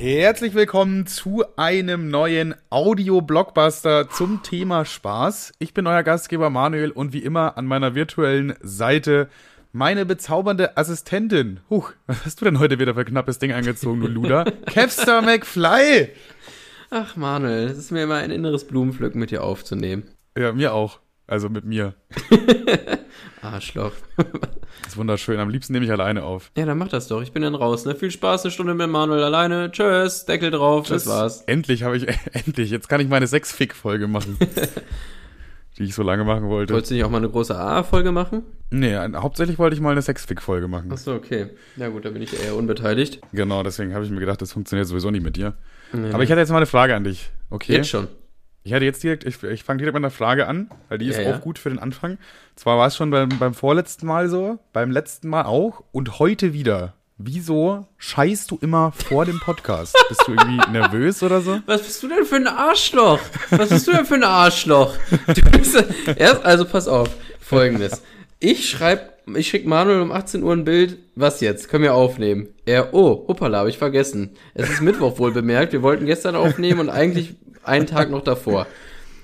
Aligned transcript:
Herzlich 0.00 0.54
willkommen 0.54 1.08
zu 1.08 1.42
einem 1.56 2.08
neuen 2.08 2.54
Audio-Blockbuster 2.70 4.08
zum 4.08 4.44
Thema 4.44 4.84
Spaß. 4.84 5.54
Ich 5.58 5.74
bin 5.74 5.88
euer 5.88 6.04
Gastgeber 6.04 6.50
Manuel 6.50 6.92
und 6.92 7.12
wie 7.12 7.18
immer 7.18 7.58
an 7.58 7.66
meiner 7.66 7.96
virtuellen 7.96 8.54
Seite 8.60 9.28
meine 9.72 10.06
bezaubernde 10.06 10.76
Assistentin. 10.76 11.58
Huch, 11.68 11.94
was 12.06 12.24
hast 12.24 12.40
du 12.40 12.44
denn 12.44 12.60
heute 12.60 12.78
wieder 12.78 12.94
für 12.94 13.04
knappes 13.04 13.40
Ding 13.40 13.50
angezogen, 13.50 14.00
du 14.00 14.06
Luder? 14.06 14.44
Capster 14.66 15.20
McFly! 15.20 16.10
Ach 16.90 17.16
Manuel, 17.16 17.66
es 17.66 17.76
ist 17.76 17.90
mir 17.90 18.04
immer 18.04 18.18
ein 18.18 18.30
inneres 18.30 18.68
Blumenpflücken 18.68 19.18
mit 19.18 19.32
dir 19.32 19.42
aufzunehmen. 19.42 20.04
Ja, 20.38 20.52
mir 20.52 20.74
auch. 20.74 21.00
Also 21.28 21.50
mit 21.50 21.64
mir. 21.64 21.94
Arschloch. 23.42 23.92
Das 24.16 24.26
ist 24.88 24.96
wunderschön. 24.96 25.38
Am 25.38 25.50
liebsten 25.50 25.74
nehme 25.74 25.84
ich 25.84 25.92
alleine 25.92 26.24
auf. 26.24 26.50
Ja, 26.56 26.64
dann 26.64 26.78
mach 26.78 26.88
das 26.88 27.06
doch. 27.06 27.20
Ich 27.22 27.32
bin 27.32 27.42
dann 27.42 27.54
raus. 27.54 27.84
Ne? 27.84 27.94
Viel 27.94 28.10
Spaß, 28.10 28.44
eine 28.44 28.50
Stunde 28.50 28.74
mit 28.74 28.88
Manuel 28.88 29.22
alleine. 29.22 29.70
Tschüss, 29.70 30.24
Deckel 30.24 30.50
drauf, 30.50 30.88
das 30.88 31.06
war's. 31.06 31.42
Endlich 31.42 31.82
habe 31.82 31.98
ich, 31.98 32.06
endlich. 32.32 32.70
Jetzt 32.70 32.88
kann 32.88 33.00
ich 33.02 33.08
meine 33.08 33.26
Sechs-Fick-Folge 33.26 34.08
machen. 34.08 34.38
die 35.78 35.84
ich 35.84 35.94
so 35.94 36.02
lange 36.02 36.24
machen 36.24 36.48
wollte. 36.48 36.72
Wolltest 36.72 36.90
du 36.90 36.94
nicht 36.94 37.04
auch 37.04 37.10
mal 37.10 37.18
eine 37.18 37.28
große 37.28 37.54
AA-Folge 37.56 38.10
machen? 38.10 38.42
Nee, 38.70 38.96
hauptsächlich 38.96 39.58
wollte 39.58 39.76
ich 39.76 39.82
mal 39.82 39.92
eine 39.92 40.02
Sexfick-Folge 40.02 40.66
machen. 40.66 40.90
Achso, 40.90 41.14
okay. 41.14 41.50
Ja 41.76 41.88
gut, 41.88 42.06
da 42.06 42.10
bin 42.10 42.22
ich 42.22 42.42
eher 42.42 42.56
unbeteiligt. 42.56 43.20
Genau, 43.32 43.62
deswegen 43.62 43.94
habe 43.94 44.04
ich 44.04 44.10
mir 44.10 44.20
gedacht, 44.20 44.40
das 44.42 44.52
funktioniert 44.52 44.88
sowieso 44.88 45.10
nicht 45.10 45.22
mit 45.22 45.36
dir. 45.36 45.54
Nee, 45.92 46.10
Aber 46.10 46.22
ich 46.22 46.30
hatte 46.30 46.40
jetzt 46.40 46.50
mal 46.50 46.56
eine 46.56 46.66
Frage 46.66 46.94
an 46.96 47.04
dich. 47.04 47.30
Okay. 47.50 47.74
Jetzt 47.74 47.90
schon. 47.90 48.08
Ich 48.68 48.74
hatte 48.74 48.84
jetzt 48.84 49.02
direkt, 49.02 49.24
ich, 49.24 49.42
ich 49.42 49.64
fange 49.64 49.78
direkt 49.78 49.94
mit 49.94 50.04
einer 50.04 50.10
Frage 50.10 50.46
an, 50.46 50.68
weil 50.90 50.98
die 50.98 51.08
ist 51.08 51.16
ja, 51.16 51.22
auch 51.22 51.36
ja. 51.36 51.38
gut 51.38 51.58
für 51.58 51.70
den 51.70 51.78
Anfang. 51.78 52.18
Zwar 52.54 52.76
war 52.76 52.88
es 52.88 52.96
schon 52.96 53.08
beim, 53.08 53.30
beim 53.30 53.54
vorletzten 53.54 54.06
Mal 54.06 54.28
so, 54.28 54.58
beim 54.74 54.90
letzten 54.90 55.30
Mal 55.30 55.46
auch 55.46 55.84
und 55.90 56.18
heute 56.18 56.52
wieder. 56.52 56.92
Wieso 57.16 57.86
scheißt 57.96 58.50
du 58.50 58.58
immer 58.60 58.92
vor 58.92 59.24
dem 59.24 59.40
Podcast? 59.40 59.96
Bist 60.10 60.22
du 60.26 60.32
irgendwie 60.32 60.70
nervös 60.70 61.22
oder 61.22 61.40
so? 61.40 61.60
Was 61.64 61.80
bist 61.80 62.02
du 62.02 62.08
denn 62.08 62.26
für 62.26 62.36
ein 62.36 62.46
Arschloch? 62.46 63.20
Was 63.48 63.70
bist 63.70 63.88
du 63.88 63.92
denn 63.92 64.04
für 64.04 64.16
ein 64.16 64.22
Arschloch? 64.24 64.94
Du 65.34 65.50
bist, 65.50 65.82
erst, 66.16 66.44
also 66.44 66.66
pass 66.66 66.88
auf, 66.88 67.08
folgendes. 67.40 68.02
Ich 68.38 68.68
schreibe, 68.68 69.14
ich 69.34 69.48
schicke 69.48 69.66
Manuel 69.66 70.02
um 70.02 70.12
18 70.12 70.42
Uhr 70.42 70.52
ein 70.52 70.66
Bild. 70.66 70.98
Was 71.14 71.40
jetzt? 71.40 71.70
Können 71.70 71.84
wir 71.84 71.94
aufnehmen? 71.94 72.48
Er, 72.66 72.92
oh, 72.92 73.24
hoppala, 73.28 73.60
habe 73.60 73.70
ich 73.70 73.78
vergessen. 73.78 74.36
Es 74.52 74.68
ist 74.68 74.82
Mittwoch 74.82 75.18
wohl 75.18 75.32
bemerkt. 75.32 75.72
Wir 75.72 75.82
wollten 75.82 76.04
gestern 76.04 76.36
aufnehmen 76.36 76.80
und 76.80 76.90
eigentlich 76.90 77.34
einen 77.64 77.86
Tag 77.86 78.10
noch 78.10 78.22
davor. 78.22 78.66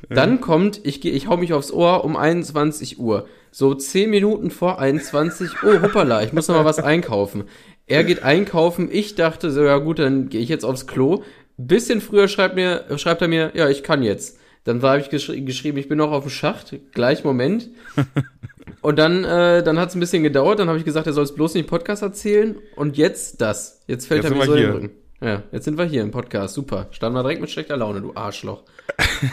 Dann 0.09 0.41
kommt, 0.41 0.81
ich 0.85 1.01
gehe, 1.01 1.13
ich 1.13 1.29
hau 1.29 1.37
mich 1.37 1.53
aufs 1.53 1.73
Ohr 1.73 2.05
um 2.05 2.17
21 2.17 2.99
Uhr. 2.99 3.27
So 3.51 3.75
10 3.75 4.11
Minuten 4.11 4.51
vor 4.51 4.79
21, 4.79 5.63
oh 5.63 5.83
hoppala, 5.83 6.23
ich 6.23 6.33
muss 6.33 6.49
noch 6.49 6.57
mal 6.57 6.65
was 6.65 6.79
einkaufen. 6.79 7.45
Er 7.87 8.05
geht 8.05 8.23
einkaufen, 8.23 8.89
ich 8.91 9.15
dachte 9.15 9.51
so, 9.51 9.63
ja 9.63 9.79
gut, 9.79 9.99
dann 9.99 10.29
gehe 10.29 10.41
ich 10.41 10.49
jetzt 10.49 10.65
aufs 10.65 10.87
Klo. 10.87 11.23
Bisschen 11.57 12.01
früher 12.01 12.29
schreibt, 12.29 12.57
mir, 12.57 12.85
schreibt 12.97 13.23
er 13.23 13.29
mir, 13.29 13.53
ja, 13.55 13.69
ich 13.69 13.83
kann 13.83 14.03
jetzt. 14.03 14.39
Dann 14.65 14.83
war 14.83 14.99
ich 14.99 15.11
geschri 15.11 15.43
geschrieben, 15.43 15.79
ich 15.79 15.89
bin 15.89 15.99
noch 15.99 16.11
auf 16.11 16.25
dem 16.25 16.31
Schacht, 16.31 16.75
gleich 16.93 17.23
Moment. 17.23 17.71
Und 18.81 18.99
dann, 18.99 19.25
äh, 19.25 19.63
dann 19.63 19.79
hat 19.79 19.91
es 19.91 19.95
ein 19.95 20.01
bisschen 20.01 20.23
gedauert, 20.23 20.59
dann 20.59 20.69
habe 20.69 20.79
ich 20.79 20.85
gesagt, 20.85 21.07
er 21.07 21.13
soll 21.13 21.25
es 21.25 21.35
bloß 21.35 21.55
nicht 21.55 21.65
im 21.65 21.71
Podcast 21.71 22.03
erzählen. 22.03 22.57
Und 22.77 22.97
jetzt 22.97 23.41
das. 23.41 23.83
Jetzt 23.87 24.07
fällt 24.07 24.25
jetzt 24.25 24.33
er 24.33 24.37
mir 24.37 24.45
so 24.45 24.55
in 24.55 24.63
den 24.63 24.71
Rücken. 24.73 24.91
Ja, 25.25 25.43
jetzt 25.53 25.65
sind 25.65 25.79
wir 25.79 25.87
hier 25.87 26.03
im 26.03 26.11
Podcast. 26.11 26.53
Super. 26.53 26.89
Standen 26.91 27.17
wir 27.17 27.23
direkt 27.23 27.41
mit 27.41 27.51
schlechter 27.51 27.79
Laune, 27.79 28.03
du 28.03 28.15
Arschloch. 28.15 28.63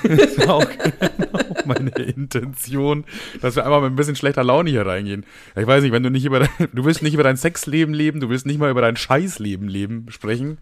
das 0.03 0.37
war 0.47 0.55
auch 0.55 0.69
genau 0.69 1.43
meine 1.65 1.89
Intention, 1.89 3.03
dass 3.41 3.57
wir 3.57 3.65
einmal 3.65 3.81
mit 3.81 3.91
ein 3.91 3.97
bisschen 3.97 4.15
schlechter 4.15 4.41
Laune 4.41 4.69
hier 4.69 4.85
reingehen. 4.85 5.25
Ich 5.53 5.67
weiß 5.67 5.83
nicht, 5.83 5.91
wenn 5.91 6.01
du 6.01 6.09
nicht 6.09 6.23
über 6.23 6.39
dein, 6.39 6.69
du 6.71 6.85
willst 6.85 7.01
nicht 7.01 7.13
über 7.13 7.23
dein 7.23 7.35
Sexleben 7.35 7.93
leben, 7.93 8.21
du 8.21 8.29
willst 8.29 8.45
nicht 8.45 8.57
mal 8.57 8.71
über 8.71 8.79
dein 8.79 8.95
Scheißleben 8.95 9.67
leben 9.67 10.05
sprechen. 10.11 10.59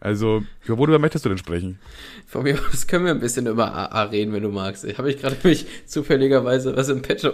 Also, 0.00 0.42
worüber 0.66 0.98
möchtest 0.98 1.26
du 1.26 1.28
denn 1.28 1.36
sprechen? 1.36 1.78
Von 2.26 2.44
mir 2.44 2.58
aus 2.72 2.86
können 2.86 3.04
wir 3.04 3.12
ein 3.12 3.20
bisschen 3.20 3.46
über 3.46 3.70
AA 3.70 4.04
reden, 4.04 4.32
wenn 4.32 4.44
du 4.44 4.48
magst. 4.48 4.86
Habe 4.96 5.10
ich 5.10 5.20
gerade 5.20 5.36
mich 5.42 5.66
zufälligerweise 5.84 6.74
was 6.74 6.88
im 6.88 7.02
Petto. 7.02 7.32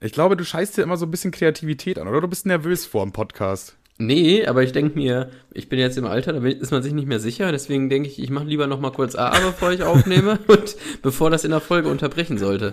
Ich 0.00 0.12
glaube, 0.12 0.36
du 0.36 0.44
scheißt 0.44 0.76
dir 0.76 0.82
immer 0.82 0.96
so 0.96 1.06
ein 1.06 1.10
bisschen 1.10 1.32
Kreativität 1.32 1.98
an, 1.98 2.06
oder 2.06 2.20
du 2.20 2.28
bist 2.28 2.46
nervös 2.46 2.86
vor 2.86 3.04
dem 3.04 3.12
Podcast. 3.12 3.76
Nee, 4.00 4.46
aber 4.46 4.62
ich 4.62 4.72
denke 4.72 4.98
mir, 4.98 5.28
ich 5.52 5.68
bin 5.68 5.78
jetzt 5.78 5.98
im 5.98 6.06
Alter, 6.06 6.32
da 6.32 6.42
ist 6.46 6.72
man 6.72 6.82
sich 6.82 6.94
nicht 6.94 7.06
mehr 7.06 7.20
sicher, 7.20 7.52
deswegen 7.52 7.90
denke 7.90 8.08
ich, 8.08 8.18
ich 8.18 8.30
mache 8.30 8.46
lieber 8.46 8.66
noch 8.66 8.80
mal 8.80 8.92
kurz 8.92 9.14
AA, 9.14 9.38
bevor 9.40 9.72
ich 9.72 9.82
aufnehme 9.82 10.38
und 10.46 10.74
bevor 11.02 11.28
das 11.28 11.44
in 11.44 11.50
der 11.50 11.60
Folge 11.60 11.90
unterbrechen 11.90 12.38
sollte. 12.38 12.72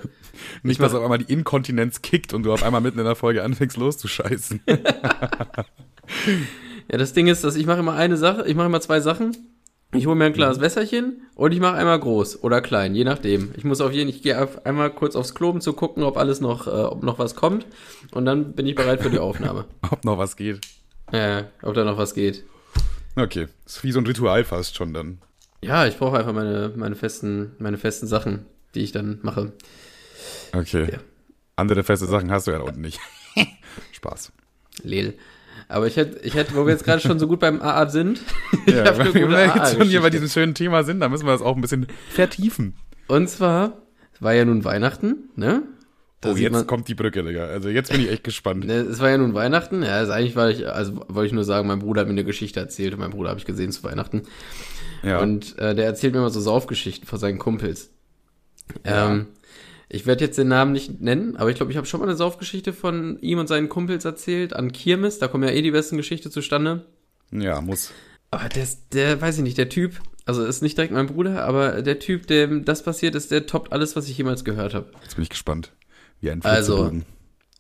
Nicht, 0.64 0.82
dass 0.82 0.94
auf 0.94 1.04
einmal 1.04 1.18
die 1.18 1.32
Inkontinenz 1.32 2.02
kickt 2.02 2.34
und 2.34 2.44
du 2.44 2.54
auf 2.54 2.64
einmal 2.64 2.80
mitten 2.80 3.00
in 3.00 3.04
der 3.04 3.16
Folge 3.16 3.44
anfängst 3.44 3.76
loszuscheißen. 3.76 4.62
ja, 4.68 4.78
das 6.98 7.12
Ding 7.12 7.28
ist, 7.28 7.44
dass 7.44 7.58
ich 7.58 7.66
mache 7.66 7.80
immer 7.80 7.96
eine 7.96 8.16
Sache, 8.16 8.48
ich 8.48 8.56
mache 8.56 8.68
immer 8.68 8.80
zwei 8.80 9.02
Sachen. 9.02 9.36
Ich 9.94 10.06
hole 10.06 10.16
mir 10.16 10.26
ein 10.26 10.34
Glas 10.34 10.60
mhm. 10.60 10.62
Wässerchen 10.62 11.28
und 11.36 11.52
ich 11.52 11.60
mache 11.60 11.76
einmal 11.76 12.00
groß 12.00 12.42
oder 12.42 12.62
klein, 12.62 12.96
je 12.96 13.04
nachdem. 13.04 13.52
Ich 13.58 13.66
muss 13.66 13.82
auf 13.82 13.92
jeden 13.92 14.10
ich 14.10 14.22
gehe 14.22 14.48
einmal 14.64 14.92
kurz 14.92 15.18
aufs 15.18 15.36
Klo, 15.36 15.50
um 15.50 15.60
zu 15.60 15.74
gucken, 15.74 16.04
ob 16.04 16.16
alles 16.16 16.40
noch, 16.40 16.68
äh, 16.68 16.70
ob 16.70 17.04
noch 17.04 17.20
was 17.20 17.36
kommt 17.36 17.66
und 18.12 18.24
dann 18.24 18.54
bin 18.54 18.66
ich 18.66 18.76
bereit 18.76 19.02
für 19.02 19.10
die 19.10 19.20
Aufnahme. 19.20 19.66
ob 19.92 20.06
noch 20.06 20.18
was 20.18 20.38
geht. 20.38 20.62
Ja, 21.12 21.46
ob 21.62 21.74
da 21.74 21.84
noch 21.84 21.98
was 21.98 22.14
geht. 22.14 22.44
Okay, 23.16 23.48
ist 23.66 23.84
wie 23.84 23.92
so 23.92 24.00
ein 24.00 24.06
Ritual 24.06 24.44
fast 24.44 24.76
schon 24.76 24.94
dann. 24.94 25.20
Ja, 25.62 25.88
ich 25.88 25.98
brauche 25.98 26.18
einfach 26.18 26.34
meine, 26.34 26.72
meine, 26.76 26.96
festen, 26.96 27.54
meine 27.58 27.78
festen 27.78 28.08
Sachen, 28.08 28.46
die 28.76 28.82
ich 28.82 28.92
dann 28.92 29.20
mache. 29.24 29.54
Okay. 30.54 30.92
Ja. 30.92 31.00
Andere 31.56 31.84
feste 31.84 32.06
Sachen 32.06 32.32
hast 32.32 32.48
du 32.48 32.52
ja 32.52 32.60
unten 32.60 32.82
nicht. 32.82 33.00
Spaß. 33.92 34.32
Lel. 34.84 35.18
Aber 35.68 35.88
ich 35.88 35.98
hätte, 35.98 36.20
ich 36.20 36.36
hätte, 36.36 36.56
wo 36.56 36.66
wir 36.66 36.72
jetzt 36.72 36.86
gerade 36.86 37.02
schon 37.02 37.20
so 37.20 37.28
gut 37.28 37.40
beim 37.40 37.62
AA 37.62 37.90
sind. 37.90 38.22
ja, 38.68 38.98
wenn 38.98 39.14
wir 39.14 39.46
jetzt 39.46 39.76
schon 39.76 39.88
hier 39.88 40.02
bei 40.02 40.10
diesem 40.10 40.30
schönen 40.30 40.54
Thema 40.54 40.84
sind, 40.84 41.00
dann 41.00 41.12
müssen 41.12 41.26
wir 41.26 41.34
das 41.34 41.42
auch 41.42 41.56
ein 41.56 41.62
bisschen 41.62 41.88
vertiefen. 42.10 42.76
Und 43.08 43.30
zwar, 43.30 43.82
es 44.14 44.22
war 44.22 44.34
ja 44.34 44.46
nun 44.46 44.64
Weihnachten, 44.64 45.30
ne? 45.36 45.64
Da 46.22 46.32
oh, 46.32 46.36
jetzt 46.36 46.52
man, 46.52 46.66
kommt 46.66 46.88
die 46.88 46.96
Brücke, 46.96 47.24
Digga. 47.24 47.46
Also 47.46 47.70
jetzt 47.70 47.92
bin 47.92 48.02
ich 48.02 48.10
echt 48.10 48.24
gespannt. 48.24 48.66
Ne, 48.66 48.80
es 48.80 49.00
war 49.00 49.10
ja 49.10 49.18
nun 49.20 49.36
Weihnachten. 49.36 49.84
Ja, 49.84 49.98
also 49.98 50.14
eigentlich 50.14 50.36
war 50.36 50.50
ich, 50.50 50.68
also 50.68 51.06
wollte 51.08 51.28
ich 51.28 51.34
nur 51.34 51.44
sagen, 51.44 51.68
mein 51.68 51.80
Bruder 51.80 52.02
hat 52.02 52.08
mir 52.08 52.14
eine 52.14 52.24
Geschichte 52.24 52.60
erzählt 52.60 52.94
und 52.94 53.00
mein 53.00 53.12
Bruder 53.12 53.30
habe 53.30 53.40
ich 53.40 53.46
gesehen 53.46 53.72
zu 53.72 53.84
Weihnachten. 53.84 54.24
Ja. 55.04 55.20
Und 55.20 55.58
äh, 55.60 55.76
der 55.76 55.86
erzählt 55.86 56.14
mir 56.14 56.20
immer 56.20 56.32
so 56.32 56.40
Saufgeschichten 56.40 57.08
von 57.08 57.20
seinen 57.20 57.38
Kumpels. 57.38 57.92
Ja. 58.84 59.12
Ähm, 59.12 59.28
ich 59.90 60.06
werde 60.06 60.26
jetzt 60.26 60.38
den 60.38 60.50
Namen 60.50 60.74
nicht 60.74 61.02
nennen, 61.02 61.38
aber 61.38 61.50
ich 61.50 61.56
glaube, 61.56 61.72
ich 61.72 61.78
habe 61.78 61.88
schon 61.88 62.00
mal 62.00 62.08
eine 62.08 62.18
Saufgeschichte 62.18 62.74
von 62.74 63.20
ihm 63.22 63.40
und 63.40 63.48
seinen 63.48 63.70
Kumpels 63.70 64.04
erzählt 64.04 64.54
an 64.54 64.72
Kirmes. 64.72 65.20
Da 65.20 65.28
kommen 65.28 65.48
ja 65.48 65.54
eh 65.54 65.62
die 65.62 65.72
besten 65.72 65.98
Geschichten 65.98 66.32
zustande. 66.32 66.86
Ja, 67.32 67.62
muss. 67.62 67.92
Aber 68.32 68.50
der, 68.50 68.68
der, 68.92 69.22
weiß 69.22 69.38
ich 69.38 69.44
nicht, 69.44 69.58
der 69.58 69.70
Typ, 69.70 70.02
also 70.26 70.44
ist 70.44 70.62
nicht 70.62 70.78
direkt 70.78 70.94
mein 70.94 71.08
Bruder, 71.08 71.46
aber 71.46 71.82
der 71.82 72.00
Typ, 72.00 72.28
dem 72.28 72.66
das 72.66 72.84
passiert 72.84 73.16
ist, 73.16 73.32
der 73.32 73.46
toppt 73.46 73.72
alles, 73.72 73.96
was 73.96 74.10
ich 74.10 74.18
jemals 74.18 74.44
gehört 74.44 74.74
habe. 74.74 74.92
Jetzt 75.04 75.16
bin 75.16 75.24
ich 75.24 75.30
gespannt. 75.30 75.72
Wie 76.22 76.32
ein 76.32 76.44
Also, 76.44 76.92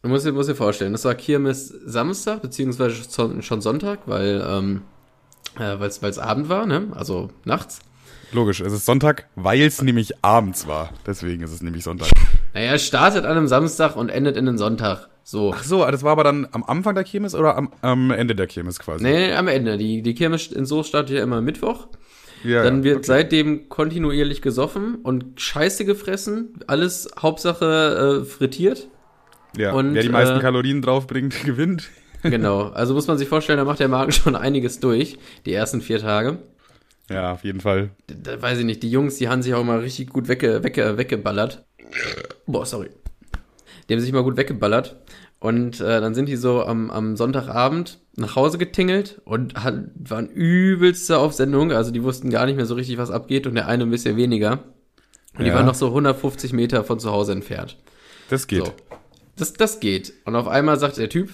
du 0.01 0.09
musst 0.09 0.25
dir, 0.25 0.31
musst 0.31 0.49
dir 0.49 0.55
vorstellen, 0.55 0.91
das 0.91 1.05
war 1.05 1.15
Kirmes 1.15 1.67
Samstag, 1.67 2.41
beziehungsweise 2.41 2.95
schon 3.41 3.61
Sonntag, 3.61 3.99
weil 4.05 4.43
ähm, 4.47 4.81
äh, 5.59 5.75
es 5.85 6.19
Abend 6.19 6.49
war, 6.49 6.65
ne? 6.65 6.87
Also 6.93 7.29
nachts. 7.45 7.79
Logisch, 8.33 8.59
es 8.59 8.73
ist 8.73 8.85
Sonntag, 8.85 9.27
weil 9.35 9.61
es 9.61 9.81
nämlich 9.81 10.23
abends 10.23 10.67
war. 10.67 10.89
Deswegen 11.05 11.43
ist 11.43 11.53
es 11.53 11.61
nämlich 11.61 11.83
Sonntag. 11.83 12.09
Naja, 12.53 12.73
es 12.73 12.85
startet 12.85 13.25
an 13.25 13.37
einem 13.37 13.47
Samstag 13.47 13.95
und 13.95 14.09
endet 14.09 14.35
in 14.35 14.45
den 14.45 14.57
Sonntag. 14.57 15.07
So. 15.23 15.53
Ach 15.53 15.63
so, 15.63 15.85
das 15.85 16.03
war 16.03 16.11
aber 16.11 16.23
dann 16.23 16.47
am 16.51 16.63
Anfang 16.63 16.95
der 16.95 17.03
Kirmes 17.03 17.35
oder 17.35 17.55
am, 17.55 17.71
am 17.81 18.11
Ende 18.11 18.35
der 18.35 18.47
Kirmes 18.47 18.79
quasi? 18.79 19.03
Nee, 19.03 19.33
am 19.33 19.47
Ende. 19.47 19.77
Die, 19.77 20.01
die 20.01 20.13
Kirmes 20.13 20.47
in 20.47 20.65
Soest 20.65 20.89
startet 20.89 21.17
ja 21.17 21.23
immer 21.23 21.41
Mittwoch. 21.41 21.87
Ja, 22.43 22.63
dann 22.63 22.83
wird 22.83 22.97
okay. 22.97 23.05
seitdem 23.05 23.69
kontinuierlich 23.69 24.41
gesoffen 24.41 24.95
und 24.95 25.41
Scheiße 25.41 25.85
gefressen. 25.85 26.59
Alles 26.67 27.09
Hauptsache 27.19 28.21
äh, 28.21 28.25
frittiert. 28.25 28.87
Ja, 29.57 29.73
und, 29.73 29.93
wer 29.93 30.03
die 30.03 30.09
meisten 30.09 30.37
äh, 30.37 30.41
Kalorien 30.41 30.81
draufbringt, 30.81 31.43
gewinnt. 31.45 31.89
Genau, 32.23 32.69
also 32.69 32.93
muss 32.93 33.07
man 33.07 33.17
sich 33.17 33.27
vorstellen, 33.27 33.57
da 33.57 33.65
macht 33.65 33.79
der 33.79 33.87
Magen 33.87 34.11
schon 34.13 34.35
einiges 34.35 34.79
durch, 34.79 35.17
die 35.45 35.53
ersten 35.53 35.81
vier 35.81 35.99
Tage. 35.99 36.39
Ja, 37.09 37.31
auf 37.31 37.43
jeden 37.43 37.61
Fall. 37.61 37.91
Da, 38.07 38.15
da 38.35 38.41
weiß 38.41 38.59
ich 38.59 38.65
nicht, 38.65 38.83
die 38.83 38.91
Jungs, 38.91 39.15
die 39.15 39.29
haben 39.29 39.41
sich 39.41 39.53
auch 39.53 39.63
mal 39.63 39.79
richtig 39.79 40.09
gut 40.09 40.27
wegge, 40.27 40.63
wegge, 40.63 40.97
weggeballert. 40.97 41.65
Boah, 42.45 42.65
sorry. 42.65 42.89
Die 43.87 43.93
haben 43.93 44.01
sich 44.01 44.11
mal 44.11 44.23
gut 44.23 44.35
weggeballert. 44.35 44.97
Und 45.39 45.79
äh, 45.81 46.01
dann 46.01 46.15
sind 46.15 46.27
die 46.27 46.35
so 46.35 46.63
am, 46.63 46.89
am 46.89 47.15
Sonntagabend 47.15 47.99
nach 48.15 48.35
Hause 48.35 48.57
getingelt 48.57 49.21
und 49.23 49.63
hat, 49.63 49.75
waren 49.95 50.27
übelste 50.27 51.19
auf 51.19 51.33
Sendung. 51.33 51.71
Also 51.71 51.91
die 51.91 52.03
wussten 52.03 52.29
gar 52.31 52.45
nicht 52.47 52.55
mehr 52.55 52.65
so 52.65 52.73
richtig, 52.73 52.97
was 52.97 53.11
abgeht 53.11 53.45
und 53.45 53.55
der 53.55 53.67
eine 53.67 53.83
ein 53.83 53.91
bisschen 53.91 54.17
weniger. 54.17 54.63
Und 55.33 55.45
ja. 55.45 55.51
die 55.51 55.53
waren 55.53 55.67
noch 55.67 55.75
so 55.75 55.87
150 55.87 56.53
Meter 56.53 56.83
von 56.83 56.99
zu 56.99 57.11
Hause 57.11 57.33
entfernt. 57.33 57.77
Das 58.29 58.47
geht. 58.47 58.65
So. 58.65 58.73
Das, 59.35 59.53
das 59.53 59.79
geht. 59.79 60.13
Und 60.25 60.35
auf 60.35 60.47
einmal 60.47 60.79
sagt 60.79 60.97
der 60.97 61.09
Typ, 61.09 61.29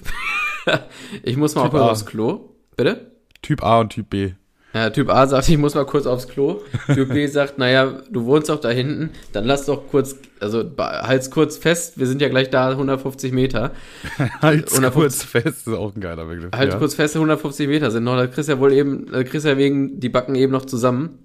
ich 1.23 1.38
muss 1.38 1.56
mal 1.56 1.63
typ 1.63 1.75
auch 1.75 1.91
aufs 1.91 2.06
Klo. 2.06 2.49
Bitte? 2.75 3.11
Typ 3.41 3.63
A 3.63 3.79
und 3.79 3.89
Typ 3.89 4.09
B. 4.09 4.33
Ja, 4.73 4.89
Typ 4.89 5.09
A 5.09 5.27
sagt, 5.27 5.47
ich 5.49 5.57
muss 5.59 5.75
mal 5.75 5.85
kurz 5.85 6.07
aufs 6.07 6.27
Klo. 6.27 6.61
Typ 6.91 7.09
B 7.09 7.27
sagt, 7.27 7.59
naja, 7.59 8.01
du 8.09 8.25
wohnst 8.25 8.49
doch 8.49 8.59
da 8.59 8.69
hinten, 8.69 9.11
dann 9.31 9.45
lass 9.45 9.67
doch 9.67 9.87
kurz, 9.87 10.15
also 10.39 10.63
halt's 10.77 11.29
kurz 11.29 11.57
fest, 11.57 11.99
wir 11.99 12.07
sind 12.07 12.21
ja 12.21 12.29
gleich 12.29 12.49
da, 12.49 12.69
150 12.69 13.31
Meter. 13.33 13.71
halt's 14.41 14.73
150, 14.73 14.93
kurz 14.93 15.23
fest, 15.23 15.67
ist 15.67 15.73
auch 15.73 15.95
ein 15.95 16.01
geiler 16.01 16.25
Begriff. 16.25 16.49
Halt's 16.55 16.73
ja. 16.73 16.79
kurz 16.79 16.95
fest, 16.95 17.15
150 17.15 17.67
Meter 17.67 17.91
sind 17.91 18.03
noch, 18.03 18.17
da 18.17 18.25
kriegst 18.25 18.49
du 18.49 18.53
ja 18.53 18.59
wohl 18.59 18.73
eben, 18.73 19.11
da 19.11 19.23
kriegst 19.23 19.45
du 19.45 19.49
ja 19.49 19.57
wegen, 19.59 19.99
die 19.99 20.09
Backen 20.09 20.33
eben 20.33 20.51
noch 20.51 20.65
zusammen. 20.65 21.19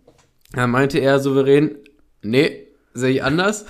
Da 0.52 0.66
meinte 0.66 0.98
er 0.98 1.18
souverän, 1.18 1.76
nee, 2.22 2.66
sehe 2.92 3.12
ich 3.12 3.24
anders. 3.24 3.64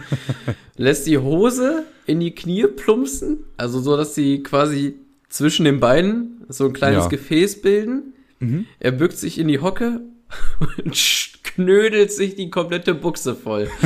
Lässt 0.76 1.06
die 1.06 1.18
Hose 1.18 1.84
in 2.06 2.20
die 2.20 2.34
Knie 2.34 2.66
plumpsen, 2.66 3.44
also 3.58 3.78
so, 3.78 3.94
dass 3.94 4.14
sie 4.14 4.42
quasi 4.42 4.94
zwischen 5.28 5.66
den 5.66 5.80
Beinen 5.80 6.46
so 6.48 6.64
ein 6.64 6.72
kleines 6.72 7.04
ja. 7.04 7.08
Gefäß 7.10 7.60
bilden 7.60 8.14
Mhm. 8.42 8.66
Er 8.80 8.92
bückt 8.92 9.16
sich 9.16 9.38
in 9.38 9.48
die 9.48 9.60
Hocke 9.60 10.00
und 10.84 10.94
knödelt 11.42 12.12
sich 12.12 12.34
die 12.34 12.50
komplette 12.50 12.94
Buchse 12.94 13.34
voll. 13.34 13.70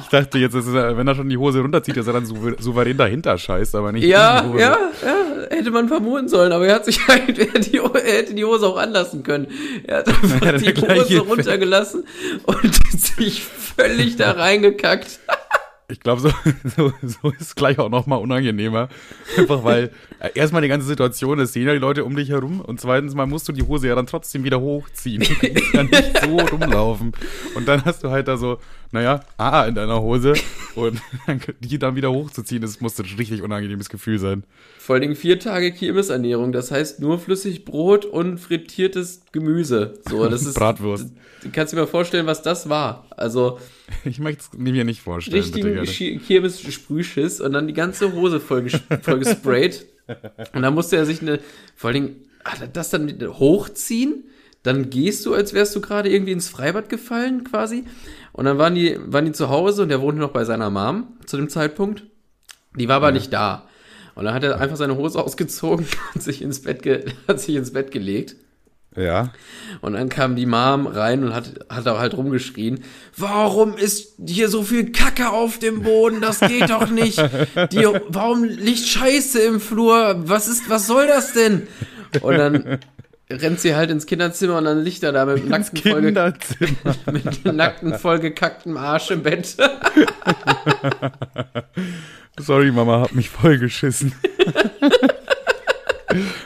ich 0.00 0.08
dachte 0.10 0.38
jetzt, 0.38 0.54
er, 0.54 0.96
wenn 0.96 1.06
er 1.06 1.14
schon 1.14 1.28
die 1.28 1.36
Hose 1.36 1.60
runterzieht, 1.60 1.98
dass 1.98 2.06
er 2.06 2.14
dann 2.14 2.24
souverän 2.24 2.96
dahinter 2.96 3.36
scheißt, 3.36 3.74
aber 3.74 3.92
nicht. 3.92 4.04
Ja, 4.04 4.46
ja, 4.56 4.78
ja, 5.04 5.50
hätte 5.50 5.70
man 5.70 5.88
vermuten 5.88 6.28
sollen, 6.28 6.52
aber 6.52 6.66
er 6.66 6.76
hat 6.76 6.84
sich 6.84 7.06
halt, 7.08 7.38
er, 7.38 7.60
die, 7.60 7.76
er 7.76 8.12
hätte 8.12 8.34
die 8.34 8.44
Hose 8.44 8.66
auch 8.66 8.78
anlassen 8.78 9.22
können. 9.22 9.48
Er 9.84 9.98
hat 9.98 10.08
einfach 10.08 10.46
ja, 10.46 10.52
die 10.52 10.74
Hose 10.74 11.18
runtergelassen 11.20 12.04
und 12.44 12.74
sich 12.98 13.42
völlig 13.42 14.16
da 14.16 14.30
reingekackt. 14.32 15.20
Ich 15.90 16.00
glaube, 16.00 16.20
so, 16.20 16.30
so, 16.64 16.92
so 17.02 17.30
ist 17.30 17.40
es 17.40 17.54
gleich 17.54 17.78
auch 17.78 17.88
nochmal 17.88 18.20
unangenehmer. 18.20 18.88
Einfach 19.36 19.64
weil 19.64 19.90
äh, 20.20 20.30
erstmal 20.34 20.62
die 20.62 20.68
ganze 20.68 20.86
Situation, 20.86 21.38
es 21.40 21.52
sehen 21.52 21.66
ja 21.66 21.72
die 21.72 21.78
Leute 21.78 22.04
um 22.04 22.16
dich 22.16 22.30
herum 22.30 22.60
und 22.60 22.80
zweitens 22.80 23.14
mal 23.14 23.26
musst 23.26 23.48
du 23.48 23.52
die 23.52 23.62
Hose 23.62 23.88
ja 23.88 23.94
dann 23.94 24.06
trotzdem 24.06 24.44
wieder 24.44 24.60
hochziehen. 24.60 25.22
Du 25.22 25.34
kannst 25.72 25.92
ja 25.94 26.00
nicht 26.00 26.20
so 26.22 26.38
rumlaufen. 26.38 27.12
Und 27.54 27.68
dann 27.68 27.84
hast 27.84 28.04
du 28.04 28.10
halt 28.10 28.28
da 28.28 28.36
so, 28.36 28.58
naja, 28.92 29.20
A 29.36 29.64
in 29.66 29.74
deiner 29.74 30.00
Hose 30.02 30.34
und 30.74 31.00
die 31.60 31.78
dann 31.78 31.96
wieder 31.96 32.10
hochzuziehen, 32.10 32.60
das 32.60 32.80
muss 32.80 32.98
ein 32.98 33.06
richtig 33.18 33.42
unangenehmes 33.42 33.88
Gefühl 33.88 34.18
sein. 34.18 34.44
Vor 34.78 34.94
allen 34.94 35.02
Dingen 35.02 35.16
vier 35.16 35.38
Tage 35.38 35.72
Kirmesernährung, 35.72 36.52
das 36.52 36.70
heißt 36.70 37.00
nur 37.00 37.18
flüssig 37.18 37.64
Brot 37.64 38.04
und 38.04 38.38
frittiertes 38.38 39.22
Gemüse. 39.32 40.00
So, 40.08 40.28
das 40.28 40.42
ist. 40.46 40.54
Bratwurst. 40.54 41.10
Du 41.42 41.50
kannst 41.50 41.72
dir 41.72 41.76
mal 41.78 41.86
vorstellen, 41.86 42.26
was 42.26 42.42
das 42.42 42.68
war. 42.68 43.06
Also. 43.16 43.58
Ich 44.04 44.20
möchte 44.20 44.44
es 44.44 44.56
mir 44.56 44.84
nicht 44.84 45.00
vorstellen. 45.00 45.42
Richtigen 45.42 46.20
Kirmes-Sprühschiss 46.22 47.40
und 47.40 47.52
dann 47.52 47.66
die 47.66 47.72
ganze 47.72 48.12
Hose 48.12 48.38
voll, 48.38 48.70
voll 49.02 49.18
gesprayt. 49.18 49.84
und 50.54 50.62
dann 50.62 50.74
musste 50.74 50.96
er 50.96 51.06
sich 51.06 51.20
eine, 51.22 51.40
vor 51.74 51.88
allen 51.88 51.94
Dingen, 51.94 52.16
das 52.72 52.90
dann 52.90 53.12
hochziehen. 53.20 54.24
Dann 54.62 54.90
gehst 54.90 55.24
du, 55.24 55.34
als 55.34 55.54
wärst 55.54 55.74
du 55.74 55.80
gerade 55.80 56.10
irgendwie 56.10 56.32
ins 56.32 56.48
Freibad 56.48 56.88
gefallen, 56.88 57.44
quasi. 57.44 57.84
Und 58.32 58.44
dann 58.44 58.58
waren 58.58 58.74
die, 58.74 58.98
waren 59.06 59.24
die 59.24 59.32
zu 59.32 59.48
Hause 59.48 59.82
und 59.82 59.88
der 59.88 60.00
wohnte 60.00 60.20
noch 60.20 60.30
bei 60.30 60.44
seiner 60.44 60.70
Mom 60.70 61.08
zu 61.26 61.36
dem 61.36 61.48
Zeitpunkt. 61.48 62.04
Die 62.76 62.88
war 62.88 62.96
aber 62.96 63.08
ja. 63.08 63.14
nicht 63.14 63.32
da. 63.32 63.68
Und 64.14 64.24
dann 64.24 64.34
hat 64.34 64.44
er 64.44 64.60
einfach 64.60 64.76
seine 64.76 64.96
Hose 64.96 65.18
ausgezogen 65.24 65.86
und 66.14 66.22
sich 66.22 66.42
ins 66.42 66.62
Bett, 66.62 66.82
ge 66.82 67.06
hat 67.28 67.40
sich 67.40 67.56
ins 67.56 67.72
Bett 67.72 67.90
gelegt. 67.90 68.36
Ja. 68.96 69.32
Und 69.82 69.92
dann 69.92 70.08
kam 70.08 70.34
die 70.34 70.46
Mom 70.46 70.88
rein 70.88 71.22
und 71.22 71.32
hat, 71.32 71.64
hat 71.68 71.86
da 71.86 71.98
halt 71.98 72.16
rumgeschrien, 72.16 72.82
warum 73.16 73.76
ist 73.76 74.14
hier 74.26 74.48
so 74.48 74.64
viel 74.64 74.90
Kacke 74.90 75.30
auf 75.30 75.60
dem 75.60 75.82
Boden? 75.82 76.20
Das 76.20 76.40
geht 76.40 76.70
doch 76.70 76.90
nicht. 76.90 77.18
Die, 77.72 77.86
warum 78.08 78.42
liegt 78.42 78.84
Scheiße 78.84 79.40
im 79.42 79.60
Flur? 79.60 80.22
Was 80.26 80.48
ist, 80.48 80.68
was 80.68 80.88
soll 80.88 81.06
das 81.06 81.32
denn? 81.34 81.68
Und 82.20 82.36
dann 82.36 82.80
rennt 83.30 83.60
sie 83.60 83.74
halt 83.74 83.90
ins 83.90 84.06
Kinderzimmer 84.06 84.58
und 84.58 84.64
dann 84.64 84.82
liegt 84.82 85.02
er 85.02 85.12
da 85.12 85.24
mit 85.24 85.38
dem 85.38 85.48
nackten, 85.48 85.78
voll, 85.78 86.02
mit 87.12 87.44
nackten 87.44 87.98
vollgekackten 87.98 88.76
Arsch 88.76 89.10
im 89.10 89.22
Bett. 89.22 89.56
Sorry, 92.38 92.70
Mama, 92.72 93.00
hab 93.00 93.12
mich 93.12 93.28
vollgeschissen. 93.28 94.14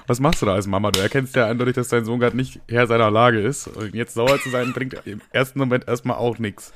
Was 0.07 0.21
machst 0.21 0.43
du 0.43 0.47
da 0.47 0.55
als 0.55 0.67
Mama? 0.67 0.91
Du 0.91 1.01
erkennst 1.01 1.35
ja 1.37 1.47
eindeutig, 1.47 1.75
dass 1.75 1.89
dein 1.89 2.05
Sohn 2.05 2.21
gerade 2.21 2.37
nicht 2.37 2.61
Herr 2.69 2.87
seiner 2.87 3.11
Lage 3.11 3.41
ist. 3.41 3.69
Und 3.69 3.95
jetzt 3.95 4.15
sauer 4.15 4.39
zu 4.41 4.51
sein, 4.51 4.73
bringt 4.73 4.97
im 5.05 5.21
ersten 5.33 5.59
Moment 5.59 5.89
erstmal 5.89 6.17
auch 6.17 6.39
nichts. 6.39 6.73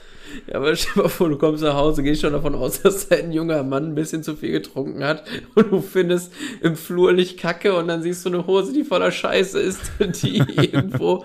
Ja, 0.47 0.57
aber 0.57 0.75
stell 0.77 0.95
dir 0.95 1.03
mal 1.03 1.09
vor, 1.09 1.29
du 1.29 1.39
kommst 1.39 1.63
nach 1.63 1.75
Hause, 1.75 2.03
gehst 2.03 2.23
schon 2.23 2.33
davon 2.33 2.55
aus, 2.55 2.83
dass 2.83 3.09
dein 3.09 3.33
junger 3.33 3.63
Mann 3.63 3.91
ein 3.91 3.95
bisschen 3.95 4.23
zu 4.23 4.37
viel 4.37 4.53
getrunken 4.53 5.05
hat 5.05 5.25
und 5.55 5.71
du 5.71 5.81
findest 5.81 6.33
im 6.61 6.77
Flur 6.77 7.13
Licht 7.13 7.39
Kacke 7.39 7.75
und 7.75 7.89
dann 7.89 8.03
siehst 8.03 8.25
du 8.25 8.31
eine 8.31 8.47
Hose, 8.47 8.73
die 8.73 8.85
voller 8.85 9.11
Scheiße 9.11 9.59
ist, 9.59 9.81
die 10.23 10.39
irgendwo 10.39 11.25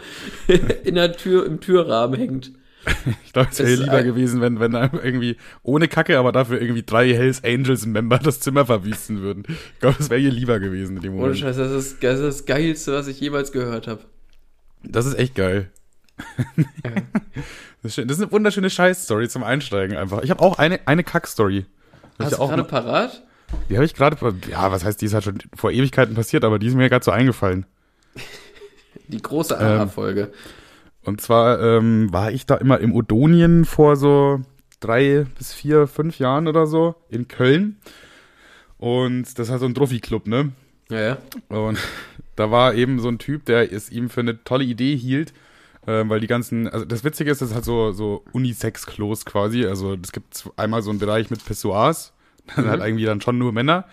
in 0.84 0.96
der 0.96 1.14
Tür, 1.14 1.46
im 1.46 1.60
Türrahmen 1.60 2.20
hängt. 2.20 2.52
Ich 3.26 3.34
glaube, 3.34 3.50
es 3.52 3.60
wäre 3.60 3.76
lieber 3.76 4.04
gewesen, 4.04 4.42
wenn, 4.42 4.60
wenn 4.60 4.74
irgendwie 4.74 5.38
ohne 5.64 5.88
Kacke, 5.88 6.20
aber 6.20 6.32
dafür 6.32 6.62
irgendwie 6.62 6.84
drei 6.84 7.14
Hells 7.14 7.44
Angels 7.44 7.86
Member 7.86 8.20
das 8.20 8.40
Zimmer 8.40 8.66
verwüsten 8.66 9.22
würden. 9.22 9.44
Ich 9.48 9.80
glaube, 9.80 9.98
es 10.00 10.10
wäre 10.10 10.20
hier 10.20 10.32
lieber 10.32 10.60
gewesen 10.60 10.98
in 10.98 11.02
dem 11.02 11.14
Moment. 11.14 11.32
Ohne 11.32 11.36
Scheiß, 11.38 11.58
das 11.58 11.72
ist, 11.72 12.04
das 12.04 12.20
ist 12.20 12.40
das 12.40 12.46
Geilste, 12.46 12.94
was 12.94 13.08
ich 13.08 13.20
jemals 13.20 13.52
gehört 13.52 13.88
habe. 13.88 14.02
Das 14.84 15.06
ist 15.06 15.18
echt 15.18 15.36
geil. 15.36 15.72
Ja. 16.58 16.64
Das, 17.82 17.98
ist, 17.98 18.10
das 18.10 18.18
ist 18.18 18.24
eine 18.24 18.32
wunderschöne 18.32 18.70
Scheiß-Story 18.70 19.28
zum 19.28 19.44
Einsteigen 19.44 19.98
einfach. 19.98 20.22
Ich 20.22 20.30
habe 20.30 20.42
auch 20.42 20.58
eine, 20.58 20.80
eine 20.88 21.04
Kack-Story. 21.04 21.66
Hast 22.18 22.32
du 22.32 22.38
gerade 22.38 22.64
parat? 22.64 23.24
Die 23.70 23.76
habe 23.76 23.84
ich 23.84 23.94
gerade, 23.94 24.16
ja, 24.50 24.72
was 24.72 24.86
heißt, 24.86 25.02
die 25.02 25.06
ist 25.06 25.14
halt 25.14 25.26
schon 25.26 25.40
vor 25.54 25.70
Ewigkeiten 25.70 26.16
passiert, 26.16 26.46
aber 26.46 26.60
die 26.60 26.68
ist 26.68 26.76
mir 26.76 26.88
gerade 26.88 27.04
so 27.04 27.12
eingefallen. 27.12 27.66
Die 29.10 29.22
große 29.22 29.60
Aha-Folge. 29.60 30.22
Ähm, 30.22 30.30
und 31.06 31.22
zwar 31.22 31.62
ähm, 31.62 32.12
war 32.12 32.32
ich 32.32 32.46
da 32.46 32.56
immer 32.56 32.80
im 32.80 32.94
Odonien 32.94 33.66
vor 33.66 33.96
so 33.96 34.42
drei 34.80 35.26
bis 35.38 35.54
vier, 35.54 35.88
fünf 35.88 36.20
Jahren 36.20 36.48
oder 36.48 36.68
so 36.68 36.96
in 37.10 37.28
Köln. 37.28 37.78
Und 38.78 39.40
das 39.40 39.50
halt 39.50 39.62
so 39.62 39.66
ein 39.66 39.76
Trophy-Club, 39.76 40.28
ne? 40.28 40.52
Ja, 40.90 41.00
ja. 41.00 41.18
Und 41.48 41.80
da 42.36 42.52
war 42.52 42.74
eben 42.74 43.00
so 43.00 43.08
ein 43.08 43.18
Typ, 43.18 43.46
der 43.46 43.72
es 43.72 43.90
ihm 43.90 44.10
für 44.10 44.22
eine 44.22 44.44
tolle 44.44 44.66
Idee 44.66 44.96
hielt, 44.96 45.34
äh, 45.86 46.04
weil 46.08 46.20
die 46.20 46.28
ganzen, 46.28 46.68
also 46.68 46.86
das 46.86 47.04
Witzige 47.04 47.32
ist, 47.32 47.42
das 47.42 47.50
ist 47.50 47.56
halt 47.56 47.66
so, 47.66 47.92
so 47.92 48.24
Unisex-Klos 48.34 49.26
quasi. 49.26 49.66
Also 49.66 49.98
es 50.02 50.12
gibt 50.12 50.50
einmal 50.58 50.82
so 50.82 50.90
einen 50.90 51.00
Bereich 51.00 51.30
mit 51.30 51.46
Pessoas, 51.46 52.14
dann 52.56 52.66
mhm. 52.66 52.70
halt 52.70 52.84
irgendwie 52.84 53.06
dann 53.06 53.22
schon 53.22 53.38
nur 53.38 53.52
Männer. 53.52 53.86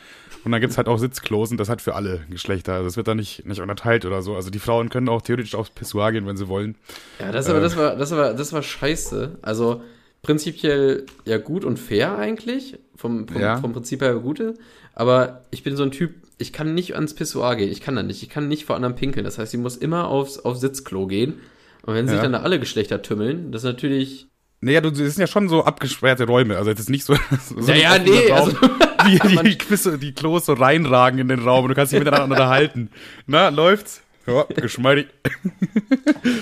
Und 0.44 0.52
dann 0.52 0.60
gibt's 0.60 0.78
halt 0.78 0.88
auch 0.88 0.98
Sitzklosen, 0.98 1.58
das 1.58 1.68
hat 1.68 1.82
für 1.82 1.94
alle 1.94 2.20
Geschlechter. 2.30 2.74
Also 2.74 2.84
das 2.86 2.96
wird 2.96 3.08
da 3.08 3.14
nicht, 3.14 3.44
nicht 3.44 3.60
unterteilt 3.60 4.06
oder 4.06 4.22
so. 4.22 4.36
Also 4.36 4.50
die 4.50 4.58
Frauen 4.58 4.88
können 4.88 5.08
auch 5.08 5.20
theoretisch 5.20 5.54
aufs 5.54 5.70
Pissoir 5.70 6.12
gehen, 6.12 6.26
wenn 6.26 6.36
sie 6.36 6.48
wollen. 6.48 6.76
Ja, 7.18 7.30
das, 7.30 7.48
aber, 7.48 7.58
äh, 7.58 7.62
das, 7.62 7.76
war, 7.76 7.96
das, 7.96 8.10
war, 8.12 8.32
das 8.32 8.52
war 8.52 8.62
scheiße. 8.62 9.38
Also 9.42 9.82
prinzipiell 10.22 11.04
ja 11.26 11.36
gut 11.38 11.64
und 11.64 11.78
fair 11.78 12.16
eigentlich. 12.16 12.78
Vom, 12.96 13.28
vom, 13.28 13.40
ja. 13.40 13.58
vom 13.58 13.72
Prinzip 13.72 14.00
her 14.00 14.14
gute. 14.14 14.54
Aber 14.94 15.44
ich 15.50 15.62
bin 15.62 15.76
so 15.76 15.82
ein 15.82 15.90
Typ, 15.90 16.14
ich 16.38 16.52
kann 16.52 16.74
nicht 16.74 16.94
ans 16.94 17.14
Pissoir 17.14 17.56
gehen. 17.56 17.70
Ich 17.70 17.82
kann 17.82 17.96
da 17.96 18.02
nicht. 18.02 18.22
Ich 18.22 18.30
kann 18.30 18.48
nicht 18.48 18.64
vor 18.64 18.76
anderen 18.76 18.94
pinkeln. 18.94 19.24
Das 19.24 19.38
heißt, 19.38 19.52
ich 19.52 19.60
muss 19.60 19.76
immer 19.76 20.08
aufs, 20.08 20.38
aufs 20.38 20.60
Sitzklo 20.60 21.06
gehen. 21.06 21.34
Und 21.82 21.94
wenn 21.94 22.08
sich 22.08 22.16
ja. 22.16 22.22
dann 22.22 22.32
da 22.32 22.40
alle 22.40 22.58
Geschlechter 22.58 23.02
tümmeln, 23.02 23.52
das 23.52 23.62
ist 23.62 23.66
natürlich 23.66 24.29
naja, 24.60 24.82
du, 24.82 24.90
das 24.90 24.98
sind 24.98 25.20
ja 25.20 25.26
schon 25.26 25.48
so 25.48 25.64
abgesperrte 25.64 26.24
Räume. 26.26 26.56
Also 26.58 26.70
es 26.70 26.80
ist 26.80 26.90
nicht 26.90 27.04
so. 27.04 27.14
so 27.48 27.54
naja, 27.60 27.98
nee, 27.98 28.30
Raum, 28.30 28.48
also, 28.48 28.56
die, 29.06 29.18
die, 29.28 29.36
die, 29.50 29.58
Quisse, 29.58 29.98
die 29.98 30.12
Klos 30.12 30.46
so 30.46 30.52
reinragen 30.52 31.18
in 31.18 31.28
den 31.28 31.40
Raum 31.40 31.64
und 31.64 31.70
du 31.70 31.74
kannst 31.74 31.92
dich 31.92 31.98
miteinander 31.98 32.24
unterhalten. 32.24 32.90
Na, 33.26 33.48
läuft's? 33.48 34.02
Ja, 34.26 34.44
geschmeidig. 34.44 35.08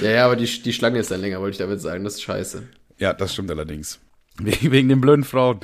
ja, 0.02 0.10
ja, 0.10 0.24
aber 0.24 0.36
die, 0.36 0.46
die 0.46 0.72
Schlange 0.72 0.98
ist 0.98 1.10
dann 1.10 1.20
länger, 1.20 1.40
wollte 1.40 1.52
ich 1.52 1.58
damit 1.58 1.80
sagen. 1.80 2.04
Das 2.04 2.14
ist 2.14 2.22
scheiße. 2.22 2.64
Ja, 2.98 3.12
das 3.12 3.32
stimmt 3.32 3.50
allerdings. 3.50 4.00
Wegen, 4.40 4.72
wegen 4.72 4.88
den 4.88 5.00
blöden 5.00 5.24
Frauen. 5.24 5.60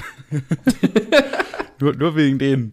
nur, 1.80 1.94
nur 1.94 2.16
wegen 2.16 2.38
denen. 2.38 2.72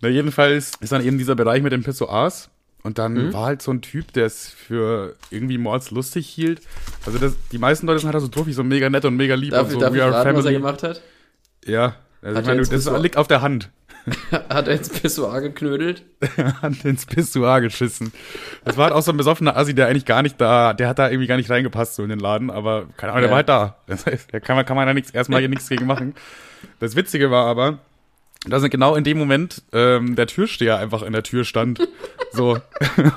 Na, 0.00 0.08
jedenfalls 0.08 0.72
ist 0.80 0.92
dann 0.92 1.04
eben 1.04 1.18
dieser 1.18 1.36
Bereich 1.36 1.62
mit 1.62 1.72
den 1.72 1.84
Pissoirs. 1.84 2.50
Und 2.82 2.98
dann 2.98 3.12
mhm. 3.12 3.32
war 3.32 3.46
halt 3.46 3.62
so 3.62 3.72
ein 3.72 3.82
Typ, 3.82 4.12
der 4.12 4.26
es 4.26 4.48
für 4.48 5.16
irgendwie 5.30 5.58
mords 5.58 5.90
lustig 5.90 6.26
hielt. 6.26 6.62
Also 7.04 7.18
das, 7.18 7.34
die 7.52 7.58
meisten 7.58 7.86
Leute 7.86 8.00
sind 8.00 8.12
halt 8.12 8.22
so 8.22 8.28
Trophy, 8.28 8.52
so 8.52 8.64
mega 8.64 8.88
nett 8.88 9.04
und 9.04 9.16
mega 9.16 9.34
lieb. 9.34 9.50
Darf, 9.50 9.66
und 9.66 9.72
so, 9.72 9.80
darf 9.80 9.94
ich 9.94 10.00
raten, 10.00 10.36
was 10.36 10.44
er 10.46 10.52
gemacht 10.52 10.82
hat? 10.82 11.02
Ja, 11.64 11.96
also 12.22 12.40
ich 12.40 12.46
meine, 12.46 12.62
das 12.62 13.02
liegt 13.02 13.16
auf 13.16 13.28
der 13.28 13.42
Hand. 13.42 13.70
hat 14.48 14.66
er 14.66 14.74
ins 14.76 14.88
Pissoir 14.88 15.40
geknödelt? 15.40 16.04
hat 16.62 16.84
ins 16.84 17.06
Pissoir 17.06 17.60
geschissen. 17.60 18.12
Das 18.64 18.76
war 18.76 18.84
halt 18.84 18.94
auch 18.94 19.02
so 19.02 19.10
ein 19.10 19.16
besoffener 19.16 19.56
Assi, 19.56 19.74
der 19.74 19.88
eigentlich 19.88 20.06
gar 20.06 20.22
nicht 20.22 20.40
da, 20.40 20.72
der 20.72 20.88
hat 20.88 20.98
da 20.98 21.10
irgendwie 21.10 21.26
gar 21.26 21.36
nicht 21.36 21.50
reingepasst 21.50 21.96
so 21.96 22.02
in 22.02 22.08
den 22.08 22.18
Laden, 22.18 22.50
aber 22.50 22.86
keine 22.96 23.12
Ahnung, 23.12 23.24
ja. 23.24 23.28
der 23.28 23.30
war 23.30 23.36
halt 23.36 23.48
da. 23.48 23.76
Das 23.86 24.06
heißt, 24.06 24.32
da 24.32 24.40
kann 24.40 24.56
man, 24.56 24.64
kann 24.64 24.76
man 24.76 24.86
da 24.86 24.94
nichts, 24.94 25.10
erstmal 25.10 25.40
hier 25.40 25.48
nichts 25.48 25.68
gegen 25.68 25.86
machen. 25.86 26.14
Das 26.78 26.96
Witzige 26.96 27.30
war 27.30 27.46
aber, 27.46 27.78
dass 28.46 28.62
genau 28.70 28.94
in 28.94 29.04
dem 29.04 29.18
Moment 29.18 29.62
ähm, 29.72 30.16
der 30.16 30.26
Türsteher 30.26 30.78
einfach 30.78 31.02
in 31.02 31.12
der 31.12 31.22
Tür 31.22 31.44
stand. 31.44 31.86
so. 32.32 32.58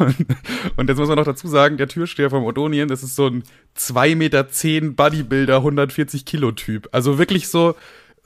und 0.75 0.89
jetzt 0.89 0.98
muss 0.98 1.08
man 1.08 1.18
noch 1.18 1.25
dazu 1.25 1.48
sagen, 1.48 1.77
der 1.77 1.88
Türsteher 1.88 2.30
vom 2.30 2.44
Odonien, 2.44 2.89
das 2.89 3.03
ist 3.03 3.15
so 3.15 3.27
ein 3.27 3.44
2,10 3.77 4.15
Meter 4.15 4.44
Bodybuilder, 4.92 5.58
140 5.58 6.25
Kilo 6.25 6.51
Typ. 6.51 6.89
Also 6.92 7.18
wirklich 7.18 7.48
so, 7.48 7.75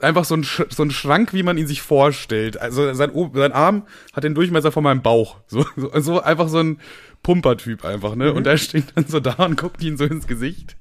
einfach 0.00 0.24
so 0.24 0.34
ein, 0.34 0.44
Sch 0.44 0.62
so 0.70 0.82
ein 0.82 0.90
Schrank, 0.90 1.32
wie 1.34 1.42
man 1.42 1.58
ihn 1.58 1.66
sich 1.66 1.82
vorstellt. 1.82 2.60
Also 2.60 2.92
sein, 2.94 3.10
O- 3.12 3.30
sein 3.34 3.52
Arm 3.52 3.86
hat 4.12 4.24
den 4.24 4.34
Durchmesser 4.34 4.72
von 4.72 4.84
meinem 4.84 5.02
Bauch. 5.02 5.36
So, 5.46 5.66
so, 5.76 5.90
so 6.00 6.20
einfach 6.20 6.48
so 6.48 6.58
ein 6.58 6.80
Pumpertyp 7.22 7.84
einfach, 7.84 8.14
ne? 8.14 8.32
Und 8.32 8.44
der 8.44 8.56
steht 8.56 8.86
dann 8.94 9.06
so 9.06 9.20
da 9.20 9.34
und 9.44 9.58
guckt 9.60 9.82
ihn 9.82 9.96
so 9.96 10.04
ins 10.04 10.26
Gesicht. 10.26 10.76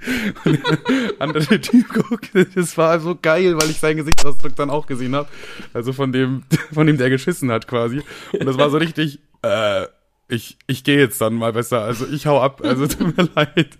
Und 0.46 0.60
der 0.64 0.78
andere 1.20 1.60
Typ 1.60 1.90
guckt. 1.90 2.32
Das 2.56 2.78
war 2.78 3.00
so 3.00 3.18
geil, 3.20 3.56
weil 3.60 3.70
ich 3.70 3.80
seinen 3.80 3.98
Gesichtsausdruck 3.98 4.56
dann 4.56 4.70
auch 4.70 4.88
gesehen 4.88 5.16
habe. 5.16 5.28
Also 5.74 5.94
von 5.94 6.12
dem, 6.12 6.44
von 6.72 6.88
dem 6.88 6.98
der 6.98 7.10
geschissen 7.10 7.52
hat 7.52 7.68
quasi. 7.68 8.02
Und 8.32 8.46
das 8.46 8.58
war 8.58 8.70
so 8.70 8.78
richtig, 8.78 9.20
äh, 9.42 9.88
ich, 10.30 10.58
ich 10.68 10.84
gehe 10.84 11.00
jetzt 11.00 11.20
dann 11.22 11.34
mal 11.34 11.54
besser. 11.54 11.82
Also 11.82 12.06
ich 12.08 12.28
hau 12.28 12.40
ab. 12.42 12.62
Also 12.64 12.88
tut 12.88 13.18
mir 13.18 13.30
leid. 13.36 13.78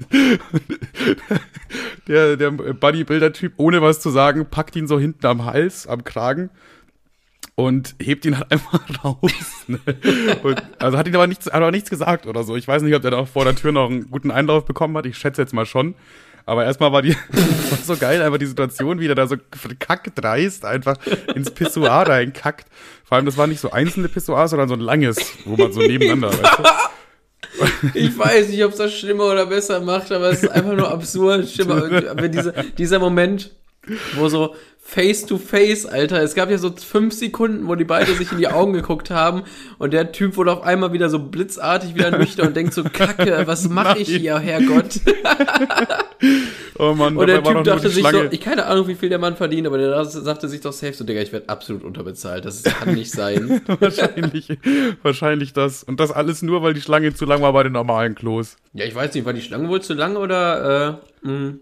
Der, 2.08 2.38
der 2.38 2.52
Bodybuilder-Typ, 2.52 3.54
ohne 3.58 3.82
was 3.82 4.02
zu 4.02 4.10
sagen, 4.10 4.46
packt 4.50 4.76
ihn 4.76 4.88
so 4.88 5.00
hinten 5.00 5.26
am 5.26 5.46
Hals, 5.46 5.88
am 5.88 6.04
Kragen 6.04 6.50
und 7.58 7.96
hebt 8.00 8.24
ihn 8.24 8.38
halt 8.38 8.52
einfach 8.52 8.82
raus. 9.04 9.66
Ne? 9.68 9.80
Und, 10.44 10.64
also 10.80 10.98
hat 10.98 11.08
ihn 11.08 11.16
aber 11.16 11.28
nichts, 11.28 11.48
hat 11.48 11.56
aber 11.56 11.72
nichts 11.72 11.90
gesagt 11.90 12.26
oder 12.26 12.44
so. 12.44 12.56
Ich 12.56 12.68
weiß 12.68 12.84
nicht, 12.84 12.96
ob 12.96 13.02
der 13.02 13.12
da 13.12 13.26
vor 13.26 13.44
der 13.44 13.56
Tür 13.56 13.74
noch 13.74 13.90
einen 13.90 14.10
guten 14.10 14.32
Einlauf 14.32 14.66
bekommen 14.66 14.96
hat. 14.96 15.06
Ich 15.06 15.18
schätze 15.18 15.42
jetzt 15.42 15.54
mal 15.54 15.66
schon. 15.66 15.96
Aber 16.46 16.64
erstmal 16.64 16.94
war 16.94 17.02
die 17.02 17.14
war 17.32 17.78
so 17.84 17.98
geil, 17.98 18.22
einfach 18.22 18.38
die 18.38 18.46
Situation, 18.46 19.02
wie 19.02 19.08
der 19.08 19.16
da 19.16 19.28
so 19.28 19.36
kackdreist 19.80 20.64
einfach 20.64 20.96
ins 21.36 21.52
Pissoir 21.52 22.08
reinkackt. 22.08 22.68
Vor 23.04 23.18
allem, 23.18 23.26
das 23.26 23.36
war 23.36 23.48
nicht 23.48 23.60
so 23.60 23.72
einzelne 23.72 24.08
Pissoirs, 24.08 24.52
sondern 24.52 24.70
so 24.70 24.76
ein 24.76 24.80
langes, 24.80 25.18
wo 25.44 25.58
man 25.58 25.74
so 25.74 25.82
nebeneinander, 25.82 26.30
weißt 26.30 26.60
du? 26.60 26.64
Ich 27.96 28.18
weiß 28.18 28.50
nicht, 28.50 28.64
ob 28.64 28.72
es 28.72 28.78
das 28.78 28.94
schlimmer 28.94 29.26
oder 29.26 29.46
besser 29.48 29.82
macht, 29.82 30.12
aber 30.12 30.30
es 30.30 30.44
ist 30.44 30.50
einfach 30.50 30.74
nur 30.74 30.90
absurd. 30.90 31.50
Schlimmer. 31.50 31.84
Aber 32.10 32.28
dieser, 32.30 32.52
dieser 32.52 33.00
Moment, 33.00 33.52
wo 34.16 34.30
so 34.30 34.56
face 34.88 35.26
to 35.26 35.38
face, 35.38 35.86
Alter, 35.86 36.24
es 36.24 36.34
gab 36.34 36.50
ja 36.50 36.58
so 36.58 36.72
fünf 36.72 37.14
Sekunden, 37.14 37.68
wo 37.68 37.76
die 37.76 37.84
beide 37.84 38.14
sich 38.14 38.32
in 38.32 38.38
die 38.38 38.48
Augen 38.48 38.72
geguckt 38.72 39.10
haben 39.10 39.44
und 39.80 39.92
der 39.92 40.14
Typ 40.14 40.38
wurde 40.38 40.54
auf 40.54 40.64
einmal 40.64 40.94
wieder 40.94 41.10
so 41.10 41.20
blitzartig 41.20 41.94
wieder 41.94 42.18
nüchtern 42.18 42.48
und 42.48 42.56
denkt 42.56 42.74
so, 42.74 42.86
Kacke, 42.86 43.44
was 43.46 43.68
mache 43.68 44.00
ich 44.00 44.08
hier, 44.08 44.40
Herrgott? 44.40 45.02
Oh 46.80 46.94
Mann, 46.94 47.18
Und 47.18 47.28
der 47.28 47.44
Typ 47.44 47.64
dachte 47.64 47.90
sich 47.90 48.06
so, 48.08 48.24
ich 48.30 48.40
keine 48.40 48.68
Ahnung, 48.68 48.88
wie 48.88 48.94
viel 48.94 49.10
der 49.10 49.18
Mann 49.18 49.36
verdient, 49.36 49.66
aber 49.66 49.80
der 49.80 50.06
sagte 50.06 50.48
sich 50.48 50.62
doch 50.62 50.74
safe 50.74 50.94
so, 50.94 51.04
Digga, 51.04 51.22
ich 51.22 51.32
werde 51.32 51.50
absolut 51.50 51.84
unterbezahlt, 51.84 52.46
das 52.46 52.62
kann 52.64 52.94
nicht 52.94 53.12
sein. 53.12 53.62
wahrscheinlich, 53.80 54.58
wahrscheinlich 55.02 55.54
das. 55.54 55.84
Und 55.84 56.00
das 56.00 56.12
alles 56.12 56.44
nur, 56.44 56.62
weil 56.62 56.76
die 56.76 56.82
Schlange 56.82 57.16
zu 57.16 57.26
lang 57.26 57.42
war 57.42 57.52
bei 57.54 57.64
den 57.64 57.74
normalen 57.74 58.14
Klos. 58.14 58.58
Ja, 58.74 58.86
ich 58.86 58.94
weiß 58.94 59.14
nicht, 59.16 59.26
war 59.26 59.34
die 59.34 59.42
Schlange 59.42 59.70
wohl 59.70 59.82
zu 59.82 59.96
lang 59.96 60.18
oder 60.18 61.00
äh, 61.24 61.28
mh, 61.28 61.54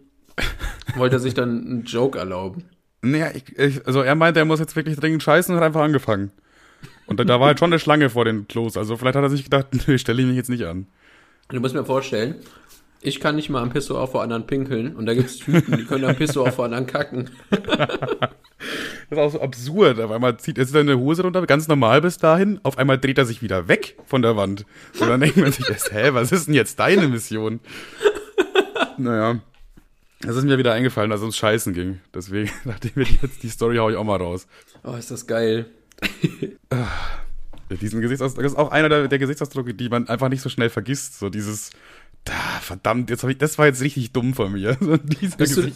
wollte 0.97 1.15
er 1.15 1.19
sich 1.19 1.33
dann 1.33 1.49
einen 1.65 1.83
Joke 1.85 2.19
erlauben? 2.19 2.65
Naja, 3.05 3.31
ich, 3.33 3.57
ich, 3.57 3.85
also 3.85 4.01
er 4.01 4.15
meinte, 4.15 4.39
er 4.39 4.45
muss 4.45 4.59
jetzt 4.59 4.75
wirklich 4.75 4.97
dringend 4.97 5.23
scheißen 5.23 5.53
und 5.53 5.61
hat 5.61 5.67
einfach 5.67 5.81
angefangen. 5.81 6.31
Und 7.07 7.19
da, 7.19 7.23
da 7.23 7.39
war 7.39 7.47
halt 7.47 7.59
schon 7.59 7.71
eine 7.71 7.79
Schlange 7.79 8.09
vor 8.09 8.25
den 8.25 8.47
Klos. 8.47 8.77
Also 8.77 8.97
vielleicht 8.97 9.15
hat 9.15 9.23
er 9.23 9.29
sich 9.29 9.43
gedacht, 9.43 9.67
nö, 9.87 9.97
stelle 9.97 10.21
ich 10.21 10.27
mich 10.27 10.35
jetzt 10.37 10.49
nicht 10.49 10.65
an. 10.65 10.87
Du 11.49 11.59
musst 11.59 11.75
mir 11.75 11.85
vorstellen, 11.85 12.35
ich 13.01 13.19
kann 13.19 13.35
nicht 13.35 13.49
mal 13.49 13.61
am 13.61 13.69
Pissoir 13.69 14.07
vor 14.07 14.23
anderen 14.23 14.47
pinkeln 14.47 14.95
und 14.95 15.05
da 15.05 15.13
gibt's 15.13 15.37
Typen, 15.37 15.77
die 15.77 15.85
können 15.85 16.05
am 16.05 16.15
Pissoir 16.15 16.51
vor 16.51 16.65
anderen 16.65 16.87
kacken. 16.87 17.29
Das 19.09 19.19
ist 19.19 19.23
auch 19.23 19.31
so 19.31 19.41
absurd. 19.41 19.99
Auf 19.99 20.09
einmal 20.09 20.37
zieht 20.37 20.57
er 20.57 20.65
seine 20.65 20.97
Hose 20.97 21.21
runter, 21.21 21.45
ganz 21.45 21.67
normal 21.67 22.01
bis 22.01 22.17
dahin. 22.17 22.59
Auf 22.63 22.79
einmal 22.79 22.97
dreht 22.97 23.19
er 23.19 23.25
sich 23.25 23.43
wieder 23.43 23.67
weg 23.67 23.97
von 24.05 24.23
der 24.23 24.35
Wand. 24.35 24.65
Und 24.99 25.07
dann 25.07 25.19
denkt 25.19 25.37
man 25.37 25.51
sich 25.51 25.69
erst, 25.69 25.91
hä, 25.93 26.09
was 26.13 26.31
ist 26.31 26.47
denn 26.47 26.55
jetzt 26.55 26.79
deine 26.79 27.07
Mission? 27.07 27.59
Naja. 28.97 29.39
Das 30.25 30.35
ist 30.35 30.43
mir 30.43 30.57
wieder 30.57 30.73
eingefallen, 30.73 31.11
dass 31.11 31.19
es 31.19 31.25
uns 31.25 31.37
scheißen 31.37 31.73
ging. 31.73 31.99
Deswegen 32.13 32.49
dachte 32.65 32.87
ich 32.87 32.95
mir, 32.95 33.05
jetzt 33.21 33.43
die 33.43 33.49
Story 33.49 33.77
hau 33.77 33.89
ich 33.89 33.95
auch 33.95 34.03
mal 34.03 34.17
raus. 34.17 34.47
Oh, 34.83 34.95
ist 34.95 35.11
das 35.11 35.27
geil. 35.27 35.67
Diesen 37.81 38.01
Gesichtsausdruck 38.01 38.43
das 38.43 38.53
ist 38.53 38.57
auch 38.57 38.71
einer 38.71 38.89
der, 38.89 39.07
der 39.07 39.19
Gesichtsausdrücke, 39.19 39.73
die 39.73 39.89
man 39.89 40.07
einfach 40.07 40.29
nicht 40.29 40.41
so 40.41 40.49
schnell 40.49 40.69
vergisst. 40.69 41.19
So 41.19 41.29
dieses, 41.29 41.71
da, 42.23 42.33
verdammt, 42.61 43.09
jetzt 43.09 43.23
hab 43.23 43.29
ich, 43.29 43.37
das 43.37 43.57
war 43.57 43.65
jetzt 43.65 43.81
richtig 43.81 44.11
dumm 44.11 44.33
von 44.33 44.51
mir. 44.51 44.77
So 44.85 44.97
du, 44.97 45.71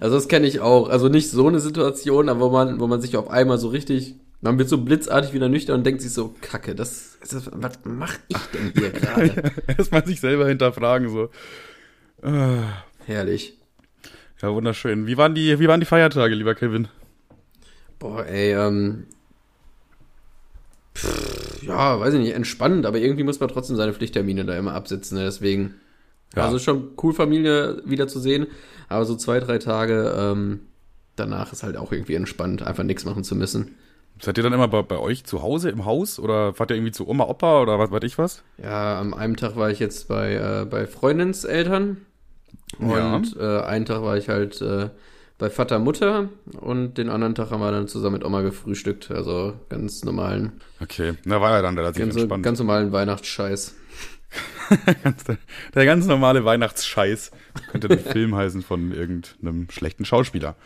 also 0.00 0.14
das 0.14 0.28
kenne 0.28 0.46
ich 0.46 0.60
auch. 0.60 0.88
Also 0.88 1.08
nicht 1.08 1.30
so 1.30 1.48
eine 1.48 1.60
Situation, 1.60 2.28
aber 2.28 2.40
wo 2.40 2.50
man, 2.50 2.78
wo 2.80 2.86
man 2.86 3.00
sich 3.00 3.16
auf 3.16 3.30
einmal 3.30 3.58
so 3.58 3.68
richtig, 3.68 4.14
man 4.40 4.58
wird 4.58 4.68
so 4.68 4.78
blitzartig 4.78 5.32
wieder 5.32 5.48
nüchtern 5.48 5.78
und 5.78 5.84
denkt 5.84 6.02
sich 6.02 6.12
so, 6.12 6.34
Kacke, 6.40 6.74
das, 6.74 7.18
das 7.28 7.50
was 7.52 7.78
mach 7.84 8.14
ich 8.28 8.36
denn 8.54 8.72
hier 8.74 8.90
gerade? 8.90 9.52
Erstmal 9.66 10.06
sich 10.06 10.20
selber 10.20 10.46
hinterfragen, 10.46 11.08
so. 11.08 11.30
Herrlich. 13.08 13.54
Ja, 14.42 14.52
wunderschön. 14.52 15.06
Wie 15.06 15.16
waren 15.16 15.34
die, 15.34 15.58
wie 15.58 15.66
waren 15.66 15.80
die 15.80 15.86
Feiertage, 15.86 16.34
lieber 16.34 16.54
Kevin? 16.54 16.88
Boah, 17.98 18.26
ey, 18.26 18.52
ähm. 18.52 19.06
Pff, 20.94 21.62
ja, 21.62 21.98
weiß 21.98 22.12
ich 22.12 22.20
nicht, 22.20 22.34
entspannt, 22.34 22.84
aber 22.84 22.98
irgendwie 22.98 23.24
muss 23.24 23.40
man 23.40 23.48
trotzdem 23.48 23.76
seine 23.76 23.94
Pflichttermine 23.94 24.44
da 24.44 24.58
immer 24.58 24.74
absitzen, 24.74 25.16
ne? 25.16 25.24
deswegen. 25.24 25.76
Ja. 26.36 26.44
Also 26.44 26.58
schon 26.58 26.90
cool, 27.02 27.14
Familie 27.14 27.80
wieder 27.86 28.08
zu 28.08 28.20
sehen, 28.20 28.46
aber 28.90 29.06
so 29.06 29.16
zwei, 29.16 29.40
drei 29.40 29.56
Tage 29.56 30.14
ähm, 30.14 30.60
danach 31.16 31.54
ist 31.54 31.62
halt 31.62 31.78
auch 31.78 31.92
irgendwie 31.92 32.14
entspannt, 32.14 32.62
einfach 32.62 32.84
nichts 32.84 33.06
machen 33.06 33.24
zu 33.24 33.34
müssen. 33.34 33.74
Seid 34.20 34.36
ihr 34.36 34.44
dann 34.44 34.52
immer 34.52 34.68
bei, 34.68 34.82
bei 34.82 34.98
euch 34.98 35.24
zu 35.24 35.40
Hause 35.40 35.70
im 35.70 35.86
Haus 35.86 36.18
oder 36.18 36.52
fahrt 36.52 36.70
ihr 36.70 36.76
irgendwie 36.76 36.92
zu 36.92 37.08
Oma, 37.08 37.24
Opa 37.24 37.62
oder 37.62 37.78
was 37.78 37.90
weiß 37.90 38.02
ich 38.02 38.18
was? 38.18 38.42
Ja, 38.62 39.00
am 39.00 39.14
einem 39.14 39.36
Tag 39.36 39.56
war 39.56 39.70
ich 39.70 39.78
jetzt 39.78 40.08
bei, 40.08 40.34
äh, 40.34 40.66
bei 40.66 40.86
Freundins 40.86 41.44
Eltern 41.44 42.02
Ja. 42.80 43.16
und 43.16 43.36
äh, 43.38 43.60
einen 43.62 43.84
Tag 43.86 44.02
war 44.02 44.16
ich 44.16 44.28
halt 44.28 44.60
äh, 44.60 44.90
bei 45.38 45.50
Vater, 45.50 45.78
Mutter 45.78 46.28
und 46.60 46.98
den 46.98 47.08
anderen 47.08 47.34
Tag 47.34 47.50
haben 47.50 47.60
wir 47.60 47.70
dann 47.70 47.88
zusammen 47.88 48.14
mit 48.14 48.24
Oma 48.24 48.42
gefrühstückt, 48.42 49.10
also 49.10 49.54
ganz 49.68 50.04
normalen, 50.04 50.52
Okay, 50.80 51.14
na 51.24 51.40
war 51.40 51.52
ja 51.52 51.62
dann 51.62 51.78
relativ 51.78 52.02
ganz, 52.02 52.16
entspannt. 52.16 52.42
ganz 52.44 52.58
normalen 52.58 52.92
Weihnachtsscheiß. 52.92 53.74
Der 55.74 55.84
ganz 55.86 56.06
normale 56.06 56.44
Weihnachtsscheiß. 56.44 57.30
Könnte 57.70 57.88
ein 57.88 57.98
Film 58.12 58.34
heißen 58.34 58.62
von 58.62 58.92
irgendeinem 58.92 59.68
schlechten 59.70 60.04
Schauspieler. 60.04 60.56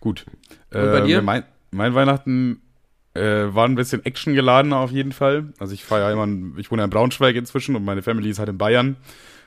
Gut. 0.00 0.26
Und 0.72 0.80
bei 0.90 1.00
dir? 1.02 1.22
Mein, 1.22 1.44
mein 1.70 1.94
Weihnachten 1.94 2.60
äh, 3.14 3.54
war 3.54 3.66
ein 3.66 3.76
bisschen 3.76 4.04
actiongeladener 4.04 4.78
auf 4.78 4.90
jeden 4.90 5.12
Fall. 5.12 5.52
Also 5.58 5.74
ich 5.74 5.84
fahre 5.84 6.02
ja 6.02 6.10
immer, 6.12 6.26
ich 6.58 6.70
wohne 6.70 6.82
ja 6.82 6.84
in 6.84 6.90
Braunschweig 6.90 7.36
inzwischen 7.36 7.76
und 7.76 7.84
meine 7.84 8.02
Family 8.02 8.30
ist 8.30 8.38
halt 8.38 8.48
in 8.48 8.58
Bayern. 8.58 8.96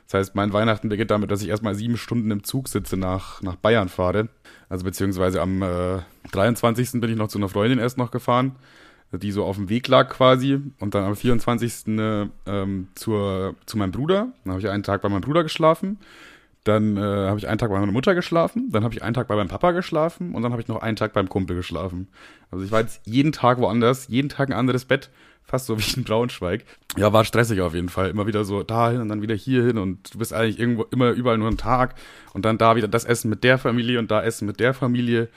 Das 0.07 0.13
heißt, 0.13 0.35
mein 0.35 0.53
Weihnachten 0.53 0.87
beginnt 0.87 1.11
damit, 1.11 1.31
dass 1.31 1.41
ich 1.41 1.49
erstmal 1.49 1.75
sieben 1.75 1.97
Stunden 1.97 2.31
im 2.31 2.43
Zug 2.43 2.69
sitze 2.69 2.95
nach, 2.95 3.41
nach 3.41 3.57
Bayern 3.57 3.89
fahre. 3.89 4.29
Also 4.69 4.85
beziehungsweise 4.85 5.41
am 5.41 5.61
äh, 5.61 5.99
23. 6.31 7.01
bin 7.01 7.09
ich 7.09 7.17
noch 7.17 7.27
zu 7.27 7.37
einer 7.37 7.49
Freundin 7.49 7.77
erst 7.77 7.97
noch 7.97 8.09
gefahren, 8.09 8.55
die 9.11 9.33
so 9.33 9.43
auf 9.43 9.57
dem 9.57 9.67
Weg 9.67 9.89
lag 9.89 10.09
quasi. 10.09 10.61
Und 10.79 10.95
dann 10.95 11.03
am 11.03 11.15
24. 11.15 11.87
Äh, 11.87 12.27
ähm, 12.45 12.87
zur, 12.95 13.55
zu 13.65 13.77
meinem 13.77 13.91
Bruder. 13.91 14.29
Dann 14.45 14.53
habe 14.53 14.61
ich 14.61 14.69
einen 14.69 14.83
Tag 14.83 15.01
bei 15.01 15.09
meinem 15.09 15.21
Bruder 15.21 15.43
geschlafen. 15.43 15.99
Dann 16.67 16.97
äh, 16.97 16.99
habe 17.01 17.39
ich 17.39 17.47
einen 17.47 17.57
Tag 17.57 17.69
bei 17.69 17.79
meiner 17.79 17.91
Mutter 17.91 18.13
geschlafen. 18.15 18.69
Dann 18.71 18.83
habe 18.83 18.93
ich 18.93 19.03
einen 19.03 19.13
Tag 19.13 19.27
bei 19.27 19.35
meinem 19.35 19.47
Papa 19.47 19.71
geschlafen. 19.71 20.33
Und 20.35 20.43
dann 20.43 20.51
habe 20.51 20.61
ich 20.61 20.67
noch 20.67 20.81
einen 20.81 20.95
Tag 20.97 21.13
beim 21.13 21.29
Kumpel 21.29 21.55
geschlafen. 21.55 22.07
Also 22.51 22.65
ich 22.65 22.71
war 22.71 22.81
jetzt 22.81 23.01
jeden 23.05 23.31
Tag 23.31 23.59
woanders, 23.59 24.07
jeden 24.07 24.29
Tag 24.29 24.49
ein 24.49 24.53
anderes 24.53 24.85
Bett. 24.85 25.09
Fast 25.43 25.65
so 25.67 25.79
wie 25.79 25.97
in 25.97 26.03
Braunschweig. 26.03 26.65
Ja, 26.97 27.13
war 27.13 27.23
stressig 27.23 27.61
auf 27.61 27.73
jeden 27.73 27.87
Fall. 27.87 28.09
Immer 28.09 28.27
wieder 28.27 28.43
so 28.43 28.63
dahin 28.63 28.99
und 28.99 29.07
dann 29.07 29.21
wieder 29.21 29.35
hierhin 29.35 29.77
und 29.77 30.13
du 30.13 30.17
bist 30.17 30.33
eigentlich 30.33 30.59
irgendwo 30.59 30.83
immer 30.91 31.11
überall 31.11 31.37
nur 31.37 31.47
einen 31.47 31.57
Tag 31.57 31.95
und 32.33 32.43
dann 32.43 32.57
da 32.57 32.75
wieder 32.75 32.89
das 32.89 33.05
Essen 33.05 33.29
mit 33.29 33.45
der 33.45 33.57
Familie 33.57 33.99
und 33.99 34.11
da 34.11 34.21
Essen 34.21 34.45
mit 34.45 34.59
der 34.59 34.73
Familie. 34.73 35.29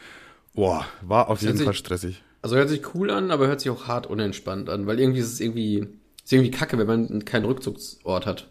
Boah, 0.53 0.85
war 1.03 1.29
auf 1.29 1.43
jeden 1.43 1.57
sich- 1.57 1.65
Fall 1.65 1.75
stressig. 1.75 2.25
Also 2.43 2.57
hört 2.57 2.71
sich 2.71 2.95
cool 2.95 3.11
an, 3.11 3.31
aber 3.31 3.47
hört 3.47 3.61
sich 3.61 3.71
auch 3.71 3.87
hart 3.87 4.09
unentspannt 4.09 4.69
an, 4.69 4.87
weil 4.89 4.99
irgendwie 4.99 5.21
ist 5.21 5.33
es 5.33 5.39
irgendwie, 5.41 5.87
ist 6.25 6.33
irgendwie 6.33 6.51
kacke, 6.51 6.77
wenn 6.79 6.87
man 6.89 7.25
keinen 7.25 7.45
Rückzugsort 7.45 8.27
hat. 8.27 8.49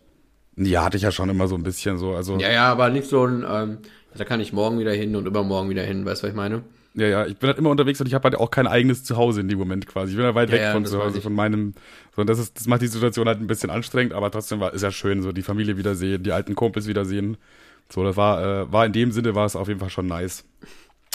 Ja, 0.59 0.83
hatte 0.83 0.97
ich 0.97 1.03
ja 1.03 1.11
schon 1.11 1.29
immer 1.29 1.47
so 1.47 1.55
ein 1.55 1.63
bisschen 1.63 1.97
so. 1.97 2.13
Also, 2.13 2.37
Ja, 2.37 2.51
ja, 2.51 2.71
aber 2.71 2.89
nicht 2.89 3.07
so 3.07 3.25
ein, 3.25 3.45
ähm, 3.49 3.77
da 4.15 4.25
kann 4.25 4.41
ich 4.41 4.51
morgen 4.53 4.79
wieder 4.79 4.91
hin 4.91 5.15
und 5.15 5.25
übermorgen 5.25 5.69
wieder 5.69 5.83
hin, 5.83 6.05
weißt 6.05 6.21
du, 6.21 6.27
was 6.27 6.31
ich 6.31 6.35
meine? 6.35 6.63
Ja, 6.95 7.07
ja, 7.07 7.25
ich 7.27 7.37
bin 7.37 7.47
halt 7.47 7.57
immer 7.59 7.69
unterwegs 7.69 8.01
und 8.01 8.07
ich 8.07 8.13
habe 8.13 8.23
halt 8.23 8.35
auch 8.35 8.51
kein 8.51 8.67
eigenes 8.67 9.03
Zuhause 9.03 9.41
in 9.41 9.47
dem 9.47 9.59
Moment 9.59 9.87
quasi. 9.87 10.11
Ich 10.11 10.17
bin 10.17 10.25
halt 10.25 10.35
weit 10.35 10.49
Ja, 10.49 10.55
weg 10.55 10.61
ja, 10.63 10.71
von 10.73 10.85
zu 10.85 11.01
Hause, 11.01 11.21
von 11.21 11.33
meinem. 11.33 11.75
So, 12.15 12.21
und 12.21 12.27
das, 12.27 12.39
ist, 12.39 12.59
das 12.59 12.67
macht 12.67 12.81
die 12.81 12.87
Situation 12.87 13.27
halt 13.27 13.39
ein 13.39 13.47
bisschen 13.47 13.69
anstrengend, 13.69 14.13
aber 14.13 14.31
trotzdem 14.31 14.59
war, 14.59 14.73
ist 14.73 14.81
ja 14.81 14.91
schön, 14.91 15.21
so 15.21 15.31
die 15.31 15.43
Familie 15.43 15.77
wiedersehen, 15.77 16.23
die 16.23 16.31
alten 16.31 16.55
Kumpels 16.55 16.87
wiedersehen. 16.87 17.37
So, 17.89 18.03
das 18.03 18.17
war, 18.17 18.43
äh, 18.43 18.71
war 18.71 18.85
in 18.85 18.91
dem 18.93 19.11
Sinne 19.11 19.35
war 19.35 19.45
es 19.45 19.55
auf 19.55 19.67
jeden 19.67 19.79
Fall 19.79 19.89
schon 19.89 20.07
nice. 20.07 20.45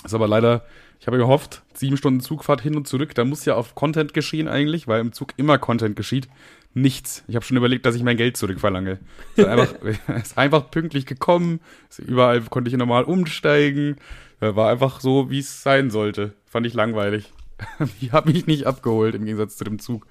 Ist 0.04 0.14
aber 0.14 0.28
leider, 0.28 0.64
ich 1.00 1.06
habe 1.06 1.18
gehofft, 1.18 1.62
sieben 1.74 1.96
Stunden 1.96 2.20
Zugfahrt 2.20 2.60
hin 2.60 2.76
und 2.76 2.86
zurück, 2.86 3.14
da 3.14 3.24
muss 3.24 3.44
ja 3.44 3.54
auf 3.56 3.74
Content 3.74 4.14
geschehen 4.14 4.48
eigentlich, 4.48 4.86
weil 4.86 5.00
im 5.00 5.12
Zug 5.12 5.32
immer 5.36 5.58
Content 5.58 5.96
geschieht. 5.96 6.28
Nichts. 6.74 7.22
Ich 7.28 7.36
habe 7.36 7.44
schon 7.44 7.56
überlegt, 7.56 7.86
dass 7.86 7.94
ich 7.94 8.02
mein 8.02 8.16
Geld 8.16 8.36
zurückverlange. 8.36 8.98
Es 9.36 9.44
ist 9.44 9.48
einfach, 9.48 9.74
es 10.08 10.22
ist 10.22 10.38
einfach 10.38 10.70
pünktlich 10.70 11.06
gekommen. 11.06 11.60
Überall 11.98 12.40
konnte 12.42 12.68
ich 12.70 12.76
normal 12.76 13.04
umsteigen. 13.04 13.96
Äh, 14.40 14.56
War 14.56 14.70
einfach 14.70 15.00
so, 15.00 15.30
wie 15.30 15.38
es 15.38 15.62
sein 15.62 15.90
sollte. 15.90 16.34
Fand 16.44 16.66
ich 16.66 16.74
langweilig. 16.74 17.32
Die 18.00 18.10
hat 18.10 18.26
mich 18.26 18.46
nicht 18.46 18.66
abgeholt 18.66 19.14
im 19.14 19.24
Gegensatz 19.24 19.56
zu 19.56 19.64
dem 19.64 19.78
Zug. 19.78 20.06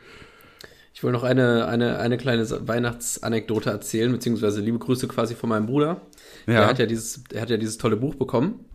Ich 0.93 1.03
will 1.03 1.11
noch 1.11 1.23
eine, 1.23 1.67
eine, 1.67 1.99
eine 1.99 2.17
kleine 2.17 2.47
Weihnachtsanekdote 2.67 3.69
erzählen, 3.69 4.11
beziehungsweise 4.11 4.61
liebe 4.61 4.79
Grüße 4.79 5.07
quasi 5.07 5.35
von 5.35 5.49
meinem 5.49 5.65
Bruder. 5.65 6.01
Ja. 6.45 6.53
Der 6.53 6.67
hat 6.67 6.79
ja 6.79 6.85
dieses, 6.85 7.23
der 7.25 7.41
hat 7.41 7.49
ja 7.49 7.57
dieses 7.57 7.77
tolle 7.77 7.97
Buch 7.97 8.15
bekommen. 8.15 8.65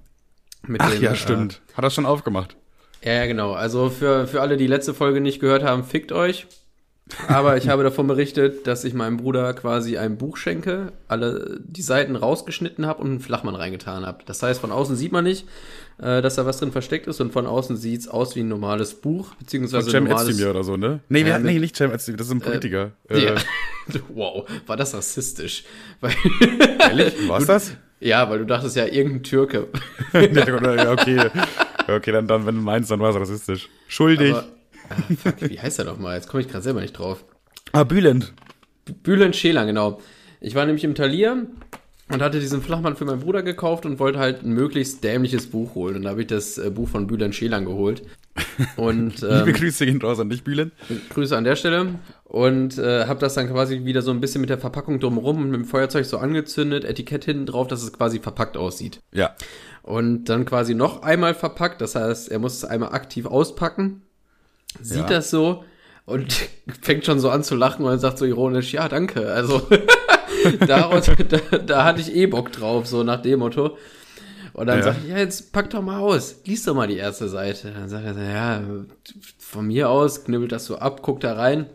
Ach 0.78 0.90
dem, 0.90 1.02
ja, 1.02 1.12
äh, 1.12 1.16
stimmt. 1.16 1.62
Hat 1.75 1.85
er 1.85 1.90
schon 1.90 2.04
aufgemacht. 2.04 2.57
Ja, 3.02 3.12
ja, 3.12 3.26
genau. 3.26 3.52
Also 3.52 3.88
für, 3.88 4.26
für 4.26 4.40
alle, 4.40 4.57
die 4.57 4.66
letzte 4.66 4.92
Folge 4.92 5.21
nicht 5.21 5.40
gehört 5.40 5.62
haben, 5.62 5.85
fickt 5.85 6.11
euch. 6.12 6.47
Aber 7.27 7.57
ich 7.57 7.69
habe 7.69 7.83
davon 7.83 8.07
berichtet, 8.07 8.67
dass 8.67 8.85
ich 8.85 8.93
meinem 8.95 9.17
Bruder 9.17 9.55
quasi 9.55 9.97
ein 9.97 10.19
Buch 10.19 10.37
schenke, 10.37 10.93
alle 11.09 11.59
die 11.65 11.83
Seiten 11.83 12.17
rausgeschnitten 12.17 12.87
habe 12.87 13.00
und 13.03 13.09
einen 13.09 13.21
Flachmann 13.21 13.55
reingetan 13.55 14.05
habe. 14.07 14.19
Das 14.27 14.43
heißt, 14.43 14.61
von 14.61 14.71
außen 14.73 14.95
sieht 14.97 15.12
man 15.12 15.25
nicht, 15.25 15.47
äh, 15.99 16.21
dass 16.23 16.35
da 16.37 16.45
was 16.47 16.59
drin 16.59 16.71
versteckt 16.73 17.07
ist 17.07 17.21
und 17.21 17.33
von 17.33 17.47
außen 17.47 17.77
sieht's 17.77 18.09
aus 18.09 18.37
wie 18.37 18.41
ein 18.41 18.49
normales 18.49 18.95
Buch, 18.95 19.35
beziehungsweise 19.37 19.91
Cem. 19.91 20.07
Özdemir 20.07 20.50
oder 20.50 20.65
so, 20.65 20.77
ne? 20.77 21.00
Nee, 21.09 21.21
Ja, 21.21 21.27
wir, 21.27 21.38
nee, 21.38 21.53
mit- 21.55 21.62
nicht 21.62 21.77
Cem 21.77 21.91
Özdemir, 21.93 22.19
das 22.19 22.27
ist 22.27 22.33
ein 22.35 22.41
Politiker. 22.41 22.93
Ja. 23.11 23.17
Äh, 23.17 23.37
wow, 24.15 24.47
war 24.67 24.77
das 24.77 24.95
rassistisch? 24.95 25.65
Weil, 26.00 26.12
ehrlich? 26.79 27.15
War's 27.29 27.47
das? 27.47 27.73
ja, 28.00 28.29
weil 28.31 28.38
du 28.41 28.47
dachtest 28.47 28.77
ja, 28.77 28.85
irgendein 28.87 29.23
Türke. 29.25 29.67
ja, 30.12 30.93
okay. 30.93 31.31
Okay, 31.88 32.12
dann, 32.12 32.27
dann, 32.29 32.47
wenn 32.47 32.55
du 32.57 32.61
meinst, 32.61 32.91
dann 32.91 33.00
war 33.00 33.11
es 33.11 33.17
rassistisch. 33.17 33.69
Schuldig. 33.88 34.35
Aber, 34.35 34.47
ah, 34.90 35.14
fuck, 35.16 35.49
wie 35.49 35.61
heißt 35.61 35.78
er 35.78 35.87
doch 35.87 35.99
mal? 35.99 36.16
Jetzt 36.16 36.28
komme 36.28 36.42
ich 36.42 36.49
gerade 36.49 36.62
selber 36.62 36.80
nicht 36.80 36.99
drauf. 36.99 37.25
ah, 37.73 37.85
Bülent. 37.85 38.33
Bülent 39.02 39.37
Schelan, 39.37 39.66
genau. 39.66 40.00
Ich 40.40 40.54
war 40.54 40.64
nämlich 40.66 40.85
im 40.85 40.95
Talier 40.95 41.47
und 42.11 42.23
hatte 42.23 42.40
diesen 42.40 42.62
Flachmann 42.62 42.97
für 42.97 43.04
meinen 43.04 43.21
Bruder 43.21 43.42
gekauft 43.42 43.85
und 43.85 43.99
wollte 43.99 44.18
halt 44.18 44.42
ein 44.42 44.52
möglichst 44.52 45.04
dämliches 45.04 45.49
Buch 45.49 45.75
holen. 45.75 45.97
Und 45.97 46.02
da 46.04 46.11
habe 46.11 46.23
ich 46.23 46.26
das 46.26 46.57
äh, 46.57 46.71
Buch 46.71 46.88
von 46.88 47.07
Bülent 47.07 47.35
Schelan 47.35 47.66
geholt. 47.66 48.02
Und 48.76 49.21
Liebe 49.21 49.50
ähm, 49.50 49.52
Grüße 49.52 49.85
gehen 49.85 50.00
raus 50.00 50.18
an 50.18 50.30
dich, 50.30 50.42
Bülent. 50.42 50.73
Grüße 51.11 51.37
an 51.37 51.45
der 51.45 51.57
Stelle. 51.57 51.97
Und 52.25 52.78
äh, 52.78 53.07
habe 53.07 53.21
das 53.21 53.35
dann 53.35 53.49
quasi 53.49 53.85
wieder 53.85 54.00
so 54.00 54.11
ein 54.11 54.21
bisschen 54.21 54.40
mit 54.40 54.49
der 54.49 54.59
Verpackung 54.59 55.00
drumherum 55.00 55.42
und 55.42 55.50
mit 55.50 55.61
dem 55.61 55.66
Feuerzeug 55.66 56.07
so 56.07 56.18
angezündet, 56.18 56.85
Etikett 56.85 57.25
hinten 57.25 57.47
drauf, 57.47 57.66
dass 57.68 57.83
es 57.83 57.92
quasi 57.92 58.21
verpackt 58.21 58.57
aussieht. 58.57 59.00
Ja. 59.12 59.35
Und 59.83 60.25
dann 60.26 60.45
quasi 60.45 60.75
noch 60.75 61.02
einmal 61.02 61.35
verpackt, 61.35 61.80
das 61.80 61.95
heißt, 61.95 62.30
er 62.30 62.38
muss 62.38 62.54
es 62.54 62.64
einmal 62.64 62.92
aktiv 62.92 63.26
auspacken, 63.26 64.02
sieht 64.80 64.98
Ja. 64.98 65.06
das 65.06 65.30
so 65.30 65.64
und 66.04 66.32
fängt 66.82 67.04
schon 67.04 67.20
so 67.20 67.30
an 67.30 67.42
zu 67.44 67.54
lachen 67.56 67.84
und 67.84 67.98
sagt 67.98 68.18
so 68.18 68.25
ironisch, 68.25 68.72
ja, 68.72 68.88
danke. 68.88 69.30
Also 69.32 69.62
daraus, 70.66 71.06
da, 71.28 71.58
da 71.58 71.84
hatte 71.84 72.00
ich 72.00 72.14
eh 72.14 72.26
Bock 72.26 72.52
drauf, 72.52 72.87
so 72.87 73.02
nach 73.02 73.22
dem 73.22 73.40
Motto. 73.40 73.76
Und 74.54 74.66
dann 74.66 74.78
Ja. 74.78 74.84
sag 74.84 74.96
ich, 75.02 75.08
ja, 75.10 75.18
jetzt 75.18 75.52
pack 75.52 75.70
doch 75.70 75.82
mal 75.82 76.00
aus, 76.00 76.37
lies 76.44 76.64
doch 76.64 76.75
mal 76.75 76.88
die 76.88 76.96
erste 76.96 77.28
Seite. 77.28 77.70
Dann 77.72 77.88
sagt 77.88 78.04
er, 78.04 78.14
so, 78.14 78.20
ja, 78.20 78.60
von 79.38 79.66
mir 79.66 79.88
aus, 79.88 80.25
knibbelt 80.25 80.50
das 80.52 80.64
so 80.66 80.78
ab, 80.78 81.02
guckt 81.02 81.22
da 81.25 81.34
rein. 81.34 81.66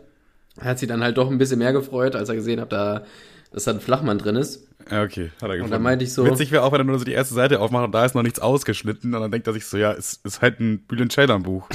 Er 0.56 0.66
hat 0.70 0.78
sich 0.78 0.88
dann 0.88 1.02
halt 1.02 1.16
doch 1.16 1.30
ein 1.30 1.38
bisschen 1.38 1.58
mehr 1.58 1.72
gefreut, 1.72 2.14
als 2.14 2.28
er 2.28 2.34
gesehen 2.34 2.60
hat, 2.60 2.72
da, 2.72 3.04
dass 3.52 3.64
da 3.64 3.70
ein 3.72 3.80
Flachmann 3.80 4.18
drin 4.18 4.36
ist. 4.36 4.66
Ja, 4.90 5.02
okay. 5.02 5.30
Hat 5.40 5.42
er 5.42 5.48
gefunden. 5.48 5.62
Und 5.64 5.70
dann 5.70 5.82
meinte 5.82 6.04
ich 6.04 6.12
so, 6.12 6.26
Witzig 6.26 6.50
wäre 6.52 6.62
auch, 6.62 6.72
wenn 6.72 6.80
er 6.80 6.84
nur 6.84 6.98
so 6.98 7.04
die 7.06 7.12
erste 7.12 7.32
Seite 7.34 7.58
aufmacht 7.60 7.86
und 7.86 7.92
da 7.92 8.04
ist 8.04 8.14
noch 8.14 8.22
nichts 8.22 8.38
ausgeschnitten 8.38 9.14
und 9.14 9.20
dann 9.20 9.30
denkt 9.30 9.46
er 9.46 9.54
sich 9.54 9.64
so, 9.66 9.78
ja, 9.78 9.92
es 9.92 10.20
ist 10.22 10.42
halt 10.42 10.60
ein 10.60 10.80
Bülent 10.86 11.10
Ceylan 11.12 11.42
Buch. 11.42 11.66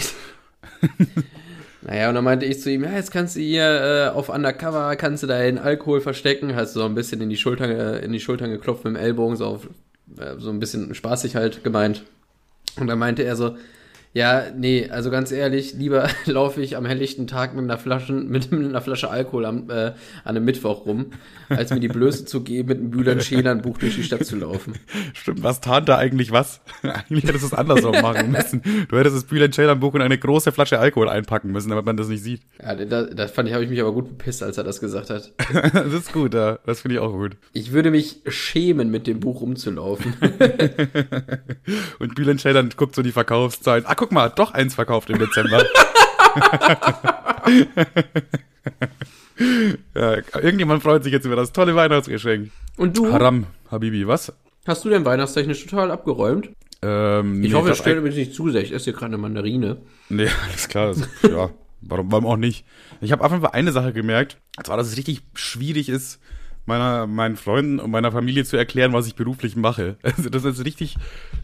Naja, 1.81 2.09
und 2.09 2.15
dann 2.15 2.25
meinte 2.25 2.45
ich 2.45 2.59
zu 2.59 2.69
ihm, 2.69 2.83
ja, 2.83 2.91
jetzt 2.91 3.12
kannst 3.12 3.36
du 3.38 3.39
hier 3.39 3.63
äh, 3.63 4.09
auf 4.09 4.27
Undercover, 4.27 4.95
kannst 4.98 5.24
du 5.24 5.27
deinen 5.27 5.57
Alkohol 5.57 6.01
verstecken, 6.01 6.55
hast 6.55 6.75
du 6.75 6.81
so 6.81 6.86
ein 6.86 6.93
bisschen 6.93 7.21
in 7.21 7.29
die 7.29 7.38
Schultern, 7.38 7.71
äh, 7.71 8.00
in 8.00 8.12
die 8.12 8.19
Schultern 8.19 8.51
geklopft 8.51 8.83
mit 8.83 8.95
dem 8.95 9.01
Ellbogen, 9.01 9.38
so, 9.38 9.45
auf, 9.45 9.69
äh, 10.17 10.38
so 10.38 10.50
ein 10.50 10.59
bisschen 10.59 10.93
spaßig 10.93 11.36
halt 11.36 11.63
gemeint. 11.63 12.03
Und 12.75 12.88
dann 12.88 13.00
meinte 13.00 13.24
er 13.24 13.36
so, 13.38 13.55
ja, 14.12 14.46
nee, 14.56 14.89
also 14.89 15.12
ganz 15.12 15.32
ehrlich, 15.32 15.74
lieber 15.74 16.10
laufe 16.25 16.62
ich 16.62 16.75
am 16.75 16.86
helllichten 16.86 17.28
Tag 17.28 17.54
mit 17.54 17.63
einer 17.63 17.78
Flasche, 17.78 18.12
mit 18.13 18.51
einer 18.51 18.82
Flasche 18.82 19.12
Alkohol 19.12 19.46
am, 19.46 19.70
äh, 19.70 19.74
an 19.84 19.96
einem 20.24 20.46
Mittwoch 20.46 20.88
rum, 20.88 21.12
als 21.50 21.70
mir 21.70 21.80
die 21.80 21.89
Blöße 21.89 22.25
zu 22.25 22.42
geben, 22.42 22.70
mit 22.70 22.80
einem 22.80 22.89
Bülent 22.89 23.24
Schelan 23.24 23.62
Buch 23.62 23.78
durch 23.78 23.96
die 23.96 24.04
Stadt 24.04 24.25
zu 24.25 24.36
laufen. 24.36 24.74
Stimmt, 25.13 25.44
was 25.44 25.62
tat 25.62 25.88
da 25.88 25.98
eigentlich 25.98 26.32
was? 26.32 26.62
eigentlich 26.82 27.25
hättest 27.25 27.44
du 27.44 27.48
es 27.48 27.54
andersrum 27.54 28.01
machen 28.01 28.32
müssen. 28.32 28.63
Du 28.89 28.98
hättest 28.98 29.16
das 29.16 29.25
Bülent 29.25 29.54
Ceylan 29.54 29.80
Buch 29.80 29.94
in 29.94 30.01
eine 30.01 30.18
große 30.18 30.51
Flasche 30.51 30.80
Alkohol 30.80 31.08
einpacken 31.08 31.51
müssen, 31.51 31.70
damit 31.70 31.86
man 31.86 31.96
das 31.96 32.08
nicht 32.08 32.24
sieht. 32.24 32.42
Ja, 32.60 32.74
da, 32.74 33.04
da 33.04 33.28
fand 33.28 33.48
ich, 33.48 33.54
habe 33.54 33.63
ich 33.63 33.70
mich 33.70 33.80
aber 33.80 33.94
gut 33.94 34.18
bepisst, 34.18 34.42
als 34.42 34.58
er 34.58 34.63
das 34.63 34.80
gesagt 34.80 35.12
hat. 35.12 35.32
das 35.74 35.94
ist 35.94 36.13
gut, 36.13 36.34
ja. 36.34 36.58
Das 36.66 36.82
finde 36.82 36.96
ich 36.96 37.01
auch 37.01 37.12
gut. 37.12 37.38
Ich 37.54 37.74
würde 37.74 37.92
mich 37.92 38.22
schämen, 38.28 38.89
mit 38.89 39.06
dem 39.06 39.20
Buch 39.20 39.42
rumzulaufen. 39.42 40.16
Und 42.00 42.16
Bülent 42.16 42.42
Ceylan 42.42 42.72
guckt 42.75 42.96
so 42.96 43.04
die 43.04 43.12
Verkaufszahlen. 43.12 43.86
Ah, 43.86 43.99
guck 44.00 44.12
mal, 44.13 44.29
doch 44.29 44.53
eins 44.53 44.75
verkauft 44.75 45.10
im 45.10 45.20
Dezember. 45.20 45.62
ja, 49.94 50.13
irgendjemand 50.36 50.82
freut 50.82 51.03
sich 51.03 51.12
jetzt 51.12 51.25
über 51.25 51.36
das 51.36 51.51
tolle 51.51 51.75
Weihnachtsgeschenk. 51.75 52.50
Und 52.77 52.98
du? 52.98 53.12
Haram, 53.12 53.46
Habibi, 53.70 54.08
was? 54.08 54.32
Hast 54.65 54.86
du 54.86 54.89
denn 54.89 55.04
weihnachtstechnisch 55.04 55.65
total 55.65 55.91
abgeräumt? 55.91 56.50
Ähm, 56.82 57.43
Ich 57.43 57.50
nee, 57.50 57.56
hoffe, 57.56 57.65
glaub, 57.65 57.78
stellt 57.78 58.02
mir 58.02 58.10
nicht 58.10 58.34
zu 58.34 58.50
sehr. 58.50 58.62
Ich 58.62 58.71
esse 58.71 58.86
hier 58.86 58.93
gerade 58.93 59.08
eine 59.08 59.17
Mandarine. 59.17 59.82
Nee, 60.08 60.30
alles 60.47 60.69
klar. 60.69 60.93
Das, 60.93 61.06
ja, 61.30 61.50
warum, 61.82 62.10
warum 62.10 62.26
auch 62.26 62.38
nicht? 62.38 62.63
Ich 63.02 63.12
habe 63.12 63.21
auf 63.26 63.32
jeden 63.32 63.43
Fall 63.43 63.52
eine 63.52 63.73
Sache 63.73 63.91
gemerkt, 63.91 64.38
und 64.58 64.65
zwar, 64.65 64.78
dass 64.78 64.88
es 64.88 64.95
richtig 64.95 65.23
schwierig 65.34 65.89
ist, 65.89 66.21
meiner, 66.69 67.05
meinen 67.08 67.36
Freunden 67.36 67.79
und 67.79 67.91
meiner 67.91 68.12
Familie 68.13 68.45
zu 68.45 68.55
erklären, 68.55 68.93
was 68.93 69.08
ich 69.08 69.15
beruflich 69.15 69.55
mache. 69.58 69.97
Also 70.03 70.29
das 70.29 70.45
ist 70.45 70.63
richtig, 70.63 70.95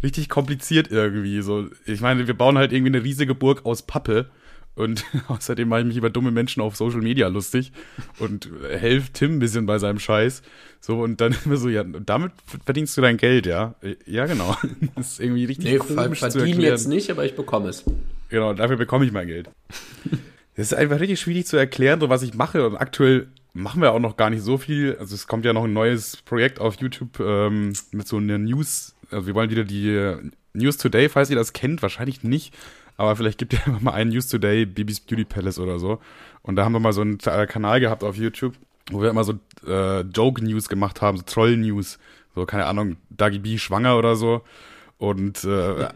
richtig 0.01 0.29
kompliziert 0.29 0.89
irgendwie. 0.91 1.41
So, 1.41 1.67
ich 1.85 1.99
meine, 2.01 2.27
wir 2.27 2.33
bauen 2.33 2.57
halt 2.57 2.71
irgendwie 2.71 2.95
eine 2.95 3.03
riesige 3.03 3.35
Burg 3.35 3.65
aus 3.65 3.81
Pappe. 3.83 4.27
Und 4.75 5.05
außerdem 5.29 5.67
mache 5.69 5.81
ich 5.81 5.85
mich 5.87 5.97
über 5.97 6.09
dumme 6.09 6.31
Menschen 6.31 6.61
auf 6.61 6.75
Social 6.75 6.99
Media 7.01 7.27
lustig 7.29 7.71
und 8.19 8.49
helfe 8.69 9.11
Tim 9.13 9.35
ein 9.35 9.39
bisschen 9.39 9.65
bei 9.65 9.79
seinem 9.79 9.99
Scheiß. 9.99 10.41
So, 10.81 10.99
und 11.01 11.21
dann 11.21 11.35
immer 11.45 11.57
so, 11.57 11.69
ja, 11.69 11.83
damit 11.83 12.31
verdienst 12.65 12.97
du 12.97 13.01
dein 13.01 13.17
Geld, 13.17 13.45
ja? 13.45 13.75
Ja, 14.05 14.25
genau. 14.25 14.55
Das 14.95 15.13
ist 15.13 15.19
irgendwie 15.21 15.45
richtig 15.45 15.65
Nee, 15.65 15.77
komisch 15.77 16.19
zu 16.19 16.31
verdiene 16.31 16.49
erklären. 16.49 16.73
jetzt 16.73 16.87
nicht, 16.87 17.09
aber 17.09 17.25
ich 17.25 17.35
bekomme 17.35 17.69
es. 17.69 17.83
Genau, 18.29 18.53
dafür 18.53 18.75
bekomme 18.77 19.05
ich 19.05 19.11
mein 19.11 19.27
Geld. 19.27 19.49
Das 20.57 20.67
ist 20.67 20.73
einfach 20.73 20.99
richtig 20.99 21.19
schwierig 21.19 21.45
zu 21.47 21.57
erklären, 21.57 21.99
so 21.99 22.09
was 22.09 22.21
ich 22.23 22.33
mache. 22.33 22.67
Und 22.67 22.75
aktuell 22.75 23.27
machen 23.55 23.81
wir 23.81 23.93
auch 23.93 23.99
noch 23.99 24.17
gar 24.17 24.29
nicht 24.29 24.43
so 24.43 24.57
viel. 24.57 24.97
Also 24.99 25.15
es 25.15 25.27
kommt 25.27 25.45
ja 25.45 25.53
noch 25.53 25.63
ein 25.63 25.73
neues 25.73 26.17
Projekt 26.17 26.59
auf 26.59 26.75
YouTube 26.75 27.19
ähm, 27.19 27.73
mit 27.91 28.07
so 28.07 28.17
einer 28.17 28.37
News. 28.37 28.93
Also 29.09 29.27
wir 29.27 29.33
wollen 29.33 29.49
wieder 29.49 29.63
die 29.63 30.15
News 30.53 30.77
Today, 30.77 31.09
falls 31.09 31.29
ihr 31.29 31.37
das 31.37 31.53
kennt, 31.53 31.81
wahrscheinlich 31.81 32.21
nicht. 32.23 32.53
Aber 32.97 33.15
vielleicht 33.15 33.37
gibt 33.37 33.53
ihr 33.53 33.59
einfach 33.65 33.81
mal 33.81 33.93
einen 33.93 34.11
News 34.11 34.27
Today, 34.27 34.65
Babys 34.65 34.99
Beauty 34.99 35.23
Palace 35.23 35.57
oder 35.57 35.79
so. 35.79 35.99
Und 36.41 36.57
da 36.57 36.65
haben 36.65 36.73
wir 36.73 36.79
mal 36.79 36.93
so 36.93 37.01
einen 37.01 37.17
Kanal 37.17 37.79
gehabt 37.79 38.03
auf 38.03 38.17
YouTube, 38.17 38.55
wo 38.91 39.01
wir 39.01 39.09
immer 39.09 39.23
so 39.23 39.39
äh, 39.65 40.01
Joke-News 40.01 40.67
gemacht 40.67 41.01
haben, 41.01 41.17
so 41.17 41.23
Troll-News. 41.23 41.97
So, 42.35 42.45
keine 42.45 42.65
Ahnung, 42.65 42.97
Dagi 43.09 43.39
B 43.39 43.57
schwanger 43.57 43.97
oder 43.97 44.17
so. 44.17 44.41
Und 44.97 45.45
äh, 45.45 45.87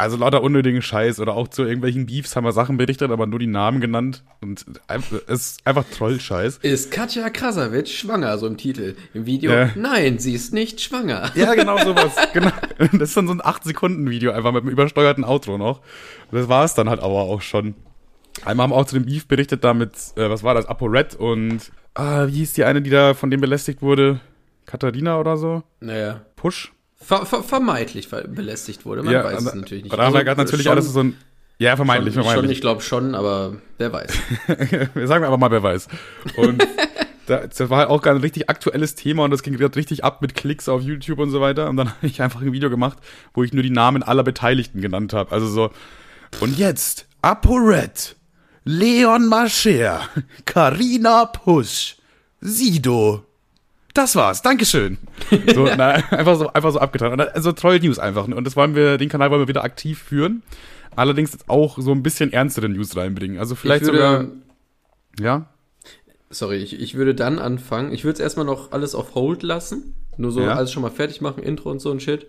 also 0.00 0.16
lauter 0.16 0.42
unnötigen 0.42 0.82
Scheiß 0.82 1.20
oder 1.20 1.34
auch 1.34 1.48
zu 1.48 1.62
irgendwelchen 1.62 2.06
Beefs 2.06 2.34
haben 2.36 2.44
wir 2.44 2.52
Sachen 2.52 2.76
berichtet, 2.76 3.10
aber 3.10 3.26
nur 3.26 3.38
die 3.38 3.46
Namen 3.46 3.80
genannt. 3.80 4.24
Und 4.40 4.64
es 4.88 5.12
ist 5.28 5.66
einfach 5.66 5.84
Troll-Scheiß. 5.96 6.58
Ist 6.62 6.90
Katja 6.90 7.30
Krasavitsch 7.30 7.92
schwanger, 8.00 8.36
so 8.38 8.46
im 8.46 8.56
Titel. 8.56 8.94
Im 9.14 9.26
Video, 9.26 9.52
Ja. 9.52 9.70
nein, 9.76 10.18
sie 10.18 10.34
ist 10.34 10.52
nicht 10.52 10.80
schwanger. 10.80 11.30
Ja, 11.34 11.54
genau 11.54 11.78
sowas. 11.84 12.12
genau. 12.32 12.50
Das 12.78 12.92
ist 13.10 13.16
dann 13.16 13.26
so 13.26 13.32
ein 13.34 13.40
8-Sekunden-Video, 13.40 14.32
einfach 14.32 14.52
mit 14.52 14.62
einem 14.62 14.70
übersteuerten 14.72 15.24
Outro 15.24 15.58
noch. 15.58 15.80
Das 16.32 16.48
war 16.48 16.64
es 16.64 16.74
dann 16.74 16.88
halt 16.90 17.00
aber 17.00 17.14
auch 17.22 17.40
schon. 17.42 17.74
Einmal 18.44 18.64
haben 18.64 18.70
wir 18.70 18.76
auch 18.76 18.86
zu 18.86 18.94
dem 18.94 19.04
Beef 19.06 19.26
berichtet, 19.26 19.64
da 19.64 19.74
mit, 19.74 19.92
äh, 20.16 20.30
was 20.30 20.42
war 20.42 20.54
das, 20.54 20.66
ApoRed 20.66 21.14
und, 21.16 21.70
ah, 21.94 22.26
wie 22.28 22.36
hieß 22.38 22.52
die 22.54 22.64
eine, 22.64 22.80
die 22.80 22.90
da 22.90 23.14
von 23.14 23.30
dem 23.30 23.40
belästigt 23.40 23.82
wurde? 23.82 24.20
Katharina 24.66 25.18
oder 25.18 25.36
so? 25.36 25.62
Naja. 25.80 26.22
Push? 26.36 26.72
Ver 27.02 27.24
ver 27.26 27.42
vermeidlich 27.42 28.08
ver 28.08 28.28
belästigt 28.28 28.84
wurde, 28.84 29.02
man 29.02 29.14
weiß 29.14 29.38
es 29.44 29.54
natürlich 29.54 29.84
nicht. 29.84 29.96
Da 29.96 30.04
haben 30.04 30.14
wir 30.14 30.22
gerade 30.24 30.40
natürlich 30.42 30.64
schon- 30.64 30.72
alles 30.72 30.92
so 30.92 31.00
ein, 31.00 31.16
ja, 31.58 31.76
vermeintlich, 31.76 32.14
schon, 32.14 32.22
schon, 32.22 32.30
vermeintlich. 32.32 32.58
ich 32.58 32.60
glaube 32.62 32.82
schon, 32.82 33.14
aber 33.14 33.56
wer 33.78 33.92
weiß. 33.92 34.12
Wir 34.94 35.06
sagen 35.06 35.24
einfach 35.24 35.38
mal, 35.38 35.50
wer 35.50 35.62
weiß. 35.62 35.88
Und 36.36 36.66
da, 37.26 37.46
das 37.46 37.68
war 37.70 37.78
halt 37.78 37.88
auch 37.90 38.00
gerade 38.02 38.18
ein 38.18 38.22
richtig 38.22 38.48
aktuelles 38.48 38.94
Thema 38.94 39.24
und 39.24 39.30
das 39.30 39.42
ging 39.42 39.56
gerade 39.56 39.76
richtig 39.76 40.04
ab 40.04 40.22
mit 40.22 40.34
Klicks 40.34 40.68
auf 40.68 40.82
YouTube 40.82 41.18
und 41.18 41.30
so 41.30 41.40
weiter. 41.40 41.68
Und 41.68 41.76
dann 41.76 41.88
habe 41.96 42.06
ich 42.06 42.22
einfach 42.22 42.40
ein 42.42 42.52
Video 42.52 42.70
gemacht, 42.70 42.98
wo 43.34 43.42
ich 43.44 43.52
nur 43.52 43.62
die 43.62 43.70
Namen 43.70 44.02
aller 44.02 44.22
Beteiligten 44.22 44.80
genannt 44.80 45.12
habe. 45.12 45.32
Also 45.32 45.46
so, 45.48 45.70
und 46.40 46.56
jetzt 46.58 47.06
ApoRed, 47.22 48.16
Leon 48.64 49.26
Mascher, 49.26 50.00
Karina 50.46 51.26
Pusch, 51.26 51.96
Sido. 52.40 53.24
Das 53.94 54.14
war's, 54.16 54.42
Dankeschön. 54.42 54.98
So, 55.54 55.64
na, 55.64 55.88
einfach 56.10 56.36
so, 56.36 56.52
einfach 56.52 56.72
so 56.72 56.78
abgetan. 56.78 57.12
Und 57.12 57.20
Also 57.20 57.52
Troll 57.52 57.78
News 57.80 57.98
einfach. 57.98 58.26
Und 58.26 58.44
das 58.44 58.56
wollen 58.56 58.74
wir, 58.74 58.98
den 58.98 59.08
Kanal 59.08 59.30
wollen 59.30 59.42
wir 59.42 59.48
wieder 59.48 59.64
aktiv 59.64 60.00
führen. 60.02 60.42
Allerdings 60.96 61.32
jetzt 61.32 61.48
auch 61.48 61.78
so 61.78 61.92
ein 61.92 62.02
bisschen 62.02 62.32
ernstere 62.32 62.68
News 62.68 62.96
reinbringen. 62.96 63.38
Also 63.38 63.54
vielleicht 63.54 63.82
ich 63.82 63.92
würde, 63.92 63.98
sogar, 63.98 64.26
ja, 65.20 65.46
Sorry, 66.32 66.58
ich, 66.58 66.78
ich 66.80 66.94
würde 66.94 67.14
dann 67.14 67.40
anfangen. 67.40 67.92
Ich 67.92 68.04
würde 68.04 68.14
es 68.14 68.20
erstmal 68.20 68.46
noch 68.46 68.70
alles 68.70 68.94
auf 68.94 69.14
Hold 69.16 69.42
lassen. 69.42 69.94
Nur 70.16 70.30
so 70.30 70.40
Ja. 70.42 70.54
alles 70.54 70.70
schon 70.70 70.82
mal 70.82 70.90
fertig 70.90 71.20
machen, 71.20 71.42
Intro 71.42 71.70
und 71.70 71.80
so 71.80 71.90
ein 71.90 71.98
Shit. 71.98 72.28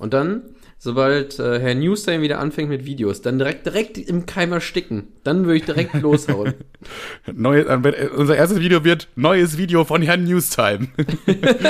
Und 0.00 0.14
dann, 0.14 0.44
sobald 0.78 1.38
äh, 1.38 1.60
Herr 1.60 1.74
Newstime 1.74 2.22
wieder 2.22 2.38
anfängt 2.40 2.70
mit 2.70 2.86
Videos, 2.86 3.20
dann 3.20 3.36
direkt, 3.36 3.66
direkt 3.66 3.98
im 3.98 4.24
Keim 4.24 4.50
ersticken. 4.50 5.08
Dann 5.24 5.44
würde 5.44 5.58
ich 5.58 5.66
direkt 5.66 5.92
loshauen. 6.00 6.54
Neue, 7.30 7.66
äh, 7.66 8.08
unser 8.08 8.34
erstes 8.34 8.60
Video 8.60 8.82
wird 8.82 9.08
neues 9.14 9.58
Video 9.58 9.84
von 9.84 10.00
Herrn 10.00 10.24
Newstime. 10.24 10.88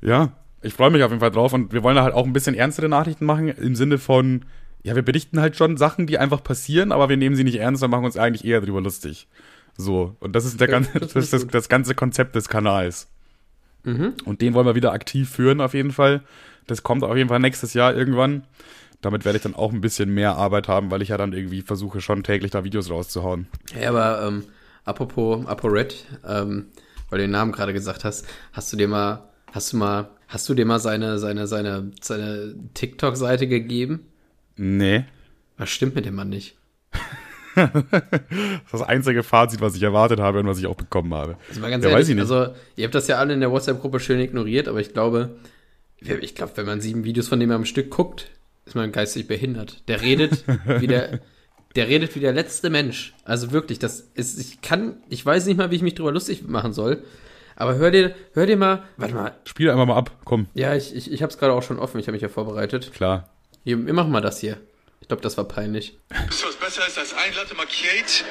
ja, 0.00 0.32
Ich 0.62 0.74
freue 0.74 0.90
mich 0.90 1.02
auf 1.02 1.10
jeden 1.10 1.20
Fall 1.20 1.32
drauf 1.32 1.52
und 1.52 1.72
wir 1.72 1.82
wollen 1.82 1.96
da 1.96 2.04
halt 2.04 2.14
auch 2.14 2.24
ein 2.24 2.32
bisschen 2.32 2.54
ernstere 2.54 2.88
Nachrichten 2.88 3.24
machen 3.24 3.48
im 3.48 3.74
Sinne 3.74 3.98
von, 3.98 4.44
ja, 4.84 4.94
wir 4.94 5.02
berichten 5.02 5.40
halt 5.40 5.56
schon 5.56 5.76
Sachen, 5.76 6.06
die 6.06 6.18
einfach 6.18 6.44
passieren, 6.44 6.92
aber 6.92 7.08
wir 7.08 7.16
nehmen 7.16 7.34
sie 7.34 7.42
nicht 7.42 7.58
ernst 7.58 7.82
und 7.82 7.90
machen 7.90 8.04
uns 8.04 8.16
eigentlich 8.16 8.44
eher 8.44 8.60
drüber 8.60 8.80
lustig. 8.80 9.26
So, 9.76 10.14
und 10.20 10.36
das 10.36 10.44
ist 10.44 10.60
der 10.60 10.68
ganze, 10.68 11.00
das, 11.00 11.16
ist 11.16 11.32
das, 11.32 11.44
das 11.48 11.68
ganze 11.68 11.96
Konzept 11.96 12.36
des 12.36 12.48
Kanals. 12.48 13.08
Mhm. 13.84 14.14
Und 14.24 14.40
den 14.40 14.54
wollen 14.54 14.66
wir 14.66 14.74
wieder 14.74 14.92
aktiv 14.92 15.30
führen 15.30 15.60
auf 15.60 15.74
jeden 15.74 15.92
Fall. 15.92 16.22
Das 16.66 16.82
kommt 16.82 17.02
auf 17.02 17.16
jeden 17.16 17.28
Fall 17.28 17.40
nächstes 17.40 17.74
Jahr 17.74 17.94
irgendwann. 17.94 18.44
Damit 19.00 19.24
werde 19.24 19.36
ich 19.36 19.42
dann 19.42 19.54
auch 19.54 19.72
ein 19.72 19.80
bisschen 19.80 20.12
mehr 20.12 20.36
Arbeit 20.36 20.68
haben, 20.68 20.90
weil 20.90 21.00
ich 21.02 21.08
ja 21.08 21.16
dann 21.16 21.32
irgendwie 21.32 21.62
versuche, 21.62 22.00
schon 22.00 22.22
täglich 22.22 22.50
da 22.50 22.64
Videos 22.64 22.90
rauszuhauen. 22.90 23.46
Ja, 23.80 23.88
aber 23.88 24.26
ähm, 24.26 24.44
apropos 24.84 25.46
ApoRed, 25.46 26.04
ähm, 26.26 26.66
weil 27.08 27.18
du 27.18 27.24
den 27.24 27.30
Namen 27.30 27.52
gerade 27.52 27.72
gesagt 27.72 28.04
hast, 28.04 28.26
hast 28.52 28.72
du 28.72 28.76
dir 28.76 28.88
mal, 28.88 29.30
hast 29.52 29.72
du 29.72 29.78
mal, 29.78 30.10
hast 30.28 30.48
du 30.48 30.54
dir 30.54 30.66
mal 30.66 30.80
seine, 30.80 31.18
seine, 31.18 31.46
seine, 31.46 31.92
seine 32.00 32.54
TikTok-Seite 32.74 33.48
gegeben? 33.48 34.06
Nee. 34.56 35.04
Was 35.56 35.70
stimmt 35.70 35.94
mit 35.94 36.04
dem 36.04 36.14
Mann 36.14 36.28
nicht? 36.28 36.56
das 37.66 37.82
ist 38.64 38.72
das 38.72 38.82
einzige 38.82 39.22
Fazit, 39.22 39.60
was 39.60 39.74
ich 39.76 39.82
erwartet 39.82 40.20
habe 40.20 40.40
und 40.40 40.46
was 40.46 40.58
ich 40.58 40.66
auch 40.66 40.74
bekommen 40.76 41.12
habe. 41.14 41.36
Also 41.48 41.60
mal 41.60 41.70
ganz 41.70 41.84
Ja, 41.84 41.90
ehrlich, 41.90 42.02
weiß 42.02 42.08
ich 42.10 42.14
nicht. 42.16 42.22
also 42.30 42.52
ihr 42.76 42.84
habt 42.84 42.94
das 42.94 43.06
ja 43.08 43.16
alle 43.16 43.34
in 43.34 43.40
der 43.40 43.50
WhatsApp-Gruppe 43.50 44.00
schön 44.00 44.20
ignoriert, 44.20 44.68
aber 44.68 44.80
ich 44.80 44.92
glaube, 44.92 45.36
ich 46.00 46.34
glaube, 46.34 46.52
wenn 46.56 46.66
man 46.66 46.80
sieben 46.80 47.04
Videos 47.04 47.28
von 47.28 47.40
dem 47.40 47.50
am 47.50 47.64
Stück 47.64 47.90
guckt, 47.90 48.30
ist 48.66 48.74
man 48.74 48.92
geistig 48.92 49.26
behindert. 49.26 49.82
Der 49.88 50.00
redet 50.02 50.44
wie 50.78 50.86
der, 50.86 51.20
der 51.76 51.88
redet 51.88 52.14
wie 52.14 52.20
der 52.20 52.32
letzte 52.32 52.70
Mensch. 52.70 53.14
Also 53.24 53.52
wirklich, 53.52 53.78
das 53.78 54.00
ist, 54.14 54.38
ich 54.38 54.60
kann, 54.62 54.96
ich 55.08 55.24
weiß 55.24 55.46
nicht 55.46 55.56
mal, 55.56 55.70
wie 55.70 55.76
ich 55.76 55.82
mich 55.82 55.94
drüber 55.94 56.12
lustig 56.12 56.46
machen 56.46 56.72
soll. 56.72 57.02
Aber 57.56 57.74
hör 57.74 57.90
dir, 57.90 58.14
hör 58.32 58.46
dir 58.46 58.56
mal, 58.56 58.84
warte 58.96 59.14
mal, 59.14 59.32
Spiel 59.44 59.68
einfach 59.70 59.84
mal 59.84 59.96
ab, 59.96 60.12
komm, 60.24 60.46
ja, 60.54 60.74
ich, 60.74 60.94
ich, 60.96 61.12
ich 61.12 61.20
habe 61.22 61.30
es 61.30 61.36
gerade 61.38 61.52
auch 61.52 61.62
schon 61.62 61.78
offen, 61.78 61.98
ich 62.00 62.06
habe 62.06 62.12
mich 62.14 62.22
ja 62.22 62.28
vorbereitet. 62.30 62.90
klar. 62.94 63.28
Hier, 63.64 63.84
wir 63.84 63.92
machen 63.92 64.10
mal 64.10 64.22
das 64.22 64.40
hier. 64.40 64.56
Ich 65.10 65.12
glaube, 65.12 65.22
das 65.22 65.36
war 65.36 65.42
peinlich. 65.42 65.98
Wisst 66.28 66.44
ihr, 66.44 66.48
was 66.50 66.54
besser 66.54 66.86
ist 66.86 66.96
als 66.96 67.12
ein 67.14 67.34
Latte 67.34 67.56
Macchiate? 67.56 68.22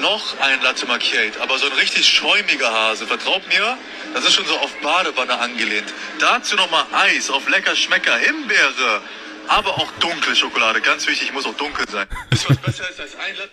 Noch 0.00 0.38
ein 0.38 0.62
Latte 0.62 0.86
Macchiate. 0.86 1.40
Aber 1.40 1.58
so 1.58 1.66
ein 1.66 1.72
richtig 1.72 2.06
schäumiger 2.06 2.72
Hase. 2.72 3.08
Vertraut 3.08 3.42
mir, 3.48 3.76
das 4.14 4.24
ist 4.24 4.34
schon 4.34 4.46
so 4.46 4.56
auf 4.56 4.72
Badewanne 4.80 5.36
angelehnt. 5.36 5.92
Dazu 6.20 6.54
nochmal 6.54 6.84
Eis 6.92 7.28
auf 7.28 7.48
lecker 7.48 7.74
Schmecker, 7.74 8.16
Himbeere. 8.18 9.02
Aber 9.48 9.70
auch 9.70 9.90
dunkle 9.98 10.36
Schokolade. 10.36 10.80
Ganz 10.80 11.08
wichtig, 11.08 11.32
muss 11.32 11.44
auch 11.44 11.56
dunkel 11.56 11.88
sein. 11.90 12.06
Wisst 12.30 12.44
ihr, 12.44 12.50
was 12.50 12.58
besser 12.58 12.88
ist 12.88 13.00
als 13.00 13.16
ein 13.16 13.34
Latte... 13.34 13.50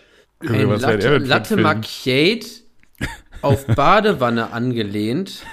Ein 0.54 0.80
Latte, 0.80 1.17
Latte? 1.17 1.58
Macchiate 1.58 2.64
auf 3.41 3.65
Badewanne 3.67 4.52
angelehnt, 4.52 5.43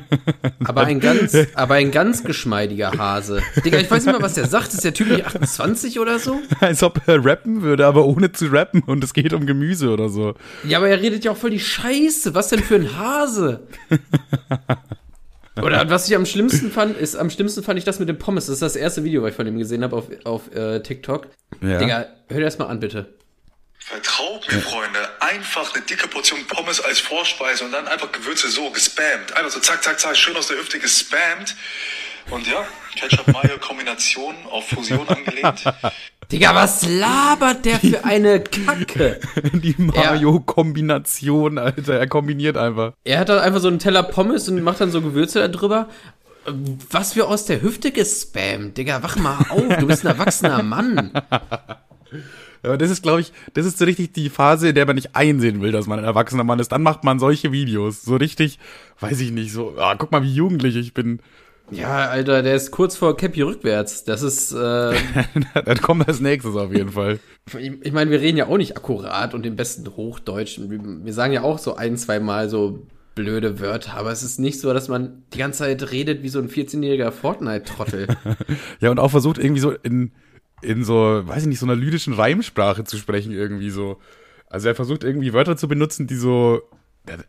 aber 0.64 0.82
ein 0.82 1.00
ganz, 1.00 1.36
aber 1.54 1.74
ein 1.74 1.90
ganz 1.90 2.24
geschmeidiger 2.24 2.92
Hase. 2.96 3.42
Digga, 3.64 3.78
ich 3.78 3.90
weiß 3.90 4.04
nicht 4.04 4.14
mal, 4.14 4.22
was 4.22 4.34
der 4.34 4.46
sagt. 4.46 4.72
Ist 4.74 4.84
der 4.84 4.94
Typ 4.94 5.08
nicht 5.08 5.26
28 5.26 5.98
oder 6.00 6.18
so? 6.18 6.40
Als 6.60 6.82
ob 6.82 7.00
er 7.06 7.24
rappen 7.24 7.62
würde, 7.62 7.86
aber 7.86 8.06
ohne 8.06 8.32
zu 8.32 8.46
rappen 8.46 8.82
und 8.82 9.02
es 9.02 9.14
geht 9.14 9.32
um 9.32 9.46
Gemüse 9.46 9.90
oder 9.90 10.08
so. 10.08 10.34
Ja, 10.64 10.78
aber 10.78 10.88
er 10.88 11.00
redet 11.00 11.24
ja 11.24 11.32
auch 11.32 11.36
voll 11.36 11.50
die 11.50 11.60
Scheiße. 11.60 12.34
Was 12.34 12.48
denn 12.48 12.60
für 12.60 12.76
ein 12.76 12.96
Hase? 12.96 13.60
Oder 15.60 15.90
was 15.90 16.08
ich 16.08 16.16
am 16.16 16.24
schlimmsten 16.24 16.70
fand, 16.70 16.96
ist, 16.96 17.14
am 17.14 17.28
schlimmsten 17.28 17.62
fand 17.62 17.78
ich 17.78 17.84
das 17.84 17.98
mit 17.98 18.08
dem 18.08 18.18
Pommes. 18.18 18.46
Das 18.46 18.54
ist 18.54 18.62
das 18.62 18.76
erste 18.76 19.04
Video, 19.04 19.22
was 19.22 19.30
ich 19.30 19.36
von 19.36 19.46
ihm 19.46 19.58
gesehen 19.58 19.84
habe 19.84 19.96
auf, 19.96 20.06
auf 20.24 20.54
äh, 20.54 20.80
TikTok. 20.80 21.28
Ja. 21.60 21.78
Digga, 21.78 22.06
hör 22.28 22.38
dir 22.38 22.44
das 22.44 22.58
mal 22.58 22.66
an, 22.66 22.80
bitte. 22.80 23.06
Vertraut 23.84 24.50
mir, 24.50 24.60
Freunde. 24.60 24.98
Einfach 25.20 25.74
eine 25.74 25.82
dicke 25.84 26.06
Portion 26.06 26.46
Pommes 26.46 26.80
als 26.80 27.00
Vorspeise 27.00 27.64
und 27.64 27.72
dann 27.72 27.88
einfach 27.88 28.12
Gewürze 28.12 28.48
so 28.48 28.70
gespammt. 28.70 29.32
Einfach 29.34 29.50
so 29.50 29.60
zack, 29.60 29.82
zack, 29.82 29.98
zack, 29.98 30.16
schön 30.16 30.36
aus 30.36 30.46
der 30.46 30.58
Hüfte 30.58 30.78
gespammt. 30.78 31.56
Und 32.30 32.46
ja, 32.46 32.64
Ketchup-Mayo-Kombination 32.94 34.34
auf 34.50 34.68
Fusion 34.68 35.08
angelehnt. 35.08 35.64
Digga, 36.32 36.54
was 36.54 36.86
labert 36.86 37.64
der 37.64 37.80
für 37.80 38.04
eine 38.04 38.40
Kacke? 38.40 39.20
Die 39.52 39.74
Mayo-Kombination, 39.76 41.58
Alter. 41.58 41.98
Er 41.98 42.06
kombiniert 42.06 42.56
einfach. 42.56 42.92
Er 43.04 43.18
hat 43.18 43.28
dann 43.28 43.40
einfach 43.40 43.60
so 43.60 43.68
einen 43.68 43.80
Teller 43.80 44.04
Pommes 44.04 44.48
und 44.48 44.62
macht 44.62 44.80
dann 44.80 44.92
so 44.92 45.02
Gewürze 45.02 45.40
da 45.40 45.48
drüber. 45.48 45.88
Was 46.90 47.16
wir 47.16 47.28
aus 47.28 47.46
der 47.46 47.60
Hüfte 47.60 47.90
gespammt. 47.90 48.78
Digga, 48.78 49.02
wach 49.02 49.16
mal 49.16 49.38
auf, 49.48 49.76
du 49.78 49.86
bist 49.86 50.04
ein 50.04 50.08
erwachsener 50.08 50.62
Mann. 50.62 51.12
Aber 52.62 52.78
das 52.78 52.90
ist, 52.90 53.02
glaube 53.02 53.20
ich, 53.20 53.32
das 53.54 53.66
ist 53.66 53.78
so 53.78 53.84
richtig 53.84 54.12
die 54.12 54.28
Phase, 54.28 54.68
in 54.68 54.74
der 54.74 54.86
man 54.86 54.94
nicht 54.94 55.16
einsehen 55.16 55.60
will, 55.60 55.72
dass 55.72 55.86
man 55.86 55.98
ein 55.98 56.04
erwachsener 56.04 56.44
Mann 56.44 56.60
ist. 56.60 56.70
Dann 56.70 56.82
macht 56.82 57.04
man 57.04 57.18
solche 57.18 57.52
Videos. 57.52 58.02
So 58.02 58.16
richtig, 58.16 58.58
weiß 59.00 59.20
ich 59.20 59.32
nicht, 59.32 59.52
so, 59.52 59.74
ah, 59.78 59.96
guck 59.96 60.12
mal, 60.12 60.22
wie 60.22 60.32
jugendlich 60.32 60.76
ich 60.76 60.94
bin. 60.94 61.20
Ja, 61.70 62.08
Alter, 62.10 62.42
der 62.42 62.54
ist 62.54 62.70
kurz 62.70 62.96
vor 62.96 63.16
Cappy 63.16 63.42
rückwärts. 63.42 64.04
Das 64.04 64.22
ist, 64.22 64.52
äh, 64.52 64.94
Dann 65.64 65.80
kommt 65.80 66.06
als 66.06 66.20
nächstes 66.20 66.54
auf 66.54 66.72
jeden 66.72 66.90
Fall. 66.90 67.18
ich, 67.58 67.72
ich 67.80 67.92
meine, 67.92 68.10
wir 68.10 68.20
reden 68.20 68.36
ja 68.36 68.46
auch 68.46 68.58
nicht 68.58 68.76
akkurat 68.76 69.34
und 69.34 69.46
im 69.46 69.56
besten 69.56 69.88
Hochdeutsch. 69.96 70.60
Wir, 70.60 70.80
wir 70.82 71.12
sagen 71.12 71.32
ja 71.32 71.42
auch 71.42 71.58
so 71.58 71.76
ein, 71.76 71.96
zwei 71.96 72.20
Mal 72.20 72.48
so 72.48 72.86
blöde 73.14 73.60
Wörter, 73.60 73.94
aber 73.94 74.10
es 74.10 74.22
ist 74.22 74.38
nicht 74.38 74.60
so, 74.60 74.72
dass 74.72 74.88
man 74.88 75.22
die 75.32 75.38
ganze 75.38 75.60
Zeit 75.60 75.90
redet 75.90 76.22
wie 76.22 76.28
so 76.28 76.38
ein 76.38 76.48
14-jähriger 76.48 77.10
Fortnite-Trottel. 77.10 78.08
Ja, 78.80 78.90
und 78.90 78.98
auch 78.98 79.10
versucht 79.10 79.38
irgendwie 79.38 79.60
so 79.60 79.70
in, 79.70 80.10
in 80.62 80.84
so, 80.84 81.22
weiß 81.26 81.42
ich 81.42 81.48
nicht, 81.48 81.58
so 81.58 81.66
einer 81.66 81.76
lydischen 81.76 82.14
Reimsprache 82.14 82.84
zu 82.84 82.96
sprechen 82.96 83.32
irgendwie 83.32 83.70
so. 83.70 83.98
Also 84.48 84.68
er 84.68 84.74
versucht 84.74 85.02
irgendwie 85.04 85.32
Wörter 85.32 85.56
zu 85.56 85.68
benutzen, 85.68 86.06
die 86.06 86.16
so 86.16 86.62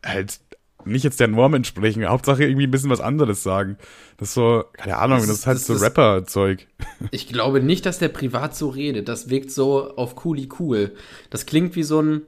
halt 0.06 0.40
nicht 0.86 1.04
jetzt 1.04 1.20
der 1.22 1.30
Norm 1.30 1.54
entsprechen. 1.54 2.06
Hauptsache 2.06 2.44
irgendwie 2.44 2.68
ein 2.68 2.72
bisschen 2.72 2.90
was 2.90 3.00
anderes 3.00 3.42
sagen. 3.42 3.78
Das 4.18 4.30
ist 4.30 4.34
so, 4.34 4.66
keine 4.74 4.98
Ahnung, 4.98 5.20
das, 5.20 5.28
Das 5.28 5.38
ist 5.40 5.48
halt 5.48 5.60
so 5.60 5.74
das 5.74 5.82
ist- 5.82 5.88
Rapper-Zeug. 5.88 6.68
Ich 7.12 7.28
glaube 7.30 7.62
nicht, 7.62 7.86
dass 7.86 8.00
der 8.00 8.10
privat 8.10 8.56
so 8.56 8.68
redet. 8.70 9.08
Das 9.08 9.30
wirkt 9.30 9.50
so 9.52 9.96
auf 9.96 10.16
cooli 10.16 10.50
cool. 10.60 10.92
Das 11.30 11.46
klingt 11.46 11.76
wie 11.78 11.84
so 11.84 12.02
ein, 12.02 12.22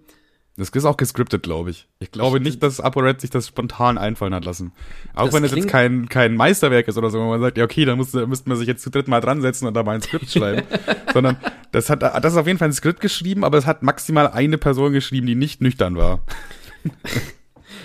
Das 0.58 0.70
ist 0.70 0.86
auch 0.86 0.96
gescriptet, 0.96 1.44
glaube 1.44 1.70
ich. 1.70 1.88
Ich 2.00 2.12
glaube 2.12 2.40
nicht, 2.40 2.64
dass 2.64 2.80
ApoRed 2.80 3.20
sich 3.20 3.30
das 3.30 3.48
spontan 3.48 3.98
einfallen 3.98 4.34
hat 4.34 4.46
lassen. 4.46 4.72
Auch 5.14 5.26
Das 5.26 5.34
wenn 5.34 5.44
es 5.44 5.54
jetzt 5.54 5.68
kein, 5.68 6.08
kein 6.08 6.36
Meisterwerk 6.36 6.88
ist 6.88 6.98
oder 6.98 7.10
so, 7.10 7.20
wo 7.20 7.26
man 7.26 7.42
sagt, 7.42 7.58
ja, 7.58 7.66
okay, 7.66 7.84
da 7.84 7.98
müsste, 7.98 8.26
müsste 8.26 8.48
man 8.48 8.58
sich 8.58 8.68
jetzt 8.68 8.82
zu 8.82 8.90
dritt 8.90 9.10
mal 9.10 9.20
dran 9.20 9.42
setzen 9.42 9.68
und 9.68 9.74
da 9.74 9.84
mal 9.84 9.96
ein 9.96 10.02
Skript 10.02 10.32
schreiben. 10.32 10.66
Sondern 11.14 11.36
das 11.74 11.90
hat, 11.90 12.04
das 12.04 12.34
ist 12.34 12.38
auf 12.38 12.48
jeden 12.48 12.58
Fall 12.58 12.70
ein 12.70 12.74
Skript 12.74 13.02
geschrieben, 13.02 13.44
aber 13.44 13.58
es 13.58 13.66
hat 13.66 13.84
maximal 13.84 14.30
eine 14.30 14.58
Person 14.58 14.94
geschrieben, 14.94 15.28
die 15.28 15.36
nicht 15.36 15.60
nüchtern 15.60 15.98
war. 15.98 16.22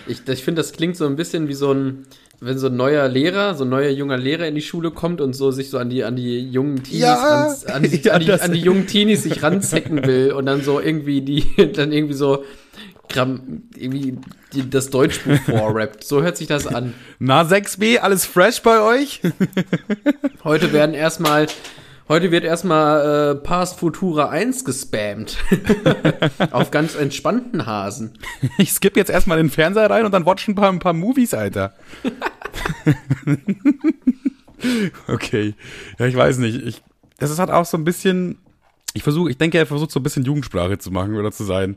Ich, 0.06 0.26
ich 0.28 0.44
finde, 0.44 0.60
das 0.60 0.72
klingt 0.72 0.96
so 0.96 1.06
ein 1.06 1.16
bisschen 1.16 1.48
wie 1.48 1.54
so 1.54 1.72
ein, 1.72 2.06
wenn 2.40 2.58
so 2.58 2.68
ein 2.68 2.76
neuer 2.76 3.06
Lehrer, 3.08 3.54
so 3.54 3.64
ein 3.64 3.70
neuer 3.70 3.90
junger 3.90 4.16
Lehrer 4.16 4.46
in 4.46 4.54
die 4.54 4.62
Schule 4.62 4.90
kommt 4.90 5.20
und 5.20 5.34
so 5.34 5.50
sich 5.50 5.70
so 5.70 5.78
an 5.78 5.90
die, 5.90 6.04
an 6.04 6.16
die 6.16 6.40
jungen 6.40 6.82
Teenies, 6.82 7.00
Ja, 7.00 7.14
ran, 7.14 7.56
an, 7.66 7.82
die, 7.82 7.96
ja, 8.02 8.12
an, 8.14 8.20
die, 8.20 8.32
an 8.32 8.52
die 8.52 8.60
jungen 8.60 8.86
Teenies 8.86 9.24
sich 9.24 9.42
ranzecken 9.42 10.02
will 10.06 10.32
und 10.32 10.46
dann 10.46 10.62
so 10.62 10.80
irgendwie 10.80 11.20
die, 11.20 11.44
dann 11.72 11.92
irgendwie 11.92 12.14
so 12.14 12.44
Gramm, 13.10 13.64
irgendwie 13.76 14.16
die, 14.52 14.70
das 14.70 14.90
Deutschbuch 14.90 15.38
vorrappt. 15.44 16.04
So 16.04 16.22
hört 16.22 16.36
sich 16.36 16.46
das 16.46 16.66
an. 16.66 16.94
Na, 17.18 17.42
6b, 17.42 17.98
alles 17.98 18.24
fresh 18.24 18.62
bei 18.62 18.80
euch? 18.80 19.20
Heute 20.44 20.72
werden 20.72 20.94
erstmal, 20.94 21.46
heute 22.08 22.30
wird 22.30 22.44
erstmal 22.44 23.32
äh, 23.32 23.34
Past 23.34 23.78
Futura 23.78 24.30
1 24.30 24.64
gespammt. 24.64 25.36
Auf 26.50 26.70
ganz 26.70 26.94
entspannten 26.94 27.66
Hasen. 27.66 28.12
Ich 28.58 28.72
skippe 28.72 28.98
jetzt 28.98 29.10
erstmal 29.10 29.38
den 29.38 29.50
Fernseher 29.50 29.90
rein 29.90 30.06
und 30.06 30.12
dann 30.12 30.24
watch 30.24 30.48
ein 30.48 30.54
paar, 30.54 30.70
ein 30.70 30.78
paar 30.78 30.94
Movies, 30.94 31.34
Alter. 31.34 31.74
okay. 35.08 35.54
Ja, 35.98 36.06
ich 36.06 36.16
weiß 36.16 36.38
nicht. 36.38 36.64
Ich, 36.64 36.82
das 37.18 37.30
ist 37.30 37.38
halt 37.38 37.50
auch 37.50 37.66
so 37.66 37.76
ein 37.76 37.84
bisschen, 37.84 38.38
ich 38.94 39.02
versuche, 39.02 39.30
ich 39.30 39.38
denke, 39.38 39.58
er 39.58 39.66
versucht 39.66 39.90
so 39.90 40.00
ein 40.00 40.04
bisschen 40.04 40.24
Jugendsprache 40.24 40.78
zu 40.78 40.90
machen 40.90 41.16
oder 41.16 41.32
zu 41.32 41.44
sein. 41.44 41.76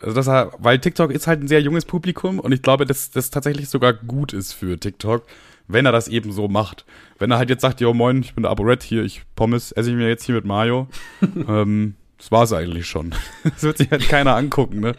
Also 0.00 0.14
dass 0.14 0.26
er, 0.28 0.52
weil 0.58 0.78
TikTok 0.78 1.10
ist 1.12 1.26
halt 1.26 1.40
ein 1.42 1.48
sehr 1.48 1.60
junges 1.60 1.84
Publikum 1.84 2.40
und 2.40 2.52
ich 2.52 2.62
glaube, 2.62 2.86
dass 2.86 3.10
das 3.10 3.30
tatsächlich 3.30 3.68
sogar 3.68 3.92
gut 3.92 4.32
ist 4.32 4.52
für 4.52 4.78
TikTok, 4.78 5.24
wenn 5.68 5.86
er 5.86 5.92
das 5.92 6.08
eben 6.08 6.32
so 6.32 6.48
macht. 6.48 6.84
Wenn 7.18 7.30
er 7.30 7.38
halt 7.38 7.50
jetzt 7.50 7.62
sagt, 7.62 7.80
yo 7.80 7.94
moin, 7.94 8.20
ich 8.22 8.34
bin 8.34 8.42
der 8.42 8.50
ApoRed 8.50 8.82
hier, 8.82 9.04
ich 9.04 9.22
Pommes 9.36 9.70
esse 9.72 9.90
ich 9.90 9.96
mir 9.96 10.08
jetzt 10.08 10.24
hier 10.24 10.34
mit 10.34 10.44
Mayo. 10.44 10.88
ähm, 11.48 11.94
das 12.18 12.30
war's 12.32 12.52
eigentlich 12.52 12.86
schon. 12.86 13.14
Das 13.44 13.62
wird 13.62 13.78
sich 13.78 13.90
halt 13.90 14.08
keiner 14.08 14.34
angucken, 14.36 14.80
ne? 14.80 14.94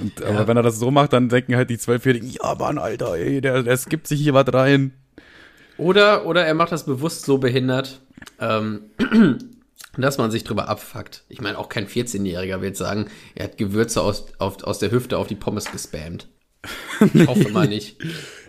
Und, 0.00 0.20
aber 0.22 0.40
Ja. 0.40 0.48
wenn 0.48 0.56
er 0.56 0.64
das 0.64 0.78
so 0.80 0.90
macht, 0.90 1.12
dann 1.12 1.28
denken 1.28 1.54
halt 1.54 1.70
die 1.70 1.78
Zwölfjährigen, 1.78 2.28
ja 2.28 2.54
Mann, 2.56 2.78
Alter, 2.78 3.14
ey, 3.14 3.40
der, 3.40 3.62
der 3.62 3.76
skippt 3.76 4.08
sich 4.08 4.20
hier 4.20 4.34
was 4.34 4.52
rein. 4.52 4.92
Oder, 5.78 6.26
oder 6.26 6.44
er 6.44 6.54
macht 6.54 6.72
das 6.72 6.84
bewusst 6.86 7.24
so 7.26 7.38
behindert, 7.38 8.00
ähm, 8.40 8.80
dass 10.02 10.18
man 10.18 10.30
sich 10.30 10.44
drüber 10.44 10.68
abfuckt. 10.68 11.24
Ich 11.28 11.40
meine, 11.40 11.58
auch 11.58 11.68
kein 11.68 11.86
14-Jähriger 11.86 12.60
wird 12.60 12.76
sagen, 12.76 13.06
er 13.34 13.44
hat 13.44 13.58
Gewürze 13.58 14.02
aus, 14.02 14.26
auf, 14.38 14.62
aus 14.64 14.78
der 14.78 14.90
Hüfte 14.90 15.18
auf 15.18 15.26
die 15.26 15.34
Pommes 15.34 15.70
gespammt. 15.70 16.28
Ich 17.14 17.26
hoffe 17.26 17.48
mal 17.50 17.68
nicht. 17.68 17.96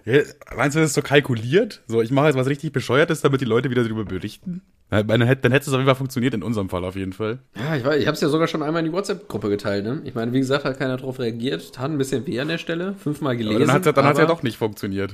Ja, 0.05 0.21
meinst 0.55 0.75
du, 0.75 0.79
das 0.79 0.91
ist 0.91 0.95
so 0.95 1.01
kalkuliert? 1.01 1.81
So, 1.87 2.01
ich 2.01 2.11
mache 2.11 2.27
jetzt 2.27 2.37
was 2.37 2.47
richtig 2.47 2.71
Bescheuertes, 2.71 3.21
damit 3.21 3.41
die 3.41 3.45
Leute 3.45 3.69
wieder 3.69 3.83
darüber 3.83 4.05
berichten? 4.05 4.61
Ja, 4.89 5.03
Dann 5.03 5.21
hätte, 5.21 5.41
dann 5.41 5.51
hätte 5.51 5.63
es 5.63 5.73
auf 5.73 5.79
jeden 5.79 5.85
Fall 5.85 5.95
funktioniert, 5.95 6.33
in 6.33 6.43
unserem 6.43 6.69
Fall 6.69 6.85
auf 6.85 6.95
jeden 6.95 7.11
Fall. 7.11 7.39
Ja, 7.57 7.75
ich 7.75 7.83
weiß, 7.83 7.99
ich 7.99 8.07
habe 8.07 8.15
es 8.15 8.21
ja 8.21 8.29
sogar 8.29 8.47
schon 8.47 8.63
einmal 8.63 8.85
in 8.85 8.91
die 8.91 8.95
WhatsApp-Gruppe 8.95 9.49
geteilt. 9.49 9.83
Ne? 9.83 10.01
Ich 10.05 10.15
meine, 10.15 10.31
wie 10.31 10.39
gesagt, 10.39 10.63
hat 10.63 10.79
keiner 10.79 10.95
drauf 10.95 11.19
reagiert. 11.19 11.73
Tat 11.73 11.91
ein 11.91 11.97
bisschen 11.97 12.25
weh 12.25 12.39
an 12.39 12.47
der 12.47 12.57
Stelle. 12.57 12.95
Fünfmal 12.95 13.35
gelesen. 13.35 13.57
Aber 13.57 13.65
dann 13.65 13.73
hat 13.75 13.81
es 13.81 13.85
ja, 13.87 13.91
dann 13.91 14.15
ja 14.15 14.25
doch 14.25 14.43
nicht 14.43 14.57
funktioniert. 14.57 15.13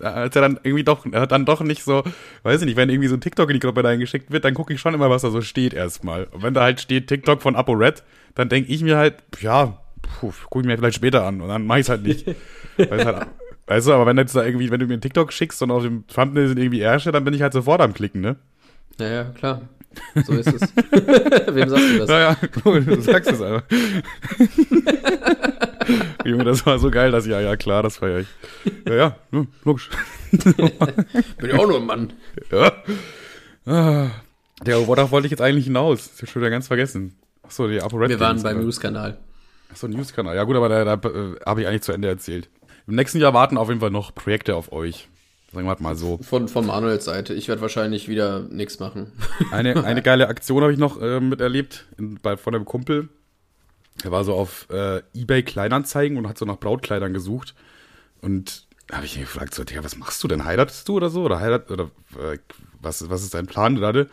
Als 0.00 0.36
er 0.36 0.42
dann 0.42 0.60
irgendwie 0.62 0.84
doch, 0.84 1.04
hat 1.12 1.32
dann 1.32 1.44
doch 1.44 1.60
nicht 1.60 1.82
so, 1.82 2.02
weiß 2.42 2.60
ich 2.60 2.66
nicht, 2.66 2.76
wenn 2.76 2.88
irgendwie 2.88 3.08
so 3.08 3.16
ein 3.16 3.20
TikTok 3.20 3.48
in 3.48 3.54
die 3.54 3.60
Gruppe 3.60 3.84
reingeschickt 3.84 4.30
wird, 4.30 4.44
dann 4.44 4.54
gucke 4.54 4.72
ich 4.74 4.80
schon 4.80 4.94
immer, 4.94 5.10
was 5.10 5.22
da 5.22 5.30
so 5.30 5.40
steht 5.40 5.74
erstmal. 5.74 6.24
Und 6.24 6.42
wenn 6.42 6.54
da 6.54 6.62
halt 6.62 6.80
steht 6.80 7.08
TikTok 7.08 7.42
von 7.42 7.56
ApoRed, 7.56 8.02
dann 8.34 8.48
denke 8.48 8.72
ich 8.72 8.82
mir 8.82 8.96
halt, 8.96 9.16
ja, 9.40 9.78
gucke 10.20 10.60
ich 10.60 10.66
mir 10.66 10.76
vielleicht 10.76 10.96
später 10.96 11.24
an 11.24 11.40
und 11.40 11.48
dann 11.48 11.66
mache 11.66 11.80
ich 11.80 11.86
es 11.86 11.88
halt 11.88 12.02
nicht. 12.02 12.26
halt, 12.78 13.26
weißt 13.66 13.88
du, 13.88 13.92
aber 13.92 14.06
wenn 14.06 14.18
jetzt 14.18 14.36
da 14.36 14.44
irgendwie, 14.44 14.70
wenn 14.70 14.80
du 14.80 14.86
mir 14.86 14.94
einen 14.94 15.02
TikTok 15.02 15.32
schickst 15.32 15.62
und 15.62 15.70
auf 15.70 15.82
dem 15.82 16.06
Thumbnail 16.06 16.48
sind 16.48 16.58
irgendwie 16.58 16.80
Ärsche, 16.80 17.12
dann 17.12 17.24
bin 17.24 17.34
ich 17.34 17.42
halt 17.42 17.52
sofort 17.52 17.80
am 17.80 17.94
Klicken, 17.94 18.20
ne? 18.20 18.36
Ja, 18.98 19.08
ja, 19.08 19.24
klar. 19.24 19.62
So 20.26 20.34
ist 20.34 20.46
es. 20.46 20.60
Wem 21.54 21.68
sagst 21.68 21.90
du 21.90 21.98
das? 21.98 22.08
Naja, 22.08 22.36
cool, 22.64 22.84
du 22.84 23.00
sagst 23.00 23.32
es 23.32 23.40
einfach. 23.40 23.62
Junge, 26.24 26.44
das 26.44 26.66
war 26.66 26.78
so 26.78 26.90
geil, 26.90 27.10
dass 27.10 27.26
ja, 27.26 27.40
ja, 27.40 27.56
klar, 27.56 27.82
das 27.82 27.98
feiere 27.98 28.20
ich. 28.20 28.28
Ja, 28.86 28.94
ja, 28.94 29.16
logisch. 29.64 29.90
Bin 30.30 31.50
ja 31.50 31.58
auch 31.58 31.66
nur 31.66 31.78
ein 31.78 31.86
Mann. 31.86 32.12
Ja. 32.50 32.72
Ah. 33.66 34.10
Ja, 34.66 34.86
worauf 34.86 35.10
wollte 35.10 35.26
ich 35.26 35.30
jetzt 35.30 35.42
eigentlich 35.42 35.66
hinaus? 35.66 36.10
Ich 36.16 36.22
hab 36.22 36.28
schon 36.30 36.42
wieder 36.42 36.50
ganz 36.50 36.66
vergessen. 36.66 37.16
Achso, 37.42 37.68
die 37.68 37.80
ApoRed. 37.80 38.08
Wir 38.08 38.20
waren 38.20 38.42
beim 38.42 38.60
News-Kanal. 38.60 39.18
Achso, 39.70 39.86
News-Kanal. 39.86 40.34
Ja, 40.34 40.44
gut, 40.44 40.56
aber 40.56 40.68
da, 40.68 40.96
da 40.96 41.08
äh, 41.08 41.36
habe 41.44 41.60
ich 41.60 41.66
eigentlich 41.66 41.82
zu 41.82 41.92
Ende 41.92 42.08
erzählt. 42.08 42.48
Im 42.86 42.94
nächsten 42.94 43.18
Jahr 43.18 43.34
warten 43.34 43.58
auf 43.58 43.68
jeden 43.68 43.80
Fall 43.80 43.90
noch 43.90 44.14
Projekte 44.14 44.56
auf 44.56 44.72
euch. 44.72 45.08
Sagen 45.52 45.66
wir 45.66 45.76
mal 45.80 45.96
so. 45.96 46.18
Von, 46.18 46.48
von 46.48 46.66
Manuels 46.66 47.04
Seite. 47.04 47.34
Ich 47.34 47.48
werde 47.48 47.62
wahrscheinlich 47.62 48.08
wieder 48.08 48.40
nichts 48.40 48.78
machen. 48.78 49.12
Eine, 49.52 49.84
eine 49.84 50.02
geile 50.04 50.28
Aktion 50.28 50.62
habe 50.62 50.72
ich 50.72 50.78
noch 50.78 51.00
äh, 51.00 51.20
miterlebt 51.20 51.86
in, 51.98 52.18
bei, 52.20 52.36
von 52.36 52.54
einem 52.54 52.64
Kumpel. 52.64 53.08
Er 54.04 54.10
war 54.10 54.24
so 54.24 54.34
auf 54.34 54.68
äh, 54.70 55.02
Ebay 55.14 55.42
Kleinanzeigen 55.42 56.18
und 56.18 56.28
hat 56.28 56.38
so 56.38 56.44
nach 56.44 56.58
Brautkleidern 56.58 57.12
gesucht. 57.12 57.54
Und 58.20 58.66
da 58.86 58.96
habe 58.96 59.06
ich 59.06 59.16
ihn 59.16 59.22
gefragt, 59.22 59.54
so, 59.54 59.64
Digga, 59.64 59.82
was 59.82 59.96
machst 59.96 60.22
du 60.22 60.28
denn? 60.28 60.44
Heiratest 60.44 60.88
du 60.88 60.96
oder 60.96 61.10
so? 61.10 61.22
Oder 61.22 61.40
heirat, 61.40 61.70
oder 61.70 61.90
äh, 62.18 62.38
was, 62.80 63.08
was 63.10 63.22
ist 63.22 63.34
dein 63.34 63.46
Plan 63.46 63.74
gerade? 63.76 64.08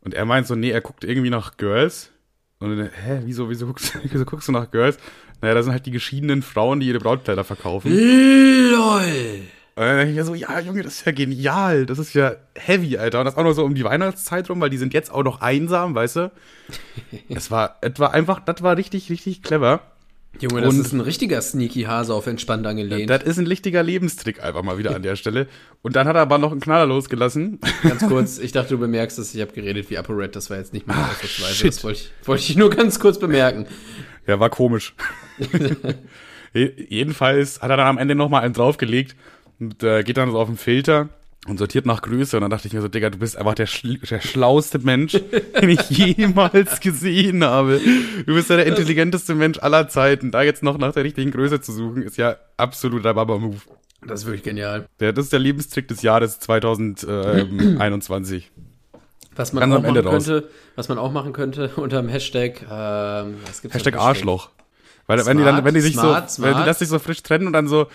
Und 0.00 0.14
er 0.14 0.24
meint 0.24 0.46
so, 0.46 0.54
nee, 0.54 0.70
er 0.70 0.80
guckt 0.80 1.04
irgendwie 1.04 1.30
nach 1.30 1.56
Girls. 1.56 2.10
Und 2.58 2.76
dann, 2.76 2.90
hä, 2.90 3.22
wieso, 3.24 3.48
wieso 3.48 3.66
guckst, 3.66 3.96
wieso 4.02 4.24
guckst 4.24 4.48
du 4.48 4.52
nach 4.52 4.70
Girls? 4.70 4.98
Naja, 5.40 5.54
das 5.54 5.64
sind 5.64 5.72
halt 5.72 5.86
die 5.86 5.90
geschiedenen 5.90 6.42
Frauen, 6.42 6.80
die 6.80 6.88
ihre 6.88 6.98
Brautkleider 6.98 7.44
verkaufen. 7.44 7.90
LOL! 7.90 9.42
Und 9.74 9.82
dann 9.84 9.96
denke 9.96 10.10
ich 10.10 10.16
mir 10.18 10.24
so, 10.24 10.34
ja, 10.34 10.60
Junge, 10.60 10.82
das 10.82 10.94
ist 10.96 11.06
ja 11.06 11.12
genial. 11.12 11.86
Das 11.86 11.98
ist 11.98 12.12
ja 12.14 12.34
heavy, 12.54 12.98
Alter. 12.98 13.20
Und 13.20 13.24
das 13.24 13.36
auch 13.36 13.42
noch 13.44 13.54
so 13.54 13.64
um 13.64 13.74
die 13.74 13.84
Weihnachtszeit 13.84 14.50
rum, 14.50 14.60
weil 14.60 14.68
die 14.70 14.76
sind 14.78 14.92
jetzt 14.92 15.10
auch 15.10 15.22
noch 15.24 15.40
einsam, 15.40 15.94
weißt 15.94 16.16
du? 16.16 16.32
Das 17.28 17.50
war, 17.50 17.76
das 17.80 17.98
war 17.98 18.12
einfach, 18.12 18.40
das 18.40 18.62
war 18.62 18.76
richtig, 18.76 19.08
richtig 19.10 19.42
clever. 19.42 19.80
Junge, 20.40 20.62
das 20.62 20.74
Und- 20.74 20.80
ist 20.80 20.92
ein 20.92 21.00
richtiger 21.00 21.40
sneaky 21.42 21.82
Hase 21.82 22.12
auf 22.14 22.26
entspannt 22.26 22.66
angelehnt. 22.66 23.10
Das 23.10 23.22
ist 23.22 23.38
ein 23.38 23.46
richtiger 23.46 23.82
Lebenstrick 23.82 24.42
einfach 24.42 24.62
mal 24.62 24.78
wieder 24.78 24.94
an 24.96 25.02
der 25.02 25.16
Stelle. 25.16 25.46
Und 25.82 25.94
dann 25.96 26.06
hat 26.08 26.16
er 26.16 26.22
aber 26.22 26.38
noch 26.38 26.52
einen 26.52 26.60
Knaller 26.60 26.86
losgelassen. 26.86 27.58
Ganz 27.82 28.06
kurz, 28.06 28.38
ich 28.38 28.52
dachte, 28.52 28.70
du 28.70 28.78
bemerkst 28.78 29.18
es, 29.18 29.34
ich 29.34 29.40
habe 29.42 29.52
geredet 29.52 29.90
wie 29.90 29.98
ApoRed, 29.98 30.34
das 30.34 30.48
war 30.50 30.56
jetzt 30.58 30.72
nicht. 30.72 30.86
Ah, 30.88 31.10
shit. 31.22 31.68
Das 31.68 31.84
wollte 31.84 31.98
ich, 32.00 32.12
wollte 32.28 32.42
ich 32.42 32.56
nur 32.56 32.70
ganz 32.70 32.98
kurz 33.00 33.18
bemerken. 33.18 33.66
Ja, 34.26 34.38
war 34.38 34.50
komisch. 34.50 34.94
Je- 36.54 36.72
Jedenfalls 36.88 37.60
hat 37.60 37.70
er 37.70 37.76
dann 37.76 37.86
am 37.88 37.98
Ende 37.98 38.14
nochmal 38.14 38.42
einen 38.44 38.54
draufgelegt 38.54 39.16
und 39.62 39.82
äh, 39.82 40.02
geht 40.02 40.16
dann 40.16 40.30
so 40.32 40.38
auf 40.38 40.48
den 40.48 40.56
Filter 40.56 41.10
und 41.46 41.58
sortiert 41.58 41.84
nach 41.86 42.02
Größe. 42.02 42.36
Und 42.36 42.42
dann 42.42 42.50
dachte 42.50 42.66
ich 42.66 42.74
mir 42.74 42.80
so, 42.80 42.88
Digga, 42.88 43.10
du 43.10 43.18
bist 43.18 43.36
einfach 43.36 43.54
der, 43.54 43.66
schl 43.66 43.98
der 43.98 44.20
schlauste 44.20 44.80
Mensch, 44.80 45.12
den 45.60 45.70
ich 45.70 45.88
jemals 45.90 46.80
gesehen 46.80 47.44
habe. 47.44 47.80
Du 48.26 48.34
bist 48.34 48.50
ja 48.50 48.56
der 48.56 48.66
intelligenteste 48.66 49.36
Mensch 49.36 49.60
aller 49.60 49.86
Zeiten. 49.88 50.32
Da 50.32 50.42
jetzt 50.42 50.64
noch 50.64 50.78
nach 50.78 50.92
der 50.92 51.04
richtigen 51.04 51.30
Größe 51.30 51.60
zu 51.60 51.72
suchen, 51.72 52.02
ist 52.02 52.16
ja 52.16 52.36
absoluter 52.56 53.14
Baba-Move. 53.14 53.58
Das 54.04 54.20
ist 54.20 54.26
wirklich 54.26 54.42
genial. 54.42 54.86
Der, 54.98 55.12
das 55.12 55.26
ist 55.26 55.32
der 55.32 55.38
Lebenstrick 55.38 55.86
des 55.86 56.02
Jahres 56.02 56.40
2021. 56.40 58.50
Was 59.34 59.52
man 59.52 59.60
Ganz 59.60 59.74
auch 59.76 59.82
machen 59.82 59.96
raus. 59.98 60.26
könnte, 60.26 60.48
was 60.74 60.88
man 60.88 60.98
auch 60.98 61.12
machen 61.12 61.32
könnte 61.32 61.68
unter 61.76 62.02
dem 62.02 62.08
Hashtag, 62.08 62.66
ähm, 62.68 63.36
Hashtag? 63.70 63.96
Arschloch. 63.96 64.50
Weil 65.06 65.24
wenn 65.24 65.38
die 65.38 65.44
dann, 65.44 65.54
Smart, 65.54 65.64
wenn 65.64 65.74
die 65.74 65.80
sich 65.80 65.94
smart, 65.94 66.30
so, 66.30 66.42
wenn 66.42 66.50
die 66.50 66.54
smart. 66.54 66.68
das 66.68 66.80
sich 66.80 66.88
so 66.88 66.98
frisch 66.98 67.22
trennen 67.22 67.46
und 67.46 67.52
dann 67.52 67.68
so, 67.68 67.86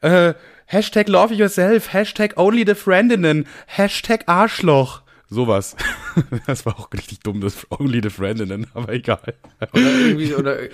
äh, 0.00 0.32
Hashtag 0.70 1.08
love 1.08 1.34
yourself, 1.34 1.92
Hashtag 1.92 2.34
only 2.36 2.62
the 2.64 2.76
friendinnen, 2.76 3.44
Hashtag 3.66 4.22
Arschloch. 4.26 5.02
Sowas. 5.28 5.74
Das 6.46 6.64
war 6.64 6.78
auch 6.78 6.92
richtig 6.92 7.20
dumm, 7.20 7.40
das 7.40 7.66
only 7.70 8.00
the 8.00 8.10
friendinnen, 8.10 8.68
aber 8.74 8.92
egal. 8.92 9.34
Oder 9.72 9.82
irgendwie, 9.82 10.34
oder 10.34 10.60
Und 10.60 10.68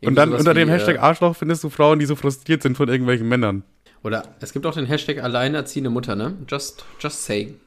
irgendwie 0.00 0.14
dann 0.16 0.28
sowas 0.30 0.40
unter 0.40 0.54
dem 0.54 0.68
wie, 0.68 0.72
Hashtag 0.72 0.96
äh, 0.96 0.98
Arschloch 0.98 1.36
findest 1.36 1.62
du 1.62 1.70
Frauen, 1.70 2.00
die 2.00 2.06
so 2.06 2.16
frustriert 2.16 2.62
sind 2.64 2.76
von 2.76 2.88
irgendwelchen 2.88 3.28
Männern. 3.28 3.62
Oder 4.02 4.24
es 4.40 4.52
gibt 4.52 4.66
auch 4.66 4.74
den 4.74 4.86
Hashtag 4.86 5.22
alleinerziehende 5.22 5.90
Mutter, 5.90 6.16
ne? 6.16 6.36
Just, 6.48 6.84
just 6.98 7.24
saying. 7.24 7.60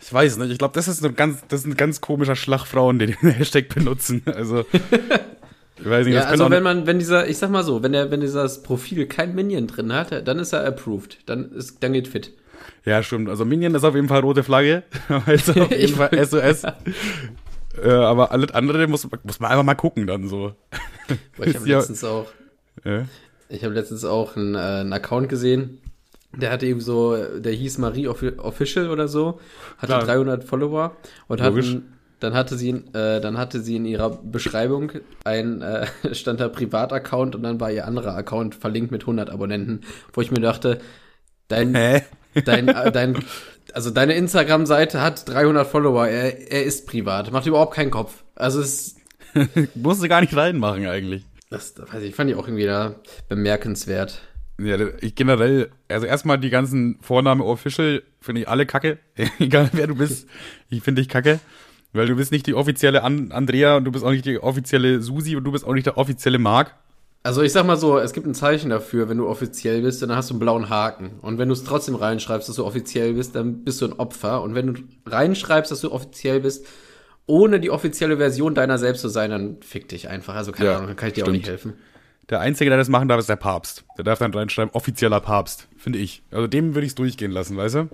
Ich 0.00 0.12
weiß 0.12 0.38
nicht, 0.38 0.50
ich 0.50 0.58
glaube, 0.58 0.74
das 0.74 0.88
ist 0.88 1.04
ein 1.04 1.14
ganz, 1.14 1.42
das 1.48 1.60
ist 1.60 1.66
ein 1.66 1.76
ganz 1.76 2.00
komischer 2.00 2.36
Schlag 2.36 2.64
Frauen, 2.64 2.98
die 2.98 3.06
den 3.06 3.16
Hashtag 3.32 3.68
benutzen. 3.68 4.22
Also, 4.24 4.64
ich 5.80 5.88
weiß 5.88 6.06
nicht, 6.06 6.14
Ja, 6.14 6.22
also 6.24 6.50
wenn 6.50 6.62
man, 6.62 6.86
wenn 6.86 6.98
dieser, 6.98 7.28
ich 7.28 7.38
sag 7.38 7.50
mal 7.50 7.64
so, 7.64 7.82
wenn 7.82 7.92
der, 7.92 8.10
wenn 8.10 8.20
dieses 8.20 8.62
Profil 8.62 9.06
kein 9.06 9.34
Minion 9.34 9.66
drin 9.66 9.92
hat, 9.92 10.26
dann 10.26 10.38
ist 10.38 10.52
er 10.52 10.64
approved. 10.66 11.18
Dann 11.28 11.52
ist, 11.52 11.82
dann 11.82 11.92
geht 11.92 12.08
fit. 12.08 12.32
Ja, 12.84 13.02
stimmt. 13.02 13.28
Also 13.28 13.44
Minion 13.44 13.74
ist 13.74 13.84
auf 13.84 13.94
jeden 13.94 14.08
Fall 14.08 14.20
rote 14.20 14.42
Flagge. 14.42 14.82
also 15.26 15.52
auf 15.62 15.70
jeden 15.70 15.94
Fall 15.94 16.10
SOS. 16.26 16.64
äh, 17.82 17.88
aber 17.90 18.32
alles 18.32 18.52
andere 18.52 18.86
muss, 18.86 19.06
muss 19.22 19.40
man 19.40 19.50
einfach 19.50 19.64
mal 19.64 19.74
gucken 19.74 20.06
dann 20.06 20.28
so. 20.28 20.54
Weil 21.36 21.48
ich 21.48 21.56
habe 21.56 21.68
Ja. 21.68 21.78
letztens 21.78 22.04
auch, 22.04 22.26
Ja. 22.84 23.04
ich 23.48 23.64
habe 23.64 23.74
letztens 23.74 24.04
auch 24.04 24.36
einen, 24.36 24.54
äh, 24.54 24.58
einen 24.58 24.92
Account 24.92 25.28
gesehen. 25.28 25.80
Der 26.36 26.52
hatte 26.52 26.64
eben 26.66 26.80
so, 26.80 27.16
der 27.40 27.52
hieß 27.52 27.78
Marie 27.78 28.06
Offi- 28.06 28.38
Official 28.38 28.88
oder 28.88 29.08
so, 29.08 29.40
hatte 29.78 29.86
Klar. 29.94 30.04
300 30.04 30.44
Follower 30.44 30.96
und 31.26 31.40
Logisch. 31.40 31.70
hatten, 31.70 31.92
dann 32.20 32.34
hatte 32.34 32.56
sie, 32.56 32.68
in- 32.70 32.94
äh, 32.94 33.20
dann 33.20 33.36
hatte 33.38 33.60
sie 33.60 33.76
in 33.76 33.84
ihrer 33.84 34.10
Beschreibung 34.22 34.92
ein, 35.24 35.62
äh, 35.62 35.86
stand 36.12 36.40
da 36.40 36.48
Privataccount 36.48 37.34
und 37.34 37.42
dann 37.42 37.58
war 37.60 37.70
ihr 37.70 37.86
anderer 37.86 38.14
Account 38.14 38.54
verlinkt 38.54 38.90
mit 38.92 39.02
100 39.02 39.30
Abonnenten, 39.30 39.80
wo 40.12 40.20
ich 40.20 40.30
mir 40.30 40.40
dachte, 40.40 40.80
dein, 41.48 41.74
Hä? 41.74 42.02
dein, 42.44 42.68
äh, 42.68 42.92
dein, 42.92 43.18
also 43.72 43.90
deine 43.90 44.14
Instagram-Seite 44.14 45.00
hat 45.00 45.28
300 45.28 45.66
Follower, 45.66 46.06
er, 46.06 46.50
er 46.52 46.64
ist 46.64 46.86
privat, 46.86 47.32
macht 47.32 47.46
überhaupt 47.46 47.74
keinen 47.74 47.90
Kopf. 47.90 48.22
Also 48.34 48.60
es, 48.60 48.96
Musste 49.74 50.08
gar 50.08 50.20
nicht 50.20 50.36
reinmachen 50.36 50.86
eigentlich. 50.86 51.24
das, 51.50 51.74
das 51.74 51.92
weiß 51.92 52.02
ich, 52.02 52.14
fand 52.14 52.30
ich 52.30 52.36
auch 52.36 52.46
irgendwie 52.48 52.66
da 52.66 52.96
bemerkenswert. 53.28 54.20
Ja, 54.60 54.76
ich 55.00 55.14
generell, 55.14 55.70
also 55.88 56.04
erstmal 56.06 56.38
die 56.38 56.50
ganzen 56.50 56.98
Vorname 57.00 57.44
Official 57.44 58.02
finde 58.20 58.42
ich 58.42 58.48
alle 58.48 58.66
kacke. 58.66 58.98
Egal 59.38 59.70
wer 59.72 59.86
du 59.86 59.94
bist, 59.94 60.28
ich 60.68 60.82
finde 60.82 61.00
dich 61.00 61.08
kacke. 61.08 61.40
Weil 61.92 62.06
du 62.06 62.14
bist 62.16 62.30
nicht 62.32 62.46
die 62.46 62.54
offizielle 62.54 63.02
An 63.02 63.32
Andrea 63.32 63.76
und 63.76 63.84
du 63.84 63.90
bist 63.92 64.04
auch 64.04 64.10
nicht 64.12 64.24
die 64.24 64.38
offizielle 64.38 65.00
Susi 65.02 65.36
und 65.36 65.44
du 65.44 65.52
bist 65.52 65.64
auch 65.66 65.74
nicht 65.74 65.86
der 65.86 65.98
offizielle 65.98 66.38
Marc. 66.38 66.74
Also 67.22 67.42
ich 67.42 67.52
sag 67.52 67.66
mal 67.66 67.76
so, 67.76 67.98
es 67.98 68.14
gibt 68.14 68.26
ein 68.26 68.34
Zeichen 68.34 68.70
dafür, 68.70 69.08
wenn 69.10 69.18
du 69.18 69.28
offiziell 69.28 69.82
bist, 69.82 70.00
dann 70.00 70.14
hast 70.14 70.30
du 70.30 70.34
einen 70.34 70.40
blauen 70.40 70.70
Haken. 70.70 71.18
Und 71.20 71.36
wenn 71.38 71.48
du 71.48 71.52
es 71.52 71.64
trotzdem 71.64 71.94
reinschreibst, 71.94 72.48
dass 72.48 72.56
du 72.56 72.64
offiziell 72.64 73.12
bist, 73.14 73.34
dann 73.34 73.62
bist 73.62 73.82
du 73.82 73.86
ein 73.86 73.92
Opfer. 73.92 74.40
Und 74.42 74.54
wenn 74.54 74.72
du 74.72 74.82
reinschreibst, 75.04 75.70
dass 75.70 75.82
du 75.82 75.92
offiziell 75.92 76.40
bist, 76.40 76.64
ohne 77.26 77.60
die 77.60 77.70
offizielle 77.70 78.16
Version 78.16 78.54
deiner 78.54 78.78
selbst 78.78 79.02
zu 79.02 79.08
sein, 79.08 79.30
dann 79.30 79.58
fick 79.60 79.88
dich 79.88 80.08
einfach. 80.08 80.34
Also 80.34 80.52
keine 80.52 80.70
Ja, 80.70 80.76
Ahnung, 80.76 80.86
dann 80.88 80.96
kann 80.96 81.08
ich 81.08 81.14
dir 81.14 81.24
auch 81.24 81.26
stimmt. 81.26 81.36
nicht 81.38 81.48
helfen. 81.48 81.74
Der 82.30 82.40
Einzige, 82.40 82.70
der 82.70 82.78
das 82.78 82.88
machen 82.88 83.08
darf, 83.08 83.20
ist 83.20 83.28
der 83.28 83.36
Papst. 83.36 83.84
Der 83.98 84.04
darf 84.04 84.18
dann 84.20 84.32
reinschreiben, 84.32 84.72
offizieller 84.72 85.20
Papst, 85.20 85.68
finde 85.76 85.98
ich. 85.98 86.22
Also 86.30 86.46
dem 86.46 86.74
würde 86.74 86.86
ich 86.86 86.92
es 86.92 86.94
durchgehen 86.94 87.32
lassen, 87.32 87.56
weißt 87.56 87.74
du? 87.74 87.88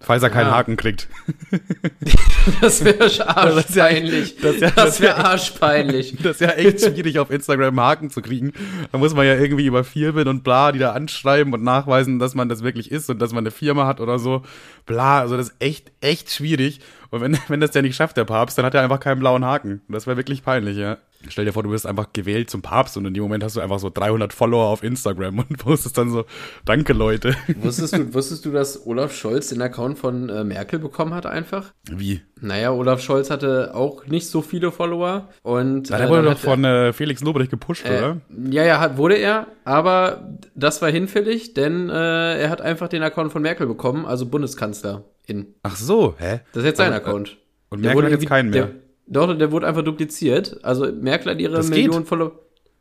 Falls 0.00 0.22
er 0.22 0.30
keinen 0.30 0.48
Ja. 0.48 0.56
Haken 0.56 0.76
kriegt. 0.76 1.08
Das 2.60 2.84
wäre 2.84 3.26
arschpeinlich. 3.36 4.36
das 4.36 4.60
ja- 4.60 4.70
Das 4.70 5.00
wäre 5.00 5.16
wär- 5.16 5.24
arschpeinlich. 5.26 6.16
Das 6.22 6.36
ist 6.36 6.40
ja 6.42 6.50
echt 6.50 6.80
schwierig, 6.80 7.18
auf 7.18 7.30
Instagram 7.30 7.78
Haken 7.80 8.10
zu 8.10 8.22
kriegen. 8.22 8.52
Da 8.92 8.98
muss 8.98 9.14
man 9.14 9.26
ja 9.26 9.34
irgendwie 9.34 9.66
über 9.66 9.82
Firmen 9.84 10.28
und 10.28 10.44
bla, 10.44 10.70
die 10.72 10.78
da 10.78 10.92
anschreiben 10.92 11.52
und 11.52 11.62
nachweisen, 11.64 12.18
dass 12.18 12.34
man 12.34 12.48
das 12.48 12.62
wirklich 12.62 12.90
ist 12.92 13.10
und 13.10 13.20
dass 13.20 13.32
man 13.32 13.42
eine 13.42 13.50
Firma 13.50 13.86
hat 13.86 14.00
oder 14.00 14.18
so. 14.18 14.42
Bla, 14.86 15.20
also 15.20 15.36
das 15.36 15.48
ist 15.48 15.56
echt, 15.60 15.90
echt 16.00 16.30
schwierig. 16.30 16.80
Und 17.10 17.20
wenn, 17.20 17.36
wenn 17.48 17.60
das 17.60 17.72
der 17.72 17.82
nicht 17.82 17.96
schafft, 17.96 18.16
der 18.16 18.24
Papst, 18.24 18.56
dann 18.58 18.64
hat 18.64 18.74
er 18.74 18.82
einfach 18.82 19.00
keinen 19.00 19.18
blauen 19.18 19.44
Haken. 19.44 19.80
Das 19.88 20.06
wäre 20.06 20.16
wirklich 20.16 20.42
peinlich, 20.44 20.76
ja. 20.76 20.98
Stell 21.30 21.44
dir 21.44 21.52
vor, 21.52 21.62
du 21.62 21.70
wirst 21.70 21.86
einfach 21.86 22.12
gewählt 22.12 22.50
zum 22.50 22.62
Papst 22.62 22.96
und 22.96 23.04
in 23.06 23.14
dem 23.14 23.22
Moment 23.22 23.42
hast 23.44 23.56
du 23.56 23.60
einfach 23.60 23.78
so 23.78 23.90
300 23.90 24.32
Follower 24.32 24.66
auf 24.66 24.82
Instagram 24.82 25.38
und 25.40 25.58
postest 25.58 25.96
dann 25.98 26.10
so, 26.10 26.24
danke 26.64 26.92
Leute. 26.92 27.34
Wusstest 27.60 27.96
du, 27.96 28.14
wusstest 28.14 28.44
du, 28.44 28.50
dass 28.52 28.86
Olaf 28.86 29.14
Scholz 29.14 29.48
den 29.48 29.62
Account 29.62 29.98
von 29.98 30.28
äh, 30.28 30.44
Merkel 30.44 30.78
bekommen 30.78 31.14
hat 31.14 31.26
einfach? 31.26 31.72
Wie? 31.90 32.20
Naja, 32.40 32.70
Olaf 32.72 33.00
Scholz 33.00 33.30
hatte 33.30 33.74
auch 33.74 34.06
nicht 34.06 34.28
so 34.28 34.42
viele 34.42 34.70
Follower. 34.72 35.28
Und 35.42 35.88
Ja, 35.88 35.98
der 35.98 36.06
äh, 36.06 36.10
wurde 36.10 36.22
dann 36.22 36.32
doch 36.34 36.40
von 36.40 36.64
äh, 36.64 36.92
Felix 36.92 37.20
Lobrecht 37.22 37.50
gepusht, 37.50 37.84
Äh, 37.86 37.98
oder? 37.98 38.16
ja, 38.50 38.64
ja, 38.64 38.80
hat, 38.80 38.96
wurde 38.96 39.16
er, 39.16 39.46
aber 39.64 40.36
das 40.54 40.82
war 40.82 40.90
hinfällig, 40.90 41.54
denn 41.54 41.88
äh, 41.90 42.38
er 42.40 42.50
hat 42.50 42.60
einfach 42.60 42.88
den 42.88 43.02
Account 43.02 43.32
von 43.32 43.42
Merkel 43.42 43.66
bekommen, 43.66 44.04
also 44.06 44.26
Bundeskanzler 44.26 45.04
in. 45.26 45.54
Ach 45.62 45.76
so, 45.76 46.14
hä? 46.18 46.40
Das 46.52 46.62
ist 46.62 46.66
jetzt 46.66 46.76
sein 46.78 46.92
äh, 46.92 46.96
Account. 46.96 47.38
Und 47.68 47.78
Der 47.82 47.88
Merkel 47.94 47.96
wurde 47.96 48.06
hat 48.14 48.20
jetzt 48.20 48.28
keinen 48.28 48.50
mehr. 48.50 48.66
Der, 48.66 48.74
doch, 49.06 49.36
der 49.36 49.52
wurde 49.52 49.66
einfach 49.66 49.82
dupliziert. 49.82 50.58
Also 50.62 50.90
Merkel 50.92 51.32
hat 51.32 51.40
ihre 51.40 51.56
Das 51.56 51.68
Millionen 51.68 51.98
geht? 52.00 52.08
Follower. 52.08 52.32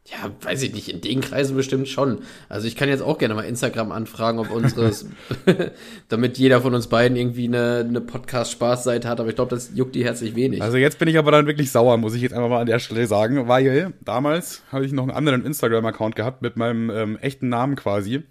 Ja, 0.07 0.29
weiß 0.41 0.61
ich 0.61 0.71
nicht, 0.73 0.89
in 0.89 1.01
den 1.01 1.19
Kreisen 1.19 1.55
bestimmt 1.57 1.87
schon. 1.87 2.19
Also 2.47 2.67
ich 2.67 2.75
kann 2.75 2.89
jetzt 2.89 3.01
auch 3.01 3.17
gerne 3.17 3.33
mal 3.33 3.41
Instagram 3.41 3.91
anfragen, 3.91 4.37
ob 4.37 4.51
unseres, 4.51 5.07
damit 6.09 6.37
jeder 6.37 6.61
von 6.61 6.75
uns 6.75 6.85
beiden 6.87 7.17
irgendwie 7.17 7.45
eine, 7.47 7.85
eine 7.89 8.01
Podcast-Spaßseite 8.01 9.07
hat, 9.09 9.19
aber 9.19 9.29
ich 9.29 9.35
glaube, 9.35 9.49
das 9.55 9.71
juckt 9.73 9.95
die 9.95 10.03
herzlich 10.05 10.35
wenig. 10.35 10.61
Also 10.61 10.77
jetzt 10.77 10.99
bin 10.99 11.07
ich 11.07 11.17
aber 11.17 11.31
dann 11.31 11.47
wirklich 11.47 11.71
sauer, 11.71 11.97
muss 11.97 12.13
ich 12.13 12.21
jetzt 12.21 12.33
einfach 12.33 12.49
mal 12.49 12.59
an 12.61 12.67
der 12.67 12.77
Stelle 12.77 13.07
sagen, 13.07 13.47
weil 13.47 13.93
damals 14.03 14.61
habe 14.71 14.85
ich 14.85 14.91
noch 14.91 15.03
einen 15.03 15.11
anderen 15.11 15.43
Instagram-Account 15.43 16.15
gehabt 16.15 16.43
mit 16.43 16.55
meinem 16.55 16.91
ähm, 16.91 17.17
echten 17.19 17.49
Namen 17.49 17.75
quasi. 17.75 18.21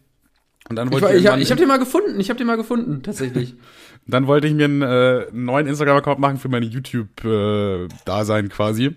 Und 0.70 0.76
dann 0.76 0.86
ich 0.88 0.92
wollte 0.92 1.06
war- 1.06 1.14
ich, 1.14 1.22
ich, 1.24 1.26
hab- 1.30 1.40
ich 1.40 1.50
habe 1.50 1.58
den 1.58 1.68
mal 1.68 1.78
gefunden, 1.78 2.20
ich 2.20 2.30
habe 2.30 2.38
den 2.38 2.46
mal 2.46 2.56
gefunden, 2.56 3.02
tatsächlich. 3.02 3.54
dann 4.06 4.26
wollte 4.26 4.46
ich 4.46 4.54
mir 4.54 4.64
einen 4.64 4.82
äh, 4.82 5.26
neuen 5.32 5.66
Instagram-Account 5.66 6.18
machen 6.18 6.38
für 6.38 6.48
meine 6.48 6.66
YouTube-Dasein 6.66 8.48
quasi. 8.48 8.94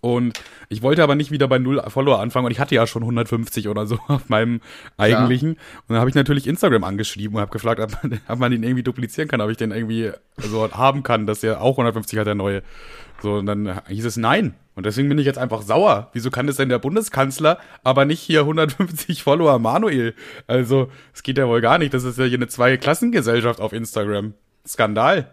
Und 0.00 0.40
ich 0.68 0.82
wollte 0.82 1.02
aber 1.02 1.14
nicht 1.14 1.30
wieder 1.30 1.48
bei 1.48 1.58
null 1.58 1.82
Follower 1.88 2.20
anfangen 2.20 2.46
und 2.46 2.52
ich 2.52 2.60
hatte 2.60 2.74
ja 2.74 2.86
schon 2.86 3.02
150 3.02 3.68
oder 3.68 3.86
so 3.86 3.98
auf 4.06 4.28
meinem 4.28 4.60
eigentlichen. 4.96 5.52
Und 5.52 5.58
dann 5.88 5.98
habe 5.98 6.10
ich 6.10 6.14
natürlich 6.14 6.46
Instagram 6.46 6.84
angeschrieben 6.84 7.36
und 7.36 7.40
habe 7.40 7.50
gefragt, 7.50 7.80
ob 7.80 8.02
man, 8.02 8.20
ob 8.28 8.38
man 8.38 8.52
den 8.52 8.62
irgendwie 8.62 8.82
duplizieren 8.82 9.28
kann, 9.28 9.40
ob 9.40 9.50
ich 9.50 9.56
den 9.56 9.72
irgendwie 9.72 10.12
so 10.36 10.70
haben 10.70 11.02
kann, 11.02 11.26
dass 11.26 11.40
der 11.40 11.60
auch 11.60 11.72
150 11.72 12.18
hat, 12.18 12.26
der 12.26 12.34
neue. 12.34 12.62
So, 13.20 13.34
und 13.34 13.46
dann 13.46 13.80
hieß 13.88 14.04
es 14.04 14.16
nein. 14.16 14.54
Und 14.78 14.86
deswegen 14.86 15.08
bin 15.08 15.18
ich 15.18 15.26
jetzt 15.26 15.40
einfach 15.40 15.62
sauer. 15.62 16.08
Wieso 16.12 16.30
kann 16.30 16.46
das 16.46 16.54
denn 16.54 16.68
der 16.68 16.78
Bundeskanzler, 16.78 17.58
aber 17.82 18.04
nicht 18.04 18.20
hier 18.20 18.42
150 18.42 19.24
Follower 19.24 19.58
Manuel? 19.58 20.14
Also, 20.46 20.88
es 21.12 21.24
geht 21.24 21.36
ja 21.36 21.48
wohl 21.48 21.60
gar 21.60 21.78
nicht. 21.78 21.92
Das 21.94 22.04
ist 22.04 22.16
ja 22.16 22.26
hier 22.26 22.38
eine 22.38 22.46
Zweiklassengesellschaft 22.46 23.60
auf 23.60 23.72
Instagram. 23.72 24.34
Skandal. 24.64 25.32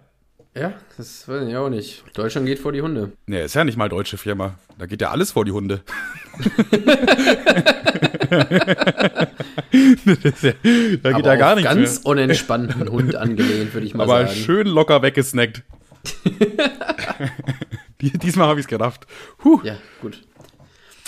Ja, 0.56 0.74
das 0.98 1.28
weiß 1.28 1.48
ich 1.48 1.56
auch 1.58 1.70
nicht. 1.70 2.04
Deutschland 2.16 2.48
geht 2.48 2.58
vor 2.58 2.72
die 2.72 2.82
Hunde. 2.82 3.12
Nee, 3.28 3.46
ist 3.46 3.54
ja 3.54 3.64
nicht 3.64 3.78
mal 3.78 3.88
deutsche 3.88 4.18
Firma. 4.18 4.56
Da 4.80 4.88
geht 4.88 5.02
ja 5.02 5.12
alles 5.12 5.34
vor 5.34 5.46
die 5.46 5.52
Hunde. 5.52 5.82
ja, 6.42 6.50
da 11.04 11.12
geht 11.12 11.14
Aber 11.14 11.22
ja 11.22 11.36
gar 11.36 11.54
nichts 11.54 11.72
ganz 11.72 12.04
mehr. 12.04 12.08
unentspannten 12.08 12.90
Hund 12.90 13.16
angelehnt, 13.16 13.76
würde 13.76 13.86
ich 13.86 13.94
mal 13.94 14.06
Aber 14.06 14.26
sagen. 14.26 14.40
schön 14.40 14.66
locker 14.66 15.04
weggesnackt. 15.04 15.62
Die- 18.12 18.18
Diesmal 18.18 18.48
habe 18.48 18.60
ich 18.60 18.66
es 18.66 18.68
gerafft. 18.70 19.08
Huh. 19.44 19.60
Ja, 19.64 19.76
gut. 20.02 20.22